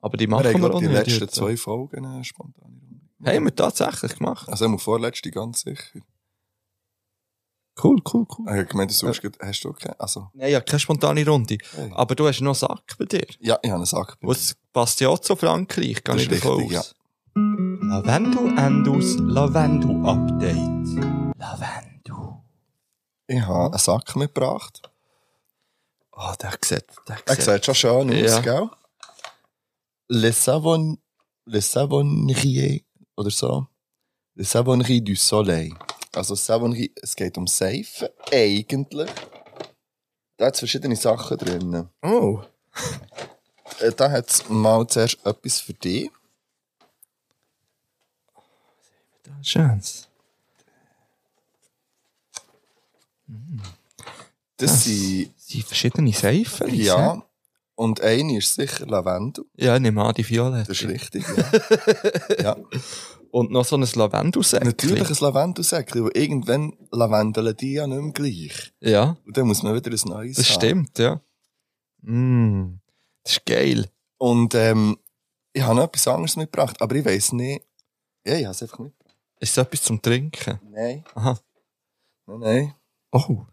Aber 0.00 0.16
die 0.16 0.24
Wir 0.24 0.30
machen 0.30 0.46
haben, 0.46 0.52
wir, 0.54 0.58
glaub, 0.60 0.74
auch 0.74 0.80
die 0.80 0.86
nicht. 0.88 0.96
letzten 1.06 1.20
heute. 1.22 1.32
zwei 1.32 1.56
Folgen 1.56 2.04
äh, 2.20 2.24
spontan. 2.24 3.08
Haben 3.24 3.44
wir 3.44 3.54
tatsächlich 3.54 4.16
gemacht. 4.16 4.48
Also, 4.48 4.64
immer 4.64 4.78
vorletzte, 4.78 5.30
ganz 5.30 5.60
sicher. 5.60 6.00
Cool, 7.82 8.00
cool, 8.12 8.26
cool. 8.36 8.44
Ich 8.46 8.52
habe 8.52 8.66
gemeint, 8.66 8.90
du 8.90 8.94
suchst, 8.94 9.22
grad- 9.22 9.38
hast 9.40 9.64
du 9.64 9.70
okay? 9.70 9.92
Also, 9.98 10.28
Nein, 10.34 10.50
ja, 10.52 10.60
keine 10.60 10.78
spontane 10.80 11.26
Runde. 11.26 11.56
hey. 11.74 11.90
Aber 11.94 12.14
du 12.14 12.26
hast 12.28 12.40
noch 12.40 12.50
einen 12.50 12.54
Sack 12.54 12.96
bei 12.98 13.04
dir. 13.06 13.26
ja, 13.40 13.58
ich 13.62 13.70
habe 13.70 13.76
einen 13.78 13.86
Sack. 13.86 14.18
bei 14.20 14.28
Was 14.28 14.54
passt 14.72 15.00
ja 15.00 15.08
auch 15.08 15.18
zu 15.18 15.34
Frankreich, 15.36 16.02
Das 16.04 16.22
ich 16.22 16.28
davon 16.28 16.76
aus. 16.76 16.94
Lavendel 17.34 18.58
Endus 18.58 19.16
Lavendel 19.20 20.04
Update. 20.06 21.36
Lavendel. 21.38 22.14
mir. 22.14 22.42
Ich 23.26 23.40
habe 23.40 23.66
einen 23.70 23.78
Sack 23.78 24.16
mitgebracht. 24.16 24.82
Oh, 26.12 26.32
der 26.42 26.52
sieht, 26.62 26.84
der 27.08 27.16
Er 27.26 27.34
sieht. 27.36 27.44
sieht 27.44 27.64
schon 27.64 27.74
schön 27.74 28.10
aus, 28.10 28.30
Ja. 28.32 28.40
gell? 28.40 28.70
Le 30.08 30.30
Savon, 30.32 30.98
Le 31.46 31.60
Savonnerie, 31.62 32.84
oder 33.16 33.30
so. 33.30 33.66
Le 34.34 34.44
Savonnerie 34.44 35.00
du 35.02 35.14
Soleil. 35.16 35.72
Also 36.14 36.34
Savonnerie, 36.34 36.92
es 37.00 37.16
geht 37.16 37.38
um 37.38 37.46
Seifen, 37.46 38.08
eigentlich. 38.30 39.10
Da 40.36 40.46
hat 40.46 40.56
verschiedene 40.58 40.96
Sachen 40.96 41.38
drin. 41.38 41.88
Oh. 42.02 42.40
Äh, 43.80 43.92
Da 43.92 44.10
hat 44.10 44.28
es 44.28 44.48
mal 44.48 44.86
zuerst 44.86 45.24
etwas 45.24 45.60
für 45.60 45.72
dich. 45.74 46.10
Schönes. 49.40 50.08
Das 54.58 54.84
sind, 54.84 55.32
sind 55.36 55.64
verschiedene 55.64 56.12
Seifen. 56.12 56.72
ja, 56.74 57.22
und 57.74 58.00
eine 58.00 58.38
ist 58.38 58.54
sicher 58.54 58.86
Lavendel. 58.86 59.44
Ja, 59.56 59.78
nimm 59.78 59.98
an, 59.98 60.14
die 60.14 60.28
Violette. 60.28 60.68
Das 60.68 60.82
ist 60.82 60.88
richtig, 60.88 61.24
ja. 62.38 62.42
ja. 62.42 62.56
Und 63.32 63.50
noch 63.50 63.64
so 63.64 63.76
ein 63.76 63.80
Lavendelsäckchen. 63.94 64.68
Natürlich 64.68 65.08
ein 65.08 65.16
Lavendelsäckchen, 65.20 66.04
weil 66.04 66.10
irgendwann 66.14 66.74
lavendeln 66.90 67.56
die 67.56 67.72
ja 67.72 67.86
nicht 67.86 68.02
mehr 68.02 68.12
gleich. 68.12 68.74
Ja, 68.80 69.16
Und 69.24 69.34
dann 69.34 69.46
muss 69.46 69.62
man 69.62 69.74
wieder 69.74 69.90
ein 69.90 70.08
neues 70.08 70.36
das 70.36 70.50
haben. 70.50 70.54
stimmt, 70.54 70.98
ja. 70.98 71.22
Mm, 72.02 72.78
das 73.24 73.32
ist 73.38 73.46
geil. 73.46 73.90
Und 74.18 74.54
ähm, 74.54 74.98
ich 75.54 75.62
habe 75.62 75.76
noch 75.76 75.84
etwas 75.84 76.06
anderes 76.08 76.36
mitgebracht, 76.36 76.82
aber 76.82 76.94
ich 76.94 77.06
weiss 77.06 77.32
nicht. 77.32 77.64
Ja, 78.26 78.34
ich 78.36 78.44
habe 78.44 78.52
es 78.52 78.62
einfach 78.62 78.80
mitgebracht. 78.80 79.16
Ist 79.40 79.56
das 79.56 79.66
etwas 79.66 79.82
zum 79.82 80.02
Trinken? 80.02 80.60
Nein, 80.70 81.02
Aha. 81.14 81.40
nein, 82.26 82.38
nein. 82.40 82.74
Oh. 83.12 83.46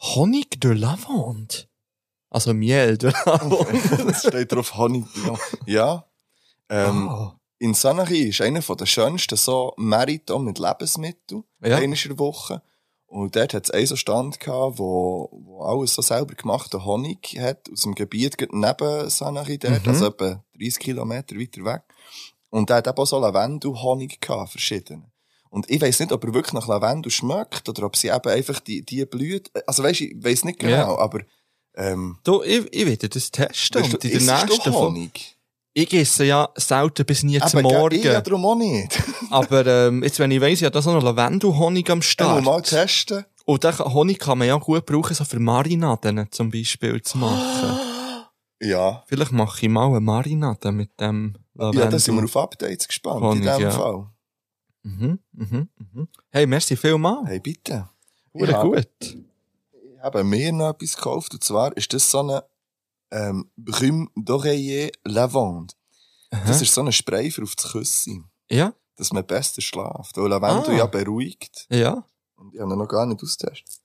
Honig 0.00 0.58
de 0.58 0.72
Lavande. 0.72 1.68
Also 2.30 2.54
Miel 2.54 2.96
de 2.96 3.12
Lavande. 3.12 4.08
Es 4.10 4.26
steht 4.26 4.52
drauf 4.52 4.74
Honig. 4.78 5.04
Ja. 5.26 5.38
ja. 5.66 6.08
Ähm, 6.70 7.08
oh. 7.10 7.32
In 7.64 7.72
Sanary 7.72 8.24
ist 8.28 8.42
einer 8.42 8.60
der 8.60 8.84
schönsten 8.84 9.36
so 9.38 9.72
Marathon 9.78 10.44
mit 10.44 10.58
Lebensmitteln. 10.58 11.44
Ja. 11.62 11.78
In 11.78 11.92
der 11.92 12.18
Woche. 12.18 12.60
Und 13.06 13.36
dort 13.36 13.54
hat 13.54 13.64
es 13.64 13.70
einen 13.70 13.86
so 13.86 13.96
Stand 13.96 14.38
gehabt, 14.38 14.78
wo, 14.78 15.30
wo 15.32 15.62
alles 15.62 15.94
so 15.94 16.02
selber 16.02 16.34
gemachten 16.34 16.84
Honig 16.84 17.38
hat, 17.40 17.70
aus 17.72 17.80
dem 17.84 17.94
Gebiet 17.94 18.36
neben 18.52 19.08
Sanary 19.08 19.56
dort, 19.56 19.82
Mhm. 19.86 19.88
also 19.92 20.08
etwa 20.08 20.44
30 20.58 20.78
Kilometer 20.78 21.36
weiter 21.36 21.64
weg. 21.64 21.82
Und 22.50 22.68
der 22.68 22.76
hat 22.76 22.86
eben 22.86 22.98
auch 22.98 23.06
so 23.06 23.18
Lavendel-Honig 23.18 24.20
gehabt, 24.20 24.50
verschiedene. 24.50 25.10
Und 25.48 25.70
ich 25.70 25.80
weiss 25.80 26.00
nicht, 26.00 26.12
ob 26.12 26.22
er 26.22 26.34
wirklich 26.34 26.52
nach 26.52 26.68
Lavendel 26.68 27.10
schmeckt 27.10 27.66
oder 27.66 27.84
ob 27.86 27.96
sie 27.96 28.08
eben 28.08 28.28
einfach 28.28 28.60
die, 28.60 28.84
die 28.84 29.06
Blüte, 29.06 29.50
also 29.66 29.82
weisst, 29.82 30.02
ich 30.02 30.22
weiss 30.22 30.44
nicht 30.44 30.58
genau, 30.58 30.72
Ja. 30.76 30.98
aber, 30.98 31.20
ähm, 31.76 32.18
Du, 32.24 32.42
ich, 32.42 32.66
ich 32.74 32.84
werde 32.84 33.08
das 33.08 33.30
testen 33.30 33.80
weißt 33.80 33.92
du, 33.92 33.96
und 33.96 34.04
in 34.04 34.26
der 34.26 34.44
nächsten. 34.44 34.70
Honig? 34.74 35.36
Ich 35.76 35.92
esse 35.92 36.24
ja 36.24 36.48
selten 36.54 37.04
bis 37.04 37.24
nie 37.24 37.40
zum 37.40 37.62
Morgen. 37.62 37.96
Ich 37.96 38.04
ja 38.04 38.20
darum 38.20 38.46
auch 38.46 38.54
nicht. 38.54 38.96
Aber 39.30 39.66
ähm, 39.66 40.04
jetzt, 40.04 40.20
wenn 40.20 40.30
ich 40.30 40.40
weiss, 40.40 40.60
ich 40.60 40.64
habe 40.64 40.72
da 40.72 40.80
so 40.80 40.90
einen 40.90 41.00
Lavendelhonig 41.02 41.90
am 41.90 42.00
Start. 42.00 42.44
mal 42.44 42.62
testen. 42.62 43.24
Und 43.44 43.64
den 43.64 43.76
Honig 43.78 44.20
kann 44.20 44.38
man 44.38 44.46
ja 44.46 44.56
gut 44.56 44.86
brauchen, 44.86 45.14
so 45.14 45.24
für 45.24 45.40
Marinaden 45.40 46.28
zum 46.30 46.50
Beispiel 46.50 47.02
zu 47.02 47.18
machen. 47.18 47.78
Ja. 48.62 49.02
Vielleicht 49.08 49.32
mache 49.32 49.58
ich 49.66 49.68
mal 49.68 49.88
eine 49.88 50.00
Marinade 50.00 50.72
mit 50.72 50.98
dem 50.98 51.34
Lavendel. 51.54 51.82
Ja, 51.84 51.90
da 51.90 51.98
sind 51.98 52.14
wir 52.16 52.24
auf 52.24 52.36
Updates 52.36 52.88
gespannt, 52.88 53.20
Honig, 53.20 53.44
in 53.44 53.52
dem 53.52 53.60
ja. 53.60 53.70
Fall. 53.72 54.06
Mhm, 54.84 55.18
mhm, 55.32 55.68
mhm. 55.76 56.08
Hey, 56.30 56.46
merci 56.46 56.74
vielmals. 56.74 57.28
Hey, 57.28 57.40
bitte. 57.40 57.90
Hure 58.32 58.52
Ja. 58.52 58.62
gut. 58.62 58.86
Ich 59.02 60.00
habe 60.02 60.24
mir 60.24 60.52
noch 60.52 60.70
etwas 60.70 60.96
gekauft, 60.96 61.34
und 61.34 61.44
zwar 61.44 61.76
ist 61.76 61.92
das 61.92 62.10
so 62.10 62.20
eine 62.20 62.44
ähm, 63.14 63.50
Brume 63.56 64.08
d'Oreiller 64.16 64.90
Lavande. 65.04 65.74
Das 66.30 66.40
Aha. 66.42 66.50
ist 66.62 66.74
so 66.74 66.82
ein 66.82 66.92
Spray 66.92 67.30
für 67.30 67.42
auf 67.44 67.54
das 67.54 67.70
Küssen, 67.72 68.28
Ja, 68.50 68.74
dass 68.96 69.12
man 69.12 69.24
besser 69.26 69.60
schlaft. 69.62 70.16
Weil 70.16 70.28
Lavendel 70.28 70.74
Ah. 70.74 70.78
ja 70.78 70.86
beruhigt. 70.86 71.66
ja. 71.70 72.04
Und 72.36 72.52
ich 72.54 72.60
habe 72.60 72.72
ihn 72.72 72.78
noch 72.78 72.88
gar 72.88 73.06
nicht 73.06 73.22
austestet. 73.22 73.80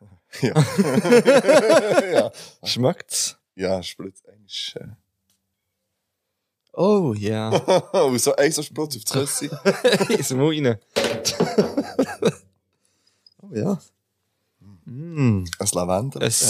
ja. 0.42 0.52
ja. 2.12 2.32
Schmeckt's? 2.64 3.36
Ja, 3.54 3.82
Spritz 3.82 4.22
eins. 4.26 4.72
Äh. 4.74 4.88
Oh, 6.72 7.14
ja. 7.16 7.48
Und 8.04 8.20
so 8.20 8.34
ein 8.36 8.52
so 8.52 8.62
Spritz 8.62 8.96
auf 8.96 9.04
das 9.04 9.12
Küssen. 9.38 9.50
Ins 10.10 10.30
Maul 10.32 10.54
rein. 10.66 10.78
oh, 13.42 13.54
ja. 13.54 13.78
Mm. 14.90 15.44
Ein 15.58 15.68
Lavendel. 15.72 16.22
Es 16.22 16.40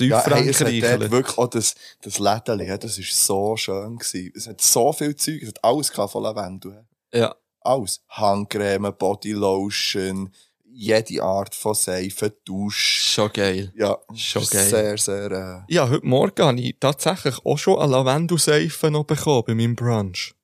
Ja, 0.00 0.24
hey, 0.24 0.48
es 0.48 0.58
Südfrankreich. 0.58 1.10
wirklich 1.10 1.38
auch 1.38 1.48
das, 1.48 1.74
das 2.00 2.18
Lädeli, 2.18 2.78
das 2.78 2.98
ist 2.98 3.26
so 3.26 3.56
schön 3.56 3.98
gewesen. 3.98 4.32
Es 4.34 4.46
hat 4.46 4.60
so 4.62 4.92
viel 4.92 5.14
Zeug, 5.14 5.42
es 5.42 5.48
hat 5.48 5.62
alles 5.62 5.90
von 5.90 6.22
Lavendel. 6.22 6.86
Ja. 7.12 7.34
Alles. 7.60 8.02
Handcreme, 8.08 8.90
Bodylotion, 8.98 10.30
jede 10.64 11.22
Art 11.22 11.54
von 11.54 11.74
Seife, 11.74 12.30
Dusch. 12.44 13.12
Schon 13.14 13.32
geil. 13.32 13.72
Ja, 13.76 13.98
Schon 14.14 14.46
geil. 14.46 14.68
Sehr, 14.68 14.98
sehr, 14.98 15.64
Ja, 15.68 15.88
heute 15.88 16.06
Morgen 16.06 16.42
habe 16.42 16.60
ich 16.60 16.76
tatsächlich 16.80 17.36
auch 17.44 17.58
schon 17.58 17.78
eine 17.78 17.92
Lavendelseife 17.92 18.90
noch 18.90 19.04
bekommen 19.04 19.44
bei 19.46 19.54
meinem 19.54 19.76
Brunch. 19.76 20.34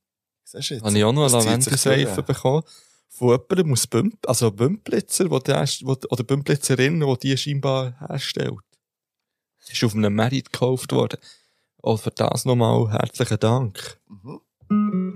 äh, 0.53 0.59
siehst 0.59 0.70
du 0.70 0.74
jetzt? 0.74 0.84
Habe 0.84 0.99
ich 0.99 1.05
auch 1.05 1.12
noch 1.12 1.24
eine 1.24 1.32
Lavendelseife 1.32 2.22
bekommen. 2.22 2.64
Von 3.11 3.30
jemandem 3.30 3.72
aus 3.72 3.86
Bümp, 3.86 4.16
also 4.26 4.50
Bümplitzer, 4.50 5.30
wo 5.30 5.38
der, 5.38 5.68
wo, 5.82 5.96
oder 6.08 6.24
Bümplitzerin, 6.24 7.00
die 7.00 7.18
die 7.22 7.36
scheinbar 7.36 7.98
herstellt. 7.98 8.54
Die 9.68 9.72
ist 9.72 9.84
auf 9.84 9.94
einem 9.94 10.14
Merit 10.14 10.52
gekauft 10.52 10.92
worden. 10.92 11.18
Und 11.82 12.00
für 12.00 12.11
das 12.11 12.44
nochmal 12.44 12.90
herzlichen 12.90 13.38
Dank. 13.38 14.00
Mhm. 14.08 14.40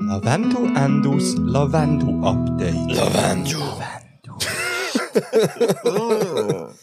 Lavendel 0.08 0.76
Endus 0.76 1.36
Lavendel 1.38 2.24
Update. 2.24 2.90
Lavendel. 2.90 3.62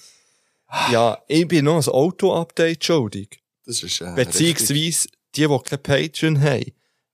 Ja, 0.90 1.22
ich 1.28 1.48
bin 1.48 1.66
noch 1.66 1.86
ein 1.86 1.94
Auto-Update 1.94 2.86
schuldig. 2.86 3.42
Das 3.66 3.84
ist, 3.84 4.02
äh, 4.02 4.14
Beziehungsweise, 4.16 5.10
die, 5.36 5.48
die 5.48 5.60
kein 5.66 5.84
Patreon 5.84 6.42
haben, 6.42 6.72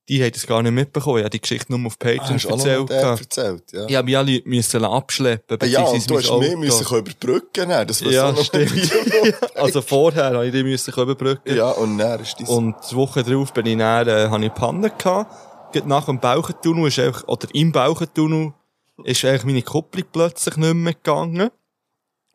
die 0.10 0.24
haben 0.24 0.32
das 0.32 0.48
gar 0.48 0.62
nicht 0.64 0.72
mitbekommen. 0.72 1.18
Ich 1.18 1.24
habe 1.24 1.30
die 1.32 1.42
Geschichte 1.42 1.76
nur 1.76 1.86
auf. 1.88 2.00
Patreon 2.00 2.40
Ah, 2.48 2.52
erzählt. 2.52 2.88
gehabt. 2.88 3.20
erzählt, 3.22 3.64
ja. 3.74 3.86
Ich 3.88 3.96
habe 3.96 4.06
mich 4.06 4.18
alle 4.18 4.42
müssen 4.46 4.86
abschleppen, 4.86 5.58
Ah, 5.62 5.66
ja, 5.66 5.82
und 5.84 6.10
du 6.10 6.18
hast 6.18 6.30
Auto. 6.30 6.58
müssen 6.58 6.98
überbrücken, 6.98 7.68
ne? 7.68 7.86
das 7.86 8.04
war 8.06 8.12
Ja, 8.12 8.30
so 8.30 8.36
noch 8.38 8.46
stimmt. 8.46 8.92
Also 9.56 9.82
vorher 9.82 10.26
habe 10.26 10.46
ich 10.46 10.52
die 10.54 10.64
müssen 10.64 10.94
überbrücken. 10.94 11.56
Ja, 11.56 11.72
und 11.72 11.98
dann 11.98 12.20
ist 12.22 12.40
das... 12.40 12.48
Und 12.50 12.76
die 12.90 12.96
Woche 12.96 13.24
drauf 13.24 13.52
bin 13.54 13.66
ich 13.66 13.78
dann, 13.78 14.08
äh, 14.08 14.28
habe 14.30 14.46
ich 14.46 14.54
Panne 14.54 14.90
gehabt. 14.98 15.34
Nach 15.86 16.06
dem 16.06 16.20
Bauchentunnel 16.20 16.88
ist 16.88 17.00
einfach, 17.00 17.28
oder 17.28 17.48
im 17.54 17.72
Bauchentunnel 17.72 18.54
ist 19.04 19.26
eigentlich 19.26 19.44
meine 19.44 19.62
Kupplung 19.62 20.06
plötzlich 20.12 20.56
nicht 20.58 20.74
mehr 20.74 20.94
gegangen. 20.94 21.50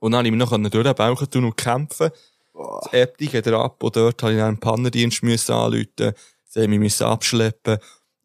Und 0.01 0.13
dann 0.13 0.19
habe 0.19 0.29
ich 0.29 0.33
mich 0.33 0.39
noch 0.41 0.51
durch 0.51 0.85
den 0.85 0.95
Bauchentunnel 0.95 1.53
kämpfen. 1.53 2.11
Das 2.55 2.93
App 2.93 3.17
geht 3.17 3.49
ab 3.49 3.83
und 3.83 3.97
dort 3.97 4.23
habe 4.23 4.33
ich 4.33 4.39
dann 4.39 4.49
einen 4.49 4.61
Pannendienst 4.61 5.23
müssen 5.23 5.53
anrufen. 5.53 6.13
Sie 6.53 6.61
haben 6.61 6.71
mich 6.71 6.79
müssen 6.81 7.05
abschleppen. 7.05 7.79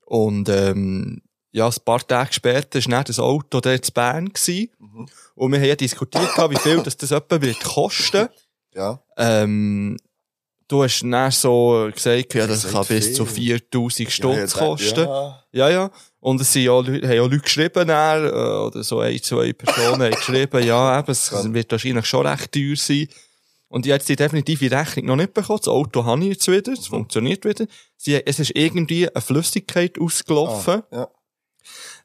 Und, 0.05 0.49
ähm, 0.49 1.21
ja, 1.51 1.67
ein 1.67 1.73
paar 1.85 2.05
Tage 2.05 2.33
später 2.33 2.79
war 2.91 3.03
das 3.05 3.19
Auto 3.19 3.61
dort 3.61 3.85
zu 3.85 3.91
Bern 3.93 4.27
gewesen. 4.33 4.69
Und 5.35 5.51
wir 5.51 5.59
haben 5.59 5.67
ja 5.67 5.75
diskutiert, 5.75 6.29
wie 6.49 6.57
viel 6.57 6.83
das, 6.83 6.97
das 6.97 7.11
etwa 7.11 7.41
wird 7.41 7.63
kosten. 7.63 8.27
ja. 8.75 9.01
Ähm, 9.15 9.97
du 10.67 10.83
hast 10.83 11.01
dann 11.03 11.31
so 11.31 11.89
gesagt, 11.93 12.33
ja, 12.33 12.45
das 12.47 12.63
Gesagt 12.63 12.87
kann 12.89 12.97
bis 12.97 13.13
zu 13.13 13.25
viel. 13.25 13.59
4000 13.59 13.99
Ja, 14.09 14.11
Stutz 14.11 14.53
ja, 14.53 14.59
kosten. 14.59 14.99
Ja. 15.07 15.43
Ja. 15.53 15.69
ja, 15.69 15.91
Und 16.19 16.41
es 16.41 16.51
sind 16.51 16.65
Leute- 16.65 17.07
haben 17.07 17.19
auch 17.21 17.29
Leute 17.31 17.39
geschrieben, 17.39 17.87
dann, 17.87 18.25
äh, 18.25 18.29
oder 18.29 18.83
so 18.83 18.99
ein, 18.99 19.21
zwei 19.23 19.53
Personen 19.53 20.01
haben 20.01 20.11
geschrieben, 20.11 20.63
ja, 20.65 20.99
eben, 20.99 21.11
es 21.11 21.31
wird 21.53 21.71
wahrscheinlich 21.71 22.05
schon 22.05 22.27
recht 22.27 22.51
teuer 22.51 22.75
sein. 22.75 23.07
Und 23.69 23.85
ich 23.85 23.91
habe 23.91 23.97
jetzt 23.99 24.09
die 24.09 24.15
definitive 24.15 24.71
Rechnung 24.71 25.05
noch 25.07 25.15
nicht 25.17 25.33
bekommen. 25.33 25.59
Das 25.59 25.67
Auto 25.67 26.05
habe 26.05 26.21
ich 26.23 26.29
jetzt 26.29 26.47
wieder, 26.47 26.71
Mhm. 26.71 26.77
es 26.79 26.87
funktioniert 26.87 27.43
wieder. 27.45 27.65
Sie, 27.97 28.15
es 28.25 28.39
ist 28.39 28.51
irgendwie 28.55 29.09
eine 29.09 29.21
Flüssigkeit 29.21 29.99
ausgelaufen. 29.99 30.83
Ah, 30.91 30.95
ja. 30.95 31.09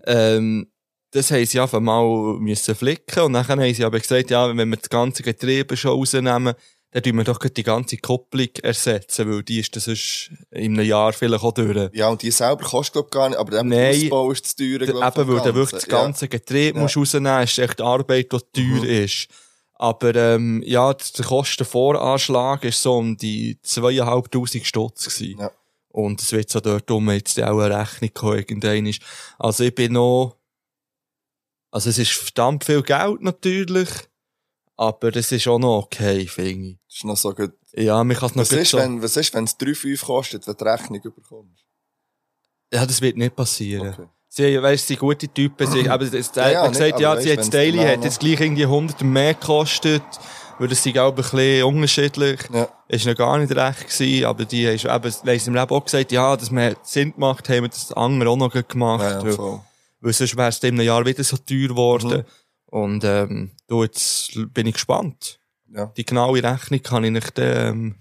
Ähm, 0.06 0.66
das 1.12 1.30
haben 1.30 1.44
sie 1.44 1.60
einfach 1.60 1.80
mal 1.80 2.36
müssen 2.40 2.74
flicken 2.74 3.20
und 3.24 3.34
dann 3.34 3.46
haben 3.46 3.74
sie 3.74 3.84
aber 3.84 4.00
gesagt, 4.00 4.30
ja, 4.30 4.48
wenn 4.56 4.68
wir 4.70 4.76
das 4.76 4.88
ganze 4.88 5.22
Getriebe 5.22 5.76
schon 5.76 5.90
rausnehmen, 5.92 6.54
dann 6.90 7.02
tun 7.02 7.16
wir 7.16 7.24
doch 7.24 7.38
die 7.38 7.62
ganze 7.62 7.96
Kupplung 7.98 8.48
ersetzen, 8.62 9.30
weil 9.30 9.42
die 9.42 9.60
ist 9.60 9.74
das 9.76 9.84
sonst 9.84 10.30
in 10.50 10.74
einem 10.78 10.86
Jahr 10.86 11.12
vielleicht 11.12 11.42
auch 11.44 11.52
durch. 11.52 11.90
ja, 11.94 12.08
und 12.08 12.20
die 12.22 12.30
selber 12.30 12.64
kostet, 12.64 12.92
glaub 12.94 13.06
ich, 13.06 13.10
gar 13.12 13.28
nicht, 13.28 13.38
aber 13.38 13.50
der 13.50 13.62
Nein. 13.62 13.94
Ausbau 13.94 14.32
ist 14.32 14.46
zu 14.46 14.56
teuer, 14.56 14.78
glaub 14.86 14.88
ich, 15.16 15.20
Eben, 15.22 15.28
weil 15.28 15.38
du 15.38 15.54
wirklich 15.54 15.70
das 15.70 15.86
ganze 15.88 16.28
Getriebe 16.28 16.76
Ja. 16.78 16.82
musst 16.82 16.96
rausnehmen, 16.96 17.42
ist 17.44 17.58
echt 17.58 17.80
Arbeit, 17.80 18.32
die 18.32 18.80
teuer 18.80 18.84
ist. 18.84 19.28
Aber, 19.82 20.14
ähm, 20.14 20.62
ja, 20.64 20.94
der 20.94 21.24
Kostenvoranschlag 21.24 22.62
ist 22.62 22.80
so 22.80 22.98
um 22.98 23.16
die 23.16 23.58
zweieinhalbtausend 23.62 24.64
Stutz 24.64 25.06
gewesen. 25.06 25.40
Ja. 25.40 25.50
Und 25.88 26.22
es 26.22 26.30
wird 26.30 26.50
so 26.50 26.60
dort 26.60 26.88
um 26.92 27.10
jetzt 27.10 27.40
auch 27.42 27.58
eine 27.58 27.80
Rechnung 27.80 28.14
kommen, 28.14 28.38
irgendein 28.38 28.86
ist. 28.86 29.02
Also 29.40 29.64
ich 29.64 29.74
bin 29.74 29.94
noch, 29.94 30.36
also 31.72 31.90
es 31.90 31.98
ist 31.98 32.12
verdammt 32.12 32.62
viel 32.62 32.84
Geld 32.84 33.22
natürlich, 33.22 33.88
aber 34.76 35.10
das 35.10 35.32
ist 35.32 35.48
auch 35.48 35.58
noch 35.58 35.82
okay, 35.82 36.28
finde 36.28 36.68
ich. 36.68 36.78
Das 36.86 36.96
ist 36.98 37.04
noch 37.04 37.16
so 37.16 37.34
gut. 37.34 37.52
Ja, 37.72 38.04
man 38.04 38.16
kann 38.16 38.28
es 38.30 38.36
noch 38.36 38.42
Was 38.42 38.52
ist, 38.52 38.70
so, 38.70 38.78
wenn, 38.78 39.02
was 39.02 39.16
ist, 39.16 39.34
wenn 39.34 39.44
es 39.44 39.58
3,5 39.58 40.04
kostet, 40.04 40.46
wenn 40.46 40.54
du 40.54 40.64
die 40.64 40.70
Rechnung 40.70 41.00
überkommst? 41.02 41.64
ja, 42.72 42.86
das 42.86 43.00
wird 43.00 43.16
nicht 43.16 43.34
passieren. 43.34 43.88
Okay. 43.88 44.08
Sie, 44.34 44.62
weißt, 44.62 44.86
sie 44.86 44.94
sind 44.94 45.00
gute 45.00 45.28
Typen, 45.28 45.70
sie, 45.70 45.86
aber 45.90 46.06
das, 46.06 46.34
Ja, 46.34 46.50
ja, 46.50 46.62
hat 46.62 46.72
gesagt, 46.72 46.92
nicht, 46.92 47.00
ja, 47.00 47.12
aber 47.12 47.20
sie 47.20 47.36
weisst, 47.36 47.48
hat 47.48 47.52
Daily, 47.52 47.72
genau 47.72 47.88
hat 47.90 48.02
jetzt 48.02 48.18
gleich 48.18 48.40
irgendwie 48.40 48.64
100 48.64 49.02
mehr 49.02 49.34
gekostet, 49.34 50.02
weil 50.58 50.68
das 50.68 50.82
sind 50.82 50.98
auch 50.98 51.10
ein 51.10 51.16
bisschen 51.16 51.64
unterschiedlich. 51.64 52.40
Ja. 52.50 52.66
Ist 52.88 53.04
noch 53.04 53.14
gar 53.14 53.36
nicht 53.36 53.54
recht 53.54 53.90
gewesen, 53.90 54.24
aber 54.24 54.46
die 54.46 54.66
haben 54.66 55.04
eben, 55.04 55.14
weil 55.24 55.38
sie 55.38 55.48
im 55.48 55.54
Leben 55.54 55.70
auch 55.70 55.84
gesagt, 55.84 56.12
ja, 56.12 56.34
dass 56.34 56.50
wir 56.50 56.76
Sinn 56.82 57.12
gemacht 57.12 57.46
haben, 57.50 57.60
wir 57.60 57.68
das 57.68 57.92
andere 57.92 58.30
auch 58.30 58.36
noch 58.36 58.68
gemacht. 58.68 59.02
Ja, 59.02 59.22
ja, 59.22 59.38
weil, 59.38 59.60
weil 60.00 60.12
sonst 60.14 60.34
wäre 60.34 60.48
es 60.48 60.62
in 60.62 60.76
einem 60.76 60.86
Jahr 60.86 61.04
wieder 61.04 61.24
so 61.24 61.36
teuer 61.36 61.68
geworden. 61.68 62.20
Mhm. 62.20 62.24
Und, 62.64 63.04
ähm, 63.04 63.50
du, 63.66 63.82
jetzt 63.82 64.30
bin 64.54 64.66
ich 64.66 64.74
gespannt. 64.74 65.40
Ja. 65.70 65.92
Die 65.94 66.06
genaue 66.06 66.42
Rechnung 66.42 66.82
kann 66.82 67.04
ich 67.04 67.10
nicht, 67.10 67.34
ähm, 67.36 67.96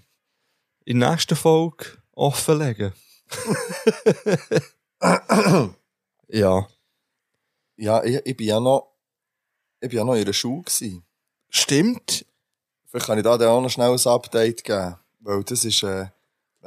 in 0.86 0.98
der 0.98 1.10
nächsten 1.10 1.36
Folge 1.36 1.98
offenlegen. 2.12 2.94
Ja. 6.32 6.66
Ja, 7.76 8.02
ich, 8.04 8.20
ich 8.24 8.36
bin 8.36 8.46
ja 8.46 8.60
noch, 8.60 8.92
ich 9.80 9.88
bin 9.88 9.98
ja 9.98 10.04
noch 10.04 10.14
in 10.14 10.24
der 10.24 10.32
Schule 10.32 10.62
gewesen. 10.62 11.04
Stimmt. 11.48 12.24
Vielleicht 12.86 13.06
kann 13.06 13.18
ich 13.18 13.24
da 13.24 13.38
dann 13.38 13.48
auch 13.48 13.60
noch 13.60 13.70
schnell 13.70 13.90
ein 13.90 14.06
Update 14.06 14.64
geben. 14.64 14.96
Weil 15.20 15.44
das 15.44 15.64
ist, 15.64 15.82
äh, 15.82 16.06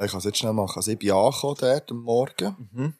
ich 0.00 0.10
kann 0.10 0.18
es 0.18 0.24
jetzt 0.24 0.38
schnell 0.38 0.52
machen. 0.52 0.76
Also 0.76 0.90
ich 0.90 0.98
bin 0.98 1.12
angekommen 1.12 1.56
dort 1.58 1.90
am 1.90 2.02
Morgen. 2.02 2.68
Mhm. 2.72 2.94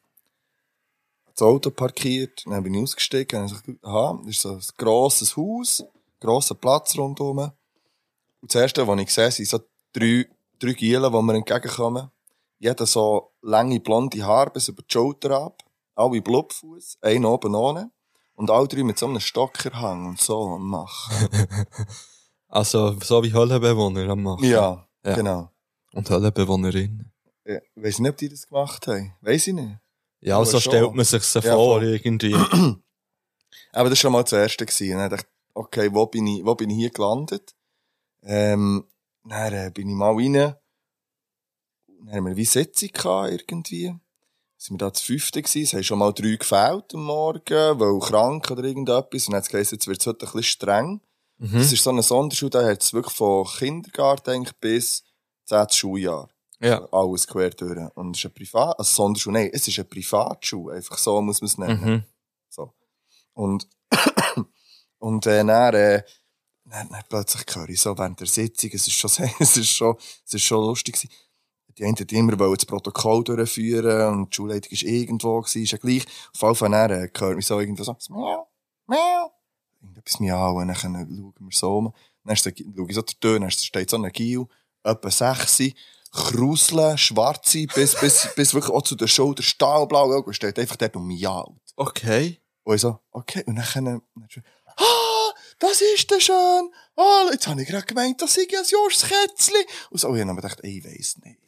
Das 1.34 1.42
Auto 1.42 1.70
parkiert, 1.70 2.44
dann 2.46 2.62
bin 2.62 2.72
ich 2.72 2.82
ausgestiegen 2.82 3.42
und 3.42 3.52
ich 3.52 3.84
aha, 3.84 4.18
das 4.24 4.36
ist 4.36 4.40
so 4.40 4.52
ein 4.52 4.62
grosses 4.78 5.36
Haus, 5.36 5.84
grosser 6.18 6.54
Platz 6.54 6.96
rundherum. 6.96 7.38
Und 7.38 8.54
das 8.54 8.62
erste, 8.62 8.86
was 8.86 9.00
ich 9.00 9.10
sehe, 9.10 9.30
sind 9.30 9.48
so 9.48 9.60
drei, 9.92 10.26
drei 10.58 10.72
Gielen, 10.72 11.12
die 11.12 11.22
mir 11.22 11.34
entgegenkommen. 11.34 12.10
Jeder 12.58 12.86
so 12.86 13.32
lange 13.42 13.80
blonde 13.80 14.24
Haare 14.24 14.50
bis 14.50 14.68
über 14.68 14.82
die 14.82 14.90
Schulter 14.90 15.32
ab, 15.32 15.62
alle 15.96 16.22
Blubfuß, 16.22 16.98
einer 17.00 17.30
oben 17.30 17.54
ohne. 17.54 17.90
Und 18.34 18.50
alle 18.50 18.68
drei 18.68 18.82
mit 18.84 18.98
so 18.98 19.06
einem 19.06 19.18
Stockerhang 19.20 20.06
und 20.06 20.20
so 20.20 20.42
am 20.54 20.68
machen. 20.68 21.28
Also, 22.48 22.96
so 23.00 23.22
wie 23.24 23.32
Höhlenbewohner 23.32 24.08
am 24.08 24.22
machen. 24.22 24.44
Ja, 24.44 24.86
Ja. 25.04 25.14
genau. 25.16 25.50
Und 25.92 26.08
Höhlenbewohnerinnen. 26.08 27.12
Ja, 27.44 27.58
weiss 27.74 27.98
nicht, 27.98 28.10
ob 28.10 28.16
die 28.18 28.28
das 28.28 28.46
gemacht 28.46 28.86
haben. 28.86 29.14
Weiss 29.20 29.46
ich 29.48 29.52
nicht. 29.54 29.76
Ja, 30.20 30.36
Aber 30.36 30.46
so 30.46 30.60
schon. 30.60 30.70
stellt 30.72 30.94
man 30.94 31.04
sich 31.04 31.22
so 31.24 31.40
Ja, 31.40 31.54
vor, 31.54 31.80
voll. 31.80 31.84
irgendwie. 31.84 32.32
Aber 33.72 33.90
das 33.90 33.90
war 33.90 33.96
schon 33.96 34.12
mal 34.12 34.22
das 34.22 34.32
Erste. 34.32 34.64
Gewesen. 34.64 34.96
Dann 34.96 35.10
dachte 35.10 35.26
ich, 35.26 35.56
okay, 35.56 35.90
wo 35.92 36.06
bin 36.06 36.26
ich, 36.28 36.44
wo 36.44 36.54
bin 36.54 36.70
ich 36.70 36.76
hier 36.76 36.90
gelandet? 36.90 37.54
Ähm, 38.22 38.86
dann 39.24 39.52
äh, 39.52 39.70
bin 39.74 39.88
ich 39.88 39.94
mal 39.94 40.14
rein. 40.14 40.32
Dann 40.32 42.14
haben 42.14 42.26
wir 42.26 42.36
wie 42.36 42.44
Sitzung 42.44 42.90
gehabt, 42.92 43.30
irgendwie. 43.50 43.92
Sind 44.58 44.80
wir 44.80 44.86
da 44.86 44.92
zu 44.92 45.04
fünfte 45.04 45.42
gewesen. 45.42 45.62
Es 45.62 45.72
haben 45.74 45.84
schon 45.84 45.98
mal 45.98 46.12
drei 46.12 46.36
gefällt 46.36 46.94
am 46.94 47.04
Morgen, 47.04 47.80
weil 47.80 48.00
krank 48.00 48.50
oder 48.50 48.64
irgendetwas. 48.64 49.26
Und 49.26 49.32
dann 49.32 49.38
hat 49.38 49.44
es 49.44 49.50
geheißen, 49.50 49.76
jetzt 49.76 49.86
wird 49.86 50.00
es 50.00 50.06
heute 50.06 50.26
ein 50.26 50.32
bisschen 50.32 50.42
streng. 50.42 51.00
Mhm. 51.38 51.58
Das 51.58 51.72
ist 51.72 51.82
so 51.82 51.90
eine 51.90 52.02
Sonderschule, 52.02 52.50
da 52.50 52.64
hat 52.64 52.82
es 52.82 52.94
wirklich 52.94 53.14
von 53.14 53.46
Kindergarten 53.46 54.30
eigentlich 54.30 54.56
bis 54.56 55.04
10. 55.44 55.68
Schuljahr. 55.70 56.30
Ja. 56.60 56.88
Alles 56.90 57.26
quer 57.26 57.50
durch. 57.50 57.78
Und 57.94 58.16
es 58.16 58.20
ist 58.20 58.26
eine 58.26 58.34
Privat, 58.34 58.78
also 58.78 58.94
Sonderschule, 58.94 59.40
nein, 59.40 59.50
es 59.52 59.68
ist 59.68 59.78
eine 59.78 59.84
Privatschule. 59.84 60.76
Einfach 60.76 60.96
so 60.96 61.20
muss 61.20 61.40
man 61.42 61.46
es 61.46 61.58
nennen. 61.58 61.84
Mhm. 61.84 62.04
So. 62.48 62.72
Und, 63.34 63.68
und, 64.98 65.26
äh, 65.26 65.44
dann, 65.44 65.74
äh, 65.74 66.02
dann, 66.64 66.88
dann 66.88 67.04
plötzlich 67.08 67.44
höre 67.54 67.68
ich 67.68 67.80
so 67.80 67.96
während 67.98 68.18
der 68.20 68.26
Sitzung, 68.26 68.70
es 68.72 68.86
ist 68.86 68.94
schon, 68.94 69.10
es 69.38 69.56
ist 69.56 69.68
schon, 69.68 69.96
es 70.24 70.34
ist 70.34 70.42
schon 70.42 70.64
lustig 70.64 70.94
gewesen. 70.94 71.12
Die 71.78 71.84
einen 71.84 71.98
wollten 71.98 72.14
immer 72.14 72.36
das 72.56 72.64
Protokoll 72.64 73.24
durchführen 73.24 74.14
und 74.14 74.32
die 74.32 74.36
Schulleitung 74.36 74.72
ist 74.72 74.82
irgendwo 74.82 75.40
gewesen, 75.40 75.62
ist 75.62 75.72
ja 75.72 75.78
gleich. 75.78 76.06
Auf 76.34 76.42
jeden 76.42 76.54
Fall 76.54 76.70
dann, 76.70 76.90
äh, 76.90 77.10
hört 77.18 77.36
mich 77.36 77.46
so 77.46 77.60
irgendwo 77.60 77.84
so, 77.84 77.96
miau, 78.08 78.48
miau. 78.86 79.32
Irgendetwas 79.82 80.20
miau, 80.20 80.56
und 80.56 80.68
dann 80.68 80.76
schauen 80.76 81.34
wir 81.38 81.48
so 81.50 81.76
um. 81.76 81.92
Dann 82.24 82.36
schaue 82.36 82.52
ich 82.52 82.94
so 82.94 83.02
die 83.02 83.14
Tür, 83.20 83.38
dann 83.38 83.50
steht 83.50 83.90
so 83.90 83.96
ein 83.96 84.10
Gil, 84.12 84.46
etwa 84.82 85.10
sechs, 85.10 85.62
Krusle, 86.12 86.96
schwarze, 86.96 87.66
bis, 87.66 87.94
bis, 88.00 88.28
bis 88.34 88.54
wirklich 88.54 88.74
auch 88.74 88.82
zu 88.82 88.94
der 88.94 89.06
Schulter, 89.06 89.42
stahlblau, 89.42 90.22
und 90.22 90.34
steht 90.34 90.58
einfach 90.58 90.76
dort 90.76 90.96
und 90.96 91.06
miaut. 91.06 91.60
Okay. 91.76 92.40
Und 92.64 92.74
ich 92.74 92.80
so, 92.80 92.98
okay. 93.10 93.44
Und 93.46 93.56
dann, 93.56 93.84
dann 93.84 94.02
schon, 94.30 94.42
ah, 94.76 95.32
das 95.58 95.82
ist 95.82 96.10
der 96.10 96.20
schön. 96.20 96.70
Ah, 96.96 97.28
jetzt 97.30 97.46
habe 97.46 97.60
ich 97.62 97.68
gerade 97.68 97.86
gemeint, 97.86 98.22
das 98.22 98.34
sei 98.34 98.42
ein 98.42 98.64
Jorskätzli. 98.66 99.66
Und 99.90 100.00
so, 100.00 100.08
und 100.08 100.16
ich 100.16 100.22
habe 100.22 100.32
mir 100.32 100.40
gedacht, 100.40 100.60
ey, 100.62 100.78
ich 100.78 100.84
weiss 100.84 101.18
nicht. 101.18 101.38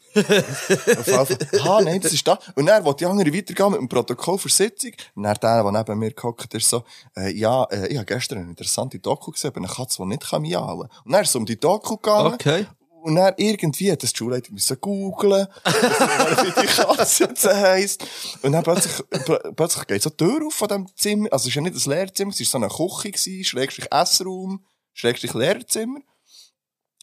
Ah, 1.64 1.80
nein, 1.82 2.01
das 2.01 2.12
ist 2.12 2.26
da. 2.26 2.39
Und 2.55 2.66
dann 2.66 2.85
wollte 2.85 2.98
die 2.98 3.06
andere 3.06 3.32
weitergehen 3.32 3.70
mit 3.72 3.80
dem 3.80 3.89
Protokoll 3.89 4.39
für 4.39 4.48
Sitzung. 4.48 4.93
Und 5.14 5.22
dann 5.24 5.36
der, 5.40 5.62
der 5.62 5.72
neben 5.72 5.98
mir 5.98 6.12
gehockt 6.12 6.52
ist, 6.55 6.68
so, 6.68 6.85
äh, 7.16 7.30
ja, 7.36 7.64
äh, 7.64 7.89
ich 7.89 7.97
habe 7.97 8.06
gestern 8.06 8.39
eine 8.39 8.48
interessante 8.51 8.98
Doku 8.98 9.30
gesehen, 9.30 9.51
über 9.51 9.59
eine 9.60 9.68
Katze, 9.68 10.02
die 10.02 10.09
nicht 10.09 10.28
kann 10.28 10.43
miauen. 10.43 10.89
Und 11.05 11.12
dann 11.12 11.22
ist 11.22 11.30
es 11.30 11.36
um 11.36 11.47
die 11.47 11.59
Doku 11.59 11.97
gegangen. 11.97 12.35
Okay. 12.35 12.66
Und 13.01 13.14
dann 13.14 13.32
irgendwie 13.36 13.93
hat 13.93 14.02
das 14.02 14.12
die 14.12 14.18
Schulleitung 14.18 14.55
müssen 14.55 14.76
googlen, 14.80 15.47
wie 15.64 16.60
die 16.62 16.66
Katze 16.66 17.24
jetzt 17.24 17.47
heisst. 17.47 18.05
Und 18.43 18.52
dann 18.52 18.64
plötzlich, 18.64 18.93
pl- 18.94 19.52
plötzlich 19.52 19.86
geht 19.86 20.02
so 20.02 20.10
die 20.10 20.16
Tür 20.16 20.47
auf 20.47 20.55
von 20.55 20.68
dem 20.68 20.86
Zimmer. 20.97 21.28
Also 21.32 21.48
es 21.48 21.55
war 21.56 21.62
ja 21.62 21.70
nicht 21.70 21.86
ein 21.86 21.90
Lehrzimmer, 21.90 22.32
es 22.32 22.40
war 22.40 22.47
so 22.47 22.59
eine 22.59 22.68
Küche, 23.12 23.44
Schrägstrich 23.44 23.86
Essraum, 23.93 24.64
Schrägstrich 24.93 25.32
Lehrzimmer. 25.35 26.01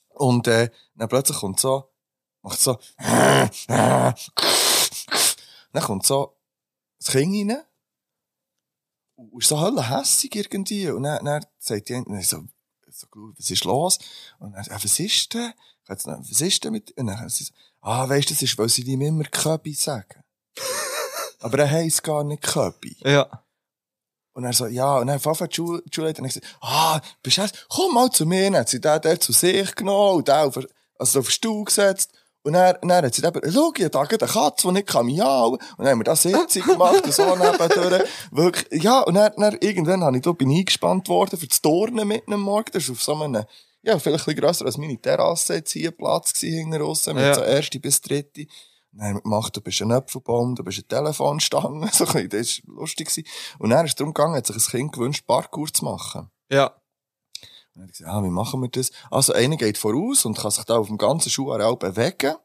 Und, 0.10 0.48
äh, 0.48 0.70
dann 0.96 1.08
plötzlich 1.10 1.38
kommt 1.40 1.60
so, 1.62 1.86
macht 2.46 2.60
so, 2.60 2.78
dann 3.68 4.16
kommt 5.84 6.06
so 6.06 6.38
das 7.00 7.10
Kind 7.10 7.52
rein. 7.52 7.62
Und 9.16 9.42
ist 9.42 9.50
so 9.50 9.60
helle 9.62 9.90
hässig 9.90 10.36
irgendwie. 10.36 10.90
Und 10.90 11.04
dann, 11.04 11.24
dann 11.26 11.46
sagt 11.58 11.90
die 11.90 11.96
eine, 11.96 12.06
dann 12.06 12.22
so, 12.22 12.44
so 12.90 13.08
was 13.38 13.50
ist 13.50 13.64
los? 13.64 13.98
Und 14.40 14.54
dann, 14.54 14.64
ja, 14.64 14.76
was 14.84 15.00
ist 15.00 15.34
denn? 15.34 15.54
Ich 15.84 15.90
Was 15.90 16.42
ist 16.42 16.64
denn 16.64 16.72
mit, 16.74 16.98
und 16.98 17.08
dann 17.08 17.30
sie 17.30 17.46
so, 17.46 17.54
ah, 17.82 18.08
weisst 18.10 18.30
du, 18.30 18.34
das 18.34 18.42
ist, 18.42 18.58
weil 18.58 18.70
sie 18.70 18.82
ihm 18.84 19.02
immer 19.02 19.24
Köbi 19.26 19.74
sagen. 19.74 20.24
Aber 21.40 21.60
er 21.60 21.70
heisst 21.70 22.04
gar 22.04 22.24
nicht 22.24 22.44
Köbi. 22.44 22.98
Ja. 23.02 23.44
Und 24.34 24.44
er 24.44 24.54
so, 24.54 24.68
ja, 24.68 24.98
und 24.98 25.08
dann 25.08 25.20
einmal 25.20 25.48
die 25.48 25.56
Schul- 25.56 25.82
die 25.86 25.96
Schulleiterin 25.96 26.28
gesagt, 26.28 26.58
ah, 26.62 27.00
bist 27.24 27.38
du 27.38 27.42
erst, 27.42 27.66
komm 27.70 27.94
mal 27.94 28.10
zu 28.12 28.26
mir. 28.26 28.44
Dann 28.44 28.58
hat 28.62 28.70
sie 28.70 28.82
den 28.82 29.02
der 29.02 29.20
zu 29.20 29.32
sich 29.32 29.74
genommen 29.76 30.18
und 30.18 30.28
den 30.28 30.36
auf, 30.36 30.60
also 31.00 31.20
auf 31.20 31.28
den 31.28 31.32
Stuhl 31.32 31.64
gesetzt. 31.64 32.12
Und 32.46 32.54
dann, 32.54 32.76
dann 32.84 33.04
hat 33.06 33.14
sie 33.16 33.26
eben, 33.26 33.42
schau, 33.52 33.72
ich 33.76 33.84
habe 33.86 34.00
eine 34.00 34.18
Katze, 34.20 34.68
die 34.68 34.74
nicht 34.74 34.88
kann 34.88 35.08
miauen. 35.08 35.54
Und 35.54 35.80
dann 35.80 35.88
haben 35.88 36.00
wir 36.00 36.04
da 36.04 36.16
Sitzung 36.16 36.62
gemacht 36.64 37.04
und 37.04 37.14
so 37.14 37.24
nebendurch. 37.36 38.04
Wirklich, 38.32 38.84
ja, 38.84 39.02
und 39.02 39.16
dann, 39.16 39.32
dann 39.36 39.58
irgendwann 39.62 40.04
habe 40.04 40.16
ich 40.18 40.24
da, 40.24 40.32
bin 40.32 40.52
ich 40.52 40.60
eingespannt 40.60 41.10
worden 41.10 41.40
für 41.40 41.48
das 41.48 41.60
Turnen 41.62 42.08
mitten 42.08 42.34
am 42.34 42.42
Morgen. 42.42 42.70
Das 42.72 42.84
ist 42.84 42.92
auf 42.92 43.02
so 43.02 43.16
einem, 43.16 43.44
ja, 43.82 43.98
vielleicht 43.98 44.06
ein 44.28 44.34
bisschen 44.36 44.36
grösser 44.42 44.66
als 44.66 44.78
meine 44.78 45.02
Terrasse 45.02 45.56
jetzt 45.56 45.72
hier 45.72 45.90
Platz 45.92 46.34
gewesen, 46.34 46.56
hinten 46.72 46.82
raus, 46.82 47.08
mit 47.08 47.18
Ja. 47.18 47.34
so 47.34 47.42
erste 47.42 47.80
bis 47.80 48.00
dritte. 48.02 48.42
Und 48.42 49.00
dann 49.00 49.08
haben 49.08 49.16
wir 49.16 49.22
gemacht, 49.24 49.56
du 49.58 49.62
bist 49.62 49.82
ein 49.82 49.92
Apfelbaum, 49.92 50.56
du 50.56 50.64
bist 50.64 50.78
eine 50.78 50.88
Telefonstange, 50.88 51.90
so 51.94 52.06
ein 52.06 52.14
bisschen, 52.14 52.30
das 52.30 52.62
war 52.68 52.76
lustig. 52.76 53.08
gewesen. 53.10 53.28
Und 53.58 53.72
dann 53.72 53.86
ist 53.86 53.92
es 53.92 53.96
darum 53.96 54.14
gegangen, 54.14 54.36
hat 54.36 54.46
sich 54.46 54.56
ein 54.56 54.70
Kind 54.72 54.94
gewünscht, 54.94 55.26
Parkour 55.26 55.74
zu 55.74 55.84
machen. 55.84 56.30
Ja. 56.52 56.76
Dann 57.76 57.84
habe 57.84 57.92
ich 57.92 57.98
gesagt, 57.98 58.16
ah, 58.16 58.24
wie 58.24 58.30
machen 58.30 58.62
wir 58.62 58.70
das? 58.70 58.92
Also, 59.12 59.34
einer 59.34 59.58
geht 59.58 59.78
voraus 59.78 60.26
und 60.26 60.38
kann 60.38 60.52
sich 60.52 60.64
da 60.64 60.78
auf 60.78 60.88
dem 60.88 60.98
ganzen 60.98 61.30
Schuhareal 61.30 61.76
bewegen. 61.76 62.36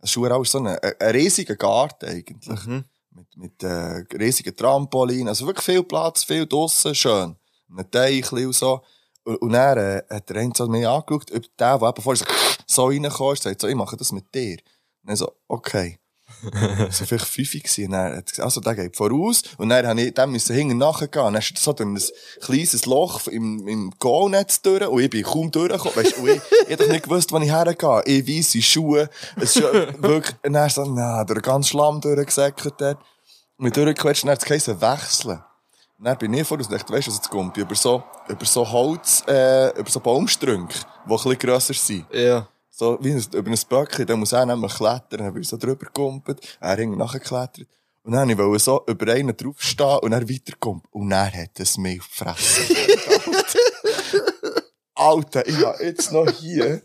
Ein 0.00 0.06
Schuhareal 0.06 0.42
ist 0.42 0.52
so 0.52 0.58
ein, 0.58 0.66
ein, 0.66 0.78
ein 0.98 1.10
riesiger 1.10 1.56
Garten 1.56 2.06
eigentlich. 2.06 2.66
Mhm. 2.66 2.84
Mit, 3.10 3.36
mit 3.36 3.62
äh, 3.62 4.04
riesigen 4.16 4.56
Trampolin. 4.56 5.28
Also 5.28 5.46
wirklich 5.46 5.64
viel 5.64 5.82
Platz, 5.82 6.24
viel 6.24 6.46
draussen, 6.46 6.94
schön. 6.94 7.36
Ein 7.76 7.90
Teich 7.90 8.32
und 8.32 8.54
so. 8.54 8.80
Und, 9.24 9.36
und 9.42 9.52
dann 9.52 9.76
äh, 9.76 10.02
hat 10.08 10.30
der 10.30 10.36
eine 10.36 10.52
so 10.56 10.66
mir 10.68 10.90
angeschaut, 10.90 11.32
ob 11.34 11.56
der, 11.58 11.78
der 11.78 12.02
vorher 12.02 12.16
so, 12.16 12.24
so 12.66 12.86
reingekommen 12.86 13.34
ist, 13.34 13.42
sagt 13.42 13.60
so, 13.60 13.68
ich 13.68 13.74
mache 13.74 13.96
das 13.96 14.12
mit 14.12 14.34
dir. 14.34 14.56
Und 15.02 15.08
dann 15.08 15.16
so, 15.16 15.32
okay. 15.48 15.98
so 16.90 17.04
vielleicht 17.04 17.26
fünf 17.26 17.52
gewesen. 17.52 17.94
Also, 17.94 18.60
der 18.60 18.74
geht 18.74 18.96
voraus. 18.96 19.42
Und 19.56 19.70
dann 19.70 19.86
habe 19.86 20.00
ich 20.00 20.14
dem 20.14 20.32
müssen 20.32 20.54
hinten 20.54 20.78
nachgehen. 20.78 21.24
Und 21.24 21.34
dann 21.34 21.42
so 21.42 21.74
ein 21.76 22.00
kleines 22.40 22.86
Loch 22.86 23.26
im, 23.26 23.66
im 23.66 23.92
Goalnetz 23.98 24.62
durch. 24.62 24.86
Und 24.86 25.00
ich 25.00 25.10
bin 25.10 25.22
kaum 25.22 25.50
durchgekommen. 25.50 25.96
Weißt 25.96 26.18
du, 26.18 26.26
ich, 26.26 26.40
ich 26.68 26.88
nicht 26.88 27.04
gewusst, 27.04 27.32
wo 27.32 27.38
ich 27.38 27.50
hergehe. 27.50 28.02
Ich 28.04 28.28
weisse 28.28 28.62
Schuhe. 28.62 29.10
Es 29.36 29.56
ist 29.56 29.62
wirklich, 29.98 30.36
und 30.44 30.52
dann 30.52 30.70
so, 30.70 30.84
na, 30.84 31.24
durch 31.24 31.42
ganzen 31.42 31.70
Schlamm 31.70 32.00
durchgesäckert 32.00 32.98
wir 33.58 33.70
durchgequetscht, 33.72 34.24
dann 34.24 34.30
hat 34.30 34.50
es 34.50 34.68
wechseln. 34.68 35.42
Dann 35.98 36.16
bin 36.16 36.32
ich 36.32 36.46
voraus 36.46 36.66
und 36.68 36.72
dachte, 36.72 36.92
weißt 36.92 37.08
du, 37.08 37.28
kommt? 37.28 37.56
Über 37.56 37.74
so, 37.74 38.04
über 38.28 38.44
so 38.44 38.70
Holz, 38.70 39.24
äh, 39.26 39.76
über 39.78 39.90
so 39.90 39.98
Baumstrünke, 39.98 40.74
die 40.78 41.10
ein 41.10 41.16
bisschen 41.16 41.38
grösser 41.38 41.74
sind. 41.74 42.06
Ja. 42.12 42.46
So, 42.78 42.96
wie 43.00 43.10
ein, 43.10 43.24
über 43.34 43.50
ein 43.50 43.58
Böckchen, 43.68 44.06
da 44.06 44.14
muss 44.14 44.30
er 44.30 44.46
nämlich 44.46 44.72
klettern, 44.72 45.18
dann 45.18 45.32
bin 45.32 45.42
ich 45.42 45.48
so 45.48 45.56
drüber 45.56 45.86
gekumpelt, 45.86 46.58
er 46.60 46.76
hing 46.76 46.96
nachgeklettert. 46.96 47.66
Und 48.04 48.12
dann 48.12 48.38
wollte 48.38 48.56
ich 48.56 48.62
so 48.62 48.84
über 48.86 49.12
einen 49.12 49.36
draufstehen 49.36 49.98
und 49.98 50.12
er 50.12 50.28
weiterkommt. 50.28 50.84
Und 50.92 51.10
dann 51.10 51.32
hat 51.32 51.58
es 51.58 51.72
die 51.72 51.98
Fresse. 51.98 52.72
Alter, 54.94 55.44
ich 55.48 55.56
hab 55.64 55.80
jetzt 55.80 56.12
noch 56.12 56.30
hier, 56.30 56.82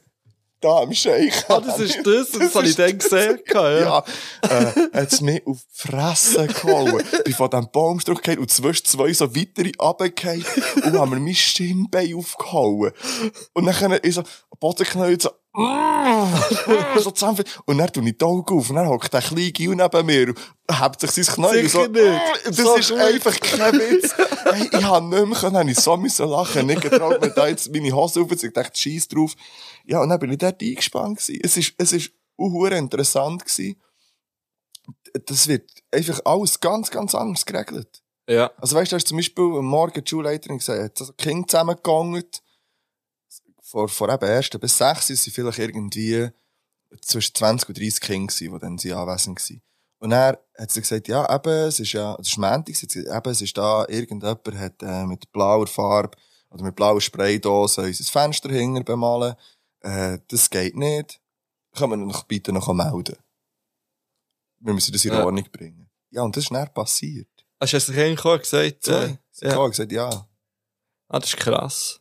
da 0.64 0.80
am 0.82 0.94
Scheich. 0.94 1.34
Ah, 1.50 1.60
das 1.60 1.80
ist 1.80 2.00
das, 2.06 2.32
das 2.32 2.56
habe 2.56 2.68
ich 2.68 2.76
dann 2.76 2.98
gesehen. 2.98 3.40
Ja. 3.54 3.80
Ja, 3.80 4.04
äh, 4.42 4.90
hat's 4.94 5.22
mich 5.22 5.46
auf 5.46 5.58
die 5.60 5.88
Fresse 5.90 6.48
gehauen. 6.48 7.04
bin 7.26 7.34
von 7.34 7.50
diesem 7.50 7.70
Baumstrauch 7.72 8.22
gefallen 8.22 8.40
und 8.40 8.52
zwischen 8.52 8.86
zwei 8.86 9.14
so 9.14 9.36
weitere 9.36 9.72
runtergefallen 9.80 10.46
und 10.84 11.00
haben 11.00 11.10
mir 11.12 11.20
mein 11.20 11.36
Stimmbein 11.36 12.16
aufgehauen. 12.16 12.92
Und 13.54 13.66
dann 13.66 13.92
ist 13.94 14.16
so, 14.16 14.24
Bodenknäuel 14.60 15.20
so, 15.20 15.32
so 17.00 17.12
zusammen. 17.12 17.44
Und 17.66 17.78
dann 17.78 17.92
tue 17.92 18.08
ich 18.08 18.18
die 18.18 18.26
Augen 18.26 18.58
auf 18.58 18.70
und 18.70 18.76
dann 18.76 18.88
hockt 18.88 19.14
der 19.14 19.22
kleine 19.22 19.52
Gil 19.52 19.76
neben 19.76 20.06
mir 20.06 20.30
und 20.30 20.80
hebt 20.82 21.02
sich 21.02 21.12
sein 21.26 21.36
Knäuel 21.36 21.70
so. 21.70 21.86
nicht. 21.86 22.22
Das 22.46 22.56
So 22.56 22.76
ist 22.76 22.90
gut. 22.90 23.00
einfach 23.00 23.40
kein 23.40 23.74
Witz. 23.74 24.16
Hey, 24.46 24.70
ich 24.72 24.84
hab 24.84 25.04
nicht 25.04 25.26
mehr 25.26 25.38
können, 25.38 25.68
ich 25.68 25.80
so 25.80 25.98
müssen 25.98 26.28
lachen. 26.30 26.66
Nicht 26.66 26.82
getraut, 26.82 27.22
mir 27.22 27.30
da 27.30 27.48
jetzt 27.48 27.72
meine 27.72 27.92
Hose 27.92 28.22
aufzuziehen. 28.22 28.50
Ich 28.50 28.54
dachte, 28.54 28.80
scheiß 28.80 29.10
drauf. 29.10 29.34
Ja, 29.84 30.02
und 30.02 30.10
dann 30.10 30.20
bin 30.20 30.32
ich 30.32 30.38
dort 30.38 30.62
eingespannt 30.62 31.20
gewesen. 31.20 31.42
Es 31.44 31.58
ist, 31.58 31.74
es 31.78 31.94
ist 31.94 32.12
uhuere 32.38 32.78
interessant 32.78 33.46
gewesen. 33.46 33.82
Das 35.26 35.48
wird 35.48 35.70
einfach 35.92 36.22
alles 36.26 36.60
ganz, 36.60 36.90
ganz 36.90 37.14
anders 37.14 37.46
geregelt. 37.46 38.04
Ja. 38.28 38.52
Also 38.58 38.76
weißt 38.76 38.92
du, 38.92 38.94
da 38.94 38.98
ist 38.98 39.08
zum 39.08 39.18
Beispiel 39.18 39.44
am 39.44 39.66
Morgen 39.66 40.04
die 40.04 40.10
Schulleiterin 40.10 40.58
gesagt, 40.58 41.02
hat 41.02 41.10
die 41.10 41.24
Kinder 41.24 41.48
zusammengegangen. 41.48 42.26
Vor, 43.62 43.90
vor 43.90 44.10
eben 44.10 44.26
ersten 44.26 44.60
bis 44.60 44.78
sechs 44.78 45.08
sind 45.08 45.20
sie 45.20 45.32
vielleicht 45.32 45.60
irgendwie 45.60 46.30
zwischen 47.02 47.36
20 47.36 47.70
und 47.70 47.78
30 47.78 48.02
Kinder 48.02 48.28
gewesen, 48.28 48.54
die 48.54 48.60
dann 48.60 48.78
sie 48.78 48.94
anwesend 48.94 49.40
waren. 49.40 49.62
Und 50.00 50.10
dann 50.10 50.38
hat 50.58 50.72
sie 50.72 50.82
gesagt, 50.82 51.08
ja, 51.08 51.34
eben, 51.34 51.68
es 51.68 51.80
ist 51.80 51.94
ja, 51.94 52.16
es 52.20 52.28
ist 52.28 52.38
Montag, 52.38 52.76
sie 52.76 52.88
gesagt, 52.88 53.08
eben, 53.08 53.32
es 53.32 53.42
ist 53.42 53.58
da, 53.58 53.86
irgendjemand 53.88 54.48
hat 54.56 54.84
äh, 54.84 55.06
mit 55.06 55.32
blauer 55.32 55.66
Farbe 55.66 56.18
oder 56.50 56.64
mit 56.64 56.76
blauer 56.76 57.02
Spraydose 57.02 57.82
unser 57.82 58.12
Fenster 58.12 58.50
hinter 58.50 58.84
bemalen. 58.84 59.36
Äh, 59.84 60.20
das 60.28 60.50
geht 60.50 60.76
nicht. 60.76 61.22
Können 61.76 61.92
wir 61.92 61.98
noch 61.98 62.24
bitte 62.24 62.52
noch 62.52 62.72
melden? 62.74 63.18
Wir 64.60 64.74
müssen 64.74 64.92
das 64.94 65.06
in 65.06 65.14
Ja. 65.14 65.26
Ordnung 65.26 65.46
bringen. 65.52 65.90
Ja, 66.12 66.22
und 66.24 66.36
das 66.36 66.46
ist 66.46 66.52
dann 66.54 66.74
passiert. 66.74 67.28
Hast 67.60 67.74
du 67.74 67.78
es 67.78 67.90
eigentlich 67.90 68.24
auch 68.26 68.38
gesagt? 68.40 68.88
Äh, 68.88 69.18
Sie 69.32 69.48
hat 69.48 69.54
ja. 69.56 69.68
gesagt, 69.68 69.92
ja. 69.92 70.28
Ah, 71.10 71.20
das 71.20 71.30
ist 71.30 71.38
krass. 71.38 72.00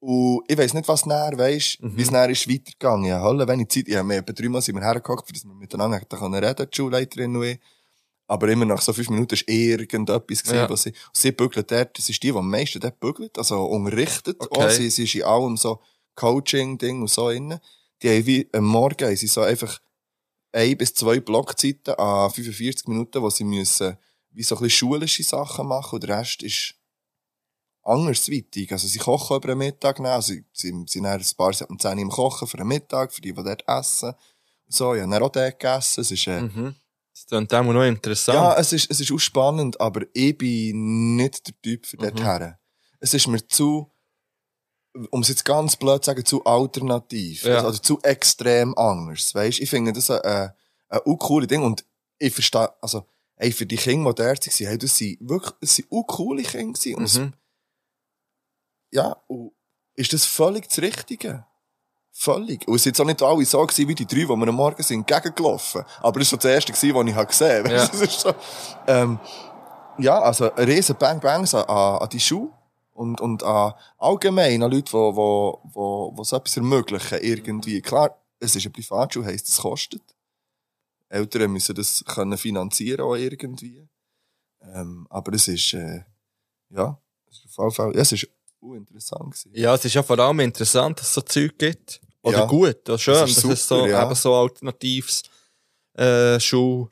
Und 0.00 0.42
ich 0.46 0.56
weiss 0.56 0.74
nicht, 0.74 0.86
was 0.86 1.06
näher 1.06 1.32
weisst, 1.36 1.82
Mhm. 1.82 1.96
wie 1.96 2.02
es 2.02 2.10
näher 2.10 2.30
ist 2.30 2.48
weitergegangen. 2.48 3.06
Ja, 3.06 3.20
Hölle, 3.22 3.48
wenn 3.48 3.60
ich 3.60 3.68
Zeit, 3.68 3.88
ich 3.88 3.96
habe 3.96 4.06
mir 4.06 4.16
etwa 4.18 4.32
dreimal 4.32 4.62
sind 4.62 4.76
wir 4.76 4.82
hergehockt, 4.82 5.34
dass 5.34 5.44
wir 5.44 5.54
miteinander 5.54 5.98
hätten 5.98 6.16
können 6.18 6.34
reden, 6.44 6.68
die 6.70 6.76
Schulleiterin 6.76 7.34
und 7.36 7.42
ich. 7.44 7.58
Aber 8.28 8.48
immer 8.48 8.66
nach 8.66 8.82
so 8.82 8.92
fünf 8.92 9.08
Minuten 9.08 9.34
ist 9.34 9.48
irgendetwas 9.48 10.42
gewesen, 10.42 10.54
Ja. 10.56 10.68
was 10.70 10.82
sie, 10.82 10.92
sie 11.14 11.32
bügelt 11.32 11.70
dort, 11.70 11.98
das 11.98 12.08
ist 12.10 12.22
die, 12.22 12.30
die 12.30 12.36
am 12.36 12.48
meisten 12.50 12.78
dort 12.78 13.00
bügelt, 13.00 13.36
also 13.38 13.64
unterrichtet. 13.64 14.36
Okay. 14.40 14.60
Auch, 14.66 14.70
sie, 14.70 14.90
sie 14.90 15.04
ist 15.04 15.14
in 15.14 15.22
allem 15.24 15.56
so 15.56 15.80
Coaching-Ding 16.18 17.00
und 17.00 17.08
so 17.10 17.30
innen. 17.30 17.60
Die 18.02 18.08
haben 18.10 18.26
wie 18.26 18.48
am 18.52 18.64
Morgen, 18.64 19.06
haben 19.06 19.16
sie 19.16 19.26
so 19.26 19.40
einfach 19.42 19.78
ein 20.52 20.76
bis 20.76 20.94
zwei 20.94 21.20
Blockzeiten 21.20 21.94
an 21.94 22.30
45 22.30 22.88
Minuten, 22.88 23.22
wo 23.22 23.30
sie 23.30 23.44
müssen, 23.44 23.96
wie 24.30 24.42
so 24.42 24.56
ein 24.56 24.62
bisschen 24.62 24.78
schulische 24.88 25.22
Sachen 25.22 25.66
machen 25.66 25.94
und 25.96 26.02
der 26.04 26.18
Rest 26.18 26.42
ist 26.42 26.74
andersweitig. 27.82 28.70
Also 28.72 28.86
sie 28.86 28.98
kochen 28.98 29.36
über 29.36 29.48
den 29.48 29.58
Mittag, 29.58 29.96
dann, 29.96 30.06
also 30.06 30.32
sie, 30.32 30.44
sie 30.52 30.84
sind 30.86 31.06
ein 31.06 31.22
paar 31.36 31.52
Stunden 31.52 31.74
um 31.74 31.78
10 31.78 31.92
Uhr 31.96 32.02
im 32.02 32.10
Kochen 32.10 32.48
für 32.48 32.56
den 32.56 32.66
Mittag, 32.66 33.12
für 33.12 33.20
die, 33.20 33.32
die 33.32 33.42
dort 33.42 33.64
essen. 33.66 34.12
So, 34.68 34.88
habe 34.88 34.98
dann 34.98 35.12
auch 35.14 35.30
dort 35.30 35.58
gegessen. 35.58 36.00
Es 36.02 36.10
ist, 36.10 36.26
äh, 36.26 36.42
Mhm. 36.42 36.74
Das 37.14 37.26
klingt 37.26 37.52
auch 37.52 37.64
noch 37.64 37.82
interessant. 37.82 38.36
ja, 38.36 38.54
es 38.58 38.72
ist, 38.72 38.88
es 38.92 39.00
ist 39.00 39.10
auch 39.10 39.18
spannend, 39.18 39.80
aber 39.80 40.02
ich 40.12 40.38
bin 40.38 41.16
nicht 41.16 41.48
der 41.48 41.54
Typ 41.62 41.84
für 41.84 41.96
dort 41.96 42.14
Mhm. 42.14 42.22
her. 42.24 42.58
Es 43.00 43.12
ist 43.12 43.26
mir 43.26 43.44
zu, 43.48 43.90
um 45.10 45.20
es 45.22 45.28
jetzt 45.28 45.44
ganz 45.44 45.76
blöd 45.76 46.04
zu 46.04 46.10
sagen, 46.10 46.24
zu 46.24 46.44
alternativ. 46.44 47.44
Ja. 47.44 47.64
Also, 47.64 47.78
zu 47.78 48.00
extrem 48.02 48.76
anders. 48.76 49.34
Weisst, 49.34 49.60
ich 49.60 49.70
finde 49.70 49.92
das 49.92 50.10
ein, 50.10 50.20
ein, 50.22 50.52
ein 50.88 51.00
auch 51.04 51.16
coole 51.18 51.46
Ding 51.46 51.62
und 51.62 51.84
ich 52.18 52.32
verstehe, 52.32 52.70
also, 52.80 53.04
ey, 53.36 53.52
für 53.52 53.66
die 53.66 53.76
Kinder, 53.76 54.12
die 54.12 54.22
dort 54.22 54.46
waren, 54.46 54.66
hey, 54.66 54.78
das 54.78 54.96
sind 54.96 55.18
wirklich, 55.20 55.52
das 55.60 55.76
sind 55.76 55.88
auch 55.92 56.06
coole 56.06 56.42
Kinder. 56.42 56.78
Und 56.96 57.04
es 57.04 57.18
Mhm. 57.18 57.32
ja, 58.90 59.16
und 59.26 59.52
ist 59.94 60.12
das 60.12 60.24
völlig 60.24 60.68
das 60.68 60.78
Richtige? 60.78 61.44
Völlig. 62.12 62.66
Und 62.66 62.74
es 62.74 62.82
sind 62.82 62.92
jetzt 62.96 63.00
auch 63.00 63.06
nicht 63.06 63.22
alle 63.22 63.44
so 63.44 63.64
gewesen, 63.64 63.86
wie 63.88 63.94
die 63.94 64.06
drei, 64.06 64.24
die 64.24 64.36
mir 64.36 64.48
am 64.48 64.54
Morgen 64.56 64.82
sind 64.82 64.98
entgegengelaufen. 65.08 65.84
Aber 66.00 66.18
das 66.18 66.32
war 66.32 66.38
das 66.38 66.50
erste, 66.50 66.72
gewesen, 66.72 66.94
was 66.94 67.06
ich 67.06 67.14
habe 67.14 67.26
gesehen 67.26 67.64
habe. 67.64 67.74
Ja. 67.74 67.86
Das 67.92 68.00
ist 68.00 68.20
so, 68.20 68.34
ähm, 68.88 69.20
ja, 69.98 70.20
also 70.20 70.52
ein 70.52 70.64
riesen 70.64 70.96
Bang 70.96 71.20
Bangs 71.20 71.54
an, 71.54 71.64
an 71.64 72.02
an 72.02 72.08
die 72.08 72.20
Schuhe 72.20 72.50
und, 72.98 73.20
und 73.20 73.42
an 73.44 73.74
allgemein 73.96 74.62
an 74.62 74.70
Leute, 74.72 74.90
die, 74.90 76.24
so 76.24 76.36
etwas 76.36 76.56
ermöglichen, 76.56 77.18
irgendwie. 77.22 77.80
Klar, 77.80 78.20
es 78.40 78.56
ist 78.56 78.66
ein 78.66 78.72
Privatschule, 78.72 79.26
heisst, 79.26 79.48
es 79.48 79.58
kostet. 79.58 80.02
Eltern 81.08 81.50
müssen 81.52 81.74
das 81.74 82.04
können 82.06 82.36
finanzieren 82.36 83.00
auch 83.00 83.14
irgendwie. 83.14 83.88
Ähm, 84.60 85.06
aber 85.10 85.32
es 85.32 85.48
ist, 85.48 85.72
äh, 85.74 86.02
ja, 86.70 87.00
es 87.30 87.38
ist 87.44 87.58
auf 87.58 87.64
jeden 87.64 87.70
Fall, 87.74 87.94
ja, 87.94 88.02
es 88.02 88.12
ist 88.12 88.28
uninteressant 88.60 89.30
gewesen. 89.30 89.52
Ja, 89.54 89.74
es 89.74 89.84
ist 89.84 89.94
ja 89.94 90.02
vor 90.02 90.18
allem 90.18 90.40
interessant, 90.40 90.98
dass 90.98 91.06
es 91.08 91.14
so 91.14 91.20
Zeug 91.22 91.56
gibt. 91.58 92.00
Oder 92.22 92.38
Ja. 92.38 92.46
gut, 92.46 92.88
oder 92.88 92.98
schön, 92.98 93.14
Das 93.14 93.30
ist 93.30 93.44
dass 93.44 93.44
es 93.52 93.66
so, 93.68 93.76
super, 93.78 93.88
ja. 93.90 94.04
eben 94.04 94.14
so 94.14 94.34
alternatives 94.34 95.22
äh, 95.94 96.38
Schul, 96.40 96.90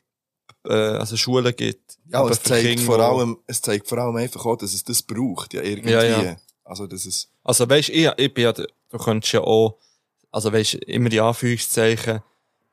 äh, 0.65 0.73
also 0.73 1.15
Schulen 1.17 1.55
gibt. 1.55 1.86
Ja, 2.09 2.19
Aber 2.19 2.31
es 2.31 2.41
zeigt, 2.41 2.79
vor 2.81 2.99
allem, 2.99 3.37
es 3.47 3.61
zeigt 3.61 3.87
vor 3.87 3.97
allem 3.97 4.15
einfach 4.15 4.45
auch, 4.45 4.55
dass 4.55 4.73
es 4.73 4.83
das 4.83 5.01
braucht, 5.01 5.53
ja, 5.53 5.61
irgendwie. 5.61 5.91
Ja, 5.91 6.03
ja. 6.03 6.35
Also, 6.63 6.87
dass 6.87 7.05
es, 7.05 7.29
Also 7.43 7.69
weisst, 7.69 7.89
ich, 7.89 8.09
ich 8.17 8.33
bin 8.33 8.43
ja, 8.43 8.53
du 8.53 8.65
könntest 8.97 9.33
ja 9.33 9.41
auch, 9.41 9.77
also 10.31 10.51
weisst, 10.51 10.75
immer 10.75 11.09
die 11.09 11.19
Anführungszeichen, 11.19 12.21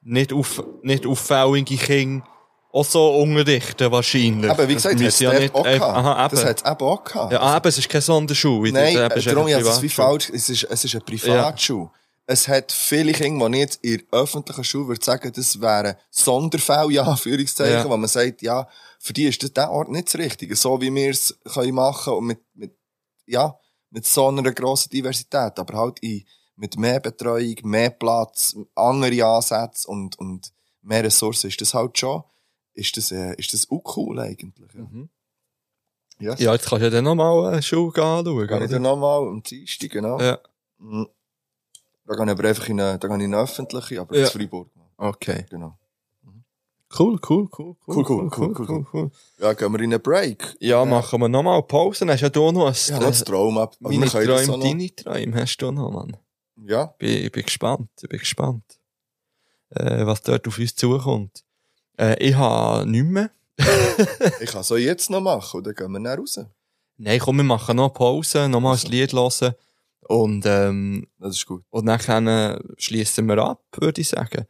nicht 0.03 0.33
auf, 0.33 0.63
nicht 0.83 1.07
auffällige 1.07 1.77
Kinder 1.77 2.27
auch 2.75 2.85
so 2.85 3.23
unterrichten 3.23 3.91
wahrscheinlich. 3.93 4.51
aber 4.51 4.69
wie 4.69 4.75
gesagt, 4.75 4.97
Das 4.97 5.03
müssen 5.03 5.25
dort 5.25 5.39
nicht 5.39 5.55
auch. 5.55 5.65
Aha, 5.65 6.25
eben. 6.27 6.35
Das 6.35 6.45
hat 6.45 6.63
es 6.65 6.71
eben 6.71 6.81
auch 6.81 7.05
gehabt. 7.05 7.33
ja, 7.33 7.57
eben, 7.57 7.69
es 7.69 7.79
ist 7.79 7.89
keine 7.89 8.03
Sonderschule. 8.03 8.73
Nein, 8.73 8.95
das 8.97 9.13
äh, 9.15 9.19
ist 9.19 9.27
darum 9.29 9.47
ist 9.47 9.67
es 9.67 9.83
wie 9.83 9.89
falsch. 9.89 10.31
Es 10.31 10.49
ist, 10.49 10.65
es 10.65 10.85
ist 10.85 10.95
eine 10.95 11.05
Privatschule. 11.05 11.91
Es 12.27 12.49
hat 12.49 12.73
viele 12.73 13.13
Kinder, 13.13 13.51
die 13.51 13.59
nicht 13.59 13.79
in 13.83 13.99
der 14.11 14.21
öffentlichen 14.21 14.65
Schule 14.65 14.89
würde 14.89 15.05
sagen, 15.05 15.31
das 15.35 15.61
wären 15.61 15.97
Sonderfälle, 16.11 16.93
ja, 16.93 17.03
Anführungszeichen, 17.03 17.75
Ja. 17.81 17.89
wo 17.89 17.97
man 17.97 18.09
sagt, 18.09 18.41
ja, 18.41 18.67
für 18.99 19.13
die 19.13 19.25
ist 19.27 19.43
das 19.43 19.53
der 19.53 19.71
Ort 19.71 19.91
nicht 19.91 20.09
das 20.09 20.17
Richtige. 20.17 20.57
So 20.57 20.81
wie 20.81 20.95
wir 20.95 21.11
es 21.11 21.39
können 21.53 21.75
machen 21.75 22.15
und 22.15 22.25
mit, 22.27 22.41
mit, 22.55 22.75
ja, 23.27 23.59
mit 23.91 24.07
so 24.07 24.29
einer 24.29 24.43
grossen 24.53 24.89
Diversität, 24.91 25.59
aber 25.59 25.79
halt 25.79 25.99
in, 26.01 26.25
mit 26.57 26.79
mehr 26.79 27.01
Betreuung, 27.01 27.57
mehr 27.65 27.91
Platz, 27.91 28.57
andere 28.75 29.25
Ansätze 29.27 29.87
und, 29.89 30.19
und 30.19 30.53
mehr 30.81 31.05
Ressourcen 31.05 31.49
ist 31.49 31.61
das 31.61 31.75
halt 31.75 31.99
schon, 31.99 32.23
ist 32.73 32.97
das, 32.97 33.13
äh, 33.13 33.35
ist 33.37 33.53
das 33.53 33.69
auch 33.71 33.97
cool 33.97 34.19
eigentlich. 34.19 34.73
Ja. 34.73 34.81
Mhm. 34.81 35.11
Yes. 36.19 36.41
Ja, 36.41 36.53
jetzt 36.53 36.67
kannst 36.69 36.81
du 36.81 36.87
ja 36.87 36.91
dann 36.91 37.05
nochmal 37.05 37.53
eine 37.53 37.63
Schule 37.63 37.89
anschauen. 38.03 38.47
Kann 38.47 38.59
ich 38.59 38.65
oder? 38.65 38.69
dann 38.69 38.83
nochmal 38.83 39.27
am 39.29 39.43
Dienstag, 39.43 39.91
genau. 39.91 40.19
Ja. 40.21 40.39
Mhm. 40.79 41.09
Da 42.07 42.15
gehe 42.15 42.25
ich 42.25 42.31
aber 42.31 42.49
einfach 42.49 42.69
in 42.69 42.81
eine, 42.81 42.99
da 42.99 43.09
gehe 43.09 43.17
ich 43.17 43.23
in 43.25 43.35
eine 43.35 43.43
öffentliche, 43.43 44.01
aber 44.01 44.17
Ja. 44.17 44.25
in 44.27 44.31
Freiburg. 44.31 44.69
Okay. 44.97 45.47
Genau. 45.51 45.77
Cool, 46.97 47.19
cool, 47.29 47.49
cool, 47.59 47.75
Cool, 47.89 48.05
cool, 48.09 48.31
cool, 48.39 48.55
cool, 48.69 48.87
cool. 48.93 49.11
Ja, 49.41 49.53
gehen 49.55 49.73
wir 49.73 49.81
in 49.81 49.93
einen 49.93 50.01
Break. 50.03 50.55
Ja, 50.61 50.85
machen 50.85 51.21
wir 51.21 51.29
nochmal 51.29 51.61
Pause. 51.65 52.01
Dann 52.07 52.11
hast 52.11 52.21
du 52.21 52.27
ja 52.27 52.31
da 52.31 52.53
noch 52.53 52.67
ein, 52.69 52.75
Ja, 52.87 52.99
das 53.01 53.25
Traum 53.25 53.59
ab. 53.59 53.75
Also 53.83 53.99
meine 53.99 54.11
Träume, 54.11 54.47
noch- 54.47 54.61
deine 54.63 54.95
Träume 54.95 55.41
hast 55.41 55.57
du 55.57 55.71
noch, 55.73 55.91
Mann. 55.91 56.17
Ja, 56.65 56.87
bin, 56.99 57.25
ich 57.25 57.33
bin 57.33 57.43
gespannt, 57.43 57.89
ich 58.01 58.09
bin 58.09 58.21
gespannt, 58.21 58.63
äh, 59.71 60.07
was 60.07 60.23
dort 60.23 60.47
auf 60.47 60.57
uns 60.57 60.77
zukommt. 60.77 61.43
Äh, 61.99 62.17
ich 62.25 62.37
habe 62.37 62.87
nichts 62.89 63.09
mehr. 63.11 63.31
ich 64.41 64.51
kann 64.51 64.63
so 64.63 64.77
jetzt 64.77 65.11
noch 65.11 65.21
machen 65.21 65.65
dann 65.65 65.75
gehen 65.75 65.91
wir 65.91 66.01
dann 66.01 66.19
raus. 66.21 66.39
Nein, 66.97 67.19
komm, 67.19 67.39
wir 67.39 67.45
machen 67.45 67.77
noch 67.77 67.89
Pause, 67.93 68.49
nochmal 68.49 68.77
ein 68.77 68.91
Lied 68.91 69.13
hören 69.13 69.55
und, 70.09 70.45
ähm, 70.47 71.07
Das 71.19 71.37
ist 71.37 71.47
gut. 71.47 71.65
und 71.71 71.87
dann 71.87 72.27
äh, 72.27 72.59
schließen 72.79 73.27
wir 73.27 73.39
ab, 73.39 73.63
würde 73.77 74.01
ich 74.01 74.09
sagen. 74.09 74.47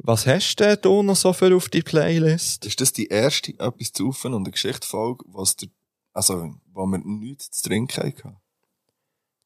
Was 0.00 0.26
hast 0.28 0.56
du 0.56 0.76
denn 0.76 1.06
noch 1.06 1.16
so 1.16 1.32
für 1.32 1.54
auf 1.56 1.68
die 1.68 1.82
Playlist? 1.82 2.64
Ist 2.64 2.80
das 2.80 2.92
die 2.92 3.08
erste 3.08 3.52
etwas 3.58 3.92
zu 3.92 4.08
offen 4.08 4.32
und 4.32 4.42
eine 4.44 4.52
Geschichte-Folge, 4.52 5.24
was 5.26 5.56
der, 5.56 5.70
also, 6.12 6.54
wo 6.72 6.86
wir 6.86 6.98
nichts 6.98 7.50
zu 7.50 7.68
trinken 7.68 8.04
hatten? 8.04 8.36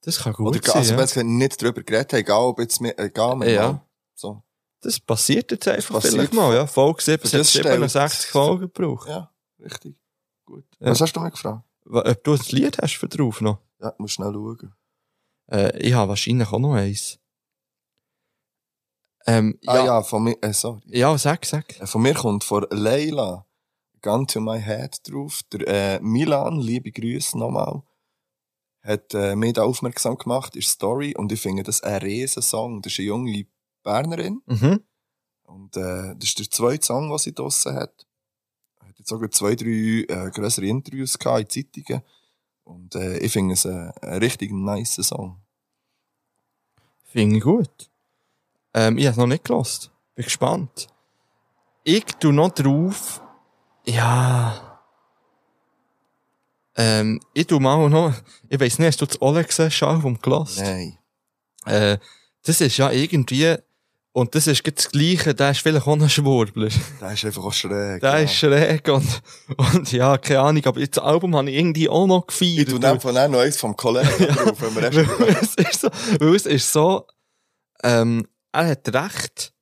Das 0.03 0.19
kann 0.19 0.35
gut 0.35 0.49
Oder, 0.49 0.61
sein, 0.63 0.77
also, 0.79 0.95
ja. 0.95 0.99
wenn 0.99 1.09
wir 1.17 1.25
nicht 1.47 1.63
drüber 1.63 1.83
geredet 1.83 2.13
haben, 2.13 2.21
egal 2.21 2.43
ob 2.43 2.59
jetzt, 2.61 2.81
mir- 2.83 2.99
egal, 2.99 3.41
wir 3.41 3.51
Ja. 3.51 3.73
mal. 3.73 3.87
So. 4.15 4.43
Das 4.83 5.01
passiert 5.01 5.51
jetzt 5.53 5.67
einfach 5.69 5.95
passiert. 5.95 6.15
vielleicht 6.15 6.35
mal, 6.35 6.55
ja. 6.55 6.67
Folge 6.67 7.03
7 7.03 7.23
Das 7.23 7.33
hat 7.33 7.47
stellt- 7.47 7.67
67 7.69 8.31
Folgen 8.31 8.61
gebraucht. 8.63 9.09
Ja, 9.09 9.33
richtig. 9.59 9.97
Gut. 10.45 10.65
Ja. 10.81 10.91
Was 10.91 11.01
hast 11.01 11.13
du 11.15 11.21
mich 11.21 11.33
gefragt? 11.33 11.65
Ob 11.87 12.25
du 12.25 12.33
ein 12.35 12.41
Lied 12.49 12.79
hast 12.79 12.97
für 12.97 13.09
drauf 13.09 13.41
noch? 13.41 13.59
Ja, 13.81 13.95
musst 13.99 14.15
schnell 14.15 14.33
schauen. 14.33 14.75
Äh, 15.53 15.79
ich 15.79 15.93
habe 15.93 16.09
wahrscheinlich 16.11 16.49
auch 16.53 16.59
noch 16.59 16.75
eins. 16.75 17.19
Ähm, 19.27 19.59
Ah 19.67 19.77
ja, 19.77 19.85
ja, 19.85 20.03
von 20.03 20.25
mir, 20.25 20.37
äh, 20.43 20.53
sorry. 20.53 20.81
ja, 20.87 21.17
sag, 21.17 21.45
sag. 21.47 21.81
Äh, 21.81 21.87
Von 21.87 22.03
mir 22.03 22.15
kommt 22.15 22.43
von 22.43 22.67
Leila 22.71 23.47
Gun 24.01 24.27
to 24.27 24.41
My 24.41 24.61
Head 24.61 24.99
drauf. 25.09 25.43
Der 25.53 25.69
äh, 25.69 26.01
Milan, 26.01 26.59
liebe 26.59 26.91
Grüße 26.91 27.39
nochmal, 27.39 27.83
hat 28.83 29.15
äh, 29.15 29.37
mich 29.37 29.53
da 29.53 29.63
aufmerksam 29.63 30.17
gemacht, 30.17 30.57
ist 30.57 30.71
Story 30.71 31.15
und 31.17 31.31
ich 31.31 31.41
finde 31.41 31.63
das 31.63 31.83
ein 31.83 32.03
riesen 32.03 32.43
Song. 32.43 32.83
Das 32.83 32.93
ist 32.95 32.99
eine 32.99 33.09
junge 33.09 33.47
Bernerin 33.85 34.43
Mhm. 34.47 34.81
und 35.45 35.77
äh, 35.77 36.15
das 36.17 36.31
ist 36.31 36.39
der 36.41 36.51
zweite 36.51 36.85
Song, 36.87 37.09
den 37.09 37.19
sie 37.19 37.33
draussen 37.33 37.75
hat. 37.77 38.07
Hat 38.81 38.99
jetzt 38.99 39.09
sogar 39.09 39.31
zwei, 39.31 39.55
drei 39.55 40.05
äh, 40.09 40.31
grössere 40.33 40.67
Interviews 40.67 41.17
gehabt 41.17 41.55
in 41.57 41.67
Zeitungen 41.73 42.03
und 42.65 42.95
äh, 42.97 43.19
ich 43.19 43.31
finde 43.33 43.55
es 43.55 43.67
ein, 43.67 43.93
ein 44.03 44.19
richtig 44.19 44.51
nice 44.51 44.97
Song. 44.97 45.41
Finde 47.13 47.37
ich 47.37 47.43
gut. 47.43 47.91
Ähm, 48.73 48.97
ich 48.97 49.07
habe 49.07 49.21
noch 49.21 49.27
nicht 49.27 49.45
gelost. 49.45 49.91
Bin 50.15 50.25
gespannt. 50.25 50.87
Ich 51.85 52.05
tu 52.19 52.33
noch 52.33 52.51
drauf. 52.51 53.21
Ja. 53.85 54.81
Ähm, 56.75 57.21
ich 57.35 57.47
tu 57.47 57.61
mal 57.61 57.89
noch. 57.91 58.15
Ich 58.49 58.59
weiss 58.59 58.79
nicht, 58.79 58.89
hast 58.89 59.01
du 59.03 59.07
das 59.07 59.21
Olex 59.21 59.61
Album 59.83 60.19
gelost? 60.21 60.61
Nein. 60.61 60.97
Äh, 61.67 61.99
das 62.45 62.63
ist 62.63 62.79
ja 62.79 62.91
irgendwie. 62.91 63.59
Und 64.15 64.35
das 64.35 64.47
ist 64.47 64.63
das 64.67 64.91
Gleiche. 64.91 65.35
Der 65.35 65.53
ist 65.53 65.61
vielleicht 65.61 65.87
auch 65.87 65.93
ein 65.93 66.09
Schwurbler. 66.09 66.69
Der 67.01 67.13
ist 67.13 67.25
einfach 67.25 67.45
auch 67.45 67.53
schräg. 67.53 68.01
Der 68.03 68.11
ja. 68.11 68.19
ist 68.19 68.35
schräg 68.35 68.87
und, 68.89 69.23
und 69.57 69.91
ja, 69.91 70.19
keine 70.19 70.41
Ahnung. 70.41 70.65
Aber 70.67 70.87
das 70.87 71.03
Album 71.03 71.35
habe 71.35 71.51
ich 71.51 71.57
irgendwie 71.57 71.89
auch 71.89 72.07
noch 72.07 72.27
Ich 72.29 72.39
gefeiert. 72.39 72.69
tu 72.69 72.79
dem 72.79 73.01
von 73.01 73.17
auch 73.17 73.29
noch 73.29 73.39
eins 73.39 73.57
vom 73.57 73.75
Kollegen 73.75 74.09
drauf, 74.35 74.61
wenn 74.61 74.77
wir 74.77 75.41
es 75.41 75.55
ist 75.55 75.81
so, 75.81 75.89
weil 76.21 76.35
es 76.35 76.45
ist 76.45 76.71
so, 76.71 77.07
ähm, 77.83 78.27
er 78.53 78.67
hat 78.69 78.89
recht, 78.95 79.55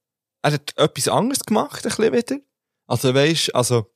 er 0.43 0.53
hat 0.53 0.77
etwas 0.77 1.07
anderes 1.07 1.45
gemacht, 1.45 1.87
ein 1.87 1.89
bisschen 1.89 2.13
wieder. 2.13 2.43
Also 2.89 3.15
weisst, 3.15 3.55
also, 3.55 3.87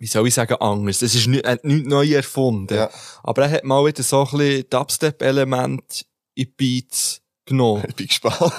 wie 0.00 0.08
soll 0.08 0.26
ich 0.26 0.34
sagen, 0.34 0.54
anders? 0.54 1.02
Es 1.02 1.14
ist 1.14 1.28
nicht, 1.28 1.44
er 1.44 1.52
hat 1.52 1.64
nichts 1.64 1.88
neu 1.88 2.12
erfunden. 2.12 2.74
Ja. 2.74 2.90
Aber 3.22 3.44
er 3.44 3.50
hat 3.52 3.64
mal 3.64 3.86
wieder 3.86 4.02
so 4.02 4.24
ein 4.24 4.38
bisschen 4.38 4.70
Dubstep-Element 4.70 6.04
in 6.34 6.52
Beats 6.56 7.23
genommen. 7.46 7.84
Ich 7.88 7.94
bin 7.96 8.06
gespannt. 8.06 8.52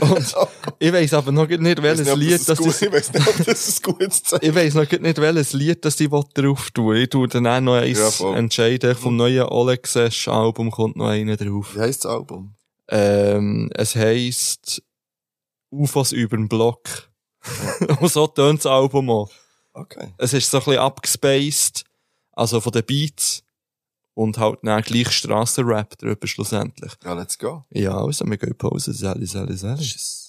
Und 0.00 0.36
ich 0.78 0.92
weiss 0.92 1.14
aber 1.14 1.32
noch 1.32 1.48
nicht, 1.48 1.82
welches 1.82 2.06
nicht, 2.06 2.16
Lied 2.16 2.48
das 2.48 2.60
ist. 2.60 2.82
Ich 2.82 2.92
weiß 2.92 3.12
nicht, 3.12 3.28
ob 3.28 3.44
das 3.44 3.80
ein 3.80 3.82
gutes 3.82 4.22
Zeichen 4.22 4.44
Ich 4.44 4.54
weiss 4.54 4.74
noch 4.74 4.90
nicht, 4.90 5.20
welches 5.20 5.52
Lied 5.52 5.84
das 5.84 6.00
ich 6.00 6.08
drauf 6.08 6.70
tue. 6.72 6.98
Ich 6.98 7.10
tue 7.10 7.28
dann 7.28 7.46
auch 7.46 7.60
noch 7.60 7.74
eins 7.74 8.18
Ja, 8.18 8.34
entscheiden. 8.34 8.94
Vom 8.94 9.16
neuen 9.16 9.44
Olex 9.44 9.96
Album 10.28 10.70
kommt 10.70 10.96
noch 10.96 11.08
einer 11.08 11.36
drauf. 11.36 11.74
Wie 11.74 11.80
heisst 11.80 12.04
das 12.04 12.12
Album? 12.12 12.54
Ähm, 12.88 13.70
es 13.74 13.94
heisst 13.96 14.82
UFOs 15.70 16.12
überm 16.12 16.48
Block. 16.48 17.10
Und 18.00 18.12
so 18.12 18.26
tönt 18.26 18.60
das 18.60 18.66
Album 18.66 19.10
auch. 19.10 19.30
Okay. 19.74 20.12
Es 20.18 20.32
ist 20.32 20.50
so 20.50 20.58
ein 20.58 20.64
bisschen 20.64 20.80
abgespaced, 20.80 21.84
also 22.32 22.60
von 22.60 22.72
den 22.72 22.84
Beats. 22.84 23.42
Und 24.14 24.38
halt 24.38 24.58
dann 24.62 24.82
gleich 24.82 25.10
Strassenrap 25.10 25.96
drüber 25.98 26.26
schlussendlich. 26.26 26.92
Ja, 27.04 27.14
let's 27.14 27.38
go. 27.38 27.64
Ja, 27.70 27.96
also 27.96 28.26
wir 28.26 28.36
gehen 28.36 28.56
Pause. 28.56 28.92
Sally, 28.92 29.26
Sally, 29.26 29.56
Sally. 29.56 29.82
Tschüss. 29.82 30.22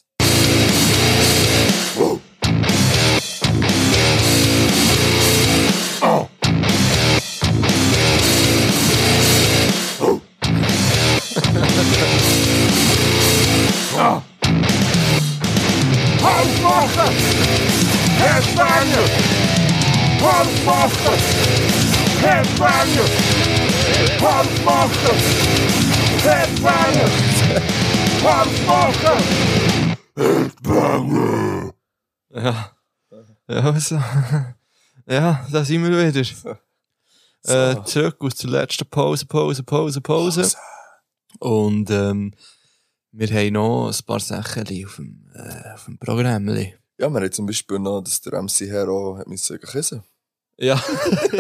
Halt 16.23 16.63
machen! 16.63 17.15
Headbanger! 18.17 19.05
Halt 20.21 20.65
machen! 20.65 21.17
Headbanger! 22.21 23.72
Halt 24.21 24.65
machen! 24.65 25.17
Headbanger! 26.23 27.09
Halt 28.23 28.67
machen! 28.67 29.23
Headbanger! 30.15 31.73
Ja. 32.29 32.71
Ja, 33.47 33.59
also, 33.59 33.99
ja, 35.05 35.45
da 35.51 35.65
sind 35.65 35.83
wir 35.83 36.13
wieder. 36.13 36.21
Äh, 37.45 37.83
zurück 37.83 38.15
aus 38.19 38.35
der 38.35 38.49
letzten 38.51 38.89
Pause, 38.89 39.25
Pause, 39.25 39.63
Pause, 39.63 39.99
Pause. 39.99 40.49
Und 41.39 41.89
ähm, 41.89 42.33
wir 43.11 43.27
haben 43.27 43.53
noch 43.53 43.89
ein 43.89 44.05
paar 44.05 44.21
Sachen 44.21 44.61
auf 44.85 44.95
dem, 44.95 45.29
äh, 45.35 45.73
auf 45.73 45.85
dem 45.85 45.97
Programm. 45.97 46.47
Ja, 46.47 47.09
wir 47.09 47.21
haben 47.21 47.31
zum 47.31 47.45
Beispiel 47.45 47.79
noch, 47.79 48.01
dass 48.01 48.21
der 48.21 48.41
MC 48.41 48.61
Hero 48.61 49.17
hat 49.17 49.27
müssen 49.27 49.59
küssen. 49.59 50.03
Ja. 50.57 50.81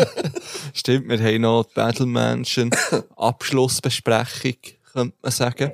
Stimmt, 0.73 1.07
wir 1.09 1.19
haben 1.19 1.41
noch 1.41 1.65
die 1.65 1.73
Battle 1.75 2.05
Mansion 2.05 2.71
Abschlussbesprechung, 3.15 4.55
könnte 4.91 5.17
man 5.21 5.31
sagen. 5.31 5.71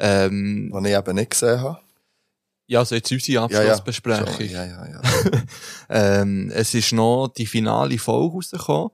Ähm, 0.00 0.68
Was 0.72 0.84
ich 0.84 0.96
eben 0.96 1.14
nicht 1.16 1.30
gesehen 1.30 1.60
habe. 1.60 1.78
Ja, 2.66 2.78
also 2.80 2.94
jetzt 2.94 3.12
unsere 3.12 3.32
Ja, 3.34 3.48
ja. 3.50 3.58
Abschlussbesprechung. 3.74 4.34
Schon, 4.34 4.48
Ja, 4.48 4.64
ja, 4.64 4.86
ja. 4.88 5.00
Ähm, 5.90 6.50
es 6.54 6.74
ist 6.74 6.92
noch 6.92 7.28
die 7.28 7.46
finale 7.46 7.98
Folge 7.98 8.34
rausgekommen. 8.36 8.90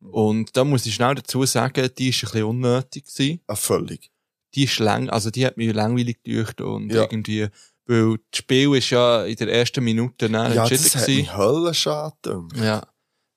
Und 0.00 0.56
da 0.56 0.64
muss 0.64 0.86
ich 0.86 0.94
schnell 0.94 1.14
dazu 1.14 1.44
sagen, 1.44 1.88
die 1.96 2.08
ist 2.08 2.16
ein 2.24 2.30
bisschen 2.30 2.44
unnötig 2.44 3.04
gewesen. 3.06 3.40
Ah, 3.46 3.54
völlig. 3.54 4.10
Die 4.54 4.64
ist 4.64 4.78
lang, 4.80 5.08
also 5.10 5.30
die 5.30 5.46
hat 5.46 5.56
mich 5.58 5.72
langweilig 5.72 6.22
gedeucht 6.24 6.60
und 6.60 6.90
Ja. 6.92 7.02
irgendwie, 7.02 7.46
weil 7.90 8.16
das 8.30 8.38
Spiel 8.38 8.74
ist 8.76 8.90
ja 8.90 9.24
in 9.24 9.36
der 9.36 9.48
ersten 9.52 9.82
Minute 9.82 10.30
dann 10.30 10.54
Ja, 10.54 10.62
entschieden 10.62 10.84
das 10.84 10.96
hat 10.96 11.08
mich 11.08 11.36
höllenschade 11.36 12.14
gedacht. 12.22 12.56
Ja. 12.56 12.82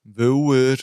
Weil 0.04 0.72
er 0.72 0.76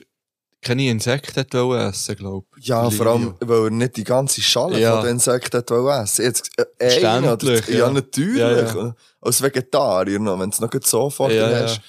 keine 0.62 0.90
Insekten 0.90 1.46
wollen 1.54 1.90
essen, 1.90 2.16
glaub 2.16 2.46
ich. 2.58 2.68
Ja, 2.68 2.90
vor 2.90 3.08
allem, 3.08 3.36
weil 3.40 3.64
er 3.66 3.70
nicht 3.72 3.98
die 3.98 4.04
ganze 4.04 4.42
Schale 4.42 4.80
Ja. 4.80 4.96
von 4.98 5.06
den 5.06 5.14
Insekten 5.14 5.64
wollen 5.70 6.04
essen. 6.04 6.26
Jetzt, 6.26 6.52
äh, 6.58 7.06
einen 7.06 7.26
oder 7.26 7.40
Verständlich, 7.40 7.76
ja. 7.80 7.88
ja. 7.88 7.92
natürlich. 7.92 8.38
Ja, 8.38 8.76
ja. 8.86 8.96
Als 9.22 9.42
Vegetarier 9.42 10.20
noch, 10.20 10.40
wenn 10.40 10.50
es 10.50 10.60
noch 10.60 10.70
gut 10.70 10.86
so 10.86 11.10
vor 11.10 11.32
Ja, 11.32 11.48
dir 11.48 11.56
ja. 11.56 11.64
hast. 11.64 11.82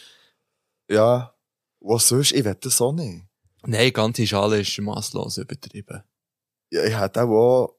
Ja. 0.88 1.34
Was 1.80 2.08
sonst? 2.08 2.32
Ich 2.32 2.44
will 2.44 2.56
das 2.60 2.80
auch 2.80 2.92
nicht. 2.92 3.24
Nein, 3.64 3.84
die 3.86 3.92
ganze 3.92 4.26
Schale 4.26 4.60
ist 4.60 4.78
masslos 4.80 5.36
übertrieben. 5.38 6.02
Ja, 6.70 6.84
ich 6.84 6.98
hätte 6.98 7.24
auch, 7.24 7.76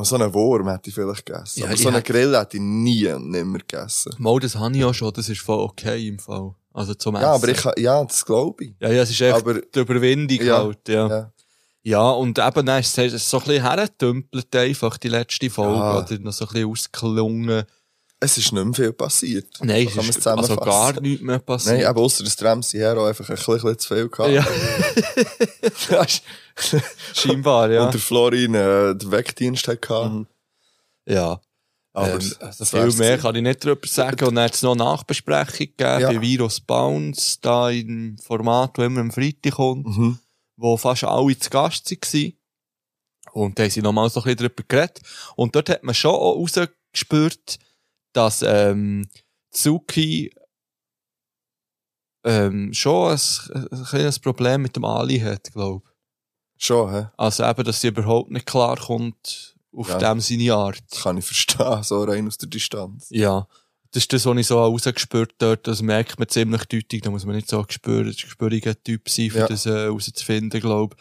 auch 0.00 0.04
so 0.04 0.16
einen 0.16 0.32
Wurm 0.34 0.68
hätte 0.68 0.88
ich 0.90 0.94
vielleicht 0.94 1.24
gegessen. 1.26 1.60
Ja, 1.60 1.66
Aber 1.66 1.76
so 1.76 1.88
einen 1.88 1.96
hätte- 1.98 2.12
Grill 2.12 2.36
hätte 2.38 2.56
ich 2.56 2.62
nie 2.62 3.06
und 3.08 3.30
nimmer 3.30 3.58
gegessen. 3.58 4.12
Mal, 4.18 4.38
das 4.40 4.54
habe 4.56 4.76
ich 4.76 4.84
auch 4.84 4.94
schon, 4.94 5.12
das 5.12 5.28
ist 5.28 5.40
voll 5.40 5.60
okay 5.60 6.08
im 6.08 6.18
Fall. 6.18 6.54
Also 6.72 6.94
zum 6.94 7.16
Essen. 7.16 7.22
Ja, 7.24 7.32
aber 7.34 7.48
ich, 7.48 7.64
ja, 7.78 8.04
das 8.04 8.24
glaube 8.24 8.64
ich. 8.64 8.74
Ja, 8.80 8.90
ja, 8.90 9.02
es 9.02 9.10
ist 9.10 9.20
echt 9.20 9.34
Aber- 9.34 9.60
die 9.60 9.78
Überwindung 9.78 10.38
Ja, 10.46 10.58
halt, 10.64 10.88
ja. 10.88 11.08
Ja. 11.08 11.32
Ja, 11.82 12.10
und 12.10 12.38
eben, 12.38 12.66
dann 12.66 12.80
ist 12.80 12.98
es 12.98 13.30
so 13.30 13.38
ein 13.38 13.44
bisschen 13.44 13.62
hergetümpelt 13.62 14.54
einfach, 14.54 14.98
die 14.98 15.08
letzte 15.08 15.48
Folge, 15.48 15.78
Ja. 15.78 15.98
oder 15.98 16.18
noch 16.18 16.32
so 16.32 16.44
ein 16.44 16.52
bisschen 16.52 16.70
ausgelungen. 16.70 17.64
Es 18.22 18.36
ist 18.36 18.52
nicht 18.52 18.62
mehr 18.64 18.74
viel 18.74 18.92
passiert. 18.92 19.46
Nein, 19.62 19.88
es 19.96 20.08
ist 20.16 20.26
also 20.26 20.54
gar 20.56 21.00
nichts 21.00 21.22
mehr 21.22 21.38
passiert. 21.38 21.76
Nein, 21.78 21.86
aber 21.86 22.02
ausser 22.02 22.22
dass 22.22 22.42
Ramsey 22.42 22.78
Hero 22.78 23.06
einfach 23.06 23.28
ein 23.28 23.34
bisschen, 23.36 23.78
zu 23.78 23.94
viel 23.94 24.08
gehabt. 24.10 24.30
ja, 24.30 26.06
scheinbar, 27.14 27.70
ja. 27.70 27.86
Und 27.86 27.94
der 27.94 28.00
Florin 28.00 28.54
äh, 28.54 28.94
den 28.94 29.10
Wegdienst 29.10 29.66
hat 29.68 29.82
gehabt. 29.82 30.12
Mhm. 30.12 30.26
ja. 31.06 31.40
Aber 31.92 32.12
ähm, 32.12 32.18
das 32.38 32.60
also 32.60 32.64
viel 32.64 32.98
mehr 32.98 33.18
kann 33.18 33.34
ich 33.34 33.42
nicht 33.42 33.64
darüber 33.64 33.86
sagen. 33.88 34.24
Und 34.28 34.36
dann 34.36 34.44
hat 34.44 34.54
es 34.54 34.62
noch 34.62 34.72
eine 34.74 34.84
Nachbesprechung 34.84 35.58
gegeben 35.76 36.00
Ja. 36.00 36.08
bei 36.12 36.20
Virus 36.20 36.60
Bounce, 36.60 37.38
da 37.40 37.68
im 37.70 38.16
Format, 38.18 38.78
wo 38.78 38.82
immer 38.82 39.00
am 39.00 39.10
Freitag 39.10 39.54
kommt, 39.54 39.86
Mhm. 39.86 40.18
wo 40.56 40.76
fast 40.76 41.02
alle 41.02 41.36
zu 41.36 41.50
Gast 41.50 41.90
waren. 41.90 42.32
Und 43.32 43.58
da 43.58 43.64
haben 43.64 43.70
sie 43.70 43.82
nochmal 43.82 44.08
so 44.08 44.20
ein 44.20 44.24
bisschen 44.24 44.36
darüber 44.38 44.62
geredet. 44.68 45.00
Und 45.34 45.56
dort 45.56 45.68
hat 45.68 45.82
man 45.82 45.94
schon 45.94 46.12
auch 46.14 46.36
rausgespürt, 46.36 47.58
dass 48.12 48.42
ähm, 48.42 49.08
Zuki 49.50 50.32
ähm, 52.24 52.72
schon 52.74 53.12
ein, 53.12 53.66
ein 53.70 53.84
kleines 53.84 54.18
Problem 54.18 54.62
mit 54.62 54.76
dem 54.76 54.84
Ali 54.84 55.18
hat, 55.20 55.52
glaube 55.52 55.82
ich. 55.84 56.64
Schon, 56.66 56.92
hä? 56.92 57.06
Also 57.16 57.44
eben, 57.44 57.64
dass 57.64 57.80
sie 57.80 57.88
überhaupt 57.88 58.30
nicht 58.30 58.46
klar 58.46 58.76
kommt 58.78 59.56
auf 59.74 59.88
Ja. 59.88 59.98
dem 59.98 60.20
seine 60.20 60.52
Art. 60.54 60.82
Das 60.90 61.02
kann 61.02 61.16
ich 61.16 61.24
verstehen, 61.24 61.82
so 61.82 62.02
rein 62.04 62.26
aus 62.26 62.36
der 62.36 62.48
Distanz. 62.48 63.06
Ja. 63.10 63.46
Das 63.92 64.04
ist 64.04 64.12
das, 64.12 64.26
was 64.26 64.36
ich 64.38 64.46
so 64.46 64.58
rausgespürt 64.62 65.34
dort. 65.38 65.66
Das 65.66 65.82
merkt 65.82 66.18
man 66.18 66.28
ziemlich 66.28 66.64
deutlich. 66.66 67.00
Da 67.02 67.10
muss 67.10 67.24
man 67.24 67.34
nicht 67.34 67.48
so 67.48 67.58
ein 67.60 67.64
gespür- 67.64 68.00
ein 68.04 68.12
gespüriger 68.12 68.80
Typ 68.80 69.08
sein, 69.08 69.30
für 69.30 69.38
Ja. 69.38 69.46
das 69.48 69.66
äh, 69.66 69.70
herauszufinden, 69.70 70.60
glaube 70.60 70.96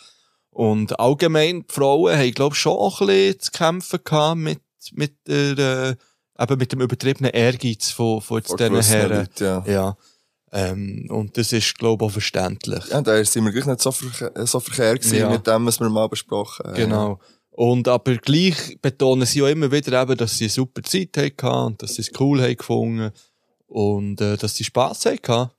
Und 0.50 1.00
allgemein, 1.00 1.66
die 1.68 1.74
Frauen 1.74 2.18
haben, 2.18 2.32
glaube 2.32 2.56
ich, 2.56 2.62
schon 2.62 2.78
ein 2.80 3.06
bisschen 3.06 3.40
zu 3.42 3.52
kämpfen 3.52 4.00
gehabt 4.04 4.38
mit, 4.38 4.62
mit 4.94 5.28
der, 5.28 5.58
äh, 5.58 5.96
eben 6.40 6.58
mit 6.58 6.72
dem 6.72 6.82
übertriebenen 6.82 7.32
Ehrgeiz 7.32 7.92
von, 7.92 8.22
von 8.22 8.38
jetzt 8.40 8.58
diesen 8.60 8.82
Herren. 8.82 9.18
Leuten, 9.18 9.44
ja. 9.44 9.64
Ja. 9.68 9.98
Ähm, 10.52 11.06
und 11.12 11.38
das 11.38 11.52
ist, 11.54 11.78
glaube 11.78 12.04
ich, 12.04 12.10
auch 12.10 12.14
verständlich. 12.14 12.84
Ja, 12.90 13.02
da 13.02 13.24
sind 13.24 13.46
wir 13.46 13.52
gleich 13.52 13.66
nicht 13.68 13.82
so, 13.82 13.92
verke 13.92 14.34
äh, 14.36 14.48
so 14.48 14.60
verkehrt 14.60 15.02
gewesen 15.02 15.20
Ja. 15.20 15.30
mit 15.30 15.46
dem, 15.46 15.66
was 15.68 15.80
wir 15.80 15.90
mal 15.90 16.10
besprochen 16.10 16.66
haben. 16.66 16.76
Genau. 16.76 17.20
Und 17.52 17.88
aber 17.88 18.16
gleich 18.16 18.78
betonen 18.82 19.26
sie 19.28 19.44
auch 19.44 19.48
immer 19.48 19.72
wieder 19.72 20.02
eben, 20.02 20.18
dass 20.18 20.38
sie 20.38 20.46
eine 20.46 20.50
super 20.52 20.82
Zeit 20.82 21.16
hatten 21.18 21.46
und 21.48 21.84
dass 21.84 21.96
sie 21.96 22.02
es 22.02 22.12
cool 22.20 22.42
haben 22.42 22.56
gefunden 22.56 23.12
und 23.68 24.22
äh, 24.22 24.38
dass 24.38 24.56
sie 24.56 24.64
Spass 24.64 25.06
hatten. 25.06 25.52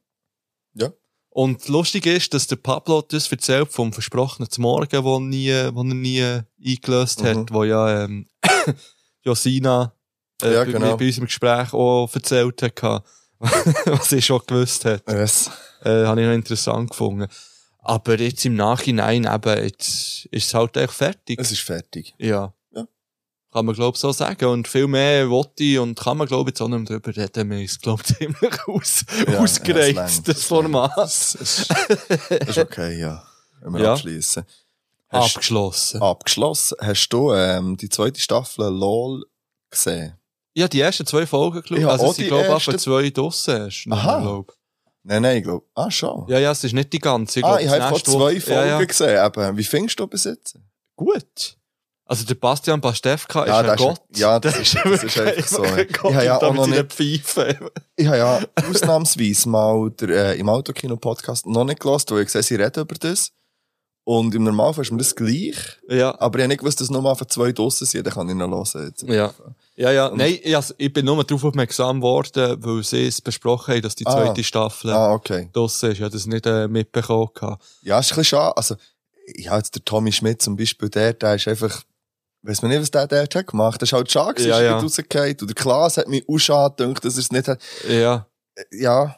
Ja. 0.75 0.93
Und 1.29 1.69
lustig 1.69 2.07
ist, 2.07 2.35
dass 2.35 2.49
der 2.49 2.57
Pablo 2.57 3.03
das 3.03 3.31
erzählt 3.31 3.71
vom 3.71 3.93
versprochenen 3.93 4.49
Morgen, 4.59 4.97
er 4.97 5.21
nie, 5.21 5.53
wo 5.73 5.83
er 5.83 5.95
nie 5.95 6.41
eingelöst 6.67 7.23
Mhm. 7.23 7.27
hat, 7.27 7.53
wo 7.53 7.63
ja 7.63 8.05
ähm, 8.05 8.27
Josina 9.23 9.95
äh, 10.43 10.55
Ja, 10.55 10.65
genau. 10.65 10.97
bei 10.97 11.07
unserem 11.07 11.27
Gespräch 11.27 11.73
auch 11.73 12.09
erzählt 12.13 12.63
hat, 12.63 13.05
was 13.39 14.09
sie 14.09 14.23
schon 14.23 14.41
gewusst 14.47 14.85
hat. 14.85 15.03
Yes. 15.09 15.51
Äh, 15.83 16.05
habe 16.05 16.21
ich 16.21 16.27
noch 16.27 16.35
interessant 16.35 16.91
gefunden. 16.91 17.27
Aber 17.83 18.19
jetzt 18.21 18.45
im 18.45 18.55
Nachhinein 18.57 19.25
eben, 19.25 19.63
jetzt 19.65 20.27
ist 20.31 20.47
es 20.49 20.55
halt 20.55 20.77
echt 20.77 20.93
fertig. 20.93 21.39
Es 21.41 21.51
ist 21.51 21.63
fertig. 21.63 22.15
Ja. 22.19 22.53
Ja. 22.75 22.87
Kann 23.51 23.65
man, 23.65 23.75
glaub 23.75 23.97
so 23.97 24.13
sagen. 24.13 24.45
Und 24.45 24.69
viel 24.69 24.87
mehr 24.87 25.31
wollte 25.31 25.65
ich 25.65 25.79
und 25.79 25.99
kann 25.99 26.19
man, 26.19 26.27
glaub 26.29 26.47
jetzt 26.47 26.61
auch 26.61 26.69
nicht 26.69 26.91
drüber 26.91 27.17
reden. 27.17 27.49
Wir 27.51 27.63
ist, 27.63 27.81
glaub 27.81 28.05
ziemlich 28.07 28.69
aus, 28.69 29.05
Ja, 29.27 29.39
ausgereizt, 29.39 29.97
ja, 29.97 30.23
das 30.27 30.37
es 30.37 30.45
Format. 30.45 30.93
Das, 30.97 31.37
das, 31.39 31.69
das 32.29 32.49
ist 32.49 32.59
okay, 32.59 33.01
ja. 33.01 33.23
Wenn 33.63 33.73
wir 33.75 33.81
Ja. 33.81 33.93
abschließen. 33.95 34.45
Hast, 35.09 35.35
Abgeschlossen. 35.37 36.03
abgeschlossen. 36.03 36.77
Hast 36.81 37.09
du 37.09 37.33
ähm, 37.33 37.77
die 37.79 37.89
zweite 37.89 38.21
Staffel 38.21 38.67
LOL 38.69 39.25
gesehen? 39.71 40.15
Ja, 40.55 40.67
die 40.69 40.81
ersten 40.81 41.07
zwei 41.07 41.27
Folgen 41.27 41.63
geschaut. 41.63 41.79
Ich 41.79 41.85
hab 41.85 41.93
Also, 41.93 42.11
es 42.11 42.17
sind, 42.17 42.25
die 42.25 42.29
glaub 42.29 42.43
ich, 42.45 42.49
ersten- 42.49 42.79
zwei 42.79 43.11
draussen 43.11 43.57
erst. 43.57 43.87
Aha. 43.91 44.21
glaub. 44.21 44.53
Nein, 45.03 45.23
nein, 45.23 45.37
ich 45.39 45.45
glaube. 45.45 45.65
Ah, 45.75 45.91
schon. 45.91 46.27
Ja, 46.29 46.39
ja, 46.39 46.51
es 46.51 46.63
ist 46.65 46.73
nicht 46.75 46.93
die 46.93 46.99
ganze. 46.99 47.41
ah, 47.45 47.57
glaub, 47.57 47.61
ich 47.61 47.69
habe 47.69 47.89
vor 47.89 48.05
zwei 48.05 48.41
Folgen 48.41 48.69
Ja, 48.69 48.79
ja. 48.81 48.85
gesehen. 48.85 49.25
Eben. 49.27 49.57
Wie 49.57 49.65
findest 49.65 49.99
du 50.01 50.07
bis 50.07 50.25
jetzt? 50.25 50.57
Gut. 50.97 51.57
Also, 52.05 52.25
der 52.25 52.35
Bastian 52.35 52.81
Pastewka 52.81 53.47
Ja, 53.47 53.61
ist 53.61 53.69
ein 53.69 53.75
ist- 53.77 53.81
Gott. 53.81 54.01
ja, 54.17 54.41
das 54.41 54.59
ist- 54.59 54.75
das 54.85 55.05
ist 55.05 55.19
einfach 55.21 55.47
so, 55.47 55.65
ja. 55.65 55.85
Gott 55.85 56.11
Ich 56.11 56.17
habe 56.17 56.25
ja 56.25 56.37
auch 56.43 56.53
noch 56.55 56.67
nicht- 56.67 56.93
Pfeife. 56.93 57.71
Ich 57.97 58.07
habe 58.07 58.17
ja 58.19 58.41
ausnahmsweise 58.69 59.49
mal 59.49 59.91
der, 59.93 60.09
äh, 60.35 60.39
im 60.41 60.49
Autokino-Podcast 60.49 61.47
noch 61.47 61.65
nicht 61.65 61.79
gelassen, 61.81 62.09
weil 62.11 62.21
ich 62.23 62.27
gesehen 62.27 62.43
sie 62.43 62.57
reden 62.57 62.81
über 62.81 62.97
das. 62.97 63.31
Und 64.05 64.35
im 64.35 64.43
Normalfall 64.43 64.83
ist 64.83 64.91
mir 64.91 64.99
das 64.99 65.15
gleich. 65.15 65.55
Ja. 65.89 66.19
Aber 66.21 66.39
ich 66.39 66.43
habe 66.43 66.49
nicht 66.49 66.59
gewusst, 66.61 66.81
dass 66.81 66.91
nur 66.91 67.01
mal 67.03 67.15
von 67.15 67.29
zwei 67.29 67.53
draussen 67.53 67.87
sind. 67.87 68.05
Dann 68.07 68.15
kann 68.15 68.29
ich 68.29 68.35
noch 68.35 68.49
hören. 68.49 68.87
Jetzt. 68.89 69.03
Ja. 69.05 69.33
Ja, 69.81 69.91
ja. 69.93 70.11
Nein, 70.15 70.39
ich, 70.43 70.57
ich 70.77 70.93
bin 70.93 71.07
nur 71.07 71.25
darauf 71.25 71.43
aufmerksam 71.43 72.01
geworden, 72.01 72.57
weil 72.63 72.85
sie 72.85 73.07
es 73.07 73.21
besprochen 73.23 73.73
haben, 73.75 73.83
dass 73.83 73.95
die 73.95 74.07
Ah. 74.07 74.11
zweite 74.13 74.45
Staffel 74.45 74.91
Ah, 74.93 75.13
okay. 75.15 75.49
draussen 75.55 75.91
ist. 75.91 75.97
Ich 75.97 76.03
habe 76.03 76.13
das 76.13 76.27
nicht 76.27 76.45
äh, 76.45 76.69
mitbekommen. 76.69 77.31
Ja, 77.83 77.99
ist 77.99 78.07
ein 78.13 78.17
bisschen 78.17 78.25
schade. 78.25 78.57
Also, 78.59 78.77
ja, 79.37 79.57
jetzt 79.57 79.75
der 79.75 79.83
Tommy 79.85 80.13
Schmidt 80.13 80.43
zum 80.43 80.57
Beispiel, 80.57 80.91
der, 80.91 81.15
der 81.15 81.37
ist 81.37 81.49
einfach, 81.49 81.83
weiss 82.43 82.61
man 82.61 82.71
nicht, 82.73 82.83
was 82.83 82.91
der 82.91 83.07
dort 83.07 83.35
hat 83.35 83.47
gemacht. 83.47 83.81
Das 83.81 83.89
ist 83.89 83.93
halt 83.95 84.11
schade, 84.13 84.43
Ja, 84.43 84.61
ja. 84.61 84.63
ja. 84.73 84.79
rausgefallen. 84.81 85.37
Und 85.41 85.49
der 85.49 85.55
Klaas 85.55 85.97
hat 85.97 86.09
mich 86.09 86.29
auch 86.29 86.39
schade 86.39 86.75
gedacht, 86.85 87.05
dass 87.05 87.15
er 87.15 87.21
es 87.21 87.33
nicht 87.33 87.49
hat. 87.49 87.61
Ja. 87.89 88.27
Ja, 88.73 89.17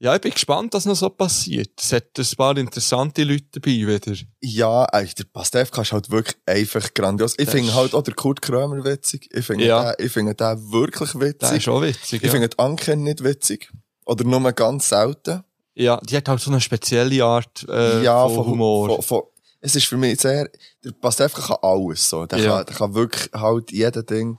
Ja, 0.00 0.14
ich 0.14 0.20
bin 0.20 0.30
gespannt, 0.30 0.74
was 0.74 0.84
noch 0.86 0.94
so 0.94 1.08
passiert. 1.10 1.70
Es 1.80 1.92
hat 1.92 2.04
ein 2.16 2.26
paar 2.36 2.56
interessante 2.56 3.24
Leute 3.24 3.46
dabei 3.52 3.70
wieder. 3.72 4.16
ja, 4.40 4.84
eigentlich, 4.84 5.16
der 5.16 5.24
Pastewka 5.24 5.82
ist 5.82 5.92
halt 5.92 6.08
wirklich 6.10 6.36
einfach 6.46 6.94
grandios. 6.94 7.32
Ich 7.32 7.46
Der 7.46 7.48
finde 7.48 7.74
halt 7.74 7.94
auch 7.94 8.02
der 8.02 8.14
Kurt 8.14 8.40
Krömer 8.40 8.84
witzig. 8.84 9.28
Ich 9.32 9.44
finde 9.44 9.66
Ja. 9.66 9.92
den, 9.94 10.06
ich 10.06 10.12
finde 10.12 10.34
den 10.36 10.70
wirklich 10.70 11.10
Das 11.10 11.20
witzig. 11.20 11.56
ist 11.58 11.68
auch 11.68 11.82
witzig. 11.82 12.22
Ich 12.22 12.26
Ja. 12.26 12.30
finde 12.30 12.48
die 12.48 12.58
Anke 12.60 12.96
nicht 12.96 13.24
witzig. 13.24 13.72
Oder 14.06 14.22
nur 14.24 14.52
ganz 14.52 14.88
selten. 14.88 15.42
ja, 15.74 16.00
die 16.08 16.16
hat 16.16 16.28
halt 16.28 16.40
so 16.40 16.50
eine 16.50 16.60
spezielle 16.60 17.24
Art 17.24 17.64
äh, 17.68 18.04
von, 18.04 18.46
Humor. 18.46 18.88
Von, 18.88 19.02
von, 19.02 19.22
es 19.60 19.74
ist 19.74 19.86
für 19.86 19.96
mich 19.96 20.20
sehr, 20.20 20.48
der 20.84 20.92
Pastewka 20.92 21.42
kann 21.42 21.56
alles 21.62 22.08
so. 22.08 22.24
Der, 22.26 22.38
Ja. 22.38 22.56
kann, 22.58 22.66
der 22.66 22.74
kann 22.76 22.94
wirklich 22.94 23.32
halt 23.32 23.72
jeden 23.72 24.06
Ding. 24.06 24.38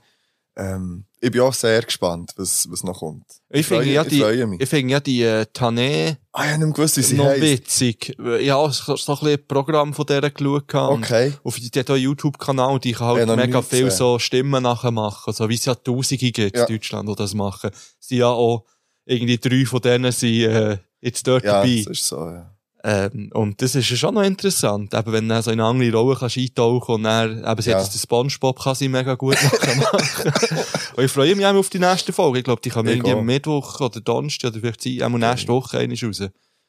Ähm, 0.56 1.04
ich 1.22 1.30
bin 1.30 1.40
auch 1.42 1.52
sehr 1.52 1.82
gespannt, 1.82 2.32
was, 2.36 2.66
was 2.70 2.82
noch 2.82 2.98
kommt. 3.00 3.24
ich 3.50 3.66
finde 3.66 3.84
freue- 3.84 3.92
ja 3.92 4.02
ich 4.02 4.08
die, 4.08 4.46
mich. 4.46 4.60
ich 4.60 4.68
finde 4.68 4.92
ja 4.92 5.00
die 5.00 5.22
äh, 5.22 5.44
Tané 5.54 6.16
Ah, 6.32 6.52
ich 6.52 6.58
nicht 6.58 6.74
gewusst, 6.74 6.96
wie 6.96 7.02
sie 7.02 7.16
noch 7.16 7.26
heisst. 7.26 7.42
witzig. 7.42 8.08
Ich 8.18 8.50
habe 8.50 8.54
auch 8.56 8.72
so, 8.72 8.96
so 8.96 9.12
ein 9.12 9.18
bisschen 9.18 9.46
Programm 9.48 9.92
von 9.94 10.06
der 10.06 10.30
geschaut. 10.30 10.72
Okay. 10.74 11.32
Auf 11.44 11.56
die, 11.56 11.70
YouTube-Kanal, 11.96 12.78
die 12.78 12.92
kann 12.92 13.08
Ja, 13.08 13.14
halt 13.16 13.26
noch 13.26 13.36
mega 13.36 13.60
viel 13.62 13.90
so 13.90 14.18
Stimmen 14.18 14.62
nachher 14.62 14.92
machen. 14.92 15.32
So 15.34 15.48
wie 15.48 15.54
es 15.56 15.64
ja 15.64 15.74
Tausende 15.74 16.18
gibt 16.32 16.56
Ja. 16.56 16.64
in 16.64 16.74
Deutschland, 16.74 17.08
die 17.08 17.14
das 17.16 17.34
machen. 17.34 17.70
Sind 17.98 18.18
ja 18.18 18.28
auch 18.28 18.64
irgendwie 19.04 19.38
drei 19.38 19.66
von 19.66 19.80
denen 19.80 20.12
sind, 20.12 20.42
äh, 20.42 20.78
jetzt 21.00 21.26
dort 21.26 21.44
Ja, 21.44 21.54
dabei. 21.62 21.82
das 21.84 21.98
ist 21.98 22.06
so, 22.06 22.16
ja. 22.16 22.54
Ähm, 22.82 23.30
und 23.34 23.60
das 23.60 23.74
ist 23.74 23.90
ja 23.90 23.96
schon 23.96 24.14
noch 24.14 24.22
interessant, 24.22 24.94
eben 24.94 25.12
wenn 25.12 25.28
du 25.28 25.42
so 25.42 25.50
in 25.50 25.60
andere 25.60 25.92
Rolle 25.92 26.16
kannst 26.18 26.38
eintauchen 26.38 26.94
und 26.94 27.02
dann, 27.02 27.38
eben, 27.38 27.62
ja. 27.62 27.78
jetzt 27.78 27.92
den 27.92 27.98
Spongebob 27.98 28.58
kann 28.58 28.74
sie 28.74 28.88
mega 28.88 29.16
gut 29.16 29.36
machen. 29.42 29.84
und 30.96 31.04
ich 31.04 31.12
freue 31.12 31.36
mich 31.36 31.44
auch 31.44 31.54
auf 31.54 31.68
die 31.68 31.78
nächste 31.78 32.12
Folge. 32.12 32.38
Ich 32.38 32.44
glaube, 32.44 32.62
die 32.62 32.70
kommt 32.70 32.88
irgendwie 32.88 33.12
am 33.12 33.24
Mittwoch 33.24 33.80
oder 33.80 34.00
Donnerstag 34.00 34.52
oder 34.52 34.60
vielleicht 34.60 34.82
sie, 34.82 35.04
auch 35.04 35.10
nächste 35.10 35.48
Woche 35.48 35.78
eine 35.78 35.94
raus. 35.94 36.20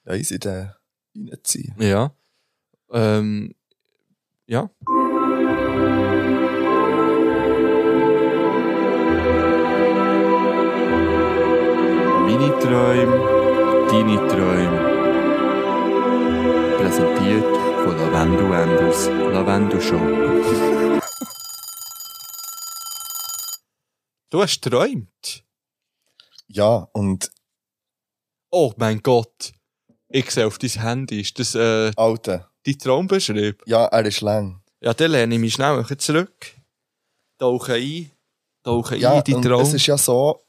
Ja, 0.05 0.13
easy, 0.13 0.37
der 0.37 0.75
reinziehen. 1.15 1.75
Ja. 1.79 2.11
Ähm, 2.91 3.55
ja. 4.47 4.69
Meine 12.25 12.59
Träume, 12.59 13.87
deine 13.89 14.27
Träume. 14.27 14.90
Show. 18.21 19.97
Du 24.29 24.41
hast 24.43 24.61
geträumt? 24.61 25.43
Ja, 26.47 26.87
und 26.93 27.31
Oh 28.51 28.73
mein 28.77 29.01
Gott. 29.01 29.53
Ich 30.09 30.29
sehe 30.29 30.45
auf 30.45 30.59
dein 30.59 30.69
Handy. 30.69 31.21
Ist 31.21 31.39
das 31.39 31.55
äh, 31.55 31.91
Alter, 31.95 32.51
dein 32.63 32.77
Traumbeschreibung? 32.77 33.63
ja, 33.65 33.85
er 33.85 34.05
ist 34.05 34.21
lang. 34.21 34.61
Ja, 34.81 34.93
dann 34.93 35.11
lehne 35.11 35.33
ich 35.33 35.41
mich 35.41 35.53
schnell 35.53 35.83
zurück. 35.97 36.45
Tauche 37.39 37.73
ein. 37.73 38.11
Tauche 38.61 38.97
Ja, 38.97 39.13
ein 39.13 39.17
in 39.19 39.23
die 39.23 39.33
und 39.33 39.41
Traum. 39.41 39.61
es 39.63 39.73
ist 39.73 39.87
ja 39.87 39.97
so, 39.97 40.43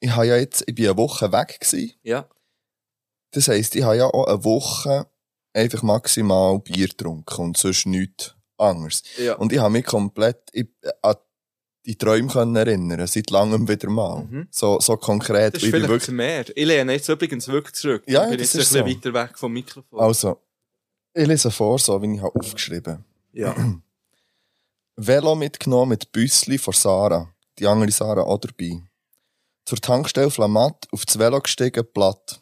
ich 0.00 0.10
habe 0.10 0.26
ja 0.26 0.36
jetzt, 0.36 0.64
ich 0.66 0.74
bin 0.74 0.84
eine 0.84 0.98
Woche 0.98 1.32
weg 1.32 1.60
gewesen. 1.60 1.94
ja. 2.02 2.28
Das 3.30 3.48
heisst, 3.48 3.74
ich 3.74 3.84
habe 3.84 3.96
ja 3.96 4.04
auch 4.06 4.26
eine 4.26 4.44
Woche 4.44 5.06
einfach 5.52 5.82
maximal 5.82 6.58
Bier 6.58 6.88
getrunken 6.88 7.40
und 7.40 7.56
sonst 7.56 7.86
nichts 7.86 8.34
anderes. 8.56 9.02
ja. 9.18 9.34
Und 9.34 9.52
ich 9.52 9.58
habe 9.58 9.70
mich 9.72 9.86
komplett 9.86 10.50
an 11.02 11.16
die 11.86 11.96
Träume 11.96 12.28
können 12.28 12.56
erinnern, 12.56 13.06
seit 13.06 13.30
langem 13.30 13.66
wieder 13.66 13.88
mal. 13.88 14.24
Mhm. 14.24 14.48
So, 14.50 14.78
so 14.80 14.96
konkret. 14.96 15.54
Das 15.54 15.62
ist 15.62 15.70
vielleicht 15.70 16.10
mehr. 16.10 16.44
Ich 16.54 16.66
lehne 16.66 16.92
jetzt 16.92 17.08
übrigens 17.08 17.48
wirklich 17.48 17.74
zurück. 17.74 18.02
Ja, 18.06 18.24
ich 18.24 18.30
bin 18.30 18.38
das 18.38 18.52
jetzt 18.52 18.76
ein 18.76 18.84
bisschen 18.84 19.02
so. 19.02 19.10
weiter 19.10 19.28
weg 19.30 19.38
vom 19.38 19.52
Mikrofon. 19.52 19.98
Also, 19.98 20.40
ich 21.14 21.26
lese 21.26 21.50
vor, 21.50 21.78
so 21.78 22.00
wie 22.02 22.14
ich 22.14 22.22
habe 22.22 22.38
aufgeschrieben 22.38 23.04
Ja. 23.32 23.54
Velo 24.96 25.34
mitgenommen 25.34 25.90
mit 25.90 26.12
Büssli 26.12 26.58
von 26.58 26.74
Sarah. 26.74 27.32
Die 27.58 27.66
andere 27.66 27.90
Sarah 27.90 28.22
auch 28.22 28.38
dabei. 28.38 28.82
Zur 29.64 29.78
Tankstelle 29.78 30.30
Flamat, 30.30 30.86
auf 30.92 31.06
das 31.06 31.18
Velo 31.18 31.40
gestiegen, 31.40 31.84
platt. 31.92 32.40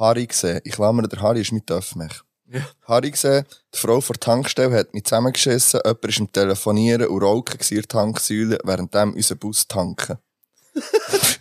Harry 0.00 0.26
gesehen. 0.26 0.60
Ich 0.64 0.72
klammere, 0.72 1.06
der 1.08 1.20
Harry 1.20 1.42
ist 1.42 1.52
mit 1.52 1.66
Töffmech. 1.66 2.22
Ja. 2.46 2.66
Harry 2.86 3.10
gesehen, 3.12 3.44
die 3.72 3.78
Frau 3.78 4.00
vor 4.00 4.14
der 4.14 4.20
Tankstelle 4.20 4.74
hat 4.76 4.94
mich 4.94 5.04
zusammengeschissen, 5.04 5.80
jemand 5.84 6.04
ist 6.06 6.20
am 6.20 6.32
Telefonieren 6.32 7.06
und 7.06 7.22
Rauchen 7.22 7.60
in 7.70 7.82
Tanksäule, 7.82 8.58
währenddem 8.64 9.12
unser 9.14 9.36
Bus 9.36 9.68
tanken. 9.68 10.18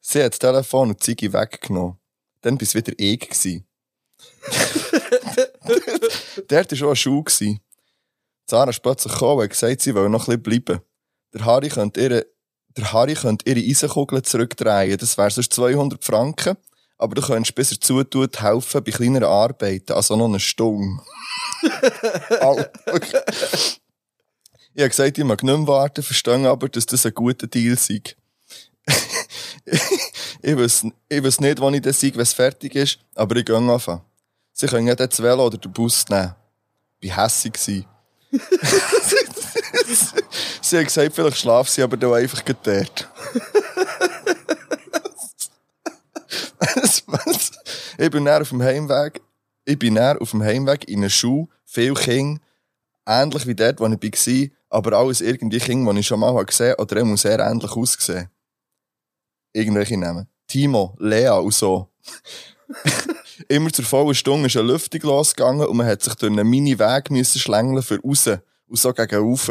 Sie 0.00 0.22
hat 0.22 0.32
das 0.32 0.38
Telefon 0.38 0.88
und 0.88 1.00
die 1.00 1.04
Ziege 1.04 1.32
weggenommen. 1.32 1.98
Dann 2.40 2.58
bis 2.58 2.74
wieder 2.74 2.92
ich. 2.96 3.28
Dort 6.48 6.80
war 6.80 6.88
auch 6.88 6.90
ein 6.90 6.96
Schuh. 6.96 7.22
gsi. 7.22 7.60
Sarah 8.46 8.70
ist 8.70 8.82
plötzlich 8.82 9.12
gekommen 9.12 9.42
und 9.42 9.48
gesagt, 9.48 9.80
sie 9.80 9.94
will 9.94 10.08
noch 10.08 10.28
ein 10.28 10.42
bisschen 10.42 10.64
bleiben. 10.64 10.82
Der 11.32 11.44
Harry 11.44 11.68
könnte 11.68 12.00
ihre, 12.00 12.26
der 12.76 12.92
Harry 12.92 13.14
könnte 13.14 13.48
ihre 13.48 13.60
Eisenkugel 13.60 14.22
zurückdrehen. 14.22 14.98
Das 14.98 15.16
wäre 15.16 15.30
sonst 15.30 15.52
200 15.54 16.04
Franken. 16.04 16.56
Aber 16.96 17.14
du 17.14 17.22
könntest, 17.22 17.54
bis 17.54 17.72
er 17.72 17.80
zutut, 17.80 18.40
helfen 18.40 18.84
bei 18.84 18.92
kleineren 18.92 19.28
Arbeiten. 19.28 19.92
Also 19.92 20.16
noch 20.16 20.26
eine 20.26 20.40
Stunde. 20.40 21.02
Okay. 22.86 23.20
Ich 24.74 24.80
habe 24.80 24.90
gesagt, 24.90 25.16
ich 25.16 25.24
mag 25.24 25.42
nicht 25.42 25.56
mehr 25.56 25.66
warten, 25.66 26.02
verstehe 26.02 26.48
aber, 26.48 26.68
dass 26.68 26.84
das 26.84 27.06
ein 27.06 27.14
guter 27.14 27.46
Deal 27.46 27.78
sei. 27.78 28.02
ich 30.42 30.56
weiß, 30.56 30.86
ich 31.08 31.24
weiß 31.24 31.40
nicht, 31.40 31.60
wann 31.60 31.74
ich 31.74 31.82
das 31.82 32.00
sei, 32.00 32.10
wenn 32.12 32.20
es 32.20 32.32
fertig 32.32 32.74
ist, 32.74 32.98
aber 33.14 33.36
ich 33.36 33.44
gehe 33.44 33.56
anfangen. 33.56 34.02
Sie 34.52 34.66
können 34.66 34.88
ja 34.88 34.94
das 34.94 35.22
Velo 35.22 35.46
oder 35.46 35.58
den 35.58 35.72
Bus 35.72 36.08
nehmen. 36.08 36.34
Ich 37.00 37.16
war 37.16 37.24
hässig. 37.24 37.52
gewesen. 37.52 37.86
sie 40.60 40.78
hat 40.78 40.86
gesagt, 40.86 41.14
vielleicht 41.14 41.38
schlafen 41.38 41.70
sie 41.70 41.82
aber 41.82 41.96
da 41.96 42.12
einfach 42.12 42.42
dort. 42.42 43.08
Ich 47.98 48.10
bin 48.10 48.24
näher 48.24 48.40
auf 48.40 48.48
dem 48.48 48.62
Heimweg, 48.62 49.22
ich 49.64 49.78
bin 49.78 49.94
näher 49.94 50.20
auf 50.20 50.32
dem 50.32 50.42
Heimweg 50.42 50.88
in 50.88 50.98
einer 50.98 51.10
Schule, 51.10 51.48
viel 51.64 51.94
Kinder, 51.94 52.40
ähnlich 53.06 53.46
wie 53.46 53.54
dort, 53.54 53.80
wo 53.80 53.86
ich 53.86 53.92
war, 54.02 54.48
aber 54.68 54.98
alles 54.98 55.20
irgendwie 55.20 55.58
Kinder, 55.58 55.92
die 55.92 56.00
ich 56.00 56.06
schon 56.06 56.20
mal 56.20 56.44
gesehen 56.44 56.72
habe, 56.72 56.82
oder 56.82 56.96
er 56.96 57.04
muss 57.04 57.22
sehr 57.22 57.38
ähnlich 57.38 57.70
aussehen. 57.70 58.28
Irgendwelche 59.52 59.96
Namen. 59.96 60.26
Timo, 60.48 60.96
Lea 60.98 61.30
und 61.30 61.54
so. 61.54 61.88
Immer 63.48 63.72
zur 63.72 63.84
vollen 63.84 64.14
Stunde 64.14 64.46
ist 64.46 64.56
eine 64.56 64.72
Lüftung 64.72 65.00
losgegangen 65.02 65.66
und 65.66 65.76
man 65.76 65.86
hat 65.86 66.02
sich 66.02 66.14
durch 66.14 66.32
einen 66.32 66.48
Mini-Weg 66.48 67.08
schlängeln 67.24 67.82
für 67.82 68.00
raus 68.00 68.28
und 68.66 68.78
so 68.78 68.92
gegen 68.92 69.16
rauf. 69.16 69.50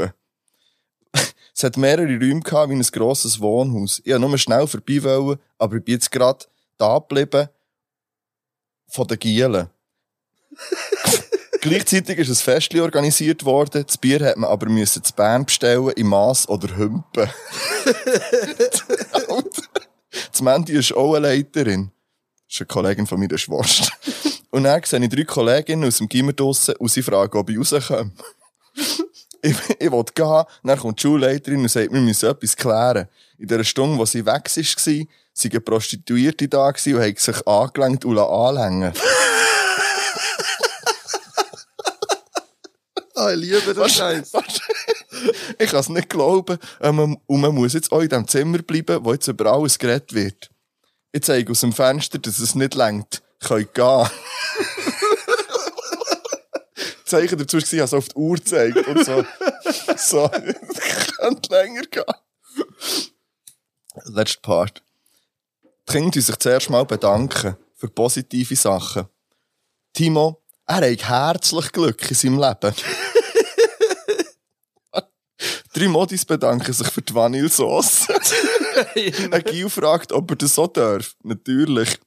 es 1.55 1.63
hat 1.63 1.77
mehrere 1.77 2.07
Räume 2.07 2.41
gehabt, 2.41 2.69
wie 2.69 2.75
ein 2.75 2.81
grosses 2.81 3.39
Wohnhaus. 3.39 4.01
Ich 4.03 4.11
wollte 4.11 4.27
nur 4.27 4.37
schnell 4.37 4.67
vorbei, 4.67 5.37
aber 5.57 5.75
ich 5.77 5.83
bin 5.83 5.93
jetzt 5.93 6.11
gerade 6.11 6.45
da 6.83 6.99
geblieben 6.99 7.47
von 8.89 9.07
den 9.07 9.19
Gielen. 9.19 9.69
Gleichzeitig 11.61 12.19
ist 12.19 12.29
ein 12.29 12.35
Festli 12.35 12.81
organisiert 12.81 13.45
worden. 13.45 13.85
Das 13.87 13.97
Bier 13.97 14.19
hat 14.25 14.35
man 14.35 14.49
aber 14.49 14.67
müssen 14.67 15.01
zu 15.01 15.13
Bern 15.13 15.45
bestellen, 15.45 15.91
im 15.95 16.07
Mass 16.07 16.47
oder 16.49 16.75
Hümpen. 16.75 17.29
das 20.31 20.41
Mandy 20.41 20.73
ist 20.73 20.93
auch 20.93 21.13
eine 21.15 21.27
Leiterin. 21.27 21.89
Das 22.47 22.55
ist 22.55 22.61
eine 22.61 22.67
Kollegin 22.67 23.07
von 23.07 23.17
meiner 23.19 23.37
Schwester. 23.37 23.93
Und 24.49 24.65
dann 24.65 24.83
sehe 24.83 24.99
ich 24.99 25.09
drei 25.09 25.23
Kolleginnen 25.23 25.87
aus 25.87 25.99
dem 25.99 26.09
Gimmer 26.09 26.33
draussen 26.33 26.75
und 26.75 26.91
sie 26.91 27.01
fragen, 27.01 27.37
ob 27.37 27.49
ich 27.49 27.57
rauskomme. 27.57 28.11
Ich, 29.43 29.55
ich 29.79 29.91
will 29.91 30.03
gehen, 30.15 30.43
dann 30.63 30.79
kommt 30.79 30.99
die 30.99 31.01
Schulleiterin 31.01 31.59
und 31.59 31.69
sagt, 31.69 31.91
wir 31.91 31.99
müssen 32.01 32.29
etwas 32.29 32.55
klären. 32.55 33.07
In 33.37 33.47
der 33.47 33.63
Stunde, 33.63 33.97
wo 33.97 34.05
sie 34.05 34.25
weg 34.25 34.49
war, 34.55 34.63
waren 34.63 35.07
eine 35.43 35.59
Prostituierte 35.61 36.47
da 36.47 36.67
und 36.67 36.77
haben 36.77 37.15
sich 37.17 37.47
angelenkt 37.47 38.05
und 38.05 38.17
anlängen 38.17 38.93
Ah, 43.15 43.31
ich 43.31 43.39
liebe 43.41 43.73
das 43.75 43.93
Scheiß. 43.93 44.31
Ich 45.59 45.69
kann 45.69 45.79
es 45.79 45.89
nicht 45.89 46.09
glauben. 46.09 46.57
Ähm, 46.81 47.17
Und 47.27 47.41
man 47.41 47.53
muss 47.53 47.73
jetzt 47.73 47.91
auch 47.91 48.01
in 48.01 48.09
dem 48.09 48.27
Zimmer 48.27 48.57
bleiben, 48.57 49.05
wo 49.05 49.13
jetzt 49.13 49.27
über 49.27 49.53
alles 49.53 49.77
geredet 49.77 50.13
wird. 50.13 50.49
Ich 51.11 51.21
zeige 51.21 51.51
aus 51.51 51.61
dem 51.61 51.73
Fenster, 51.73 52.17
dass 52.17 52.39
es 52.39 52.55
nicht 52.55 52.73
längt. 52.73 53.21
Könnt 53.39 53.73
gehen. 53.75 54.09
Zeichen 57.13 57.37
dazu 57.37 57.57
war, 57.57 57.63
ich 57.63 57.79
habe 57.79 57.87
so 57.87 57.97
auf 57.97 58.07
die 58.07 58.15
Uhr 58.15 58.35
gezeigt 58.37 58.87
und 58.87 59.05
so. 59.05 59.23
so, 59.97 60.29
könnte 61.17 61.53
länger 61.53 61.83
gehen. 61.83 62.03
Letzter 64.05 64.41
Part. 64.41 64.81
Die 65.61 65.91
Kinder 65.91 66.19
sich 66.19 66.35
zuerst 66.37 66.71
mal 66.71 66.85
bedanken 66.85 67.55
für 67.75 67.87
positive 67.87 68.55
Sachen. 68.55 69.05
Timo, 69.93 70.41
er 70.65 70.91
hat 70.91 71.07
herzlich 71.07 71.71
Glück 71.71 72.09
in 72.09 72.15
seinem 72.15 72.39
Leben. 72.39 72.73
Drei 75.73 75.87
Modis 75.87 76.25
bedanken 76.25 76.73
sich 76.73 76.87
für 76.87 77.03
die 77.03 77.13
Vanillesauce. 77.13 78.07
Ein 79.31 79.43
Gil 79.43 79.69
fragt, 79.69 80.11
ob 80.11 80.31
er 80.31 80.37
das 80.37 80.55
so 80.55 80.65
darf. 80.65 81.15
Natürlich. 81.21 81.99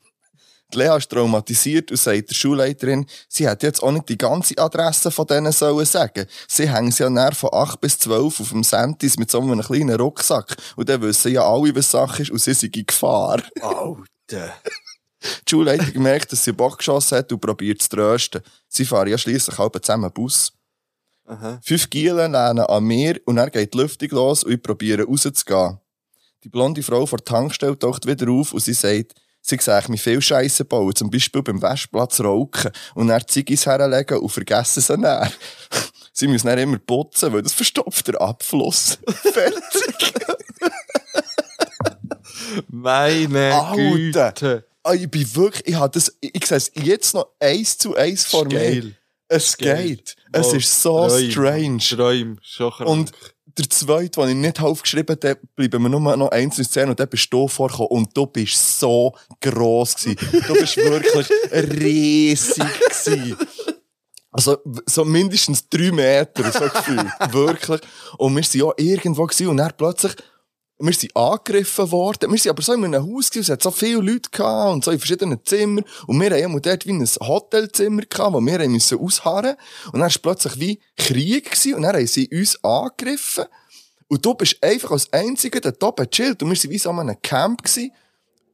Die 0.73 0.79
Lea 0.79 0.97
ist 0.97 1.11
traumatisiert 1.11 1.91
und 1.91 1.97
sagt 1.97 2.31
der 2.31 2.35
Schulleiterin, 2.35 3.07
sie 3.29 3.49
hätte 3.49 3.67
jetzt 3.67 3.83
auch 3.83 3.93
nicht 3.93 4.09
die 4.09 4.19
ganze 4.19 4.59
Adresse 4.59 5.11
von 5.11 5.27
denen 5.27 5.53
sollen 5.53 5.87
sagen. 5.87 6.27
Sie 6.49 6.69
hängen 6.69 6.91
sie 6.91 7.05
ja 7.05 7.11
näher 7.11 7.33
von 7.33 7.51
8 7.53 7.81
bis 7.81 7.99
12 8.01 8.41
auf 8.41 8.49
dem 8.49 8.65
Sentis 8.65 9.17
mit 9.17 9.31
so 9.31 9.41
einem 9.41 9.61
kleinen 9.61 9.97
Rucksack. 9.97 10.57
Und 10.75 10.89
dann 10.89 11.03
wissen 11.03 11.33
ja 11.33 11.43
alle, 11.43 11.75
was 11.75 11.91
Sache 11.91 12.23
ist 12.23 12.31
und 12.31 12.41
sie 12.41 12.55
sind 12.55 12.77
in 12.77 12.87
Gefahr. 12.87 13.43
Alter. 13.61 14.55
Die 15.23 15.51
Schulleitung 15.51 16.03
merkt, 16.03 16.33
dass 16.33 16.45
sie 16.45 16.53
Bock 16.53 16.79
geschossen 16.79 17.19
hat 17.19 17.33
und 17.33 17.41
probiert 17.41 17.83
zu 17.83 17.89
trösten. 17.89 18.43
Sie 18.69 18.85
fahren 18.85 19.09
ja 19.09 19.19
schliesslich 19.19 19.59
halb 19.59 19.85
zusammen 19.85 20.13
Bus. 20.13 20.53
Aha. 21.27 21.59
Fünf 21.63 21.91
Gielen 21.91 22.33
lernen 22.33 22.65
an 22.67 22.85
mir 22.85 23.21
und 23.25 23.37
dann 23.37 23.51
geht 23.51 23.75
die 23.75 23.79
Lüftung 23.79 24.11
los 24.11 24.45
und 24.45 24.53
ich 24.53 24.63
probiere 24.63 25.05
rauszugehen. 25.05 25.81
Die 26.45 26.49
blonde 26.49 26.83
Frau 26.83 27.07
vor 27.07 27.19
der 27.19 27.25
Tankstelle 27.25 27.79
taucht 27.79 28.07
wieder 28.07 28.31
auf 28.31 28.53
und 28.53 28.63
sie 28.63 28.75
sagt, 28.75 29.15
sie 29.49 29.59
sehe 29.61 29.83
mich 29.89 30.03
viel 30.03 30.21
Scheiße 30.21 30.65
bauen, 30.65 30.95
zum 30.95 31.11
Beispiel 31.11 31.43
beim 31.43 31.63
Waschplatz 31.63 32.21
rauchen 32.21 32.71
und 32.95 33.09
dann 33.09 33.23
Ziggis 33.27 33.67
herlegen 33.67 34.19
und 34.19 34.29
vergessen 34.29 34.81
sie 34.83 34.97
dann. 34.97 35.31
Sie 36.19 36.29
müssen 36.29 36.47
dann 36.47 36.59
immer 36.59 36.79
putzen, 36.79 37.31
weil 37.35 37.43
das 37.43 37.53
verstopft 37.53 38.09
der 38.09 38.19
Abfluss. 38.23 38.99
Fertig. 39.07 40.15
Meine 42.69 43.55
Alter. 43.55 43.77
Güte. 43.77 44.65
Ah, 44.83 44.95
ich 44.95 45.11
bin 45.11 45.35
wirklich, 45.35 45.67
ich 45.67 45.75
habe 45.75 45.93
das, 45.93 46.17
ich, 46.21 46.47
sehe 46.47 46.57
es 46.57 46.71
jetzt 46.75 47.13
noch 47.15 47.29
eins 47.39 47.77
zu 47.77 47.95
eins 47.97 48.25
vor 48.25 48.47
mir. 48.47 48.93
Es 49.29 49.57
geht. 49.59 50.17
Es 50.33 50.47
Oh, 50.47 50.57
ist 50.57 50.83
so 50.83 51.07
Träum. 51.09 51.31
strange. 51.31 51.79
Träum. 51.79 52.39
Schon 52.41 52.71
krank. 52.71 52.89
Und 52.89 53.13
der 53.59 53.71
zweite, 53.71 54.21
den 54.21 54.29
ich 54.29 54.37
nicht 54.37 54.61
aufgeschrieben 54.61 55.17
habe, 55.23 55.39
bleiben 55.55 55.83
wir 55.83 55.89
nur 55.89 56.17
noch 56.17 56.31
einzelne 56.31 56.65
Szenen 56.65 56.91
und 56.91 56.99
der 56.99 57.07
bist 57.07 57.33
du 57.33 57.49
vorgekommen 57.49 57.91
und 57.91 58.17
du 58.17 58.27
bist 58.27 58.79
so 58.79 59.15
gross 59.41 59.95
gewesen. 59.95 60.45
Du 60.47 60.55
bist 60.55 60.77
wirklich 60.77 61.29
riesig 61.53 62.65
gewesen. 62.65 63.37
Also, 64.31 64.59
so 64.85 65.05
mindestens 65.07 65.67
drei 65.67 65.91
Meter, 65.91 66.53
so 66.53 66.69
gefühlt. 66.69 67.07
wirklich. 67.33 67.81
Und 68.19 68.37
wir 68.37 68.43
sind 68.43 68.61
ja 68.61 68.71
irgendwo 68.77 69.25
gewesen 69.25 69.49
und 69.49 69.57
dann 69.57 69.73
plötzlich 69.75 70.15
wir 70.79 70.93
sind 70.93 71.17
angegriffen 71.17 71.91
worden. 71.91 72.31
Wir 72.31 72.39
sind 72.39 72.51
aber 72.51 72.63
so 72.63 72.75
in 72.75 72.85
einem 72.85 73.03
Haus 73.03 73.31
gewesen, 73.31 73.43
es 73.43 73.51
hat 73.51 73.63
so 73.63 73.71
viele 73.71 74.01
Leute 74.01 74.31
gehabt 74.31 74.75
und 74.75 74.85
so 74.85 74.91
in 74.91 74.99
verschiedenen 74.99 75.39
Zimmern. 75.45 75.85
Und 76.07 76.21
wir 76.21 76.31
haben 76.31 76.53
ja 76.53 76.61
dort 76.61 76.87
wie 76.87 76.93
ein 76.93 77.07
Hotelzimmer 77.07 78.03
gehabt, 78.03 78.35
wo 78.35 78.41
wir 78.41 78.59
haben 78.59 78.73
müssen 78.73 78.99
ausharren. 78.99 79.57
Und 79.87 79.95
dann 79.95 80.03
war 80.03 80.09
es 80.09 80.19
plötzlich 80.19 80.61
wie 80.61 80.81
Krieg 80.97 81.51
gewesen 81.51 81.75
und 81.75 81.83
dann 81.83 81.97
haben 81.97 82.07
sie 82.07 82.29
uns 82.29 82.63
angegriffen. 82.63 83.45
Und 84.09 84.25
du 84.25 84.35
bist 84.35 84.63
einfach 84.63 84.93
als 84.93 85.13
Einziger 85.13 85.61
dort 85.61 85.83
oben 85.83 86.09
gechillt. 86.11 86.43
Und 86.43 86.51
wir 86.51 86.57
waren 86.57 86.71
wie 86.71 86.79
so 86.79 86.91
an 86.91 87.01
einem 87.01 87.23
Camp 87.23 87.63
gewesen. 87.63 87.93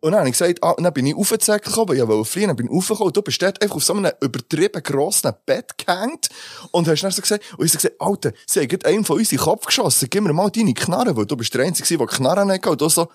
Und 0.03 0.11
dann 0.11 0.19
habe 0.19 0.31
ich 0.31 0.37
gesagt, 0.37 0.59
ah, 0.65 0.75
dann 0.77 0.93
bin 0.93 1.07
ich 1.07 1.15
aufgezeigt 1.15 1.65
gekommen, 1.65 1.97
ich 1.97 2.05
wollte 2.05 2.29
fliehen, 2.29 2.49
dann 2.49 2.57
bin 2.57 2.67
ich 2.67 2.73
aufgekommen, 2.73 3.07
und 3.07 3.17
du 3.17 3.23
bist 3.23 3.41
dort 3.41 3.63
einfach 3.63 3.77
auf 3.77 3.85
so 3.85 3.95
einem 3.95 4.11
übertrieben 4.21 4.83
grossen 4.83 5.33
Bett 5.47 5.79
gehängt, 5.79 6.29
und 6.73 6.89
hast 6.89 7.03
dann 7.03 7.13
so 7.13 7.23
gesagt, 7.23 7.45
und 7.57 7.65
ich 7.65 7.71
so 7.71 7.79
gesagt, 7.79 8.01
Alter, 8.01 8.33
sie 8.45 8.61
haben 8.61 8.69
gerade 8.69 8.87
einen 8.87 9.05
von 9.05 9.19
uns 9.19 9.31
in 9.31 9.39
den 9.39 9.45
Kopf 9.45 9.65
geschossen, 9.65 10.09
gib 10.11 10.25
mir 10.25 10.33
mal 10.33 10.51
deine 10.51 10.75
Knarre, 10.75 11.17
weil 11.17 11.27
du 11.27 11.37
bist 11.37 11.55
der 11.55 11.63
Einzige, 11.63 11.97
der 11.97 12.07
Knarren 12.09 12.51
hatte, 12.51 12.69
und 12.69 12.81
du 12.81 12.89
so, 12.89 13.09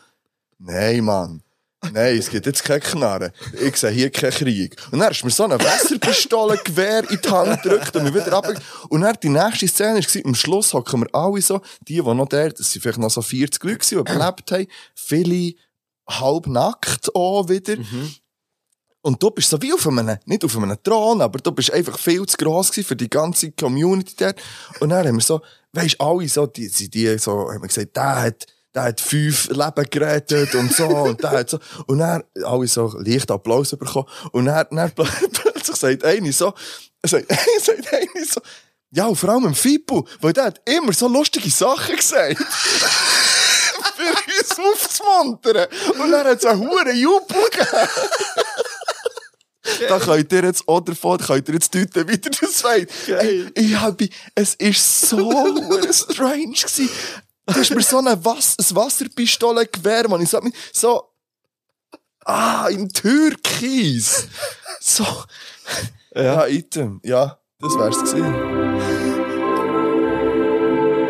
nein, 0.59 1.03
Mann. 1.03 1.43
Nein, 1.91 2.17
es 2.17 2.29
gibt 2.29 2.45
jetzt 2.45 2.63
keine 2.63 2.79
Knarre. 2.79 3.33
Ich 3.61 3.75
sehe 3.75 3.91
hier 3.91 4.09
keinen 4.09 4.31
Krieg. 4.31 4.75
Und 4.91 4.99
dann 4.99 5.13
du 5.13 5.25
mir 5.25 5.31
so 5.31 5.43
eine 5.43 5.59
Wasserpistole 5.59 6.57
Gewehr 6.63 7.03
in 7.09 7.19
die 7.23 7.29
Hand 7.29 7.61
gedrückt 7.61 7.95
und 7.95 8.03
mich 8.03 8.15
wieder 8.15 8.33
ab. 8.33 8.47
Und 8.89 9.01
dann 9.01 9.15
die 9.21 9.29
nächste 9.29 9.67
Szene 9.67 9.99
war, 9.99 10.25
am 10.25 10.35
Schluss 10.35 10.73
hocken 10.73 11.01
wir 11.01 11.13
alle 11.13 11.41
so, 11.41 11.61
die, 11.81 11.95
die 11.95 12.01
noch 12.01 12.27
der, 12.27 12.51
das 12.51 12.71
sind 12.71 12.81
vielleicht 12.81 12.97
noch 12.97 13.11
so 13.11 13.21
40 13.21 13.63
Leute 13.63 13.87
die 13.87 13.95
überlebt 13.95 14.51
haben, 14.51 14.67
viele 14.95 15.53
halb 16.07 16.47
nackt 16.47 17.13
auch 17.15 17.47
wieder. 17.49 17.77
Und 19.01 19.23
du 19.23 19.31
bist 19.31 19.49
so 19.49 19.61
wie 19.61 19.71
auf 19.73 19.87
einem, 19.87 20.17
nicht 20.25 20.43
auf 20.43 20.57
einem 20.57 20.75
Thron, 20.83 21.21
aber 21.21 21.39
du 21.39 21.51
bist 21.53 21.71
einfach 21.71 21.97
viel 21.97 22.25
zu 22.25 22.35
gross 22.35 22.71
für 22.71 22.95
die 22.95 23.09
ganze 23.09 23.51
Community 23.51 24.13
dort. 24.17 24.41
Und 24.81 24.89
dann 24.89 25.07
haben 25.07 25.15
wir 25.15 25.23
so, 25.23 25.41
weisst, 25.71 26.01
alle 26.01 26.27
so, 26.27 26.45
die, 26.45 26.69
die, 26.69 26.89
die 26.89 27.17
so, 27.17 27.49
haben 27.49 27.61
wir 27.61 27.67
gesagt, 27.67 27.95
der 27.95 28.21
hat, 28.21 28.45
der 28.75 28.83
hat 28.83 28.99
fünf 28.99 29.49
Leben 29.49 29.89
gerettet 29.89 30.53
und 30.55 30.73
so, 30.73 30.87
und 31.05 31.23
der 31.23 31.31
hat 31.31 31.49
so, 31.49 31.59
und 31.85 31.99
dann, 31.99 32.23
alle 32.43 32.67
so 32.67 32.93
leicht 32.99 33.31
Applaus 33.31 33.69
bekommen. 33.71 34.07
Und 34.33 34.45
dann, 34.45 34.67
dann 34.71 34.91
plötzlich 35.31 35.77
sagt 35.77 36.03
eine 36.03 36.33
so, 36.33 36.53
sagt, 37.05 37.31
sagt 37.61 37.93
eine 37.93 38.25
so, 38.25 38.41
ja, 38.91 39.13
vor 39.13 39.29
allem 39.29 39.45
im 39.45 39.55
Fippo, 39.55 40.07
weil 40.21 40.33
der 40.33 40.45
hat 40.45 40.61
immer 40.65 40.93
so 40.93 41.07
lustige 41.07 41.49
Sachen 41.49 41.95
gesagt. 41.95 42.43
Für 43.97 44.39
uns 44.39 44.59
aufzumuntern. 44.59 45.67
Und 45.99 46.11
dann 46.11 46.27
hat 46.27 46.37
es 46.37 46.45
einen 46.45 46.59
hohen 46.59 46.95
Jubel 46.95 47.49
gegeben. 47.49 47.89
Da 49.89 49.99
könnt 49.99 50.31
ihr 50.31 50.43
jetzt 50.43 50.67
auch 50.67 50.79
davon, 50.79 51.17
könnt 51.17 51.47
ihr 51.49 51.55
jetzt 51.55 51.73
deuten, 51.73 52.07
wie 52.07 52.13
ihr 52.13 52.19
das 52.19 52.63
wollt. 52.63 52.89
Ey, 53.07 53.51
ich 53.53 53.75
hab, 53.75 54.01
es 54.35 54.55
ist 54.55 55.01
so 55.09 55.29
strange 55.91 56.53
gewesen. 56.53 56.89
Du 57.47 57.53
hast 57.53 57.69
mir 57.73 57.81
so 57.81 57.99
eine 57.99 58.23
Was 58.23 58.57
ein 58.59 58.75
Wasserpistole-Gewehr, 58.75 60.09
man. 60.09 60.21
Ich 60.21 60.29
sag 60.29 60.43
mir, 60.43 60.51
so, 60.73 61.03
ah, 62.25 62.67
in 62.67 62.89
Türkis. 62.89 64.27
So. 64.79 65.05
Ja, 66.13 66.47
Item. 66.47 66.99
Ja, 67.03 67.39
das 67.59 67.77
wär's 67.77 67.99
gewesen. 67.99 68.33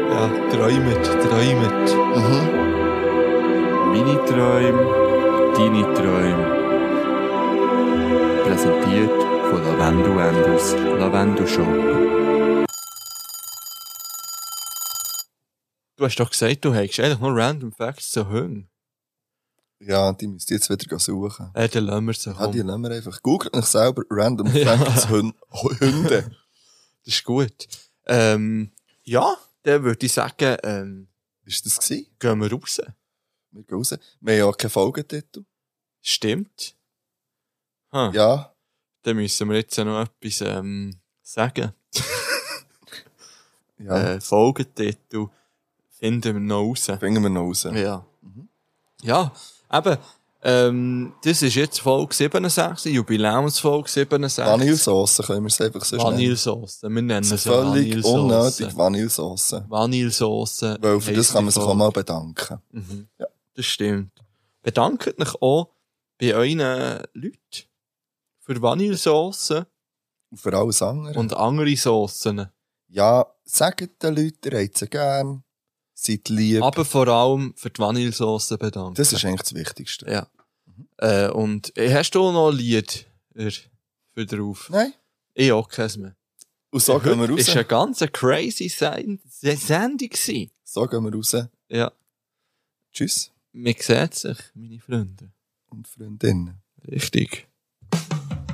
Ja, 0.09 0.30
träumet, 0.51 1.05
träumet. 1.05 2.66
Meine 3.91 4.15
Träume, 4.26 4.84
deine 5.55 5.93
Träume. 5.93 6.45
Präsentiert 8.43 9.11
von 9.49 9.64
Lavendel 9.64 10.19
Enders 10.19 10.73
Lavendel 10.73 11.47
Shop. 11.47 11.68
Du 15.97 16.05
hast 16.05 16.15
doch 16.19 16.30
gesagt, 16.30 16.64
du 16.65 16.73
hättest 16.73 16.99
eigentlich 16.99 17.19
nur 17.19 17.35
Random 17.35 17.72
Facts 17.72 18.11
zu 18.11 18.27
Hunden. 18.30 18.69
Ja, 19.80 20.11
die 20.14 20.27
müsst 20.27 20.49
ihr 20.51 20.57
jetzt 20.57 20.69
wieder 20.69 20.99
suchen. 20.99 21.51
Äh, 21.53 21.69
dann 21.69 21.85
lassen 21.85 22.05
wir 22.05 22.14
sie. 22.14 22.31
Ja, 22.31 22.47
die 22.47 22.59
lassen 22.61 22.81
wir 22.84 22.91
einfach. 22.91 23.22
Googelt 23.22 23.53
euch 23.55 23.65
selber 23.65 24.03
random 24.09 24.47
Ja. 24.55 24.77
Facts 24.77 25.07
Hün- 25.09 25.34
Hunde. 25.51 26.31
Das 27.05 27.14
ist 27.15 27.23
gut. 27.23 27.68
Ähm, 28.05 28.72
ja, 29.03 29.35
dann 29.64 29.84
würde 29.84 30.05
ich 30.05 30.11
sagen, 30.14 30.57
ähm, 30.64 31.07
Ist 31.45 31.65
das 31.65 31.80
gewesen? 31.80 32.07
gehen 32.19 32.39
wir 32.41 32.51
raus. 32.51 32.81
Wir 33.57 33.63
gehen 33.63 33.77
raus. 33.77 33.95
Wir 34.21 34.34
haben 34.34 34.47
ja 34.49 34.51
keinen 34.53 34.69
Folgetitel. 34.69 35.43
Stimmt. 36.01 36.75
Ha, 37.91 38.11
Ja. 38.13 38.53
Dann 39.03 39.15
müssen 39.15 39.49
wir 39.49 39.55
jetzt 39.57 39.77
noch 39.77 40.01
etwas 40.01 40.41
ähm, 40.41 40.95
sagen. 41.23 41.73
Ja. 43.79 44.13
Äh, 44.15 44.21
Folgetitel 44.21 45.27
finden 45.91 46.34
wir 46.34 46.39
noch 46.39 46.63
raus. 46.63 46.88
Finden 46.99 47.21
wir 47.21 47.29
noch 47.29 47.41
raus. 47.43 47.67
Ja. 47.71 48.03
Ja, 49.03 49.31
eben. 49.71 49.97
Ähm, 50.41 51.13
das 51.23 51.43
ist 51.43 51.53
jetzt 51.53 51.79
Folge 51.81 52.13
67, 52.15 52.91
Jubiläumsfolge 52.93 53.88
67. 53.88 54.45
Vanillesauce 54.51 55.17
können 55.25 55.43
wir 55.43 55.47
es 55.47 55.61
einfach 55.61 55.85
so 55.85 55.95
nennen. 55.95 56.07
Vanillesauce. 56.07 56.81
Wir 56.84 56.89
nennen 56.89 57.11
es 57.19 57.31
ist 57.31 57.43
völlig 57.43 58.03
unnötig 58.03 58.75
Vanillesauce. 58.75 59.61
Vanillesauce. 59.67 60.61
Weil 60.79 60.99
für 60.99 61.13
das 61.13 61.31
kann 61.34 61.43
man 61.43 61.53
sich 61.53 61.61
auch 61.61 61.75
mal 61.75 61.91
bedanken. 61.91 62.59
Mhm. 62.71 63.07
Ja. 63.19 63.27
Das 63.57 63.65
stimmt. 63.65 64.11
Bedankt 64.61 65.19
euch 65.19 65.35
auch 65.41 65.73
bei 66.19 66.34
euren 66.35 66.59
Leuten 67.13 67.63
für 68.39 68.61
Vanillesauce 68.61 69.51
Und 70.29 70.38
für 70.39 70.53
alles 70.57 70.81
andere. 70.81 71.17
und 71.19 71.34
andere 71.34 71.75
Saucen. 71.75 72.47
ja, 72.88 73.25
sagt 73.43 74.01
den 74.03 74.15
Leuten, 74.15 74.51
ihr 74.53 74.63
habt 74.63 74.77
sie 74.77 74.88
gern. 74.88 75.43
Seid 75.93 76.29
lieb. 76.29 76.61
Aber 76.61 76.85
vor 76.85 77.07
allem 77.07 77.53
für 77.57 77.71
die 77.71 77.79
Vanillesauce 77.79 78.49
bedanken. 78.59 78.93
das 78.93 79.11
ist 79.13 79.25
eigentlich 79.25 79.41
das 79.41 79.55
Wichtigste. 79.55 80.05
Ja. 80.09 80.27
Äh, 80.97 81.31
und 81.31 81.75
äh, 81.75 81.91
hast 81.93 82.11
du 82.11 82.31
noch 82.31 82.49
ein 82.51 82.55
Lied 82.57 83.07
für 84.13 84.25
drauf? 84.27 84.69
Nein. 84.69 84.93
Ich 85.34 85.51
auch 85.51 85.67
keins 85.67 85.97
mehr. 85.97 86.15
Und 86.69 86.81
so 86.84 86.99
gehen 86.99 87.19
wir 87.19 87.27
raus. 87.29 87.39
ist 87.39 87.49
eine 87.49 87.65
ganz 87.65 87.99
crazy 88.13 88.69
Sen- 88.69 89.19
Se- 89.27 89.55
Sendung. 89.57 90.09
So 90.63 90.85
gehen 90.85 91.03
wir 91.03 91.13
raus. 91.15 91.35
Ja. 91.69 91.91
Tschüss. 92.91 93.31
Man 93.59 93.73
sieht 93.79 94.13
sich, 94.13 94.38
meine 94.53 94.79
Freunde. 94.79 95.31
Und 95.71 95.88
Freundinnen. 95.88 96.61
Richtig. 96.91 97.47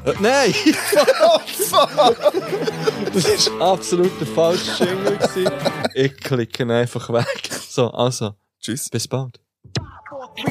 Äh, 0.05 0.13
nein! 0.21 0.53
das 3.13 3.51
war 3.51 3.73
absolut 3.73 4.17
der 4.17 4.27
falsche 4.27 4.85
Jingle. 4.85 5.17
gewesen. 5.17 5.51
Ich 5.93 6.15
klicke 6.15 6.63
ihn 6.63 6.71
einfach 6.71 7.09
weg. 7.09 7.49
So, 7.67 7.91
also, 7.91 8.35
Tschüss. 8.61 8.89
bis 8.89 9.05
bald. 9.05 9.41
Eine 10.38 10.49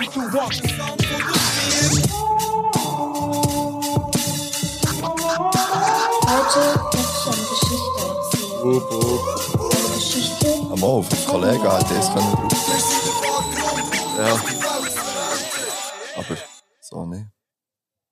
Geschichte, 9.95 10.47
Am 10.71 10.85
Auf, 10.85 11.09
Kollege 11.27 11.73
hat 11.73 11.91
das 11.91 12.13
können. 12.13 13.52
Ja. 14.23 14.41
Aber 16.17 16.37
so 16.81 17.07
nicht. 17.07 17.27